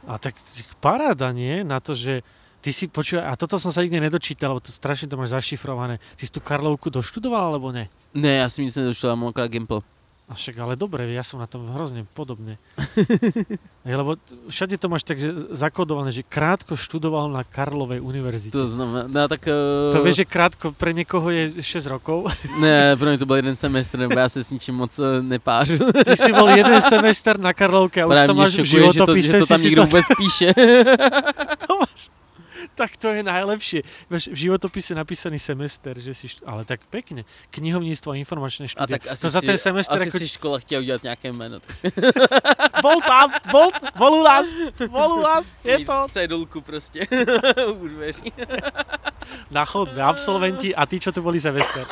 A 0.07 0.15
tak 0.17 0.39
paráda, 0.79 1.35
nie? 1.35 1.67
Na 1.67 1.83
to, 1.83 1.91
že 1.91 2.23
ty 2.63 2.71
si 2.71 2.87
počúvaj, 2.87 3.27
a 3.27 3.33
toto 3.35 3.59
som 3.59 3.75
sa 3.75 3.83
nikdy 3.83 3.99
nedočítal, 3.99 4.55
lebo 4.55 4.63
to 4.63 4.71
strašne 4.71 5.11
to 5.11 5.19
máš 5.19 5.35
zašifrované. 5.35 5.99
Ty 6.15 6.23
si 6.23 6.31
tú 6.31 6.39
Karlovku 6.39 6.87
doštudoval, 6.87 7.51
alebo 7.51 7.75
ne? 7.75 7.91
Ne, 8.15 8.39
já 8.39 8.49
jsem 8.49 8.65
nic 8.65 8.77
já 8.77 9.15
mám 9.15 9.29
akorát 9.29 9.51
Gimple. 9.51 9.81
A 10.27 10.35
však 10.35 10.59
ale 10.59 10.75
dobre, 10.75 11.07
ja 11.15 11.23
som 11.23 11.39
na 11.39 11.47
tom 11.47 11.71
hrozne 11.71 12.03
podobne. 12.11 12.59
Lebo 13.87 14.19
všade 14.51 14.75
to 14.75 14.91
máš 14.91 15.07
tak 15.07 15.23
že 15.23 15.31
zakodované, 15.55 16.11
že 16.11 16.19
krátko 16.19 16.75
študoval 16.75 17.31
na 17.31 17.47
Karlovej 17.47 18.03
univerzite. 18.03 18.51
To 18.51 18.67
To, 18.67 18.75
znamená, 18.75 19.07
no 19.07 19.27
tak... 19.31 19.47
Uh, 19.47 19.87
to 19.95 20.03
vieš, 20.03 20.15
že 20.21 20.25
krátko 20.27 20.75
pre 20.75 20.91
niekoho 20.91 21.31
je 21.31 21.63
6 21.63 21.87
rokov. 21.87 22.27
Ne, 22.59 22.99
pro 22.99 23.07
mě 23.07 23.17
to 23.17 23.25
byl 23.25 23.35
jeden 23.35 23.55
semestr, 23.55 23.99
nebo 23.99 24.19
já 24.19 24.29
se 24.29 24.43
s 24.43 24.51
ničím 24.51 24.75
moc 24.75 24.99
eh, 24.99 25.21
nepářu. 25.23 25.77
Ty 26.05 26.17
si 26.17 26.33
bol 26.33 26.49
jeden 26.49 26.81
semester 26.81 27.39
na 27.39 27.53
Karlovke 27.55 28.03
a 28.03 28.05
už 28.05 28.11
Právě 28.11 28.27
to 28.27 28.33
mě 28.33 28.41
máš 28.43 28.51
v 28.51 28.55
šokuje, 28.55 28.67
že 28.67 28.77
to, 28.87 28.91
životopise. 28.93 29.27
že 29.31 29.39
to 29.39 29.45
tam 29.47 29.57
si 29.59 29.63
někdo 29.63 29.81
to, 29.81 29.85
vůbec 29.87 30.05
píše. 30.17 30.53
to 31.67 31.71
máš. 31.79 32.01
Tak 32.75 32.97
to 32.97 33.09
je 33.13 33.21
najlepšie. 33.23 33.81
Máš 34.09 34.29
v 34.29 34.49
životopise 34.49 34.93
napísaný 34.95 35.37
semester, 35.41 35.97
že 35.97 36.13
si, 36.13 36.27
ale 36.45 36.65
tak 36.65 36.81
pekne. 36.89 37.25
Knihovníctvo 37.53 38.13
a 38.13 38.15
informačné 38.17 38.65
A 38.65 38.71
štúdie. 38.71 38.97
tak 38.97 39.03
asi 39.13 39.21
to 39.21 39.29
za 39.29 39.41
si, 39.41 39.47
ten 39.47 39.57
semester 39.57 39.97
asi 39.97 40.09
ako... 40.09 40.17
si 40.17 40.27
škola 40.27 40.57
chtěla 40.59 40.81
udělat 40.81 41.03
nějaké 41.03 41.27
jméno. 41.33 41.57
Bol 42.81 43.01
tam, 43.01 43.33
bol, 43.51 43.67
bol 43.97 44.13
u 44.21 44.23
nás, 44.23 44.47
bol 44.89 45.17
u 45.17 45.21
nás, 45.21 45.49
je 45.63 45.85
to. 45.85 46.07
Cedulku 46.09 46.61
prostě 46.61 47.07
u 47.73 47.87
dveří. 47.87 48.33
Na 49.51 49.65
chodbe, 49.65 50.03
absolventi 50.03 50.75
a 50.75 50.85
tí, 50.85 50.99
čo 50.99 51.11
tu 51.11 51.19
boli 51.21 51.41
semester. 51.41 51.83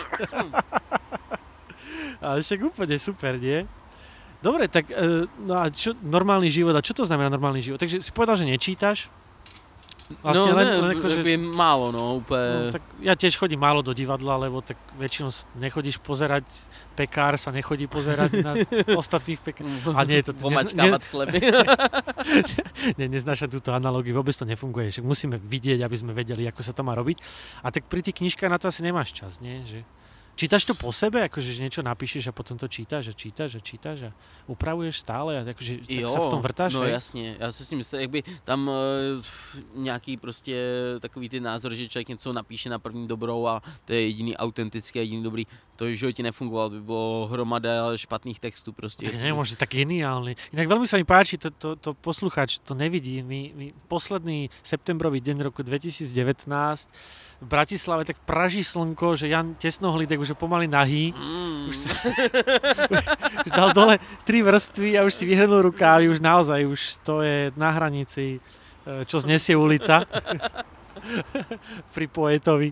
ale 2.22 2.42
však 2.42 2.60
úplne 2.64 2.96
super, 2.96 3.36
nie? 3.36 3.68
Dobre, 4.40 4.70
tak 4.70 4.88
e, 4.94 5.26
no 5.42 5.58
a 5.58 5.68
čo, 5.74 5.98
normálny 6.00 6.48
život, 6.54 6.78
a 6.78 6.86
čo 6.86 6.94
to 6.94 7.04
znamená 7.04 7.34
normálny 7.34 7.60
život? 7.66 7.82
Takže 7.82 8.00
si 8.02 8.12
povedal, 8.14 8.38
že 8.40 8.46
nečítaš? 8.46 9.10
Vlastne 10.22 10.54
no 10.54 10.58
len, 10.62 10.68
ne, 10.70 10.78
len 10.86 10.92
akože, 11.02 11.18
jakoby 11.18 11.34
málo, 11.38 11.90
no, 11.92 12.16
úplně. 12.22 12.70
no, 12.70 12.72
tak 12.72 12.84
ja 13.02 13.18
tiež 13.18 13.42
chodím 13.42 13.58
málo 13.58 13.82
do 13.82 13.90
divadla, 13.90 14.38
lebo 14.38 14.62
tak 14.62 14.78
väčšinou 15.02 15.34
nechodíš 15.58 15.98
pozerať, 15.98 16.46
pekár 16.94 17.34
sa 17.42 17.50
nechodí 17.50 17.90
pozerať 17.90 18.32
na 18.46 18.54
ostatných 19.02 19.42
pekárov. 19.42 19.98
A 19.98 20.06
nie, 20.06 20.22
to 20.22 20.38
nezna- 20.38 20.46
Pomačkávat 20.46 21.02
chleby. 21.10 21.38
ne, 23.02 23.06
neznáša 23.10 23.50
túto 23.50 23.74
analógiu, 23.74 24.14
vôbec 24.14 24.38
to 24.38 24.46
nefunguje. 24.46 24.94
Však 24.94 25.06
musíme 25.10 25.42
vidieť, 25.42 25.82
aby 25.82 25.98
sme 25.98 26.14
vedeli, 26.14 26.46
ako 26.46 26.62
sa 26.62 26.78
to 26.78 26.86
má 26.86 26.94
robiť. 26.94 27.26
A 27.66 27.74
tak 27.74 27.90
pri 27.90 28.06
tých 28.06 28.22
knižkách 28.22 28.52
na 28.54 28.62
to 28.62 28.70
asi 28.70 28.86
nemáš 28.86 29.10
čas, 29.10 29.42
nie? 29.42 29.66
Že... 29.66 29.82
Čítaš 30.36 30.68
to 30.68 30.76
po 30.76 30.92
sebe, 30.92 31.24
akože 31.24 31.48
že 31.48 31.64
niečo 31.64 31.80
napíšeš 31.80 32.28
a 32.28 32.36
potom 32.36 32.60
to 32.60 32.68
čítaš 32.68 33.08
a 33.08 33.14
čítaš 33.16 33.56
a 33.56 33.62
čítaš 33.64 33.98
a 34.08 34.12
upravuješ 34.52 35.00
stále 35.00 35.40
a 35.40 35.42
akože 35.48 35.88
tak 35.88 36.12
sa 36.12 36.20
v 36.20 36.32
tom 36.32 36.44
vrtáš, 36.44 36.76
no 36.76 36.84
hej? 36.84 36.92
jasně, 36.92 37.36
já 37.40 37.52
se 37.52 37.66
s 37.66 37.70
tím 37.70 37.78
myslím, 37.78 38.02
jak 38.02 38.10
by 38.10 38.24
tam 38.44 38.68
uh, 38.68 38.76
nějaký 39.76 40.18
prostě 40.18 40.56
takový 41.00 41.30
ty 41.30 41.40
názor, 41.40 41.74
že 41.74 41.88
člověk 41.88 42.10
něco 42.10 42.34
napíše 42.34 42.70
na 42.70 42.80
první 42.80 43.08
dobrou 43.08 43.48
a 43.48 43.64
to 43.86 43.94
je 43.94 44.02
jediný 44.02 44.38
autentický 44.38 45.00
jediný 45.00 45.24
dobrý, 45.24 45.48
to 45.76 45.86
v 45.86 45.96
životě 45.96 46.24
nefungovalo, 46.24 46.70
by 46.70 46.82
bylo 46.82 47.28
hromada 47.32 47.98
špatných 47.98 48.40
textů 48.40 48.74
prostě. 48.74 49.06
Tak 49.06 49.16
nemôže, 49.16 49.56
tak 49.56 49.70
geniálny. 49.70 50.36
Inak 50.56 50.68
veľmi 50.68 50.88
sa 50.88 50.98
mi 50.98 51.04
páči, 51.04 51.38
to, 51.38 51.52
to, 51.52 51.76
to 51.76 51.94
poslucháč 51.94 52.60
to 52.64 52.76
nevidí. 52.76 53.24
My, 53.24 53.52
my 53.56 53.66
posledný 53.88 54.50
septembrový 54.64 55.20
deň 55.20 55.44
roku 55.44 55.64
2019 55.64 56.08
v 57.42 57.48
Bratislave 57.48 58.06
tak 58.06 58.20
praží 58.24 58.64
slnko, 58.64 59.16
že 59.16 59.28
Jan 59.28 59.56
Tesnohlídek 59.60 60.20
už 60.20 60.30
je 60.34 60.38
pomaly 60.40 60.68
nahý. 60.68 61.12
Mm. 61.12 61.68
Už, 61.70 61.76
sa, 61.78 61.92
už 63.46 63.52
dal 63.52 63.74
dole 63.74 64.00
tri 64.24 64.42
vrstvy 64.42 65.00
a 65.00 65.04
už 65.04 65.14
si 65.14 65.26
vyhrnul 65.26 65.62
rukávy, 65.62 66.10
už 66.10 66.24
naozaj, 66.24 66.66
už 66.66 66.82
to 67.04 67.22
je 67.22 67.52
na 67.60 67.72
hranici, 67.76 68.40
e, 68.40 69.06
čo 69.06 69.20
znesie 69.20 69.56
ulica 69.56 70.08
pri 71.96 72.08
poetovi. 72.08 72.72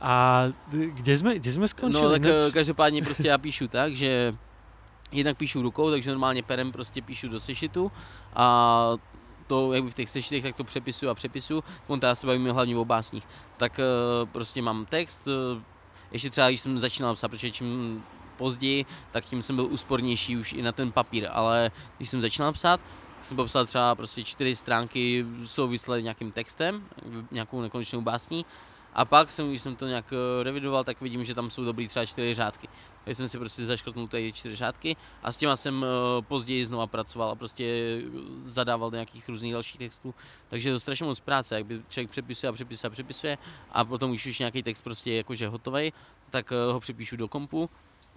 A 0.00 0.46
kde 0.68 1.14
sme, 1.16 1.40
kde 1.40 1.50
sme 1.56 1.64
skončili? 1.64 2.04
No 2.04 2.12
tak 2.12 2.22
Ináč- 2.22 2.48
eh, 2.48 2.52
každopádně 2.52 3.02
prostě 3.02 3.28
já 3.28 3.38
píšu 3.38 3.68
tak, 3.68 3.96
že 3.96 4.34
jednak 5.12 5.36
píšu 5.36 5.62
rukou, 5.62 5.90
takže 5.90 6.10
normálně 6.10 6.42
perem 6.42 6.72
prostě 6.72 7.02
píšu 7.02 7.28
do 7.28 7.40
sešitu 7.40 7.92
a 8.34 8.92
to, 9.46 9.72
jak 9.72 9.84
v 9.84 9.94
těch 9.94 10.10
sešitech, 10.10 10.42
tak 10.42 10.56
to 10.56 10.64
přepisuju 10.64 11.10
a 11.10 11.14
přepisuju. 11.14 11.64
On 11.86 12.00
já 12.02 12.14
se 12.14 12.26
bavíme 12.26 12.52
hlavně 12.52 12.76
o 12.76 12.84
básních. 12.84 13.28
Tak 13.56 13.78
eh, 13.78 14.26
prostě 14.32 14.62
mám 14.62 14.86
text, 14.86 15.28
eh, 15.28 15.62
ještě 16.12 16.30
třeba 16.30 16.48
když 16.48 16.60
jsem 16.60 16.78
začínal 16.78 17.14
psát, 17.14 17.28
protože 17.28 17.50
čím 17.50 18.02
později, 18.36 18.86
tak 19.10 19.24
tím 19.24 19.42
jsem 19.42 19.56
byl 19.56 19.66
úspornější 19.66 20.36
už 20.36 20.52
i 20.52 20.62
na 20.62 20.72
ten 20.72 20.92
papír, 20.92 21.28
ale 21.32 21.70
když 21.96 22.10
jsem 22.10 22.20
začínal 22.20 22.52
psát, 22.52 22.80
jsem 23.22 23.36
popsal 23.36 23.66
třeba 23.66 23.94
prostě 23.94 24.24
čtyři 24.24 24.56
stránky 24.56 25.26
souvislé 25.44 26.02
nějakým 26.02 26.32
textem, 26.32 26.84
nějakou 27.30 27.60
nekonečnou 27.60 28.00
básní 28.00 28.46
a 28.96 29.04
pak, 29.04 29.32
jsem, 29.32 29.48
když 29.48 29.62
jsem 29.62 29.76
to 29.76 29.86
nějak 29.86 30.12
eh, 30.12 30.42
revidoval, 30.42 30.84
tak 30.84 31.00
vidím, 31.00 31.24
že 31.24 31.34
tam 31.34 31.50
jsou 31.50 31.64
dobrý 31.64 31.88
třeba 31.88 32.06
čtyři 32.06 32.34
řádky. 32.34 32.68
Takže 33.04 33.14
jsem 33.14 33.28
si 33.28 33.38
prostě 33.38 33.66
zaškrtnul 33.66 34.08
tady 34.08 34.32
čtyři 34.32 34.56
řádky 34.56 34.96
a 35.22 35.32
s 35.32 35.36
těma 35.36 35.56
jsem 35.56 35.84
eh, 35.84 36.22
později 36.22 36.66
znova 36.66 36.86
pracoval 36.86 37.30
a 37.30 37.34
prostě 37.34 37.98
zadával 38.44 38.90
do 38.90 38.94
nějakých 38.94 39.28
různých 39.28 39.52
dalších 39.52 39.78
textů. 39.78 40.14
Takže 40.48 40.72
to 40.72 40.80
strašně 40.80 41.06
moc 41.06 41.20
práce, 41.20 41.54
jak 41.54 41.66
by 41.66 41.82
člověk 41.88 42.10
přepisuje 42.10 42.48
a 42.48 42.52
přepisuje 42.52 42.88
a 42.88 42.90
přepisuje 42.90 43.38
a 43.72 43.84
potom, 43.84 44.10
když 44.10 44.26
už 44.26 44.38
nějaký 44.38 44.62
text 44.62 44.80
prostě 44.80 45.10
je 45.10 45.16
jakože 45.16 45.48
hotový, 45.48 45.92
tak 46.30 46.52
eh, 46.52 46.72
ho 46.72 46.80
přepíšu 46.80 47.16
do 47.16 47.28
kompu, 47.28 47.70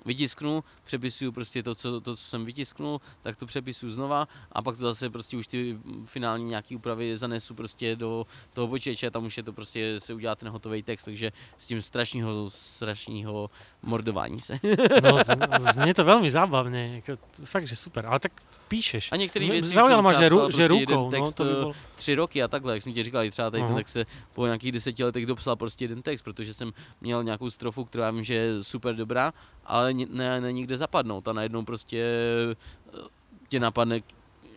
vytisknu, 0.06 0.64
přepisuju 0.84 1.32
prostě 1.32 1.64
to 1.64 1.76
co, 1.76 2.02
to, 2.02 2.16
co 2.16 2.24
jsem 2.24 2.46
vytisknul, 2.46 3.02
tak 3.22 3.36
to 3.36 3.46
přepisuju 3.46 3.92
znova 3.92 4.28
a 4.52 4.62
pak 4.62 4.78
to 4.78 4.82
zase 4.82 5.10
prostě 5.10 5.38
už 5.38 5.48
ty 5.48 5.78
finální 6.06 6.44
nějaký 6.44 6.76
úpravy 6.76 7.18
zanesu 7.18 7.56
prostě 7.56 7.96
do 7.96 8.26
toho 8.54 8.68
počítače 8.68 9.08
a 9.08 9.10
tam 9.10 9.26
už 9.26 9.38
je 9.38 9.44
to 9.44 9.54
prostě 9.54 10.00
se 10.00 10.14
udělá 10.14 10.36
ten 10.36 10.50
hotový 10.50 10.84
text, 10.84 11.04
takže 11.06 11.32
s 11.58 11.68
tím 11.68 11.82
strašného, 11.82 12.50
strašného 12.50 13.50
mordování 13.82 14.40
se. 14.42 14.60
No, 15.04 15.18
z- 15.24 15.74
znie 15.76 15.94
to 15.94 16.04
veľmi 16.04 16.30
zábavne, 16.32 17.02
ako, 17.04 17.18
fakt, 17.46 17.68
že 17.68 17.76
super, 17.76 18.06
ale 18.06 18.20
tak 18.20 18.34
píšeš. 18.68 19.12
A 19.12 19.16
některé 19.16 19.46
Mne 19.46 19.54
věci 19.62 19.74
Zaujalo 19.74 20.04
třeba 20.04 20.22
že, 20.22 20.30
ru, 20.30 20.38
psal 20.38 20.50
že 20.50 20.56
prostě 20.56 20.68
rukou, 20.68 20.82
jeden 20.82 20.98
no 20.98 21.12
text, 21.12 21.34
to 21.34 21.44
by 21.44 21.52
eh, 21.52 21.62
bol... 21.64 21.74
tři 21.96 22.16
roky 22.16 22.44
a 22.44 22.48
takhle, 22.48 22.74
jak 22.74 22.84
jsem 22.84 22.94
ti 22.94 23.04
říkal, 23.04 23.24
i 23.24 23.32
třeba 23.32 23.50
tady 23.52 23.62
ten 23.62 23.72
Aha. 23.72 23.80
text 23.80 23.92
se 23.92 24.06
po 24.34 24.46
nějakých 24.46 24.72
deseti 24.72 25.04
letech 25.04 25.26
dopsal 25.26 25.56
prostě 25.56 25.84
jeden 25.84 26.02
text, 26.02 26.22
protože 26.22 26.54
jsem 26.54 26.72
měl 27.02 27.24
nějakou 27.24 27.50
strofu, 27.50 27.86
která 27.86 28.12
vím, 28.12 28.24
že 28.24 28.34
je 28.34 28.64
super 28.64 28.96
dobrá, 28.96 29.34
ale 29.66 29.89
ni- 29.94 30.08
ne, 30.10 30.42
ne 30.42 30.54
nikde 30.54 30.78
zapadnout 30.78 31.28
a 31.28 31.34
najednou 31.34 31.66
prostě 31.66 32.00
eh, 32.00 33.08
tě 33.50 33.60
napadne, 33.60 34.00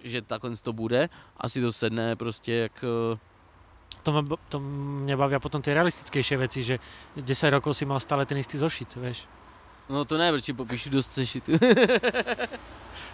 že 0.05 0.23
takhle 0.23 0.57
to 0.57 0.73
bude, 0.73 1.09
asi 1.37 1.61
to 1.61 1.73
sedne 1.73 2.17
prostě 2.17 2.53
jak 2.55 2.85
eh, 2.85 3.19
To, 4.03 4.11
ma, 4.11 4.25
to 4.49 4.59
mňa 5.05 5.15
bavia 5.21 5.39
potom 5.39 5.63
tie 5.63 5.77
realistickejšie 5.77 6.35
veci, 6.41 6.65
že 6.65 6.81
10 7.15 7.55
rokov 7.55 7.77
si 7.77 7.85
mal 7.85 8.01
stále 8.01 8.27
ten 8.27 8.41
istý 8.41 8.59
zošit, 8.59 8.97
vieš. 8.99 9.29
No 9.87 10.03
to 10.09 10.19
ne, 10.19 10.33
protože 10.33 10.57
popíšu 10.57 10.91
dost 10.91 11.13
sešitu. 11.13 11.55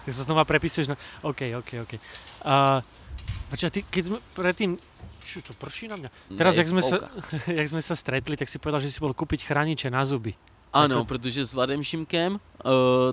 Tak 0.07 0.11
sa 0.15 0.23
znova 0.23 0.47
prepisuješ 0.47 0.87
na... 0.89 0.95
OK, 1.21 1.53
OK, 1.59 1.83
OK. 1.83 1.93
A, 2.41 2.81
počkaj, 3.51 3.69
ty, 3.75 3.79
keď 3.85 4.03
sme 4.07 4.17
predtým... 4.33 4.79
Čo 5.21 5.45
to 5.45 5.53
prší 5.53 5.91
na 5.91 5.99
mňa? 5.99 6.09
Teraz, 6.39 6.55
Ne, 6.55 6.59
jak 6.63 6.67
sme, 6.71 6.81
sa, 6.81 6.97
fouka. 6.97 7.51
jak 7.59 7.67
sme 7.69 7.81
sa 7.83 7.93
stretli, 7.93 8.33
tak 8.39 8.49
si 8.49 8.57
povedal, 8.57 8.81
že 8.81 8.89
si 8.89 8.97
bol 9.03 9.13
kúpiť 9.13 9.45
chrániče 9.45 9.91
na 9.93 10.01
zuby. 10.07 10.33
Ano, 10.73 11.05
protože 11.05 11.45
s 11.45 11.53
Vladem 11.53 11.83
Šimkem, 11.83 12.33
uh, 12.33 12.39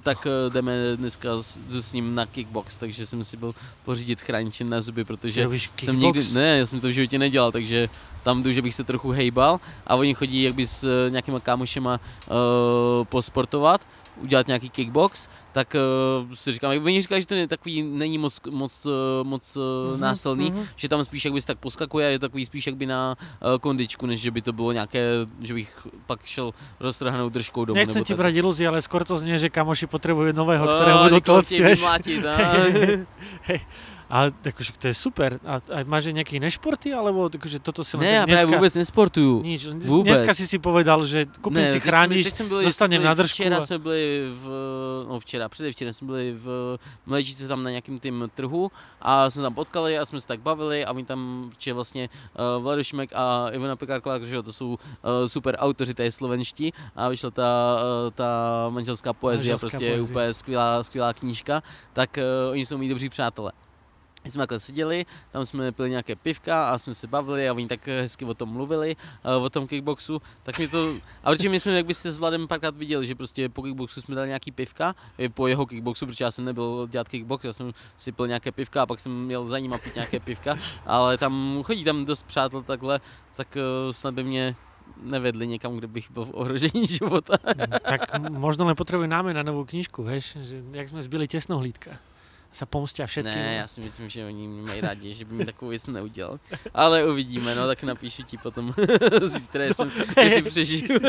tak 0.01 0.27
uh, 0.27 0.53
jdeme 0.53 0.97
dneska 0.97 1.43
s, 1.43 1.59
s 1.69 1.93
ním 1.93 2.15
na 2.15 2.27
kickbox, 2.27 2.77
takže 2.77 3.07
jsem 3.07 3.25
si 3.25 3.37
byl 3.37 3.55
pořídit 3.85 4.21
chrániče 4.21 4.65
na 4.65 4.83
zuby, 4.83 5.05
protože 5.05 5.49
jsem 5.79 6.01
nikdy, 6.01 6.21
ne, 6.33 6.59
já 6.59 6.67
jsem 6.67 6.81
to 6.81 6.89
v 6.89 6.91
životě 6.91 7.19
nedělal, 7.19 7.53
takže 7.53 7.89
tam 8.23 8.43
jdu, 8.43 8.53
že 8.53 8.63
bych 8.63 8.75
se 8.75 8.85
trochu 8.85 9.11
hejbal 9.11 9.61
a 9.87 9.95
oni 9.95 10.15
chodí 10.15 10.43
jakby 10.43 10.67
s 10.67 10.85
uh, 10.85 11.11
nějakýma 11.11 11.41
kámošema 11.41 12.01
uh, 12.01 13.05
posportovat, 13.05 13.87
udělat 14.23 14.47
nějaký 14.47 14.71
kickbox, 14.71 15.29
tak 15.53 15.77
uh, 15.77 16.35
si 16.35 16.53
říkám, 16.53 16.71
oni 16.85 17.03
říkají, 17.03 17.23
že 17.23 17.29
to 17.29 17.35
je 17.35 17.49
takový, 17.49 17.83
není 17.83 18.19
moc, 18.19 18.41
moc, 18.51 18.87
uh, 18.87 18.93
moc 19.23 19.57
Mhm, 19.57 20.01
násilný, 20.01 20.51
mhm. 20.51 20.65
že 20.77 20.89
tam 20.89 21.05
spíš 21.05 21.25
jakby 21.25 21.41
se 21.41 21.47
tak 21.47 21.59
poskakuje 21.59 22.07
a 22.07 22.11
je 22.11 22.19
takový 22.19 22.47
spíš 22.47 22.67
jakby 22.67 22.87
na 22.87 23.17
uh, 23.17 23.59
kondičku, 23.59 24.07
než 24.07 24.21
že 24.21 24.31
by 24.31 24.43
to 24.43 24.53
bylo 24.53 24.73
nějaké, 24.73 25.01
že 25.41 25.55
bych 25.55 25.87
pak 26.07 26.21
šel 26.25 26.53
roztrhanou 26.81 27.29
držkou 27.29 27.65
domů. 27.65 27.77
Nechcem 27.77 28.05
ti 28.05 28.15
brať 28.15 28.35
ilúzie, 28.37 28.69
ale 28.69 28.85
skôr 28.85 29.05
to 29.05 29.17
znie, 29.17 29.39
že 29.41 29.49
kamoši 29.49 29.89
potrebujú 29.89 30.37
nového, 30.37 30.65
No, 30.67 30.73
ktorého 30.77 30.99
budú 31.09 31.21
tlcť, 31.25 31.55
vieš. 31.65 31.81
Hej. 33.49 33.61
A 34.07 34.31
akože 34.31 34.71
to 34.79 34.87
je 34.87 34.95
super. 34.95 35.43
A, 35.43 35.59
a 35.59 35.83
máš 35.83 36.07
aj 36.07 36.15
nejaké 36.15 36.39
iné 36.39 36.47
športy, 36.47 36.95
alebo 36.95 37.27
akože 37.27 37.59
toto 37.59 37.83
si 37.83 37.99
len 37.99 38.07
Ne, 38.07 38.13
já 38.13 38.27
tak 38.27 38.39
právě 38.47 38.57
vůbec 38.57 38.75
nesportuju. 38.75 39.43
Nič, 39.43 39.67
Vůbec. 39.67 40.07
dneska 40.23 40.35
si 40.35 40.47
si 40.47 40.59
povedal, 40.63 41.03
že 41.07 41.27
kúpim 41.43 41.67
si 41.67 41.73
teď 41.75 41.83
jsme- 41.83 41.91
chrániš, 41.91 42.25
teď 42.31 42.47
byli, 42.49 42.65
dostanem 42.65 43.03
na 43.03 43.15
držku 43.15 43.35
Včera 43.43 43.59
a- 43.59 43.67
jsme 43.67 43.79
byli 43.79 44.31
v, 44.31 44.45
no 45.09 45.21
včera, 45.21 45.49
předevčera 45.49 45.93
jsme 45.93 46.07
byli 46.07 46.33
v 46.39 46.79
Mléčice 47.07 47.49
tam 47.49 47.63
na 47.63 47.71
nějakým 47.71 47.99
tým 47.99 48.31
trhu 48.35 48.71
a 49.03 49.31
jsme 49.31 49.43
tam 49.43 49.55
potkali 49.55 49.99
a 49.99 50.05
jsme 50.05 50.21
se 50.21 50.27
tak 50.27 50.41
bavili 50.41 50.85
a 50.85 50.93
oni 50.95 51.05
tam, 51.05 51.51
či 51.59 51.73
vlastně 51.73 52.09
uh, 52.59 52.63
Vlado 52.63 52.85
Šimek 52.85 53.11
a 53.15 53.51
Ivana 53.53 53.77
Pekárková, 53.77 54.19
že 54.19 54.43
to 54.43 54.53
jsou 54.53 54.69
uh, 54.69 54.79
super 55.27 55.57
autoři, 55.59 55.95
to 55.95 56.03
je 56.03 56.13
slovenští 56.13 56.73
a 56.97 57.09
vyšla 57.09 57.31
ta, 57.31 57.79
uh, 58.07 58.11
ta 58.15 58.29
manželská 58.71 59.13
poezie, 59.13 59.53
Manželská 59.53 59.69
prostě 59.79 59.87
poezie. 59.87 60.03
úplně 60.11 60.35
skvělá, 60.35 60.83
skvělá 60.83 61.13
knížka, 61.13 61.63
tak 61.93 62.19
uh, 62.19 62.53
oni 62.53 62.67
jsou 62.67 62.79
mý 62.79 62.89
dobří 62.89 63.09
přátelé. 63.09 63.53
My 64.27 64.31
jsme 64.31 64.43
takhle 64.43 64.61
seděli, 64.61 65.07
tam 65.33 65.47
jsme 65.47 65.73
pili 65.73 65.91
nějaké 65.91 66.17
pivka 66.17 66.71
a 66.71 66.79
jsme 66.79 66.95
se 66.95 67.07
bavili 67.07 67.49
a 67.49 67.55
oni 67.55 67.67
tak 67.67 67.87
hezky 67.87 68.25
o 68.25 68.35
tom 68.35 68.49
mluvili, 68.49 68.97
eh, 69.25 69.35
o 69.35 69.49
tom 69.51 69.67
kickboxu, 69.67 70.23
tak 70.43 70.59
mi 70.59 70.69
to, 70.69 70.95
a 71.25 71.31
protože 71.31 71.49
my 71.49 71.61
jsme, 71.61 71.73
jak 71.73 71.87
byste 71.87 72.13
s 72.13 72.19
Vladem 72.19 72.49
párkrát 72.49 72.77
viděli, 72.77 73.07
že 73.07 73.15
prostě 73.15 73.49
po 73.49 73.63
kickboxu 73.63 74.03
jsme 74.03 74.15
dali 74.15 74.29
nějaký 74.29 74.51
pivka, 74.53 74.95
po 75.35 75.47
jeho 75.47 75.67
kickboxu, 75.67 76.07
protože 76.07 76.25
já 76.25 76.31
jsem 76.31 76.45
nebyl 76.45 76.89
dělat 76.91 77.09
kickbox, 77.09 77.45
já 77.45 77.53
jsem 77.53 77.73
si 77.97 78.13
pil 78.13 78.27
nějaké 78.27 78.53
pivka 78.53 78.83
a 78.83 78.87
pak 78.87 79.01
jsem 79.01 79.25
měl 79.25 79.47
za 79.47 79.59
ním 79.59 79.75
pít 79.85 79.95
nějaké 79.95 80.21
pivka, 80.21 80.59
ale 80.87 81.19
tam 81.19 81.63
chodí 81.63 81.85
tam 81.85 82.05
dost 82.05 82.27
přátel 82.27 82.63
takhle, 82.63 83.01
tak 83.35 83.57
eh, 83.57 83.93
snad 83.93 84.15
by 84.15 84.25
mě 84.25 84.57
nevedli 85.03 85.47
někam, 85.47 85.77
kde 85.77 85.87
bych 85.87 86.11
byl 86.11 86.25
v 86.25 86.35
ohrožení 86.35 86.87
života. 86.99 87.39
tak 87.89 88.19
možno 88.31 88.67
len 88.67 88.77
potrebujú 88.77 89.07
náme 89.07 89.35
na 89.35 89.43
novú 89.43 89.63
knižku, 89.63 90.03
vieš, 90.03 90.41
že 90.43 90.63
jak 90.73 90.89
sme 90.89 91.03
zbili 91.03 91.29
tesnohlídka. 92.57 92.65
Sa 92.65 92.67
pomstia 92.67 93.07
všetkým. 93.07 93.37
Ne, 93.37 93.55
já 93.55 93.67
si 93.67 93.81
myslím, 93.81 94.09
že 94.09 94.25
oni 94.25 94.49
mě 94.49 94.63
mají 94.63 94.81
rádi, 94.81 95.15
že 95.15 95.25
by 95.25 95.35
mi 95.35 95.45
takovou 95.45 95.71
věc 95.71 95.87
neudělal. 95.87 96.41
Ale 96.75 97.05
uvidíme, 97.05 97.55
no 97.55 97.67
tak 97.67 97.83
napíšu 97.83 98.23
ti 98.23 98.39
potom 98.39 98.75
zítra, 99.27 99.65
jestli, 99.65 99.87
jestli 100.17 100.43
přežiju. 100.43 100.99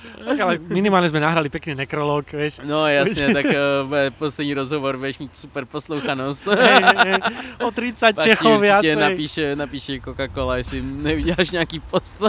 Tak, 0.00 0.38
ale 0.40 0.54
minimálne 0.70 1.10
sme 1.10 1.20
nahrali 1.20 1.50
pekný 1.50 1.74
nekrolog, 1.74 2.22
vieš. 2.32 2.62
No 2.64 2.86
jasně, 2.86 3.34
tak 3.38 3.44
uh, 3.44 3.88
bude 3.88 4.10
poslední 4.10 4.54
rozhovor, 4.54 4.96
budeš 4.96 5.18
mít 5.18 5.36
super 5.36 5.64
poslouchanost. 5.64 6.46
Hej, 6.46 6.82
hej, 7.04 7.20
o 7.60 7.70
30 7.70 8.16
Pak 8.16 8.24
Čechov 8.24 8.60
určitě 8.60 8.96
napíše, 8.96 9.56
napíše 9.56 9.92
Coca-Cola, 9.92 10.56
jestli 10.56 10.82
neuděláš 10.82 11.50
nějaký 11.50 11.80
post. 11.80 12.22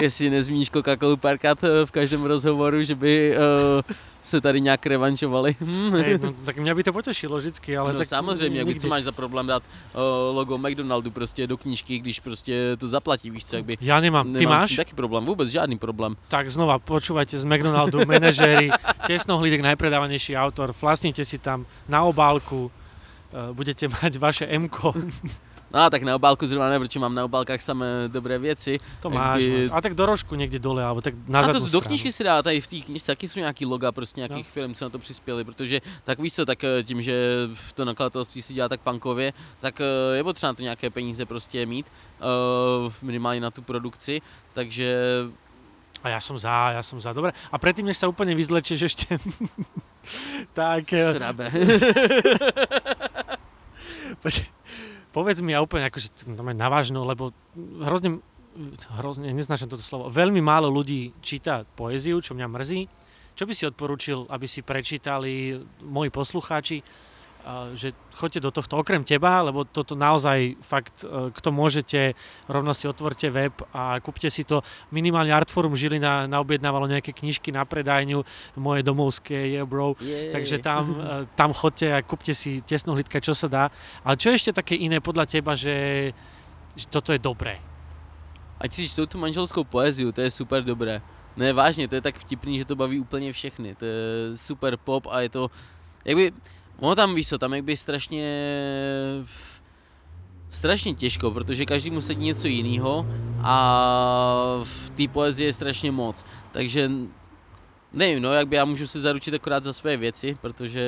jestli 0.00 0.30
nezmíníš 0.30 0.70
Coca-Colu 0.70 1.16
párkrát 1.16 1.64
eh, 1.64 1.86
v 1.86 1.90
každém 1.90 2.24
rozhovoru, 2.24 2.84
že 2.84 2.94
by 2.94 3.36
uh, 3.36 3.94
se 4.26 4.40
tady 4.40 4.60
nějak 4.60 4.86
revančovali. 4.86 5.56
Hm. 5.66 5.92
Hej, 5.92 6.18
no, 6.22 6.32
tak 6.44 6.56
mňa 6.56 6.74
by 6.74 6.82
to 6.82 6.92
potešilo 6.92 7.38
vždycky, 7.38 7.76
ale 7.76 7.92
no 7.92 7.98
tak 7.98 8.08
samozřejmě, 8.08 8.64
nikdy. 8.64 8.80
co 8.80 8.88
máš 8.88 9.02
za 9.02 9.12
problém 9.12 9.46
dát 9.46 9.62
uh, 9.62 10.36
logo 10.36 10.58
McDonaldu 10.58 11.10
prostě 11.10 11.46
do 11.46 11.56
knížky, 11.56 11.98
když 11.98 12.20
prostě 12.20 12.76
to 12.76 12.88
zaplatí, 12.88 13.30
víš 13.30 13.44
co, 13.44 13.56
jak 13.56 13.64
by 13.64 13.72
Ja 13.80 14.00
nemám. 14.00 14.32
Ty 14.32 14.38
Nemám 14.38 14.60
máš? 14.60 14.76
taky 14.76 14.94
problém, 14.94 15.24
vůbec 15.24 15.48
žádný 15.48 15.78
problém. 15.78 16.16
Tak 16.28 16.50
znova 16.50 16.78
počúvajte 16.78 17.38
z 17.38 17.44
McDonaldu, 17.44 18.06
manažéri, 18.06 18.70
Tesnohlídek, 19.06 19.60
najpredávanejší 19.60 20.36
autor, 20.36 20.74
vlastnite 20.80 21.24
si 21.24 21.38
tam 21.38 21.66
na 21.88 22.02
obálku, 22.02 22.70
eh, 22.70 23.52
budete 23.54 23.88
mať 23.88 24.18
vaše 24.18 24.46
m 24.46 24.68
No 25.66 25.82
a 25.82 25.90
tak 25.90 26.02
na 26.02 26.14
obálku 26.14 26.46
zrovna 26.46 26.68
ne, 26.70 26.78
protože 26.78 27.00
mám 27.00 27.14
na 27.14 27.24
obálkách 27.24 27.60
samé 27.62 27.86
dobré 28.08 28.38
věci. 28.38 28.78
to 29.02 29.10
máš. 29.10 29.42
by- 29.42 29.66
no. 29.70 29.74
A 29.76 29.80
tak 29.80 29.94
dorožku 29.94 30.34
někde 30.34 30.58
dole, 30.58 30.84
alebo 30.84 31.00
tak 31.00 31.14
na 31.28 31.40
a 31.40 31.52
to 31.52 31.58
do 31.68 31.80
knížky 31.80 32.12
si 32.12 32.24
dá, 32.24 32.42
tady 32.42 32.60
v 32.60 32.66
té 32.66 32.76
knižce 32.80 33.06
taky 33.06 33.28
jsou 33.28 33.40
nějaký 33.40 33.66
loga 33.66 33.92
prostě 33.92 34.20
nějakých 34.20 34.46
No. 34.46 34.52
firm, 34.52 34.74
co 34.74 34.84
na 34.84 34.88
to 34.90 34.98
přispěli, 34.98 35.44
protože 35.44 35.80
tak 36.04 36.18
víš 36.18 36.34
co, 36.34 36.46
tak 36.46 36.64
eh, 36.64 36.82
tím, 36.82 37.02
že 37.02 37.14
to 37.74 37.84
nakladatelství 37.84 38.42
si 38.42 38.54
dělá 38.54 38.68
tak 38.68 38.80
punkově, 38.80 39.32
tak 39.60 39.80
eh, 39.80 40.16
je 40.16 40.24
potřeba 40.24 40.52
to 40.54 40.62
nějaké 40.62 40.90
peníze 40.90 41.26
prostě 41.26 41.66
mít, 41.66 41.86
eh, 42.20 42.24
minimálně 43.02 43.40
na 43.40 43.50
tu 43.50 43.62
produkci, 43.62 44.20
takže 44.52 44.96
A 46.04 46.08
ja 46.12 46.20
som 46.22 46.38
za, 46.38 46.70
ja 46.70 46.82
som 46.86 47.00
za. 47.02 47.10
Dobre, 47.10 47.32
a 47.50 47.56
predtým, 47.58 47.82
než 47.82 47.98
sa 47.98 48.06
úplne 48.06 48.30
vyzlečeš 48.38 48.78
ešte, 48.94 49.18
tak 50.54 50.86
srabe. 50.92 51.50
Počkej, 54.22 54.46
povedz 55.16 55.40
mi 55.40 55.56
a 55.56 55.64
úplne 55.64 55.88
akože 55.88 56.28
no, 56.28 56.44
navážno, 56.52 57.08
lebo 57.08 57.32
hrozne, 57.56 58.20
hrozne, 59.00 59.32
neznášam 59.32 59.72
toto 59.72 59.80
slovo, 59.80 60.12
veľmi 60.12 60.44
málo 60.44 60.68
ľudí 60.68 61.16
číta 61.24 61.64
poéziu, 61.64 62.20
čo 62.20 62.36
mňa 62.36 62.44
mrzí. 62.52 62.80
Čo 63.36 63.44
by 63.44 63.52
si 63.52 63.64
odporúčil, 63.68 64.28
aby 64.32 64.48
si 64.48 64.60
prečítali 64.64 65.60
moji 65.84 66.08
poslucháči, 66.08 66.80
že 67.78 67.94
choďte 68.18 68.40
do 68.42 68.50
tohto 68.50 68.74
okrem 68.74 69.06
teba, 69.06 69.38
lebo 69.38 69.62
toto 69.62 69.94
naozaj 69.94 70.58
fakt, 70.66 71.06
e, 71.06 71.30
kto 71.30 71.48
môžete, 71.54 72.18
rovno 72.50 72.74
si 72.74 72.90
otvorte 72.90 73.30
web 73.30 73.54
a 73.70 74.02
kúpte 74.02 74.26
si 74.26 74.42
to. 74.42 74.66
Minimálne 74.90 75.30
Artforum 75.30 75.78
Žilina 75.78 76.26
naobjednávalo 76.26 76.90
nejaké 76.90 77.14
knižky 77.14 77.54
na 77.54 77.62
predajňu, 77.62 78.26
moje 78.58 78.82
domovské, 78.82 79.54
yeah 79.54 79.66
bro. 79.66 79.94
Jej. 80.02 80.34
Takže 80.34 80.56
tam, 80.58 80.84
eh, 80.98 81.26
tam 81.38 81.54
chodte 81.54 81.86
a 81.86 82.02
kúpte 82.02 82.34
si 82.34 82.58
tesnohlídka, 82.66 83.22
čo 83.22 83.30
sa 83.30 83.46
dá. 83.46 83.64
Ale 84.02 84.18
čo 84.18 84.34
je 84.34 84.38
ešte 84.42 84.58
také 84.58 84.74
iné 84.74 84.98
podľa 84.98 85.30
teba, 85.30 85.54
že, 85.54 86.10
že 86.74 86.86
toto 86.90 87.14
je 87.14 87.20
dobré? 87.22 87.62
Ať 88.58 88.70
si 88.72 88.88
čtou 88.88 89.06
tu 89.06 89.20
manželskou 89.20 89.62
poeziu, 89.62 90.10
to 90.10 90.24
je 90.24 90.32
super 90.32 90.64
dobré. 90.64 90.98
Ne, 91.36 91.52
vážně, 91.52 91.88
to 91.88 91.94
je 91.94 92.00
tak 92.00 92.16
vtipný, 92.18 92.58
že 92.58 92.64
to 92.64 92.76
baví 92.76 92.98
úplně 92.98 93.32
všechny. 93.32 93.74
To 93.74 93.84
je 93.84 94.00
super 94.36 94.76
pop 94.76 95.06
a 95.06 95.20
je 95.20 95.28
to, 95.28 95.50
jakby, 96.04 96.32
ono 96.78 96.94
tam 96.94 97.14
víš 97.14 97.28
co, 97.28 97.38
tam 97.38 97.54
jakby 97.54 97.76
strašně, 97.76 98.26
strašně 100.50 100.94
těžko, 100.94 101.30
protože 101.30 101.64
každý 101.64 101.90
mu 101.90 102.00
sedí 102.00 102.24
něco 102.24 102.48
jiného 102.48 103.06
a 103.42 104.60
v 104.62 104.90
té 104.90 105.08
poezii 105.08 105.46
je 105.46 105.52
strašně 105.52 105.92
moc. 105.92 106.24
Takže 106.52 106.90
nevím, 107.92 108.22
no, 108.22 108.32
jak 108.32 108.48
by 108.48 108.56
já 108.56 108.64
můžu 108.64 108.86
se 108.86 109.00
zaručit 109.00 109.34
akorát 109.34 109.64
za 109.64 109.72
své 109.72 109.96
věci, 109.96 110.38
protože 110.40 110.82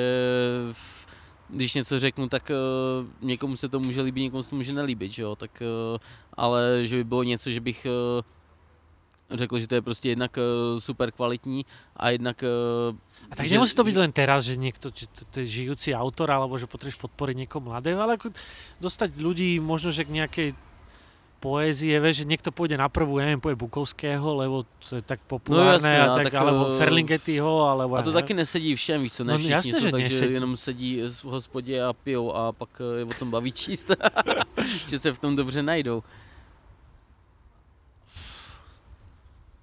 když 1.49 1.73
něco 1.73 1.99
řeknu, 1.99 2.29
tak 2.29 2.51
uh, 2.51 3.27
někomu 3.27 3.55
se 3.55 3.69
to 3.69 3.79
může 3.79 4.01
líbit, 4.01 4.21
někomu 4.21 4.43
se 4.43 4.49
to 4.49 4.55
může 4.55 4.73
nelíbit, 4.73 5.11
že 5.11 5.21
jo, 5.21 5.35
tak 5.35 5.51
uh, 5.61 5.97
ale 6.33 6.79
že 6.81 6.95
by 6.95 7.03
bylo 7.03 7.23
něco, 7.23 7.51
že 7.51 7.61
bych 7.61 7.87
uh, 8.17 8.23
řekl, 9.31 9.59
že 9.59 9.67
to 9.67 9.75
je 9.75 9.81
prostě 9.81 10.09
jednak 10.09 10.37
uh, 10.37 10.79
super 10.79 11.11
kvalitní 11.11 11.65
a 11.95 12.09
jednak 12.09 12.43
uh, 12.89 12.95
A 13.31 13.35
tak 13.35 13.45
že- 13.45 13.55
nemusí 13.55 13.75
to 13.75 13.83
byť 13.83 13.95
len 13.97 14.11
teraz, 14.11 14.45
že 14.45 14.57
niekto, 14.57 14.89
že 14.95 15.05
to, 15.07 15.21
to 15.29 15.39
je 15.39 15.45
žijúci 15.45 15.93
autor, 15.93 16.31
alebo 16.31 16.57
že 16.57 16.65
potrebuješ 16.65 16.97
podporiť 16.97 17.35
niekoho 17.37 17.61
mladého, 17.61 18.01
ale 18.01 18.17
ako 18.17 18.33
dostať 18.81 19.09
ľudí 19.21 19.61
možno, 19.61 19.91
že 19.93 20.01
k 20.01 20.15
nejakej 20.17 20.49
poézie, 21.39 21.95
vieš, 22.03 22.25
že 22.25 22.27
niekto 22.27 22.51
pôjde 22.51 22.75
na 22.75 22.91
prvú, 22.91 23.15
ja 23.15 23.23
neviem, 23.23 23.39
povie 23.39 23.55
Bukovského, 23.55 24.35
lebo 24.35 24.67
to 24.83 24.99
je 24.99 25.03
tak 25.05 25.23
populárne, 25.23 25.87
jasne, 25.87 26.03
a 26.03 26.11
a 26.11 26.15
tak, 26.19 26.25
tak, 26.27 26.35
alebo 26.35 26.63
eh, 26.67 26.77
Ferlingettyho, 26.77 27.53
alebo 27.63 27.95
A 27.95 28.03
to 28.03 28.11
neviem. 28.11 28.19
taky 28.19 28.33
nesedí 28.35 28.75
všem, 28.75 28.99
víš 29.01 29.13
co, 29.13 29.23
ne 29.23 29.31
No, 29.31 29.37
všichni 29.37 29.51
jasně, 29.53 29.71
jsou 29.73 29.79
že 29.79 29.91
tak, 29.91 30.01
že 30.01 30.09
nesedí. 30.19 30.33
jenom 30.33 30.57
sedí 30.57 30.91
v 31.07 31.23
hospodě 31.23 31.83
a 31.83 31.93
pijou 31.93 32.35
a 32.35 32.51
pak 32.51 32.69
je 32.97 33.03
o 33.05 33.13
tom 33.15 33.31
baví 33.31 33.51
číst, 33.51 33.87
že 34.87 34.99
se 34.99 35.13
v 35.13 35.19
tom 35.19 35.35
dobře 35.35 35.63
najdou. 35.63 36.03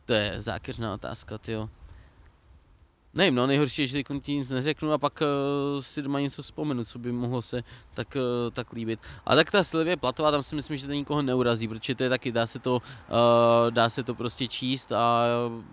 To 0.07 0.12
je 0.15 0.41
zákeřná 0.41 0.95
otázka, 0.95 1.39
tyjo. 1.39 1.69
Nevím, 3.15 3.35
no 3.35 3.47
nejhorší 3.47 3.83
je, 3.83 3.87
že 3.87 4.03
teď 4.03 4.23
ti 4.23 4.35
nic 4.35 4.51
neřeknu 4.51 4.93
a 4.93 4.99
pak 4.99 5.23
uh, 5.24 5.81
si 5.83 6.03
doma 6.03 6.20
něco 6.20 6.43
vzpomenu, 6.43 6.85
co 6.85 6.99
by 6.99 7.12
mohlo 7.12 7.43
se 7.43 7.62
tak, 7.95 8.16
uh, 8.16 8.51
tak 8.53 8.73
líbit. 8.73 9.01
A 9.27 9.35
tak 9.35 9.51
ta 9.51 9.65
Silvie 9.65 9.97
Platová, 9.97 10.31
tam 10.31 10.43
si 10.43 10.55
myslím, 10.55 10.77
že 10.77 10.87
to 10.87 10.93
nikoho 10.93 11.23
neurazí, 11.23 11.69
protože 11.69 11.95
to 11.95 12.03
je 12.03 12.09
taky, 12.09 12.33
dá 12.33 12.47
se 12.47 12.59
to, 12.59 12.77
uh, 12.77 12.83
dá 13.70 13.89
se 13.89 14.03
to 14.03 14.15
prostě 14.15 14.49
číst 14.49 14.93
a... 14.93 15.24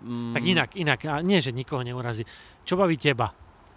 Mm, 0.02 0.30
Tak 0.34 0.44
inak, 0.44 0.76
inak. 0.76 1.04
A 1.04 1.20
nie, 1.20 1.40
že 1.40 1.52
nikoho 1.52 1.82
neurazí. 1.84 2.24
Čo 2.64 2.76
baví 2.76 2.96
teba? 2.96 3.34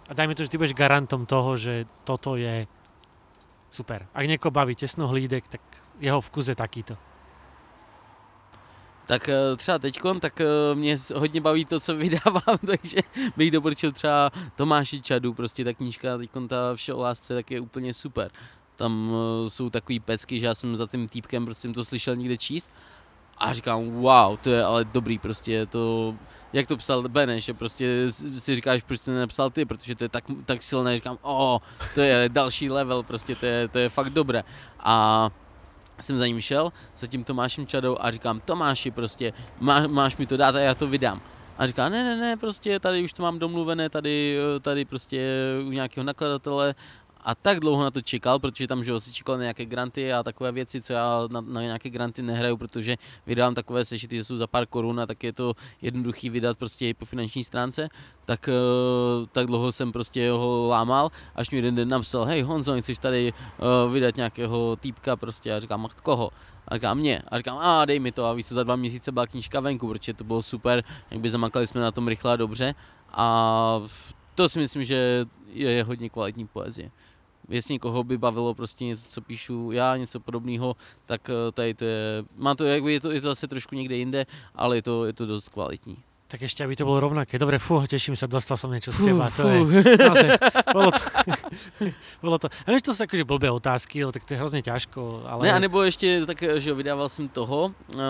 A 0.08 0.14
dajme 0.16 0.34
to, 0.34 0.42
že 0.42 0.48
ty 0.48 0.56
budeš 0.56 0.72
garantom 0.72 1.26
toho, 1.28 1.56
že 1.56 1.84
toto 2.08 2.40
je 2.40 2.64
super. 3.70 4.08
Ak 4.16 4.24
niekoho 4.24 4.48
baví 4.50 4.72
tesnohlídek, 4.74 5.44
tak 5.48 5.60
jeho 6.00 6.20
vkus 6.24 6.48
je 6.48 6.56
takýto. 6.56 6.96
Tak 9.08 9.28
eh, 9.28 9.56
třeba 9.56 9.78
teďkon, 9.78 10.20
tak 10.20 10.40
eh, 10.40 10.74
mě 10.74 10.96
hodně 11.14 11.40
baví 11.40 11.64
to, 11.64 11.80
co 11.80 11.94
vydávám, 11.96 12.58
takže 12.66 12.96
bych 13.36 13.50
doporučil 13.50 13.92
třeba 13.92 14.30
Tomáši 14.56 15.00
Čadu, 15.00 15.34
prostě 15.34 15.64
ta 15.64 15.72
knížka 15.72 16.18
teďkon 16.18 16.48
ta 16.48 16.74
vše 16.74 16.94
o 16.94 17.00
lásce, 17.00 17.34
tak 17.34 17.50
je 17.50 17.60
úplně 17.60 17.94
super. 17.94 18.30
Tam 18.76 19.12
eh, 19.12 19.50
jsou 19.50 19.70
takový 19.70 20.00
pecky, 20.00 20.40
že 20.40 20.46
já 20.46 20.54
jsem 20.54 20.76
za 20.76 20.86
tím 20.86 21.08
týpkem 21.08 21.44
prostě 21.44 21.60
jsem 21.60 21.74
to 21.74 21.84
slyšel 21.84 22.16
někde 22.16 22.36
číst 22.36 22.70
a 23.38 23.52
říkám, 23.52 23.90
wow, 23.90 24.36
to 24.36 24.50
je 24.50 24.64
ale 24.64 24.84
dobrý, 24.84 25.18
prostě 25.18 25.52
je 25.52 25.66
to, 25.66 26.14
jak 26.52 26.66
to 26.66 26.76
psal 26.76 27.08
Beneš, 27.08 27.50
prostě 27.58 28.12
si 28.38 28.54
říkáš, 28.54 28.82
proč 28.82 29.00
to 29.00 29.10
nenapsal 29.10 29.50
ty, 29.50 29.64
protože 29.64 29.94
to 29.94 30.04
je 30.04 30.08
tak, 30.08 30.24
tak 30.44 30.62
silné, 30.62 30.94
říkám, 30.94 31.18
o, 31.22 31.60
to 31.94 32.00
je 32.00 32.28
další 32.28 32.70
level, 32.70 33.02
prostě 33.02 33.34
to 33.34 33.46
je, 33.46 33.68
to 33.68 33.78
je 33.78 33.88
fakt 33.88 34.10
dobré. 34.10 34.44
A 34.80 35.30
jsem 36.00 36.18
za 36.18 36.26
ním 36.26 36.40
šel, 36.40 36.72
za 36.98 37.06
tím 37.06 37.24
Tomášem 37.24 37.66
Čadou 37.66 37.96
a 38.00 38.10
říkám, 38.10 38.40
Tomáši 38.40 38.90
prostě, 38.90 39.32
má, 39.60 39.86
máš 39.86 40.16
mi 40.16 40.26
to 40.26 40.36
dát 40.36 40.56
a 40.56 40.58
já 40.58 40.74
to 40.74 40.86
vydám. 40.86 41.20
A 41.58 41.66
říká, 41.66 41.88
ne, 41.88 42.04
ne, 42.04 42.16
ne, 42.16 42.36
prostě 42.36 42.80
tady 42.80 43.02
už 43.04 43.12
to 43.12 43.22
mám 43.22 43.38
domluvené, 43.38 43.90
tady, 43.90 44.38
eh, 44.56 44.60
tady 44.60 44.84
prostě 44.84 45.34
u 45.66 45.70
nějakého 45.70 46.04
nakladatele 46.04 46.74
a 47.28 47.34
tak 47.34 47.60
dlouho 47.60 47.84
na 47.84 47.90
to 47.90 48.00
čekal, 48.00 48.38
protože 48.38 48.66
tam 48.66 48.84
že 48.84 49.00
si 49.00 49.12
čekal 49.12 49.38
nějaké 49.38 49.64
granty 49.64 50.12
a 50.12 50.22
takové 50.22 50.52
věci, 50.52 50.82
co 50.82 50.92
já 50.92 51.28
na, 51.30 51.40
na 51.40 51.62
nějaké 51.62 51.90
granty 51.90 52.22
nehraju, 52.22 52.56
protože 52.56 52.96
vydávám 53.26 53.54
takové 53.54 53.84
sešity, 53.84 54.16
že 54.16 54.24
jsou 54.24 54.36
za 54.36 54.46
pár 54.46 54.66
korun 54.66 55.00
a 55.00 55.06
tak 55.06 55.24
je 55.24 55.32
to 55.32 55.54
jednoduchý 55.82 56.30
vydat 56.30 56.58
prostě 56.58 56.88
i 56.88 56.94
po 56.94 57.04
finanční 57.04 57.44
stránce, 57.44 57.88
tak, 58.24 58.48
uh, 58.48 59.26
tak 59.32 59.46
dlouho 59.46 59.72
jsem 59.72 59.92
prostě 59.92 60.30
ho 60.30 60.68
lámal, 60.68 61.10
až 61.34 61.50
mi 61.50 61.58
jeden 61.58 61.74
den 61.74 61.88
napsal, 61.88 62.24
hej 62.24 62.42
Honzo, 62.42 62.80
chceš 62.80 62.98
tady 62.98 63.32
uh, 63.32 63.92
vydat 63.92 64.16
nějakého 64.16 64.76
týpka 64.76 65.16
prostě 65.16 65.54
a 65.54 65.60
říkám, 65.60 65.88
koho? 66.02 66.30
A 66.68 66.74
říkám 66.74 66.98
mě. 66.98 67.22
A 67.28 67.38
říkám, 67.38 67.58
a 67.58 67.84
dej 67.84 67.98
mi 67.98 68.12
to. 68.12 68.24
A 68.26 68.32
víš 68.32 68.48
za 68.48 68.62
dva 68.62 68.76
měsíce 68.76 69.12
byla 69.12 69.26
knížka 69.26 69.60
venku, 69.60 69.88
protože 69.88 70.14
to 70.14 70.24
bylo 70.24 70.42
super, 70.42 70.84
jak 71.10 71.20
by 71.20 71.30
zamakali 71.30 71.66
jsme 71.66 71.80
na 71.80 71.90
tom 71.90 72.08
rychle 72.08 72.32
a 72.32 72.36
dobře. 72.36 72.74
A 73.12 73.80
to 74.34 74.48
si 74.48 74.58
myslím, 74.58 74.84
že 74.84 75.26
je 75.52 75.84
hodně 75.84 76.10
kvalitní 76.10 76.46
poezie. 76.46 76.90
Jestli 77.48 77.74
někoho 77.74 78.04
by 78.04 78.18
bavilo 78.18 78.54
prostě 78.54 78.84
něco, 78.84 79.04
co 79.08 79.20
píšu 79.20 79.72
já, 79.72 79.96
něco 79.96 80.20
podobného, 80.20 80.76
tak 81.06 81.30
eh, 81.30 81.52
tady 81.52 81.74
to 81.74 81.84
je, 81.84 82.24
má 82.36 82.54
to, 82.54 82.64
je 82.64 83.00
to, 83.00 83.10
je 83.10 83.20
to 83.20 83.28
zase 83.28 83.48
trošku 83.48 83.74
někde 83.74 83.96
jinde, 83.96 84.26
ale 84.54 84.76
je 84.76 84.82
to, 84.82 85.04
je 85.04 85.12
to 85.12 85.26
dost 85.26 85.48
kvalitní. 85.48 85.96
Tak 86.28 86.44
ešte, 86.44 86.60
aby 86.60 86.76
to 86.76 86.84
bolo 86.84 87.00
rovnaké. 87.00 87.40
Dobre, 87.40 87.56
fú, 87.56 87.80
teším 87.88 88.12
sa, 88.12 88.28
dostal 88.28 88.60
som 88.60 88.68
niečo 88.68 88.92
z 88.92 89.00
Fú, 89.00 89.04
teba. 89.08 89.32
To 89.32 89.48
fú. 89.48 89.64
je, 89.72 89.80
naozaj, 89.96 90.28
bolo 90.76 90.90
to, 90.92 91.00
bolo 92.24 92.36
to, 92.36 92.46
a 92.52 92.68
vieš, 92.68 92.84
to 92.84 92.92
sú 92.92 93.00
akože 93.08 93.24
blbé 93.24 93.48
otázky, 93.48 94.04
ale 94.04 94.12
tak 94.12 94.28
to 94.28 94.36
je 94.36 94.38
hrozně 94.38 94.60
ťažko, 94.62 95.24
ale... 95.24 95.48
Ne, 95.48 95.52
a 95.52 95.58
nebo 95.58 95.82
ještě 95.82 96.26
tak, 96.26 96.44
že 96.56 96.70
jo, 96.70 96.76
vydával 96.76 97.08
jsem 97.08 97.28
toho, 97.28 97.72
uh, 97.94 98.00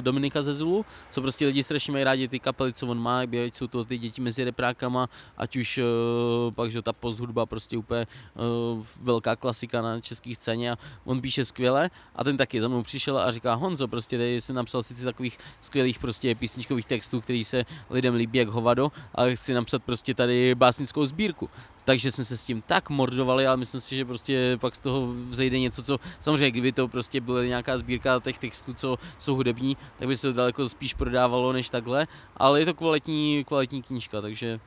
Dominika 0.00 0.42
ze 0.42 0.54
Zulu, 0.54 0.84
co 1.10 1.20
prostě 1.20 1.46
lidi 1.46 1.64
strašně 1.64 1.92
mají 1.92 2.04
rádi 2.04 2.28
ty 2.28 2.38
kapely, 2.38 2.72
co 2.72 2.86
on 2.86 3.00
má, 3.00 3.22
jak 3.22 3.56
jsou 3.56 3.66
to 3.66 3.84
ty 3.84 3.98
děti 3.98 4.20
mezi 4.20 4.44
reprákama, 4.44 5.08
ať 5.36 5.56
už 5.56 5.78
uh, 5.78 6.52
pak, 6.52 6.70
že 6.70 6.78
jo, 6.78 6.82
ta 6.82 6.92
post 6.92 7.18
hudba 7.20 7.46
prostě 7.46 7.76
úplně 7.76 8.06
uh, 8.06 8.84
velká 9.00 9.36
klasika 9.36 9.82
na 9.82 10.00
české 10.00 10.34
scéně 10.34 10.72
a 10.72 10.76
on 11.04 11.20
píše 11.20 11.44
skvěle 11.44 11.90
a 12.16 12.24
ten 12.24 12.36
taky 12.36 12.60
za 12.60 12.68
mnou 12.68 12.82
přišel 12.82 13.18
a 13.18 13.30
říká 13.30 13.54
Honzo, 13.54 13.88
prostě 13.88 14.18
tady 14.18 14.40
jsem 14.40 14.54
napsal 14.56 14.82
sice 14.82 15.04
takových 15.04 15.38
skvělých 15.60 15.98
prostě 15.98 16.34
písničkových 16.34 16.86
textů, 16.86 17.20
který 17.20 17.37
se 17.44 17.64
lidem 17.90 18.14
líbí 18.14 18.38
jak 18.38 18.48
hovado, 18.48 18.92
ale 19.14 19.36
chci 19.36 19.54
napsat 19.54 19.82
prostě 19.82 20.14
tady 20.14 20.54
básnickou 20.54 21.04
sbírku. 21.04 21.50
Takže 21.84 22.12
jsme 22.12 22.24
se 22.24 22.36
s 22.36 22.44
tím 22.44 22.62
tak 22.66 22.90
mordovali, 22.90 23.46
ale 23.46 23.56
myslím 23.56 23.80
si, 23.80 23.96
že 23.96 24.04
prostě 24.04 24.58
pak 24.60 24.74
z 24.74 24.80
toho 24.80 25.06
vzejde 25.30 25.58
něco, 25.58 25.82
co 25.82 25.98
samozřejmě, 26.20 26.50
kdyby 26.50 26.72
to 26.72 26.88
prostě 26.88 27.20
byla 27.20 27.44
nějaká 27.44 27.78
sbírka 27.78 28.20
těch 28.20 28.38
textů, 28.38 28.74
co 28.74 28.98
jsou 29.18 29.34
hudební, 29.34 29.76
tak 29.98 30.08
by 30.08 30.16
se 30.16 30.22
to 30.22 30.32
daleko 30.32 30.68
spíš 30.68 30.94
prodávalo 30.94 31.52
než 31.52 31.70
takhle, 31.70 32.06
ale 32.36 32.60
je 32.60 32.66
to 32.66 32.74
kvalitní, 32.74 33.44
kvalitní 33.44 33.82
knížka, 33.82 34.20
takže 34.20 34.60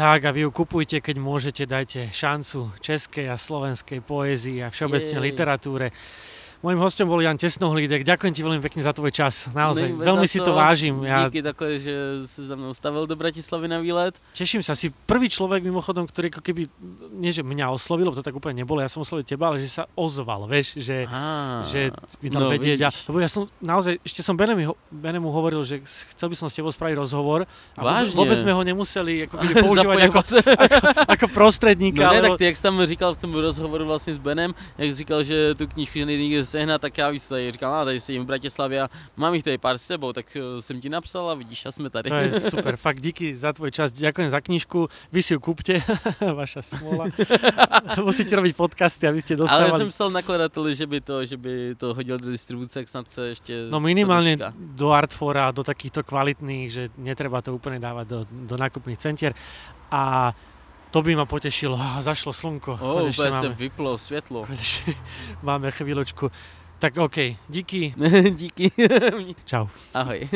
Tak 0.00 0.24
a 0.24 0.30
vy 0.30 0.46
ju 0.46 0.50
kupujte, 0.54 1.02
keď 1.02 1.16
môžete, 1.20 1.68
dajte 1.68 2.08
šancu 2.08 2.72
českej 2.80 3.28
a 3.28 3.36
slovenskej 3.36 4.00
poézii 4.00 4.64
a 4.64 4.72
všeobecne 4.72 5.20
Jej. 5.20 5.26
literatúre. 5.28 5.92
Mojím 6.60 6.76
hostem 6.76 7.08
bol 7.08 7.16
Jan 7.24 7.40
Tesnohlídek. 7.40 8.04
Ďakujem 8.04 8.32
ti 8.36 8.44
veľmi 8.44 8.60
pekne 8.60 8.84
za 8.84 8.92
tvoj 8.92 9.08
čas. 9.08 9.48
Naozaj, 9.56 9.96
Nevím, 9.96 10.04
veľmi 10.04 10.26
si 10.28 10.44
to 10.44 10.52
vážim. 10.52 10.92
Ja 11.08 11.24
Díky 11.24 11.40
takhle, 11.40 11.80
že 11.80 11.94
se 12.28 12.44
za 12.44 12.52
mnou 12.52 12.76
stavil 12.76 13.08
do 13.08 13.16
Bratislavy 13.16 13.64
na 13.64 13.80
výlet. 13.80 14.12
teším 14.36 14.60
sa. 14.60 14.76
Si 14.76 14.92
prvý 15.08 15.32
človek 15.32 15.64
mimochodom, 15.64 16.04
ktorý 16.04 16.28
ako 16.28 16.44
keby, 16.44 16.68
nie 17.16 17.32
že 17.32 17.40
mňa 17.40 17.72
oslovil, 17.72 18.12
to 18.12 18.20
tak 18.20 18.36
úplne 18.36 18.60
nebolo, 18.60 18.84
ja 18.84 18.92
som 18.92 19.00
oslovil 19.00 19.24
teba, 19.24 19.48
ale 19.48 19.56
že 19.56 19.72
sa 19.72 19.88
ozval, 19.96 20.44
vieš, 20.44 20.76
že, 20.76 21.08
Á, 21.08 21.64
že 21.64 21.96
mi 22.20 22.28
dal 22.28 22.44
no, 22.44 22.52
vedieť. 22.52 22.78
A, 22.84 22.92
lebo 23.08 23.24
ja 23.24 23.28
som 23.32 23.48
naozaj, 23.64 23.96
ešte 24.04 24.20
som 24.20 24.36
Benemi, 24.36 24.68
ho- 24.68 24.76
Benemu 24.92 25.32
hovoril, 25.32 25.64
že 25.64 25.80
chcel 26.12 26.28
by 26.28 26.36
som 26.36 26.52
s 26.52 26.60
tebou 26.60 26.68
spraviť 26.68 27.00
rozhovor. 27.00 27.48
A 27.72 27.80
Vážne? 27.80 28.12
vôbec 28.20 28.36
sme 28.36 28.52
ho 28.52 28.60
nemuseli 28.60 29.24
ako 29.24 29.34
keby 29.40 29.54
používať 29.64 29.96
ako, 30.12 30.20
Zapojovat. 30.28 31.08
ako 31.08 31.26
prostredníka. 31.32 32.04
No 32.04 32.12
ne, 32.12 32.20
lebo, 32.20 32.36
tak 32.36 32.44
ty, 32.44 32.52
jak 32.52 32.56
jsi 32.60 32.62
tam 32.68 32.76
říkal 32.84 33.10
v 33.16 33.18
tom 33.18 33.32
rozhovoru 33.32 33.84
vlastně 33.88 34.12
s 34.12 34.20
Benem, 34.20 34.52
jak 34.76 34.90
jsi 34.92 34.96
říkal, 34.96 35.22
že 35.24 35.54
tu 35.56 35.64
knížku 35.64 36.04
nikde 36.04 36.49
sehnat, 36.50 36.80
tak 36.80 36.98
já 36.98 37.10
víc 37.10 37.28
tady 37.28 37.52
říkám, 37.52 37.72
a 37.72 37.84
tady 37.84 38.00
sedím 38.00 38.22
v 38.22 38.26
Bratislavě 38.26 38.82
a 38.82 38.88
mám 39.16 39.34
jich 39.34 39.44
tady 39.44 39.58
pár 39.58 39.78
s 39.78 39.82
sebou, 39.82 40.12
tak 40.12 40.26
eh, 40.36 40.62
jsem 40.62 40.80
ti 40.80 40.88
napsal 40.88 41.30
a 41.30 41.34
vidíš, 41.34 41.66
a 41.66 41.72
jsme 41.72 41.90
tady. 41.90 42.10
To 42.10 42.16
je 42.16 42.40
super, 42.50 42.76
fakt 42.76 43.00
díky 43.00 43.36
za 43.36 43.52
tvoj 43.52 43.70
čas, 43.70 43.92
ďakujem 43.92 44.30
za 44.30 44.40
knižku, 44.40 44.88
vy 45.12 45.20
si 45.22 45.34
ju 45.34 45.40
kúpte, 45.40 45.82
vaša 46.40 46.62
smola. 46.62 47.06
Musíte 48.04 48.36
robiť 48.36 48.56
podcasty, 48.56 49.06
aby 49.06 49.22
ste 49.22 49.34
Ale 49.34 49.40
dostávali. 49.46 49.70
já 49.70 49.78
jsem 49.78 49.88
psal 49.88 50.10
nakladateli, 50.10 50.74
že 50.74 50.86
by 50.86 50.98
to, 51.00 51.24
že 51.24 51.36
by 51.36 51.74
to 51.78 51.94
hodil 51.94 52.18
do 52.18 52.30
distribuce, 52.30 52.78
jak 52.78 52.88
snad 52.88 53.10
se 53.10 53.28
ještě 53.28 53.66
No 53.70 53.80
dočká. 53.80 54.52
do 54.56 54.90
Artfora, 54.90 55.50
do 55.50 55.62
takýchto 55.64 56.02
kvalitných, 56.02 56.66
že 56.70 56.82
netreba 56.98 57.42
to 57.42 57.54
úplne 57.54 57.78
dávať 57.80 58.06
do, 58.08 58.18
do 58.30 58.56
nákupných 58.56 58.98
centier. 58.98 59.32
A 59.90 60.32
to 60.90 61.02
by 61.02 61.16
ma 61.16 61.24
potešilo. 61.24 61.78
Zašlo 62.00 62.32
slnko. 62.32 62.72
Oh, 62.72 62.78
konečne 63.00 63.24
úplně 63.24 63.32
se 63.40 63.42
máme, 63.42 63.54
vyplo 63.54 63.98
světlo. 63.98 64.46
konečne 64.46 64.94
máme 65.42 65.70
chvíľočku. 65.70 66.30
Tak 66.78 66.96
OK, 66.96 67.16
díky, 67.48 67.94
Díky. 68.30 68.72
čau. 69.44 69.66
Ahoj. 69.94 70.28